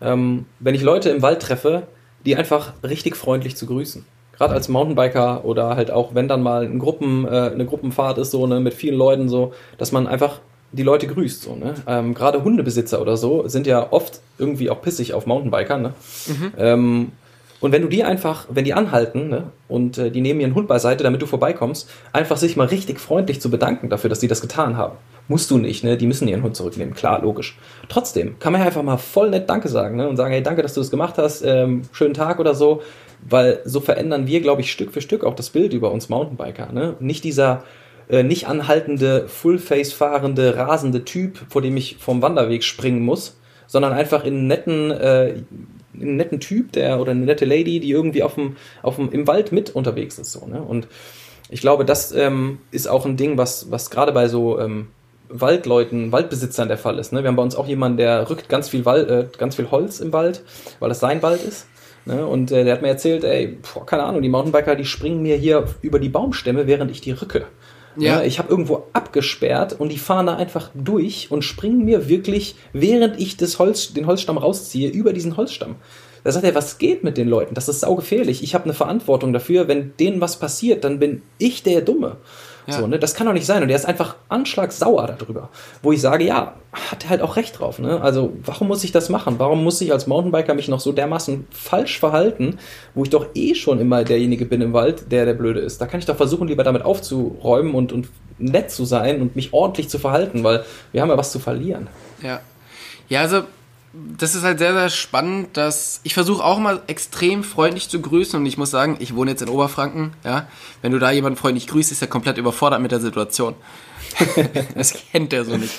Ähm, 0.00 0.46
wenn 0.60 0.74
ich 0.74 0.80
Leute 0.80 1.10
im 1.10 1.20
Wald 1.20 1.42
treffe, 1.42 1.88
die 2.24 2.36
einfach 2.36 2.72
richtig 2.82 3.14
freundlich 3.14 3.54
zu 3.54 3.66
grüßen. 3.66 4.06
Gerade 4.32 4.54
als 4.54 4.70
Mountainbiker 4.70 5.44
oder 5.44 5.76
halt 5.76 5.90
auch, 5.90 6.14
wenn 6.14 6.26
dann 6.26 6.42
mal 6.42 6.64
ein 6.64 6.78
Gruppen, 6.78 7.26
äh, 7.26 7.50
eine 7.52 7.66
Gruppenfahrt 7.66 8.16
ist, 8.16 8.30
so 8.30 8.46
ne, 8.46 8.60
mit 8.60 8.72
vielen 8.72 8.96
Leuten, 8.96 9.28
so, 9.28 9.52
dass 9.76 9.92
man 9.92 10.06
einfach 10.06 10.40
die 10.72 10.82
Leute 10.82 11.06
grüßt. 11.06 11.42
So, 11.42 11.54
ne? 11.54 11.74
Ähm, 11.86 12.14
Gerade 12.14 12.44
Hundebesitzer 12.44 13.02
oder 13.02 13.18
so 13.18 13.46
sind 13.46 13.66
ja 13.66 13.92
oft 13.92 14.22
irgendwie 14.38 14.70
auch 14.70 14.80
pissig 14.80 15.12
auf 15.12 15.26
Mountainbiker. 15.26 15.76
Ne? 15.76 15.92
Mhm. 16.28 16.52
Ähm, 16.56 17.12
und 17.60 17.72
wenn 17.72 17.82
du 17.82 17.88
die 17.88 18.04
einfach, 18.04 18.46
wenn 18.50 18.64
die 18.64 18.74
anhalten 18.74 19.28
ne, 19.28 19.44
und 19.68 19.98
äh, 19.98 20.10
die 20.10 20.20
nehmen 20.20 20.40
ihren 20.40 20.54
Hund 20.54 20.68
beiseite, 20.68 21.04
damit 21.04 21.22
du 21.22 21.26
vorbeikommst, 21.26 21.90
einfach 22.12 22.36
sich 22.36 22.56
mal 22.56 22.66
richtig 22.66 23.00
freundlich 23.00 23.40
zu 23.40 23.50
bedanken 23.50 23.88
dafür, 23.88 24.10
dass 24.10 24.20
die 24.20 24.28
das 24.28 24.40
getan 24.40 24.76
haben. 24.76 24.96
Musst 25.28 25.50
du 25.50 25.58
nicht, 25.58 25.82
ne? 25.82 25.96
Die 25.96 26.06
müssen 26.06 26.28
ihren 26.28 26.42
Hund 26.42 26.54
zurücknehmen, 26.54 26.94
klar, 26.94 27.20
logisch. 27.20 27.58
Trotzdem 27.88 28.38
kann 28.38 28.52
man 28.52 28.60
ja 28.60 28.66
einfach 28.68 28.82
mal 28.82 28.96
voll 28.96 29.30
nett 29.30 29.50
Danke 29.50 29.68
sagen 29.68 29.96
ne? 29.96 30.08
und 30.08 30.16
sagen, 30.16 30.32
hey, 30.32 30.42
danke, 30.42 30.62
dass 30.62 30.74
du 30.74 30.80
das 30.80 30.90
gemacht 30.90 31.18
hast, 31.18 31.42
ähm, 31.42 31.82
schönen 31.92 32.14
Tag 32.14 32.38
oder 32.38 32.54
so, 32.54 32.82
weil 33.28 33.60
so 33.64 33.80
verändern 33.80 34.26
wir, 34.26 34.40
glaube 34.40 34.60
ich, 34.60 34.70
Stück 34.70 34.92
für 34.92 35.00
Stück 35.00 35.24
auch 35.24 35.34
das 35.34 35.50
Bild 35.50 35.72
über 35.72 35.90
uns 35.90 36.08
Mountainbiker. 36.08 36.70
Ne? 36.72 36.94
Nicht 37.00 37.24
dieser 37.24 37.64
äh, 38.08 38.22
nicht 38.22 38.46
anhaltende, 38.46 39.26
Fullface 39.26 39.92
fahrende, 39.92 40.56
rasende 40.56 41.04
Typ, 41.04 41.38
vor 41.48 41.62
dem 41.62 41.76
ich 41.76 41.96
vom 41.98 42.22
Wanderweg 42.22 42.62
springen 42.62 43.02
muss, 43.02 43.36
sondern 43.66 43.92
einfach 43.92 44.24
in 44.24 44.46
netten, 44.46 44.90
äh, 44.92 45.42
einen 46.00 46.16
netten 46.16 46.40
Typ, 46.40 46.72
der 46.72 47.00
oder 47.00 47.12
eine 47.12 47.24
nette 47.24 47.44
Lady, 47.44 47.80
die 47.80 47.90
irgendwie 47.90 48.22
auf 48.22 48.34
dem, 48.34 48.56
auf 48.82 48.96
dem, 48.96 49.10
im 49.10 49.26
Wald 49.26 49.52
mit 49.52 49.74
unterwegs 49.74 50.18
ist. 50.18 50.32
So, 50.32 50.46
ne? 50.46 50.62
Und 50.62 50.88
ich 51.48 51.60
glaube, 51.60 51.84
das 51.84 52.12
ähm, 52.12 52.58
ist 52.70 52.88
auch 52.88 53.06
ein 53.06 53.16
Ding, 53.16 53.38
was, 53.38 53.70
was 53.70 53.90
gerade 53.90 54.12
bei 54.12 54.28
so 54.28 54.58
ähm, 54.58 54.88
Waldleuten, 55.28 56.12
Waldbesitzern 56.12 56.68
der 56.68 56.78
Fall 56.78 56.98
ist. 56.98 57.12
Ne? 57.12 57.22
Wir 57.22 57.28
haben 57.28 57.36
bei 57.36 57.42
uns 57.42 57.56
auch 57.56 57.66
jemanden, 57.66 57.98
der 57.98 58.28
rückt 58.28 58.48
ganz 58.48 58.68
viel, 58.68 58.84
Wald, 58.84 59.10
äh, 59.10 59.26
ganz 59.38 59.56
viel 59.56 59.70
Holz 59.70 60.00
im 60.00 60.12
Wald, 60.12 60.42
weil 60.80 60.88
das 60.88 61.00
sein 61.00 61.22
Wald 61.22 61.42
ist. 61.42 61.66
Ne? 62.04 62.26
Und 62.26 62.52
äh, 62.52 62.64
der 62.64 62.74
hat 62.74 62.82
mir 62.82 62.88
erzählt, 62.88 63.24
ey, 63.24 63.58
boah, 63.74 63.84
keine 63.84 64.04
Ahnung, 64.04 64.22
die 64.22 64.28
Mountainbiker, 64.28 64.76
die 64.76 64.84
springen 64.84 65.22
mir 65.22 65.36
hier 65.36 65.66
über 65.82 65.98
die 65.98 66.08
Baumstämme, 66.08 66.66
während 66.66 66.90
ich 66.90 67.00
die 67.00 67.12
rücke. 67.12 67.46
Ja. 67.96 68.22
Ich 68.22 68.38
habe 68.38 68.50
irgendwo 68.50 68.84
abgesperrt 68.92 69.78
und 69.78 69.90
die 69.90 69.98
fahren 69.98 70.26
da 70.26 70.36
einfach 70.36 70.70
durch 70.74 71.30
und 71.30 71.42
springen 71.42 71.84
mir 71.84 72.08
wirklich, 72.08 72.56
während 72.72 73.18
ich 73.20 73.36
das 73.36 73.58
Holz, 73.58 73.92
den 73.92 74.06
Holzstamm 74.06 74.38
rausziehe, 74.38 74.90
über 74.90 75.12
diesen 75.12 75.36
Holzstamm. 75.36 75.76
Da 76.24 76.32
sagt 76.32 76.44
er, 76.44 76.54
was 76.54 76.78
geht 76.78 77.04
mit 77.04 77.16
den 77.16 77.28
Leuten? 77.28 77.54
Das 77.54 77.68
ist 77.68 77.80
saugefährlich. 77.80 78.42
Ich 78.42 78.54
habe 78.54 78.64
eine 78.64 78.74
Verantwortung 78.74 79.32
dafür. 79.32 79.68
Wenn 79.68 79.96
denen 79.96 80.20
was 80.20 80.40
passiert, 80.40 80.82
dann 80.82 80.98
bin 80.98 81.22
ich 81.38 81.62
der 81.62 81.82
Dumme. 81.82 82.16
Ja. 82.66 82.80
So, 82.80 82.86
ne? 82.86 82.98
Das 82.98 83.14
kann 83.14 83.26
doch 83.26 83.32
nicht 83.32 83.46
sein. 83.46 83.62
Und 83.62 83.70
er 83.70 83.76
ist 83.76 83.86
einfach 83.86 84.16
anschlagsauer 84.28 85.16
darüber. 85.18 85.50
Wo 85.82 85.92
ich 85.92 86.00
sage, 86.00 86.24
ja, 86.24 86.54
hat 86.72 87.04
er 87.04 87.10
halt 87.10 87.22
auch 87.22 87.36
recht 87.36 87.58
drauf. 87.58 87.78
Ne? 87.78 88.00
Also, 88.00 88.32
warum 88.44 88.68
muss 88.68 88.82
ich 88.84 88.92
das 88.92 89.08
machen? 89.08 89.36
Warum 89.38 89.62
muss 89.62 89.80
ich 89.80 89.92
als 89.92 90.06
Mountainbiker 90.06 90.54
mich 90.54 90.68
noch 90.68 90.80
so 90.80 90.92
dermaßen 90.92 91.46
falsch 91.50 91.98
verhalten, 91.98 92.58
wo 92.94 93.04
ich 93.04 93.10
doch 93.10 93.26
eh 93.34 93.54
schon 93.54 93.78
immer 93.80 94.04
derjenige 94.04 94.46
bin 94.46 94.60
im 94.60 94.72
Wald, 94.72 95.10
der 95.12 95.24
der 95.24 95.34
Blöde 95.34 95.60
ist? 95.60 95.80
Da 95.80 95.86
kann 95.86 96.00
ich 96.00 96.06
doch 96.06 96.16
versuchen, 96.16 96.48
lieber 96.48 96.64
damit 96.64 96.82
aufzuräumen 96.82 97.74
und, 97.74 97.92
und 97.92 98.08
nett 98.38 98.70
zu 98.70 98.84
sein 98.84 99.22
und 99.22 99.36
mich 99.36 99.52
ordentlich 99.52 99.88
zu 99.88 99.98
verhalten, 99.98 100.44
weil 100.44 100.64
wir 100.92 101.02
haben 101.02 101.08
ja 101.08 101.16
was 101.16 101.32
zu 101.32 101.38
verlieren. 101.38 101.88
Ja. 102.22 102.40
Ja, 103.08 103.20
also 103.20 103.44
das 104.18 104.34
ist 104.34 104.42
halt 104.42 104.58
sehr, 104.58 104.72
sehr 104.72 104.90
spannend, 104.90 105.56
dass 105.56 106.00
ich 106.02 106.14
versuche 106.14 106.44
auch 106.44 106.58
mal 106.58 106.82
extrem 106.86 107.44
freundlich 107.44 107.88
zu 107.88 108.00
grüßen 108.00 108.38
und 108.38 108.46
ich 108.46 108.58
muss 108.58 108.70
sagen, 108.70 108.96
ich 108.98 109.14
wohne 109.14 109.30
jetzt 109.30 109.42
in 109.42 109.48
Oberfranken, 109.48 110.12
ja. 110.24 110.48
Wenn 110.82 110.92
du 110.92 110.98
da 110.98 111.10
jemanden 111.10 111.38
freundlich 111.38 111.66
grüßt, 111.66 111.92
ist 111.92 112.02
er 112.02 112.08
komplett 112.08 112.38
überfordert 112.38 112.80
mit 112.80 112.92
der 112.92 113.00
Situation. 113.00 113.54
das 114.74 114.94
kennt 115.12 115.32
er 115.32 115.44
so 115.44 115.56
nicht. 115.56 115.74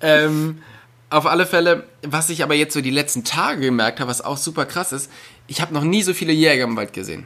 Ähm, 0.00 0.62
auf 1.10 1.26
alle 1.26 1.46
Fälle, 1.46 1.84
was 2.02 2.30
ich 2.30 2.42
aber 2.42 2.54
jetzt 2.54 2.74
so 2.74 2.80
die 2.80 2.90
letzten 2.90 3.24
Tage 3.24 3.60
gemerkt 3.60 4.00
habe, 4.00 4.10
was 4.10 4.20
auch 4.20 4.36
super 4.36 4.66
krass 4.66 4.92
ist, 4.92 5.10
ich 5.46 5.60
habe 5.60 5.72
noch 5.72 5.84
nie 5.84 6.02
so 6.02 6.14
viele 6.14 6.32
Jäger 6.32 6.64
im 6.64 6.76
Wald 6.76 6.92
gesehen. 6.92 7.24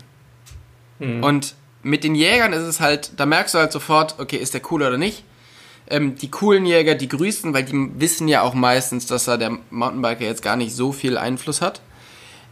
Mhm. 0.99 1.23
Und 1.23 1.55
mit 1.83 2.05
den 2.05 2.15
Jägern 2.15 2.53
ist 2.53 2.65
es 2.65 2.81
halt, 2.81 3.13
da 3.17 3.27
merkst 3.27 3.55
du 3.55 3.59
halt 3.59 3.73
sofort, 3.73 4.17
okay, 4.19 4.37
ist 4.37 4.55
der 4.55 4.61
cool 4.71 4.83
oder 4.83 4.99
nicht? 4.99 5.25
Ähm, 5.91 6.17
die 6.17 6.31
coolen 6.31 6.67
Jäger, 6.67 6.95
die 6.95 7.09
grüßen, 7.09 7.53
weil 7.55 7.65
die 7.65 7.91
wissen 7.99 8.29
ja 8.29 8.43
auch 8.43 8.55
meistens, 8.55 9.07
dass 9.07 9.25
da 9.25 9.37
der 9.37 9.59
Mountainbiker 9.71 10.25
jetzt 10.25 10.43
gar 10.43 10.57
nicht 10.57 10.75
so 10.75 10.93
viel 10.93 11.17
Einfluss 11.17 11.61
hat. 11.61 11.81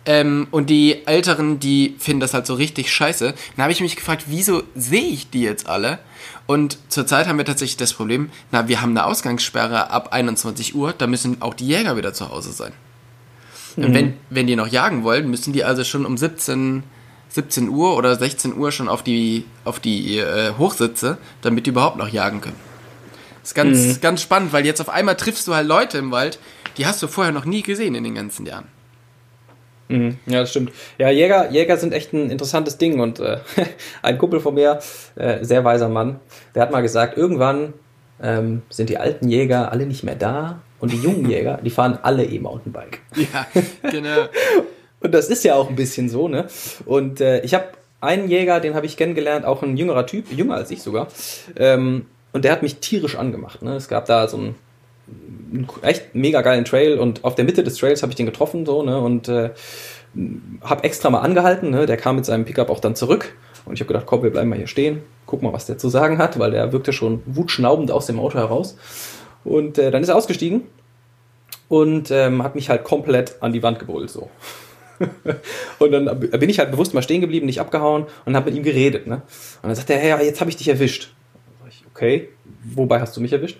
Ähm, 0.06 0.46
und 0.52 0.70
die 0.70 1.04
Älteren, 1.06 1.58
die 1.58 1.96
finden 1.98 2.20
das 2.20 2.32
halt 2.32 2.46
so 2.46 2.54
richtig 2.54 2.92
scheiße. 2.92 3.34
Dann 3.56 3.62
habe 3.62 3.72
ich 3.72 3.80
mich 3.80 3.96
gefragt, 3.96 4.24
wieso 4.28 4.62
sehe 4.76 5.08
ich 5.08 5.30
die 5.30 5.42
jetzt 5.42 5.68
alle? 5.68 5.98
Und 6.46 6.78
zurzeit 6.88 7.26
haben 7.26 7.38
wir 7.38 7.44
tatsächlich 7.44 7.76
das 7.76 7.92
Problem, 7.92 8.30
na, 8.52 8.68
wir 8.68 8.80
haben 8.80 8.90
eine 8.90 9.04
Ausgangssperre 9.04 9.90
ab 9.90 10.12
21 10.12 10.76
Uhr, 10.76 10.94
da 10.96 11.08
müssen 11.08 11.42
auch 11.42 11.54
die 11.54 11.66
Jäger 11.66 11.96
wieder 11.96 12.14
zu 12.14 12.30
Hause 12.30 12.52
sein. 12.52 12.72
Mhm. 13.74 13.84
Und 13.84 13.94
wenn, 13.94 14.14
wenn 14.30 14.46
die 14.46 14.54
noch 14.54 14.68
jagen 14.68 15.02
wollen, 15.02 15.28
müssen 15.28 15.52
die 15.52 15.64
also 15.64 15.82
schon 15.82 16.06
um 16.06 16.16
17, 16.16 16.84
17 17.30 17.68
Uhr 17.68 17.96
oder 17.96 18.14
16 18.14 18.56
Uhr 18.56 18.70
schon 18.70 18.88
auf 18.88 19.02
die, 19.02 19.44
auf 19.64 19.80
die 19.80 20.18
äh, 20.18 20.52
Hochsitze, 20.56 21.18
damit 21.42 21.66
die 21.66 21.70
überhaupt 21.70 21.96
noch 21.96 22.08
jagen 22.08 22.40
können. 22.40 22.65
Das 23.46 23.52
ist 23.52 23.54
ganz, 23.54 23.78
mhm. 23.78 24.00
ganz 24.00 24.22
spannend, 24.22 24.52
weil 24.52 24.66
jetzt 24.66 24.80
auf 24.80 24.88
einmal 24.88 25.14
triffst 25.14 25.46
du 25.46 25.54
halt 25.54 25.68
Leute 25.68 25.98
im 25.98 26.10
Wald, 26.10 26.40
die 26.78 26.84
hast 26.84 27.00
du 27.00 27.06
vorher 27.06 27.32
noch 27.32 27.44
nie 27.44 27.62
gesehen 27.62 27.94
in 27.94 28.02
den 28.02 28.16
ganzen 28.16 28.44
Jahren. 28.44 28.66
Mhm. 29.86 30.18
Ja, 30.26 30.40
das 30.40 30.50
stimmt. 30.50 30.72
Ja, 30.98 31.10
Jäger, 31.10 31.52
Jäger 31.52 31.76
sind 31.76 31.92
echt 31.92 32.12
ein 32.12 32.30
interessantes 32.30 32.76
Ding 32.76 32.98
und 32.98 33.20
äh, 33.20 33.38
ein 34.02 34.18
Kumpel 34.18 34.40
von 34.40 34.54
mir, 34.54 34.80
äh, 35.14 35.44
sehr 35.44 35.64
weiser 35.64 35.88
Mann, 35.88 36.18
der 36.56 36.62
hat 36.62 36.72
mal 36.72 36.80
gesagt, 36.80 37.16
irgendwann 37.16 37.74
ähm, 38.20 38.62
sind 38.68 38.88
die 38.88 38.98
alten 38.98 39.28
Jäger 39.28 39.70
alle 39.70 39.86
nicht 39.86 40.02
mehr 40.02 40.16
da 40.16 40.58
und 40.80 40.90
die 40.90 40.98
jungen 40.98 41.30
Jäger, 41.30 41.60
die 41.62 41.70
fahren 41.70 42.00
alle 42.02 42.24
E-Mountainbike. 42.24 42.98
Ja, 43.14 43.46
genau. 43.88 44.26
und 45.00 45.14
das 45.14 45.28
ist 45.28 45.44
ja 45.44 45.54
auch 45.54 45.68
ein 45.68 45.76
bisschen 45.76 46.08
so, 46.08 46.26
ne? 46.26 46.48
Und 46.84 47.20
äh, 47.20 47.42
ich 47.42 47.54
habe 47.54 47.66
einen 48.00 48.28
Jäger, 48.28 48.58
den 48.58 48.74
habe 48.74 48.86
ich 48.86 48.96
kennengelernt, 48.96 49.44
auch 49.44 49.62
ein 49.62 49.76
jüngerer 49.76 50.04
Typ, 50.04 50.32
jünger 50.32 50.56
als 50.56 50.72
ich 50.72 50.82
sogar. 50.82 51.06
Ähm, 51.56 52.06
und 52.32 52.44
der 52.44 52.52
hat 52.52 52.62
mich 52.62 52.76
tierisch 52.76 53.16
angemacht. 53.16 53.62
Ne? 53.62 53.76
Es 53.76 53.88
gab 53.88 54.06
da 54.06 54.28
so 54.28 54.36
einen, 54.36 54.54
einen 55.52 55.68
echt 55.82 56.14
mega 56.14 56.42
geilen 56.42 56.64
Trail 56.64 56.98
und 56.98 57.24
auf 57.24 57.34
der 57.34 57.44
Mitte 57.44 57.64
des 57.64 57.76
Trails 57.76 58.02
habe 58.02 58.12
ich 58.12 58.16
den 58.16 58.26
getroffen 58.26 58.66
so 58.66 58.82
ne 58.82 59.00
und 59.00 59.28
äh, 59.28 59.50
habe 60.62 60.84
extra 60.84 61.10
mal 61.10 61.20
angehalten. 61.20 61.70
Ne? 61.70 61.86
Der 61.86 61.96
kam 61.96 62.16
mit 62.16 62.24
seinem 62.24 62.44
Pickup 62.44 62.70
auch 62.70 62.80
dann 62.80 62.96
zurück 62.96 63.34
und 63.66 63.74
ich 63.74 63.80
habe 63.80 63.88
gedacht, 63.88 64.06
komm, 64.06 64.22
wir 64.22 64.30
bleiben 64.30 64.48
mal 64.48 64.56
hier 64.56 64.68
stehen, 64.68 65.02
guck 65.26 65.42
mal, 65.42 65.52
was 65.52 65.66
der 65.66 65.76
zu 65.76 65.88
sagen 65.88 66.18
hat, 66.18 66.38
weil 66.38 66.52
der 66.52 66.72
wirkte 66.72 66.92
schon 66.92 67.22
wutschnaubend 67.26 67.90
aus 67.90 68.06
dem 68.06 68.18
Auto 68.18 68.38
heraus. 68.38 68.76
Und 69.44 69.78
äh, 69.78 69.90
dann 69.90 70.02
ist 70.02 70.08
er 70.08 70.16
ausgestiegen 70.16 70.62
und 71.68 72.10
ähm, 72.10 72.42
hat 72.42 72.54
mich 72.54 72.70
halt 72.70 72.84
komplett 72.84 73.36
an 73.40 73.52
die 73.52 73.62
Wand 73.62 73.78
gebrüllt 73.78 74.10
so. 74.10 74.30
und 75.78 75.92
dann 75.92 76.20
bin 76.20 76.48
ich 76.48 76.58
halt 76.58 76.70
bewusst 76.70 76.94
mal 76.94 77.02
stehen 77.02 77.20
geblieben, 77.20 77.46
nicht 77.46 77.60
abgehauen 77.60 78.06
und 78.24 78.34
habe 78.34 78.50
mit 78.50 78.58
ihm 78.58 78.62
geredet. 78.62 79.06
Ne? 79.06 79.16
Und 79.62 79.68
dann 79.68 79.74
sagt 79.74 79.90
er, 79.90 79.98
hey, 79.98 80.24
jetzt 80.24 80.40
habe 80.40 80.48
ich 80.48 80.56
dich 80.56 80.68
erwischt. 80.68 81.12
Okay, 81.96 82.28
wobei 82.74 83.00
hast 83.00 83.16
du 83.16 83.22
mich 83.22 83.32
erwischt? 83.32 83.58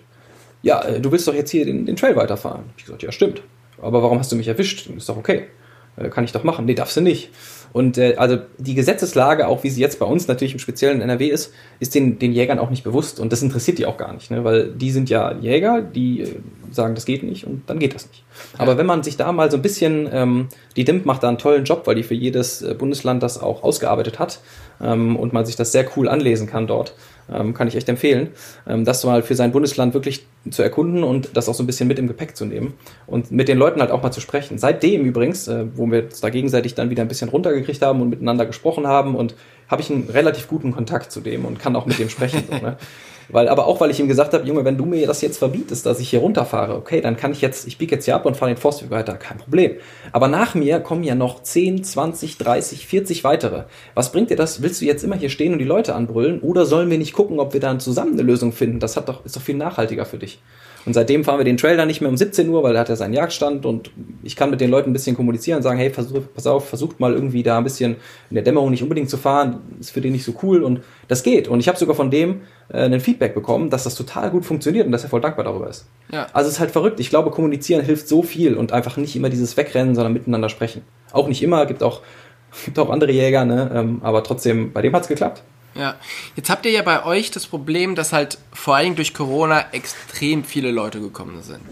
Ja, 0.61 0.83
äh, 0.83 1.01
du 1.01 1.11
willst 1.11 1.27
doch 1.27 1.33
jetzt 1.33 1.49
hier 1.49 1.65
den, 1.65 1.87
den 1.87 1.95
Trail 1.95 2.15
weiterfahren. 2.15 2.65
Ich 2.77 2.85
gesagt, 2.85 3.01
ja, 3.01 3.11
stimmt. 3.11 3.41
Aber 3.81 4.03
warum 4.03 4.19
hast 4.19 4.31
du 4.31 4.35
mich 4.35 4.47
erwischt? 4.47 4.87
Ist 4.95 5.09
doch 5.09 5.17
okay. 5.17 5.47
Äh, 5.95 6.09
kann 6.09 6.23
ich 6.23 6.33
doch 6.33 6.43
machen. 6.43 6.65
Nee, 6.65 6.75
darfst 6.75 6.95
du 6.95 7.01
nicht. 7.01 7.31
Und 7.73 7.97
äh, 7.97 8.13
also 8.17 8.37
die 8.59 8.75
Gesetzeslage, 8.75 9.47
auch 9.47 9.63
wie 9.63 9.71
sie 9.71 9.81
jetzt 9.81 9.99
bei 9.99 10.05
uns 10.05 10.27
natürlich 10.27 10.53
im 10.53 10.59
speziellen 10.59 11.01
NRW 11.01 11.27
ist, 11.27 11.51
ist 11.79 11.95
den, 11.95 12.19
den 12.19 12.31
Jägern 12.31 12.59
auch 12.59 12.69
nicht 12.69 12.83
bewusst 12.83 13.19
und 13.19 13.31
das 13.31 13.41
interessiert 13.41 13.79
die 13.79 13.85
auch 13.85 13.97
gar 13.97 14.13
nicht, 14.13 14.31
ne? 14.31 14.43
weil 14.43 14.69
die 14.69 14.91
sind 14.91 15.09
ja 15.09 15.33
Jäger, 15.33 15.81
die 15.81 16.21
äh, 16.21 16.35
sagen, 16.71 16.95
das 16.95 17.05
geht 17.05 17.23
nicht 17.23 17.45
und 17.45 17.63
dann 17.67 17.79
geht 17.79 17.93
das 17.93 18.07
nicht. 18.07 18.23
Ja. 18.53 18.59
Aber 18.61 18.77
wenn 18.77 18.85
man 18.85 19.03
sich 19.03 19.17
da 19.17 19.31
mal 19.31 19.51
so 19.51 19.57
ein 19.57 19.63
bisschen, 19.63 20.07
ähm, 20.11 20.47
die 20.75 20.85
DIMP 20.85 21.05
macht 21.05 21.23
da 21.23 21.27
einen 21.27 21.37
tollen 21.37 21.65
Job, 21.65 21.85
weil 21.85 21.95
die 21.95 22.03
für 22.03 22.13
jedes 22.13 22.61
äh, 22.61 22.73
Bundesland 22.73 23.21
das 23.21 23.41
auch 23.41 23.63
ausgearbeitet 23.63 24.17
hat 24.17 24.39
ähm, 24.81 25.15
und 25.15 25.33
man 25.33 25.45
sich 25.45 25.55
das 25.55 25.71
sehr 25.71 25.85
cool 25.97 26.07
anlesen 26.07 26.47
kann 26.47 26.67
dort. 26.67 26.93
Ähm, 27.31 27.53
kann 27.53 27.67
ich 27.67 27.75
echt 27.75 27.89
empfehlen, 27.89 28.29
ähm, 28.67 28.85
das 28.85 29.03
mal 29.03 29.21
für 29.21 29.35
sein 29.35 29.51
Bundesland 29.51 29.93
wirklich 29.93 30.25
zu 30.49 30.63
erkunden 30.63 31.03
und 31.03 31.35
das 31.35 31.49
auch 31.49 31.53
so 31.53 31.63
ein 31.63 31.67
bisschen 31.67 31.87
mit 31.87 31.99
im 31.99 32.07
Gepäck 32.07 32.37
zu 32.37 32.45
nehmen 32.45 32.73
und 33.05 33.31
mit 33.31 33.49
den 33.49 33.57
Leuten 33.57 33.81
halt 33.81 33.91
auch 33.91 34.01
mal 34.01 34.11
zu 34.11 34.21
sprechen. 34.21 34.57
Seitdem 34.57 35.03
übrigens, 35.03 35.47
äh, 35.47 35.65
wo 35.75 35.91
wir 35.91 36.05
uns 36.05 36.21
da 36.21 36.29
gegenseitig 36.29 36.75
dann 36.75 36.89
wieder 36.89 37.01
ein 37.01 37.09
bisschen 37.09 37.29
runtergekriegt 37.29 37.81
haben 37.81 38.01
und 38.01 38.09
miteinander 38.09 38.45
gesprochen 38.45 38.87
haben 38.87 39.15
und 39.15 39.35
habe 39.67 39.81
ich 39.81 39.91
einen 39.91 40.09
relativ 40.09 40.47
guten 40.47 40.71
Kontakt 40.71 41.11
zu 41.11 41.19
dem 41.19 41.45
und 41.45 41.59
kann 41.59 41.75
auch 41.75 41.85
mit 41.85 41.99
dem 41.99 42.09
sprechen. 42.09 42.43
So, 42.49 42.57
ne? 42.57 42.77
Weil, 43.29 43.49
aber 43.49 43.67
auch 43.67 43.81
weil 43.81 43.91
ich 43.91 43.99
ihm 43.99 44.07
gesagt 44.07 44.33
habe, 44.33 44.47
Junge, 44.47 44.63
wenn 44.63 44.77
du 44.77 44.85
mir 44.85 45.05
das 45.05 45.21
jetzt 45.21 45.37
verbietest, 45.37 45.85
dass 45.85 45.99
ich 45.99 46.09
hier 46.09 46.19
runterfahre, 46.19 46.75
okay, 46.75 47.01
dann 47.01 47.17
kann 47.17 47.31
ich 47.31 47.41
jetzt, 47.41 47.67
ich 47.67 47.77
biege 47.77 47.95
jetzt 47.95 48.05
hier 48.05 48.15
ab 48.15 48.25
und 48.25 48.37
fahre 48.37 48.51
den 48.51 48.57
Forstweg 48.57 48.89
weiter, 48.89 49.15
kein 49.15 49.37
Problem. 49.37 49.73
Aber 50.11 50.27
nach 50.27 50.55
mir 50.55 50.79
kommen 50.79 51.03
ja 51.03 51.15
noch 51.15 51.43
10, 51.43 51.83
20, 51.83 52.37
30, 52.37 52.87
40 52.87 53.23
weitere. 53.23 53.63
Was 53.95 54.11
bringt 54.11 54.29
dir 54.29 54.37
das? 54.37 54.61
Willst 54.61 54.81
du 54.81 54.85
jetzt 54.85 55.03
immer 55.03 55.15
hier 55.15 55.29
stehen 55.29 55.53
und 55.53 55.59
die 55.59 55.65
Leute 55.65 55.93
anbrüllen? 55.95 56.39
Oder 56.41 56.65
sollen 56.65 56.89
wir 56.89 56.97
nicht 56.97 57.13
gucken, 57.13 57.39
ob 57.39 57.53
wir 57.53 57.59
dann 57.59 57.79
zusammen 57.79 58.13
eine 58.13 58.23
Lösung 58.23 58.53
finden? 58.53 58.79
Das 58.79 58.95
hat 58.95 59.09
doch, 59.09 59.25
ist 59.25 59.35
doch 59.35 59.41
viel 59.41 59.55
nachhaltiger 59.55 60.05
für 60.05 60.17
dich. 60.17 60.39
Und 60.87 60.93
seitdem 60.93 61.25
fahren 61.25 61.37
wir 61.37 61.43
den 61.43 61.57
Trail 61.57 61.75
dann 61.75 61.89
nicht 61.89 61.99
mehr 61.99 62.09
um 62.09 62.15
17 62.15 62.47
Uhr, 62.47 62.63
weil 62.63 62.73
er 62.73 62.79
hat 62.79 62.87
ja 62.87 62.95
seinen 62.95 63.13
Jagdstand 63.13 63.65
und 63.65 63.91
ich 64.23 64.37
kann 64.37 64.49
mit 64.49 64.61
den 64.61 64.71
Leuten 64.71 64.89
ein 64.89 64.93
bisschen 64.93 65.17
kommunizieren 65.17 65.57
und 65.57 65.63
sagen, 65.63 65.77
hey, 65.77 65.89
versuch, 65.89 66.21
pass 66.33 66.47
auf, 66.47 66.69
versucht 66.69 67.01
mal 67.01 67.13
irgendwie 67.13 67.43
da 67.43 67.57
ein 67.57 67.65
bisschen 67.65 67.97
in 68.29 68.35
der 68.35 68.43
Dämmerung 68.43 68.71
nicht 68.71 68.83
unbedingt 68.83 69.09
zu 69.09 69.17
fahren, 69.17 69.59
ist 69.81 69.91
für 69.91 69.99
den 69.99 70.13
nicht 70.13 70.23
so 70.23 70.33
cool 70.41 70.63
und 70.63 70.79
das 71.09 71.23
geht. 71.23 71.49
Und 71.49 71.59
ich 71.59 71.67
habe 71.67 71.77
sogar 71.77 71.93
von 71.93 72.09
dem 72.09 72.39
äh, 72.69 72.85
ein 72.85 73.01
Feedback 73.01 73.35
bekommen, 73.35 73.69
dass 73.69 73.83
das 73.83 73.95
total 73.95 74.29
gut 74.31 74.45
funktioniert 74.45 74.85
und 74.85 74.93
dass 74.93 75.03
er 75.03 75.09
voll 75.09 75.19
dankbar 75.19 75.43
darüber 75.43 75.69
ist. 75.69 75.87
Ja. 76.09 76.27
Also 76.31 76.47
es 76.47 76.53
ist 76.53 76.59
halt 76.61 76.71
verrückt. 76.71 77.01
Ich 77.01 77.09
glaube, 77.09 77.31
kommunizieren 77.31 77.83
hilft 77.83 78.07
so 78.07 78.23
viel 78.23 78.55
und 78.55 78.71
einfach 78.71 78.95
nicht 78.95 79.13
immer 79.13 79.27
dieses 79.27 79.57
Wegrennen, 79.57 79.93
sondern 79.93 80.13
miteinander 80.13 80.47
sprechen. 80.47 80.83
Auch 81.11 81.27
nicht 81.27 81.43
immer, 81.43 81.65
gibt 81.65 81.83
auch, 81.83 81.99
gibt 82.63 82.79
auch 82.79 82.89
andere 82.89 83.11
Jäger, 83.11 83.43
ne? 83.43 83.69
Ähm, 83.75 83.99
aber 84.03 84.23
trotzdem, 84.23 84.71
bei 84.71 84.81
dem 84.81 84.95
hat's 84.95 85.09
geklappt. 85.09 85.43
Ja, 85.77 85.95
jetzt 86.35 86.49
habt 86.49 86.65
ihr 86.65 86.71
ja 86.71 86.81
bei 86.81 87.05
euch 87.05 87.29
das 87.31 87.45
Problem, 87.45 87.95
dass 87.95 88.11
halt 88.11 88.39
vor 88.51 88.75
allem 88.75 88.95
durch 88.95 89.13
Corona 89.13 89.65
extrem 89.71 90.43
viele 90.43 90.71
Leute 90.71 90.99
gekommen 90.99 91.43
sind. 91.43 91.63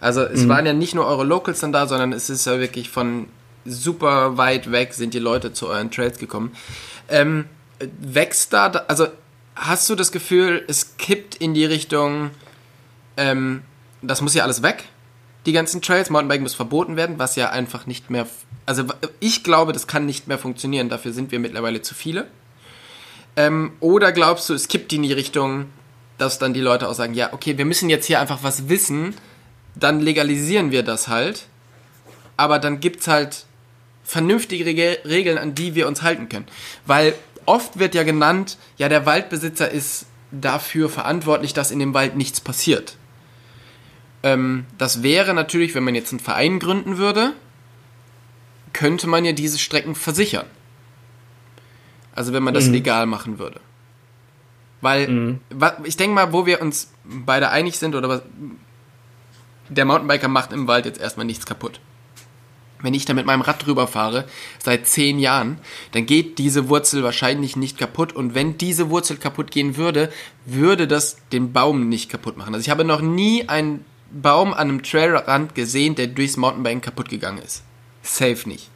Also 0.00 0.22
es 0.22 0.42
mhm. 0.42 0.48
waren 0.50 0.66
ja 0.66 0.72
nicht 0.72 0.94
nur 0.94 1.06
eure 1.06 1.24
Locals 1.24 1.60
dann 1.60 1.72
da, 1.72 1.86
sondern 1.86 2.12
es 2.12 2.30
ist 2.30 2.46
ja 2.46 2.60
wirklich 2.60 2.90
von 2.90 3.26
super 3.64 4.36
weit 4.36 4.70
weg 4.70 4.92
sind 4.92 5.14
die 5.14 5.18
Leute 5.18 5.52
zu 5.52 5.68
euren 5.68 5.90
Trails 5.90 6.18
gekommen. 6.18 6.52
Ähm, 7.08 7.46
wächst 8.00 8.52
da, 8.52 8.66
also 8.88 9.08
hast 9.56 9.88
du 9.88 9.94
das 9.94 10.12
Gefühl, 10.12 10.64
es 10.68 10.96
kippt 10.96 11.36
in 11.36 11.54
die 11.54 11.64
Richtung, 11.64 12.30
ähm, 13.16 13.62
das 14.02 14.20
muss 14.20 14.34
ja 14.34 14.44
alles 14.44 14.62
weg, 14.62 14.84
die 15.46 15.52
ganzen 15.52 15.82
Trails, 15.82 16.10
Mountainbiken 16.10 16.42
muss 16.42 16.54
verboten 16.54 16.96
werden, 16.96 17.18
was 17.18 17.36
ja 17.36 17.50
einfach 17.50 17.86
nicht 17.86 18.10
mehr, 18.10 18.26
also 18.66 18.84
ich 19.20 19.44
glaube, 19.44 19.72
das 19.72 19.86
kann 19.86 20.06
nicht 20.06 20.28
mehr 20.28 20.38
funktionieren, 20.38 20.88
dafür 20.88 21.12
sind 21.12 21.32
wir 21.32 21.38
mittlerweile 21.38 21.82
zu 21.82 21.94
viele. 21.94 22.26
Ähm, 23.36 23.72
oder 23.80 24.12
glaubst 24.12 24.48
du, 24.48 24.54
es 24.54 24.68
kippt 24.68 24.92
in 24.92 25.02
die 25.02 25.12
Richtung, 25.12 25.66
dass 26.18 26.38
dann 26.38 26.54
die 26.54 26.60
Leute 26.60 26.88
auch 26.88 26.94
sagen, 26.94 27.14
ja, 27.14 27.32
okay, 27.32 27.58
wir 27.58 27.64
müssen 27.64 27.90
jetzt 27.90 28.06
hier 28.06 28.20
einfach 28.20 28.42
was 28.42 28.68
wissen, 28.68 29.14
dann 29.74 30.00
legalisieren 30.00 30.70
wir 30.70 30.82
das 30.82 31.08
halt, 31.08 31.46
aber 32.36 32.58
dann 32.58 32.80
gibt 32.80 33.00
es 33.00 33.08
halt 33.08 33.46
vernünftige 34.04 34.64
Regeln, 35.04 35.38
an 35.38 35.54
die 35.54 35.74
wir 35.74 35.88
uns 35.88 36.02
halten 36.02 36.28
können. 36.28 36.46
Weil 36.86 37.14
oft 37.46 37.78
wird 37.78 37.94
ja 37.94 38.02
genannt, 38.04 38.58
ja, 38.76 38.88
der 38.88 39.06
Waldbesitzer 39.06 39.70
ist 39.70 40.06
dafür 40.30 40.88
verantwortlich, 40.88 41.54
dass 41.54 41.70
in 41.70 41.78
dem 41.78 41.94
Wald 41.94 42.16
nichts 42.16 42.40
passiert. 42.40 42.96
Ähm, 44.22 44.66
das 44.78 45.02
wäre 45.02 45.34
natürlich, 45.34 45.74
wenn 45.74 45.84
man 45.84 45.94
jetzt 45.94 46.12
einen 46.12 46.20
Verein 46.20 46.58
gründen 46.58 46.98
würde, 46.98 47.32
könnte 48.72 49.06
man 49.06 49.24
ja 49.24 49.32
diese 49.32 49.58
Strecken 49.58 49.94
versichern. 49.94 50.46
Also 52.14 52.32
wenn 52.32 52.42
man 52.42 52.54
das 52.54 52.66
mhm. 52.66 52.72
legal 52.72 53.06
machen 53.06 53.38
würde. 53.38 53.60
Weil, 54.80 55.08
mhm. 55.08 55.40
ich 55.84 55.96
denke 55.96 56.14
mal, 56.14 56.32
wo 56.32 56.46
wir 56.46 56.60
uns 56.60 56.92
beide 57.04 57.50
einig 57.50 57.78
sind, 57.78 57.94
oder 57.94 58.08
was, 58.08 58.22
der 59.68 59.84
Mountainbiker 59.84 60.28
macht 60.28 60.52
im 60.52 60.66
Wald 60.66 60.84
jetzt 60.84 61.00
erstmal 61.00 61.26
nichts 61.26 61.46
kaputt. 61.46 61.80
Wenn 62.82 62.92
ich 62.92 63.06
da 63.06 63.14
mit 63.14 63.24
meinem 63.24 63.40
Rad 63.40 63.64
drüber 63.64 63.86
fahre, 63.86 64.26
seit 64.62 64.86
zehn 64.86 65.18
Jahren, 65.18 65.58
dann 65.92 66.04
geht 66.04 66.36
diese 66.36 66.68
Wurzel 66.68 67.02
wahrscheinlich 67.02 67.56
nicht 67.56 67.78
kaputt. 67.78 68.12
Und 68.12 68.34
wenn 68.34 68.58
diese 68.58 68.90
Wurzel 68.90 69.16
kaputt 69.16 69.50
gehen 69.50 69.78
würde, 69.78 70.12
würde 70.44 70.86
das 70.86 71.16
den 71.32 71.54
Baum 71.54 71.88
nicht 71.88 72.10
kaputt 72.10 72.36
machen. 72.36 72.52
Also 72.54 72.64
ich 72.64 72.70
habe 72.70 72.84
noch 72.84 73.00
nie 73.00 73.48
einen 73.48 73.86
Baum 74.10 74.52
an 74.52 74.68
einem 74.68 74.82
Trailrand 74.82 75.54
gesehen, 75.54 75.94
der 75.94 76.08
durchs 76.08 76.36
Mountainbiken 76.36 76.82
kaputt 76.82 77.08
gegangen 77.08 77.38
ist. 77.38 77.62
Safe 78.02 78.46
nicht. 78.46 78.70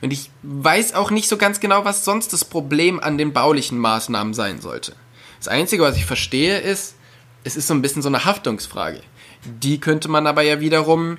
Und 0.00 0.12
ich 0.12 0.30
weiß 0.42 0.94
auch 0.94 1.10
nicht 1.10 1.28
so 1.28 1.36
ganz 1.36 1.60
genau, 1.60 1.84
was 1.84 2.04
sonst 2.04 2.32
das 2.32 2.44
Problem 2.44 3.00
an 3.00 3.18
den 3.18 3.32
baulichen 3.32 3.78
Maßnahmen 3.78 4.34
sein 4.34 4.60
sollte. 4.60 4.94
Das 5.38 5.48
Einzige, 5.48 5.82
was 5.82 5.96
ich 5.96 6.04
verstehe, 6.04 6.58
ist, 6.58 6.94
es 7.44 7.56
ist 7.56 7.66
so 7.66 7.74
ein 7.74 7.82
bisschen 7.82 8.02
so 8.02 8.08
eine 8.08 8.24
Haftungsfrage. 8.24 9.00
Die 9.44 9.80
könnte 9.80 10.08
man 10.08 10.26
aber 10.26 10.42
ja 10.42 10.60
wiederum 10.60 11.18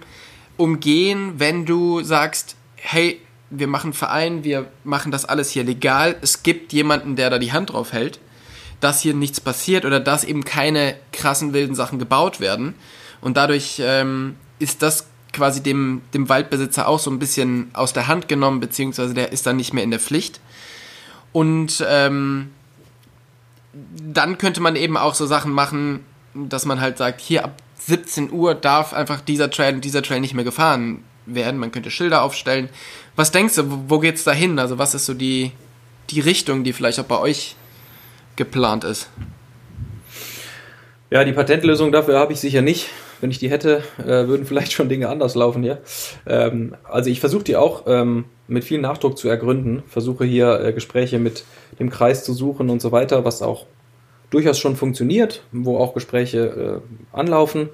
umgehen, 0.58 1.34
wenn 1.38 1.66
du 1.66 2.02
sagst, 2.04 2.56
hey, 2.76 3.20
wir 3.50 3.68
machen 3.68 3.94
Verein, 3.94 4.44
wir 4.44 4.72
machen 4.84 5.12
das 5.12 5.26
alles 5.26 5.52
hier 5.52 5.64
legal, 5.64 6.16
es 6.22 6.44
gibt 6.44 6.74
jemanden, 6.74 7.16
der 7.16 7.30
da 7.30 7.40
die 7.40 7.52
Hand 7.52 7.72
drauf 7.72 7.94
hält, 7.94 8.20
dass 8.80 9.02
hier 9.02 9.14
nichts 9.14 9.40
passiert 9.40 9.86
oder 9.86 10.00
dass 10.00 10.24
eben 10.24 10.44
keine 10.44 10.96
krassen 11.12 11.54
wilden 11.54 11.76
Sachen 11.76 12.00
gebaut 12.00 12.40
werden. 12.40 12.76
Und 13.22 13.38
dadurch 13.38 13.82
ähm, 13.84 14.36
ist 14.60 14.82
das 14.82 15.08
quasi 15.34 15.62
dem, 15.62 16.02
dem 16.14 16.30
Waldbesitzer 16.30 16.88
auch 16.88 17.00
so 17.00 17.12
ein 17.12 17.20
bisschen 17.20 17.72
aus 17.74 17.92
der 17.92 18.08
Hand 18.08 18.28
genommen, 18.28 18.60
beziehungsweise 18.60 19.14
der 19.14 19.32
ist 19.32 19.46
dann 19.46 19.58
nicht 19.58 19.74
mehr 19.74 19.84
in 19.84 19.92
der 19.92 20.00
Pflicht. 20.00 20.40
Und 21.34 21.84
ähm, 21.90 22.52
dann 23.74 24.38
könnte 24.38 24.62
man 24.62 24.76
eben 24.76 24.96
auch 24.96 25.16
so 25.16 25.26
Sachen 25.26 25.52
machen, 25.52 26.06
dass 26.34 26.66
man 26.66 26.80
halt 26.80 26.98
sagt, 26.98 27.20
hier 27.20 27.44
ab 27.44 27.58
17 27.80 28.32
Uhr 28.32 28.56
darf 28.56 28.94
einfach 28.94 29.20
dieser 29.20 29.50
Trail 29.50 29.76
und 29.76 29.84
dieser 29.84 30.04
Trail 30.04 30.22
nicht 30.22 30.36
mehr 30.36 30.46
gefahren 30.46 31.04
werden. 31.26 31.60
Man 31.60 31.72
könnte 31.72 31.92
Schilder 31.92 32.22
aufstellen. 32.22 32.70
Was 33.16 33.32
denkst 33.32 33.56
du, 33.56 33.90
wo, 33.90 34.00
geht's 34.00 34.24
da 34.24 34.32
hin? 34.32 34.60
Also 34.60 34.78
was 34.78 34.94
ist 34.94 35.06
so 35.06 35.14
die, 35.14 35.52
die 36.12 36.20
Richtung, 36.20 36.64
die 36.64 36.74
vielleicht 36.74 37.00
auch 37.00 37.06
bei 37.06 37.20
euch 37.20 37.56
geplant 38.36 38.84
ist? 38.84 39.10
Ja, 41.10 41.24
die 41.24 41.34
Patentlösung 41.34 41.92
dafür 41.92 42.20
habe 42.20 42.34
ich 42.34 42.40
sicher 42.40 42.62
nicht 42.62 42.90
wenn 43.24 43.32
ich 43.32 43.40
die 43.40 43.50
hätte, 43.50 43.84
äh, 44.00 44.28
würden 44.28 44.46
vielleicht 44.46 44.74
schon 44.74 44.90
Dinge 44.90 45.08
anders 45.08 45.34
laufen 45.34 45.64
hier. 45.64 45.80
Ähm, 46.28 46.76
also 46.84 47.10
ich 47.10 47.22
versuche 47.22 47.46
die 47.46 47.56
auch 47.56 47.84
ähm, 47.88 48.26
mit 48.50 48.66
viel 48.66 48.82
Nachdruck 48.82 49.18
zu 49.18 49.30
ergründen, 49.30 49.82
versuche 49.88 50.26
hier 50.26 50.60
äh, 50.60 50.74
Gespräche 50.74 51.20
mit 51.20 51.46
dem 51.80 51.90
Kreis 51.90 52.26
zu 52.26 52.34
suchen 52.34 52.70
und 52.70 52.82
so 52.82 52.92
weiter, 52.92 53.24
was 53.24 53.42
auch 53.42 53.66
durchaus 54.30 54.60
schon 54.60 54.76
funktioniert, 54.76 55.42
wo 55.54 55.78
auch 55.78 55.94
Gespräche 55.94 56.82
äh, 57.14 57.18
anlaufen. 57.18 57.70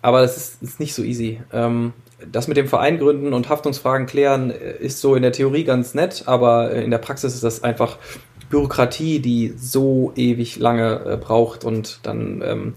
Aber 0.00 0.20
das 0.20 0.36
ist, 0.36 0.62
ist 0.62 0.78
nicht 0.78 0.94
so 0.94 1.02
easy. 1.02 1.40
Ähm, 1.52 1.92
das 2.30 2.46
mit 2.46 2.56
dem 2.56 2.68
Verein 2.68 2.98
gründen 2.98 3.32
und 3.32 3.48
Haftungsfragen 3.48 4.06
klären 4.06 4.52
äh, 4.52 4.76
ist 4.78 5.00
so 5.00 5.16
in 5.16 5.22
der 5.22 5.32
Theorie 5.32 5.64
ganz 5.64 5.94
nett, 5.94 6.22
aber 6.26 6.70
in 6.70 6.92
der 6.92 6.98
Praxis 6.98 7.34
ist 7.34 7.42
das 7.42 7.64
einfach 7.64 7.98
Bürokratie, 8.48 9.18
die 9.18 9.54
so 9.58 10.12
ewig 10.14 10.56
lange 10.58 11.00
äh, 11.04 11.16
braucht 11.16 11.64
und 11.64 11.98
dann 12.04 12.42
ähm, 12.46 12.74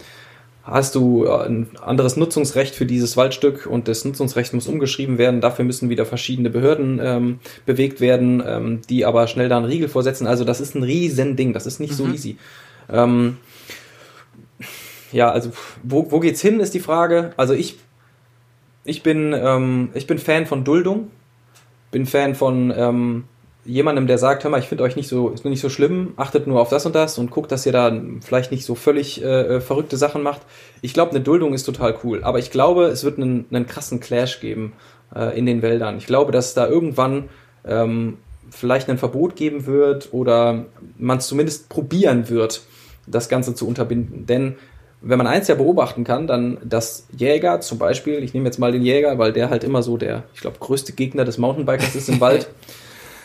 hast 0.64 0.96
du 0.96 1.26
äh, 1.26 1.46
ein 1.46 1.68
anderes 1.82 2.18
Nutzungsrecht 2.18 2.76
für 2.76 2.86
dieses 2.86 3.18
Waldstück 3.18 3.66
und 3.66 3.88
das 3.88 4.06
Nutzungsrecht 4.06 4.54
muss 4.54 4.68
umgeschrieben 4.68 5.18
werden. 5.18 5.42
Dafür 5.42 5.66
müssen 5.66 5.90
wieder 5.90 6.06
verschiedene 6.06 6.50
Behörden 6.50 7.00
ähm, 7.04 7.40
bewegt 7.66 8.02
werden, 8.02 8.44
ähm, 8.46 8.82
die 8.90 9.06
aber 9.06 9.28
schnell 9.28 9.50
da 9.50 9.58
einen 9.58 9.66
Riegel 9.66 9.90
vorsetzen. 9.90 10.28
Also 10.28 10.44
das 10.44 10.62
ist 10.62 10.76
ein 10.76 10.84
Riesending, 10.84 11.54
das 11.54 11.66
ist 11.66 11.80
nicht 11.80 11.92
mhm. 11.92 11.96
so 11.96 12.08
easy. 12.08 12.38
Ähm, 12.90 13.38
ja, 15.12 15.32
also 15.32 15.52
wo, 15.84 16.12
wo 16.12 16.20
geht's 16.20 16.42
hin, 16.42 16.60
ist 16.60 16.74
die 16.74 16.80
Frage. 16.80 17.34
Also 17.38 17.54
ich, 17.54 17.78
ich 18.84 19.04
bin, 19.04 19.34
ähm, 19.34 19.90
ich 19.94 20.08
bin 20.08 20.20
Fan 20.20 20.46
von 20.46 20.64
Duldung, 20.64 21.10
bin 21.92 22.06
Fan 22.06 22.36
von 22.36 22.74
ähm, 22.76 23.24
jemandem, 23.66 24.08
der 24.08 24.18
sagt, 24.18 24.44
hör 24.44 24.52
mal, 24.52 24.60
ich 24.60 24.68
finde 24.68 24.84
euch 24.84 24.96
nicht 24.96 25.08
so, 25.08 25.34
nicht 25.44 25.62
so 25.62 25.70
schlimm, 25.70 26.14
achtet 26.18 26.48
nur 26.48 26.60
auf 26.60 26.70
das 26.70 26.86
und 26.86 26.96
das 26.96 27.18
und 27.18 27.32
guckt, 27.32 27.52
dass 27.52 27.66
ihr 27.66 27.72
da 27.72 27.96
vielleicht 28.22 28.52
nicht 28.52 28.66
so 28.66 28.76
völlig 28.76 29.24
äh, 29.24 29.58
äh 29.58 29.62
verrückte 29.62 29.98
Sachen 29.98 30.24
macht. 30.24 30.42
Ich 30.82 30.94
glaube, 30.94 31.12
eine 31.12 31.22
Duldung 31.22 31.54
ist 31.54 31.64
total 31.64 31.96
cool, 32.04 32.24
aber 32.24 32.40
ich 32.40 32.52
glaube, 32.52 32.86
es 32.86 33.04
wird 33.04 33.18
einen, 33.18 33.46
einen 33.52 33.68
krassen 33.68 34.00
Clash 34.00 34.40
geben 34.40 34.74
äh, 35.16 35.38
in 35.38 35.46
den 35.46 35.62
Wäldern. 35.62 35.98
Ich 35.98 36.08
glaube, 36.08 36.32
dass 36.32 36.54
da 36.54 36.68
irgendwann 36.68 37.30
ähm, 37.66 38.18
vielleicht 38.50 38.90
ein 38.90 38.98
Verbot 38.98 39.36
geben 39.36 39.66
wird 39.66 40.10
oder 40.12 40.66
man 40.98 41.20
es 41.20 41.28
zumindest 41.28 41.70
probieren 41.70 42.30
wird, 42.30 42.62
das 43.08 43.30
Ganze 43.30 43.56
zu 43.56 43.68
unterbinden. 43.68 44.26
Denn 44.26 44.56
wenn 45.02 45.18
man 45.18 45.28
eins 45.28 45.48
ja 45.48 45.56
beobachten 45.56 46.04
kann, 46.04 46.28
dann, 46.28 46.58
dass 46.64 47.08
Jäger 47.18 47.62
zum 47.62 47.78
Beispiel, 47.78 48.24
ich 48.24 48.34
nehme 48.34 48.46
jetzt 48.46 48.60
mal 48.60 48.72
den 48.72 48.84
Jäger, 48.84 49.18
weil 49.18 49.34
der 49.34 49.50
halt 49.50 49.64
immer 49.64 49.82
so 49.82 49.98
der, 49.98 50.24
ich 50.34 50.42
glaube, 50.42 50.58
größte 50.60 50.94
Gegner 50.94 51.26
des 51.26 51.38
Mountainbikers 51.38 51.96
ist 51.96 52.10
im 52.10 52.20
Wald. 52.20 52.50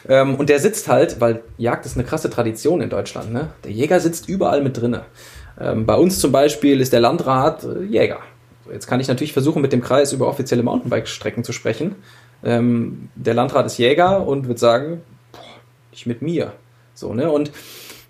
Ähm, 0.08 0.36
und 0.36 0.48
der 0.48 0.60
sitzt 0.60 0.88
halt, 0.88 1.20
weil 1.20 1.42
Jagd 1.58 1.86
ist 1.86 1.96
eine 1.96 2.04
krasse 2.04 2.30
Tradition 2.30 2.80
in 2.80 2.90
Deutschland, 2.90 3.32
ne? 3.32 3.50
Der 3.64 3.72
Jäger 3.72 4.00
sitzt 4.00 4.28
überall 4.28 4.62
mit 4.62 4.80
drinne. 4.80 5.04
Ähm, 5.60 5.86
bei 5.86 5.94
uns 5.94 6.18
zum 6.18 6.32
Beispiel 6.32 6.80
ist 6.80 6.92
der 6.92 7.00
Landrat 7.00 7.64
äh, 7.64 7.82
Jäger. 7.82 8.20
Jetzt 8.70 8.86
kann 8.86 9.00
ich 9.00 9.08
natürlich 9.08 9.32
versuchen, 9.32 9.62
mit 9.62 9.72
dem 9.72 9.80
Kreis 9.80 10.12
über 10.12 10.26
offizielle 10.28 10.62
Mountainbike-Strecken 10.62 11.44
zu 11.44 11.52
sprechen. 11.52 11.96
Ähm, 12.44 13.08
der 13.14 13.34
Landrat 13.34 13.66
ist 13.66 13.78
Jäger 13.78 14.26
und 14.26 14.48
wird 14.48 14.58
sagen, 14.58 15.02
boah, 15.32 15.40
nicht 15.90 16.06
mit 16.06 16.22
mir. 16.22 16.52
So, 16.94 17.14
ne? 17.14 17.30
Und 17.30 17.50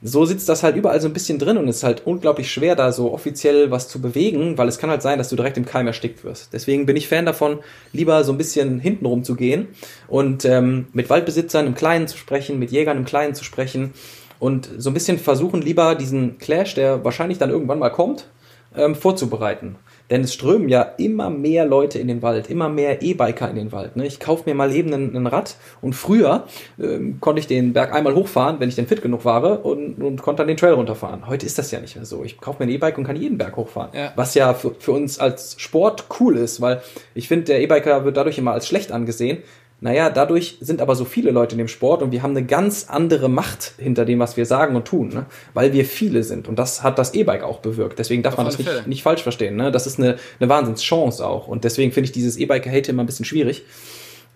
so 0.06 0.24
sitzt 0.24 0.48
das 0.48 0.62
halt 0.62 0.76
überall 0.76 1.00
so 1.00 1.08
ein 1.08 1.12
bisschen 1.12 1.38
drin 1.38 1.56
und 1.56 1.68
es 1.68 1.78
ist 1.78 1.82
halt 1.82 2.06
unglaublich 2.06 2.50
schwer, 2.50 2.76
da 2.76 2.92
so 2.92 3.12
offiziell 3.12 3.70
was 3.70 3.88
zu 3.88 4.00
bewegen, 4.00 4.56
weil 4.56 4.68
es 4.68 4.78
kann 4.78 4.88
halt 4.88 5.02
sein, 5.02 5.18
dass 5.18 5.28
du 5.28 5.36
direkt 5.36 5.56
im 5.56 5.66
Keim 5.66 5.86
erstickt 5.86 6.22
wirst. 6.22 6.52
Deswegen 6.52 6.86
bin 6.86 6.96
ich 6.96 7.08
Fan 7.08 7.26
davon, 7.26 7.58
lieber 7.92 8.22
so 8.22 8.32
ein 8.32 8.38
bisschen 8.38 8.78
hintenrum 8.78 9.24
zu 9.24 9.34
gehen 9.34 9.68
und 10.06 10.44
ähm, 10.44 10.86
mit 10.92 11.10
Waldbesitzern 11.10 11.66
im 11.66 11.74
Kleinen 11.74 12.06
zu 12.06 12.16
sprechen, 12.16 12.58
mit 12.58 12.70
Jägern 12.70 12.98
im 12.98 13.04
Kleinen 13.04 13.34
zu 13.34 13.42
sprechen 13.42 13.92
und 14.38 14.68
so 14.78 14.90
ein 14.90 14.94
bisschen 14.94 15.18
versuchen, 15.18 15.60
lieber 15.60 15.94
diesen 15.96 16.38
Clash, 16.38 16.74
der 16.74 17.04
wahrscheinlich 17.04 17.38
dann 17.38 17.50
irgendwann 17.50 17.78
mal 17.78 17.90
kommt, 17.90 18.28
ähm, 18.76 18.94
vorzubereiten. 18.94 19.76
Denn 20.10 20.22
es 20.22 20.34
strömen 20.34 20.68
ja 20.68 20.82
immer 20.82 21.30
mehr 21.30 21.66
Leute 21.66 21.98
in 21.98 22.08
den 22.08 22.22
Wald, 22.22 22.48
immer 22.48 22.68
mehr 22.68 23.02
E-Biker 23.02 23.50
in 23.50 23.56
den 23.56 23.72
Wald. 23.72 23.96
Ne? 23.96 24.06
Ich 24.06 24.20
kaufe 24.20 24.44
mir 24.46 24.54
mal 24.54 24.72
eben 24.72 24.92
ein 24.92 25.26
Rad 25.26 25.56
und 25.82 25.94
früher 25.94 26.44
ähm, 26.80 27.18
konnte 27.20 27.40
ich 27.40 27.46
den 27.46 27.72
Berg 27.72 27.92
einmal 27.92 28.14
hochfahren, 28.14 28.60
wenn 28.60 28.68
ich 28.68 28.76
denn 28.76 28.86
fit 28.86 29.02
genug 29.02 29.24
war 29.24 29.64
und, 29.64 30.00
und 30.02 30.22
konnte 30.22 30.40
dann 30.40 30.48
den 30.48 30.56
Trail 30.56 30.74
runterfahren. 30.74 31.26
Heute 31.26 31.44
ist 31.44 31.58
das 31.58 31.70
ja 31.70 31.80
nicht 31.80 31.96
mehr 31.96 32.04
so. 32.04 32.24
Ich 32.24 32.38
kaufe 32.38 32.62
mir 32.62 32.70
ein 32.70 32.74
E-Bike 32.74 32.98
und 32.98 33.04
kann 33.04 33.16
jeden 33.16 33.38
Berg 33.38 33.56
hochfahren. 33.56 33.90
Ja. 33.94 34.12
Was 34.16 34.34
ja 34.34 34.54
für, 34.54 34.74
für 34.78 34.92
uns 34.92 35.18
als 35.18 35.56
Sport 35.58 36.06
cool 36.20 36.36
ist, 36.36 36.60
weil 36.60 36.82
ich 37.14 37.28
finde, 37.28 37.46
der 37.46 37.60
E-Biker 37.60 38.04
wird 38.04 38.16
dadurch 38.16 38.38
immer 38.38 38.52
als 38.52 38.66
schlecht 38.66 38.92
angesehen. 38.92 39.38
Naja, 39.78 40.08
dadurch 40.08 40.56
sind 40.60 40.80
aber 40.80 40.96
so 40.96 41.04
viele 41.04 41.30
Leute 41.30 41.52
in 41.52 41.58
dem 41.58 41.68
Sport 41.68 42.02
und 42.02 42.10
wir 42.10 42.22
haben 42.22 42.30
eine 42.30 42.46
ganz 42.46 42.86
andere 42.88 43.28
Macht 43.28 43.74
hinter 43.76 44.06
dem, 44.06 44.18
was 44.18 44.38
wir 44.38 44.46
sagen 44.46 44.74
und 44.74 44.86
tun, 44.86 45.08
ne? 45.08 45.26
weil 45.52 45.74
wir 45.74 45.84
viele 45.84 46.22
sind. 46.22 46.48
Und 46.48 46.58
das 46.58 46.82
hat 46.82 46.98
das 46.98 47.12
E-Bike 47.12 47.42
auch 47.42 47.58
bewirkt. 47.58 47.98
Deswegen 47.98 48.22
darf 48.22 48.34
Auf 48.34 48.38
man 48.38 48.46
das 48.46 48.58
nicht, 48.58 48.86
nicht, 48.86 49.02
falsch 49.02 49.22
verstehen. 49.22 49.54
Ne? 49.54 49.70
Das 49.70 49.86
ist 49.86 49.98
eine, 49.98 50.16
eine 50.40 50.48
Wahnsinnschance 50.48 51.26
auch. 51.26 51.46
Und 51.46 51.64
deswegen 51.64 51.92
finde 51.92 52.06
ich 52.06 52.12
dieses 52.12 52.38
E-Bike-Hate 52.38 52.90
immer 52.90 53.02
ein 53.02 53.06
bisschen 53.06 53.26
schwierig. 53.26 53.64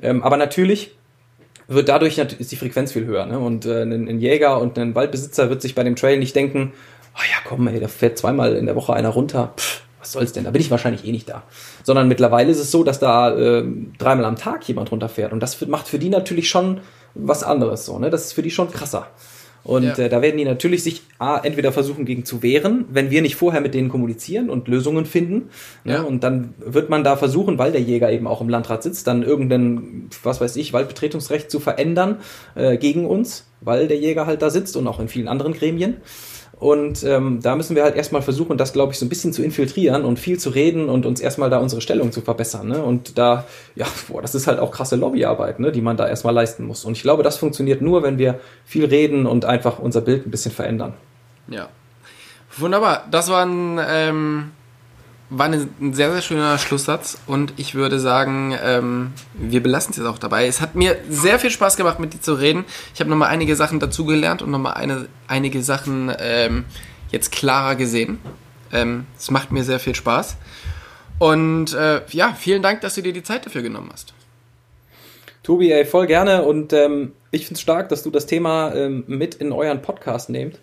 Ähm, 0.03 0.23
aber 0.23 0.37
natürlich 0.37 0.93
wird 1.69 1.89
dadurch 1.89 2.19
ist 2.19 2.53
die 2.53 2.57
Frequenz 2.57 2.93
viel 2.93 3.07
höher. 3.07 3.25
Ne? 3.25 3.39
Und 3.39 3.65
äh, 3.65 3.83
ein, 3.83 4.09
ein 4.09 4.19
Jäger 4.19 4.61
und 4.61 4.79
ein 4.79 4.95
Waldbesitzer 4.95 5.49
wird 5.49 5.63
sich 5.63 5.75
bei 5.75 5.85
dem 5.85 5.97
Trail 5.97 6.19
nicht 6.19 6.37
denken, 6.37 6.75
oh 7.15 7.23
ja, 7.23 7.49
komm, 7.49 7.67
ey, 7.69 7.81
da 7.81 7.89
fährt 7.89 8.19
zweimal 8.19 8.57
in 8.57 8.67
der 8.67 8.77
Woche 8.77 8.93
einer 8.93 9.09
runter. 9.09 9.55
Pff, 9.57 9.85
was 10.01 10.13
soll's 10.13 10.33
denn? 10.33 10.45
Da 10.45 10.51
bin 10.51 10.61
ich 10.61 10.71
wahrscheinlich 10.71 11.05
eh 11.05 11.13
nicht 11.13 11.29
da. 11.29 11.45
Sondern 11.85 12.09
mittlerweile 12.09 12.51
ist 12.51 12.59
es 12.59 12.71
so, 12.71 12.83
dass 12.83 12.99
da 12.99 13.37
äh, 13.37 13.65
dreimal 13.99 14.25
am 14.25 14.37
Tag 14.37 14.67
jemand 14.67 14.91
runterfährt. 14.91 15.33
Und 15.33 15.41
das 15.41 15.61
macht 15.67 15.89
für 15.89 15.99
die 15.99 16.09
natürlich 16.09 16.49
schon 16.49 16.81
was 17.15 17.43
anderes 17.43 17.87
so, 17.87 17.99
ne? 17.99 18.11
Das 18.11 18.25
ist 18.25 18.33
für 18.33 18.43
die 18.43 18.51
schon 18.51 18.71
krasser. 18.71 19.09
Und 19.63 19.85
ja. 19.85 19.95
äh, 19.99 20.09
da 20.09 20.23
werden 20.23 20.39
die 20.39 20.45
natürlich 20.45 20.83
sich 20.83 21.03
A, 21.19 21.39
entweder 21.39 21.73
versuchen 21.73 22.05
gegen 22.05 22.25
zu 22.25 22.43
wehren, 22.43 22.87
wenn 22.91 23.11
wir 23.11 23.21
nicht 23.23 23.37
vorher 23.37 23.61
mit 23.61 23.75
denen 23.75 23.89
kommunizieren 23.89 24.49
und 24.49 24.69
Lösungen 24.69 25.05
finden. 25.05 25.51
Ne? 25.85 25.95
Ja. 25.95 26.03
Und 26.03 26.25
dann 26.25 26.55
wird 26.59 26.89
man 26.89 27.05
da 27.05 27.17
versuchen, 27.17 27.59
weil 27.59 27.73
der 27.73 27.83
Jäger 27.83 28.11
eben 28.11 28.27
auch 28.27 28.41
im 28.41 28.49
Landrat 28.49 28.83
sitzt, 28.83 29.07
dann 29.07 29.23
irgendein, 29.23 30.09
was 30.23 30.41
weiß 30.41 30.57
ich, 30.57 30.73
Waldbetretungsrecht 30.73 31.51
zu 31.51 31.61
verändern 31.61 32.19
äh, 32.55 32.79
gegen 32.79 33.07
uns, 33.07 33.47
weil 33.61 33.87
der 33.87 33.99
Jäger 33.99 34.27
halt 34.27 34.41
da 34.41 34.51
sitzt 34.51 34.77
und 34.77 34.87
auch 34.87 34.99
in 34.99 35.09
vielen 35.09 35.29
anderen 35.29 35.53
Gremien. 35.53 35.99
Und 36.61 37.03
ähm, 37.05 37.41
da 37.43 37.57
müssen 37.57 37.75
wir 37.75 37.83
halt 37.83 37.97
erstmal 37.97 38.21
versuchen, 38.21 38.59
das, 38.59 38.75
glaube 38.75 38.93
ich, 38.93 38.99
so 38.99 39.07
ein 39.07 39.09
bisschen 39.09 39.33
zu 39.33 39.43
infiltrieren 39.43 40.05
und 40.05 40.19
viel 40.19 40.39
zu 40.39 40.51
reden 40.51 40.91
und 40.91 41.07
uns 41.07 41.19
erstmal 41.19 41.49
da 41.49 41.57
unsere 41.57 41.81
Stellung 41.81 42.13
zu 42.13 42.21
verbessern. 42.21 42.69
Ne? 42.69 42.83
Und 42.83 43.17
da, 43.17 43.47
ja, 43.75 43.87
boah, 44.09 44.21
das 44.21 44.35
ist 44.35 44.47
halt 44.47 44.59
auch 44.59 44.71
krasse 44.71 44.97
Lobbyarbeit, 44.97 45.59
ne, 45.59 45.73
die 45.73 45.81
man 45.81 45.97
da 45.97 46.07
erstmal 46.07 46.35
leisten 46.35 46.67
muss. 46.67 46.85
Und 46.85 46.93
ich 46.93 47.03
glaube, 47.03 47.23
das 47.23 47.39
funktioniert 47.39 47.81
nur, 47.81 48.03
wenn 48.03 48.19
wir 48.19 48.41
viel 48.67 48.85
reden 48.85 49.25
und 49.25 49.47
einfach 49.47 49.79
unser 49.79 50.03
Bild 50.03 50.27
ein 50.27 50.31
bisschen 50.31 50.53
verändern. 50.53 50.93
Ja. 51.49 51.71
Wunderbar. 52.59 53.07
Das 53.11 53.31
waren 53.31 53.81
ähm, 53.83 54.51
war 55.31 55.47
ein 55.47 55.95
sehr, 55.95 56.13
sehr 56.13 56.23
schöner 56.23 56.59
Schlusssatz 56.59 57.19
und 57.27 57.55
ich 57.57 57.75
würde 57.77 58.01
sagen, 58.01 58.57
ähm, 58.63 59.13
wir 59.35 59.63
belassen 59.63 59.93
es 59.93 59.97
jetzt 59.97 60.07
auch 60.07 60.19
dabei. 60.19 60.47
Es 60.47 60.61
hat 60.61 60.75
mir 60.75 60.99
sehr 61.09 61.39
viel 61.39 61.51
Spaß 61.51 61.77
gemacht, 61.77 62.01
mit 62.01 62.13
dir 62.13 62.21
zu 62.21 62.35
reden. 62.35 62.65
Ich 62.95 63.01
habe 63.01 63.09
nochmal 63.09 63.29
einige 63.29 63.55
Sachen 63.55 63.79
dazugelernt 63.79 64.43
und 64.43 64.51
nochmal 64.51 64.75
eine, 64.75 65.07
einige 65.29 65.63
Sachen 65.63 66.13
ähm, 66.19 66.65
jetzt 67.11 67.31
klarer 67.31 67.77
gesehen. 67.77 68.19
Ähm, 68.73 69.07
es 69.17 69.31
macht 69.31 69.53
mir 69.53 69.63
sehr 69.63 69.79
viel 69.79 69.95
Spaß. 69.95 70.37
Und 71.21 71.75
äh, 71.75 72.03
ja, 72.11 72.35
vielen 72.37 72.63
Dank, 72.63 72.81
dass 72.81 72.97
du 72.97 73.03
dir 73.03 73.13
die 73.13 73.23
Zeit 73.23 73.47
dafür 73.47 73.63
genommen 73.63 73.91
hast. 73.93 74.15
Tobi, 75.45 75.71
ey, 75.71 75.85
voll 75.85 76.07
gerne 76.07 76.43
und 76.43 76.73
ähm, 76.73 77.13
ich 77.31 77.47
finde 77.47 77.55
es 77.55 77.61
stark, 77.61 77.89
dass 77.89 78.03
du 78.03 78.11
das 78.11 78.27
Thema 78.27 78.75
ähm, 78.75 79.05
mit 79.07 79.37
in 79.37 79.53
euren 79.53 79.81
Podcast 79.81 80.29
nehmt 80.29 80.59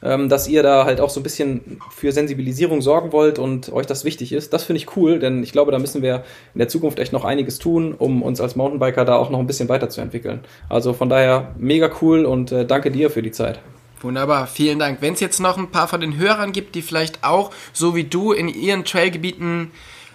dass 0.00 0.48
ihr 0.48 0.62
da 0.62 0.86
halt 0.86 1.00
auch 1.00 1.10
so 1.10 1.20
ein 1.20 1.22
bisschen 1.22 1.78
für 1.90 2.12
Sensibilisierung 2.12 2.80
sorgen 2.80 3.12
wollt 3.12 3.38
und 3.38 3.70
euch 3.70 3.84
das 3.84 4.04
wichtig 4.04 4.32
ist. 4.32 4.52
Das 4.52 4.64
finde 4.64 4.78
ich 4.78 4.96
cool, 4.96 5.18
denn 5.18 5.42
ich 5.42 5.52
glaube, 5.52 5.72
da 5.72 5.78
müssen 5.78 6.00
wir 6.00 6.24
in 6.54 6.58
der 6.58 6.68
Zukunft 6.68 6.98
echt 6.98 7.12
noch 7.12 7.24
einiges 7.24 7.58
tun, 7.58 7.94
um 7.96 8.22
uns 8.22 8.40
als 8.40 8.56
Mountainbiker 8.56 9.04
da 9.04 9.16
auch 9.16 9.28
noch 9.28 9.38
ein 9.38 9.46
bisschen 9.46 9.68
weiterzuentwickeln. 9.68 10.40
Also 10.70 10.94
von 10.94 11.10
daher 11.10 11.54
mega 11.58 11.90
cool 12.00 12.24
und 12.24 12.50
äh, 12.50 12.64
danke 12.64 12.90
dir 12.90 13.10
für 13.10 13.20
die 13.20 13.30
Zeit. 13.30 13.60
Wunderbar, 14.00 14.46
vielen 14.46 14.78
Dank. 14.78 15.02
Wenn 15.02 15.12
es 15.12 15.20
jetzt 15.20 15.40
noch 15.40 15.58
ein 15.58 15.70
paar 15.70 15.86
von 15.86 16.00
den 16.00 16.16
Hörern 16.16 16.52
gibt, 16.52 16.74
die 16.74 16.80
vielleicht 16.80 17.22
auch, 17.22 17.50
so 17.74 17.94
wie 17.94 18.04
du, 18.04 18.32
in 18.32 18.48
ihren 18.48 18.86
Trailgebieten 18.86 19.70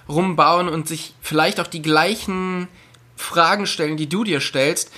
rumbauen 0.09 0.67
und 0.67 0.87
sich 0.87 1.13
vielleicht 1.21 1.59
auch 1.59 1.67
die 1.67 1.83
gleichen 1.83 2.67
Fragen 3.15 3.67
stellen, 3.67 3.97
die 3.97 4.09
du 4.09 4.23
dir 4.23 4.39
stellst, 4.39 4.91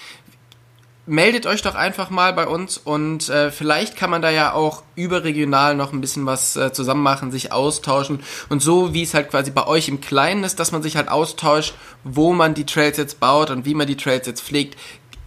meldet 1.08 1.46
euch 1.46 1.62
doch 1.62 1.76
einfach 1.76 2.10
mal 2.10 2.34
bei 2.34 2.46
uns 2.46 2.78
und 2.78 3.30
äh, 3.30 3.50
vielleicht 3.50 3.96
kann 3.96 4.10
man 4.10 4.22
da 4.22 4.30
ja 4.30 4.54
auch 4.54 4.84
überregional 4.96 5.74
noch 5.74 5.94
ein 5.94 6.02
bisschen 6.02 6.26
was 6.26 6.56
äh, 6.58 6.74
zusammen 6.74 7.02
machen, 7.02 7.32
sich 7.32 7.52
austauschen 7.52 8.20
und 8.50 8.62
so 8.62 8.94
wie 8.94 9.04
es 9.04 9.14
halt 9.14 9.30
quasi 9.32 9.50
bei 9.52 9.66
euch 9.66 9.88
im 9.88 10.02
Kleinen 10.02 10.44
ist, 10.44 10.60
dass 10.60 10.74
man 10.74 10.84
sich 10.84 10.98
halt 10.98 11.08
austauscht, 11.08 11.74
wo 12.04 12.34
man 12.34 12.54
die 12.54 12.66
Trails 12.66 12.98
jetzt 12.98 13.20
baut 13.20 13.50
und 13.50 13.66
wie 13.66 13.74
man 13.74 13.88
die 13.88 13.96
Trails 13.96 14.28
jetzt 14.28 14.42
pflegt, 14.42 14.78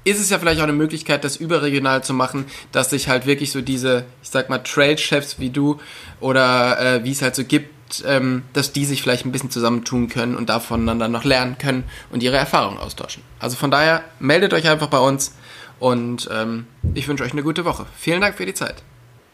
ist 0.05 0.21
es 0.21 0.31
ja 0.31 0.39
vielleicht 0.39 0.61
auch 0.61 0.65
eine 0.65 0.73
Möglichkeit, 0.73 1.25
das 1.25 1.37
überregional 1.37 2.05
zu 2.05 2.15
machen, 2.15 2.47
dass 2.73 2.91
sich 2.91 3.09
halt 3.09 3.27
wirklich 3.27 3.51
so 3.51 3.61
diese, 3.61 4.05
ich 4.23 4.31
sag 4.31 4.49
mal, 4.51 4.59
Trail-Chefs 4.59 5.39
wie 5.39 5.51
du 5.51 5.79
oder 6.21 6.81
äh, 6.81 7.05
wie 7.05 7.13
es 7.13 7.23
halt 7.23 7.35
so 7.35 7.45
gibt, 7.45 8.03
ähm, 8.07 8.43
dass 8.53 8.73
die 8.73 8.85
sich 8.85 9.03
vielleicht 9.03 9.25
ein 9.25 9.33
bisschen 9.33 9.51
zusammentun 9.51 10.09
können 10.09 10.37
und 10.37 10.49
davon 10.49 10.87
dann 10.87 11.13
noch 11.13 11.25
lernen 11.25 11.59
können 11.59 11.85
und 12.11 12.23
ihre 12.23 12.37
Erfahrungen 12.37 12.79
austauschen. 12.79 13.23
Also 13.39 13.57
von 13.57 13.71
daher 13.71 14.05
meldet 14.19 14.55
euch 14.55 14.69
einfach 14.69 14.89
bei 14.89 14.99
uns 14.99 15.35
und 15.81 16.29
ähm, 16.33 16.67
ich 16.95 17.09
wünsche 17.09 17.25
euch 17.25 17.33
eine 17.33 17.43
gute 17.43 17.65
Woche. 17.65 17.87
Vielen 17.97 18.21
Dank 18.21 18.37
für 18.37 18.47
die 18.47 18.55
Zeit. 18.55 18.83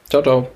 Ciao, 0.08 0.22
ciao. 0.22 0.50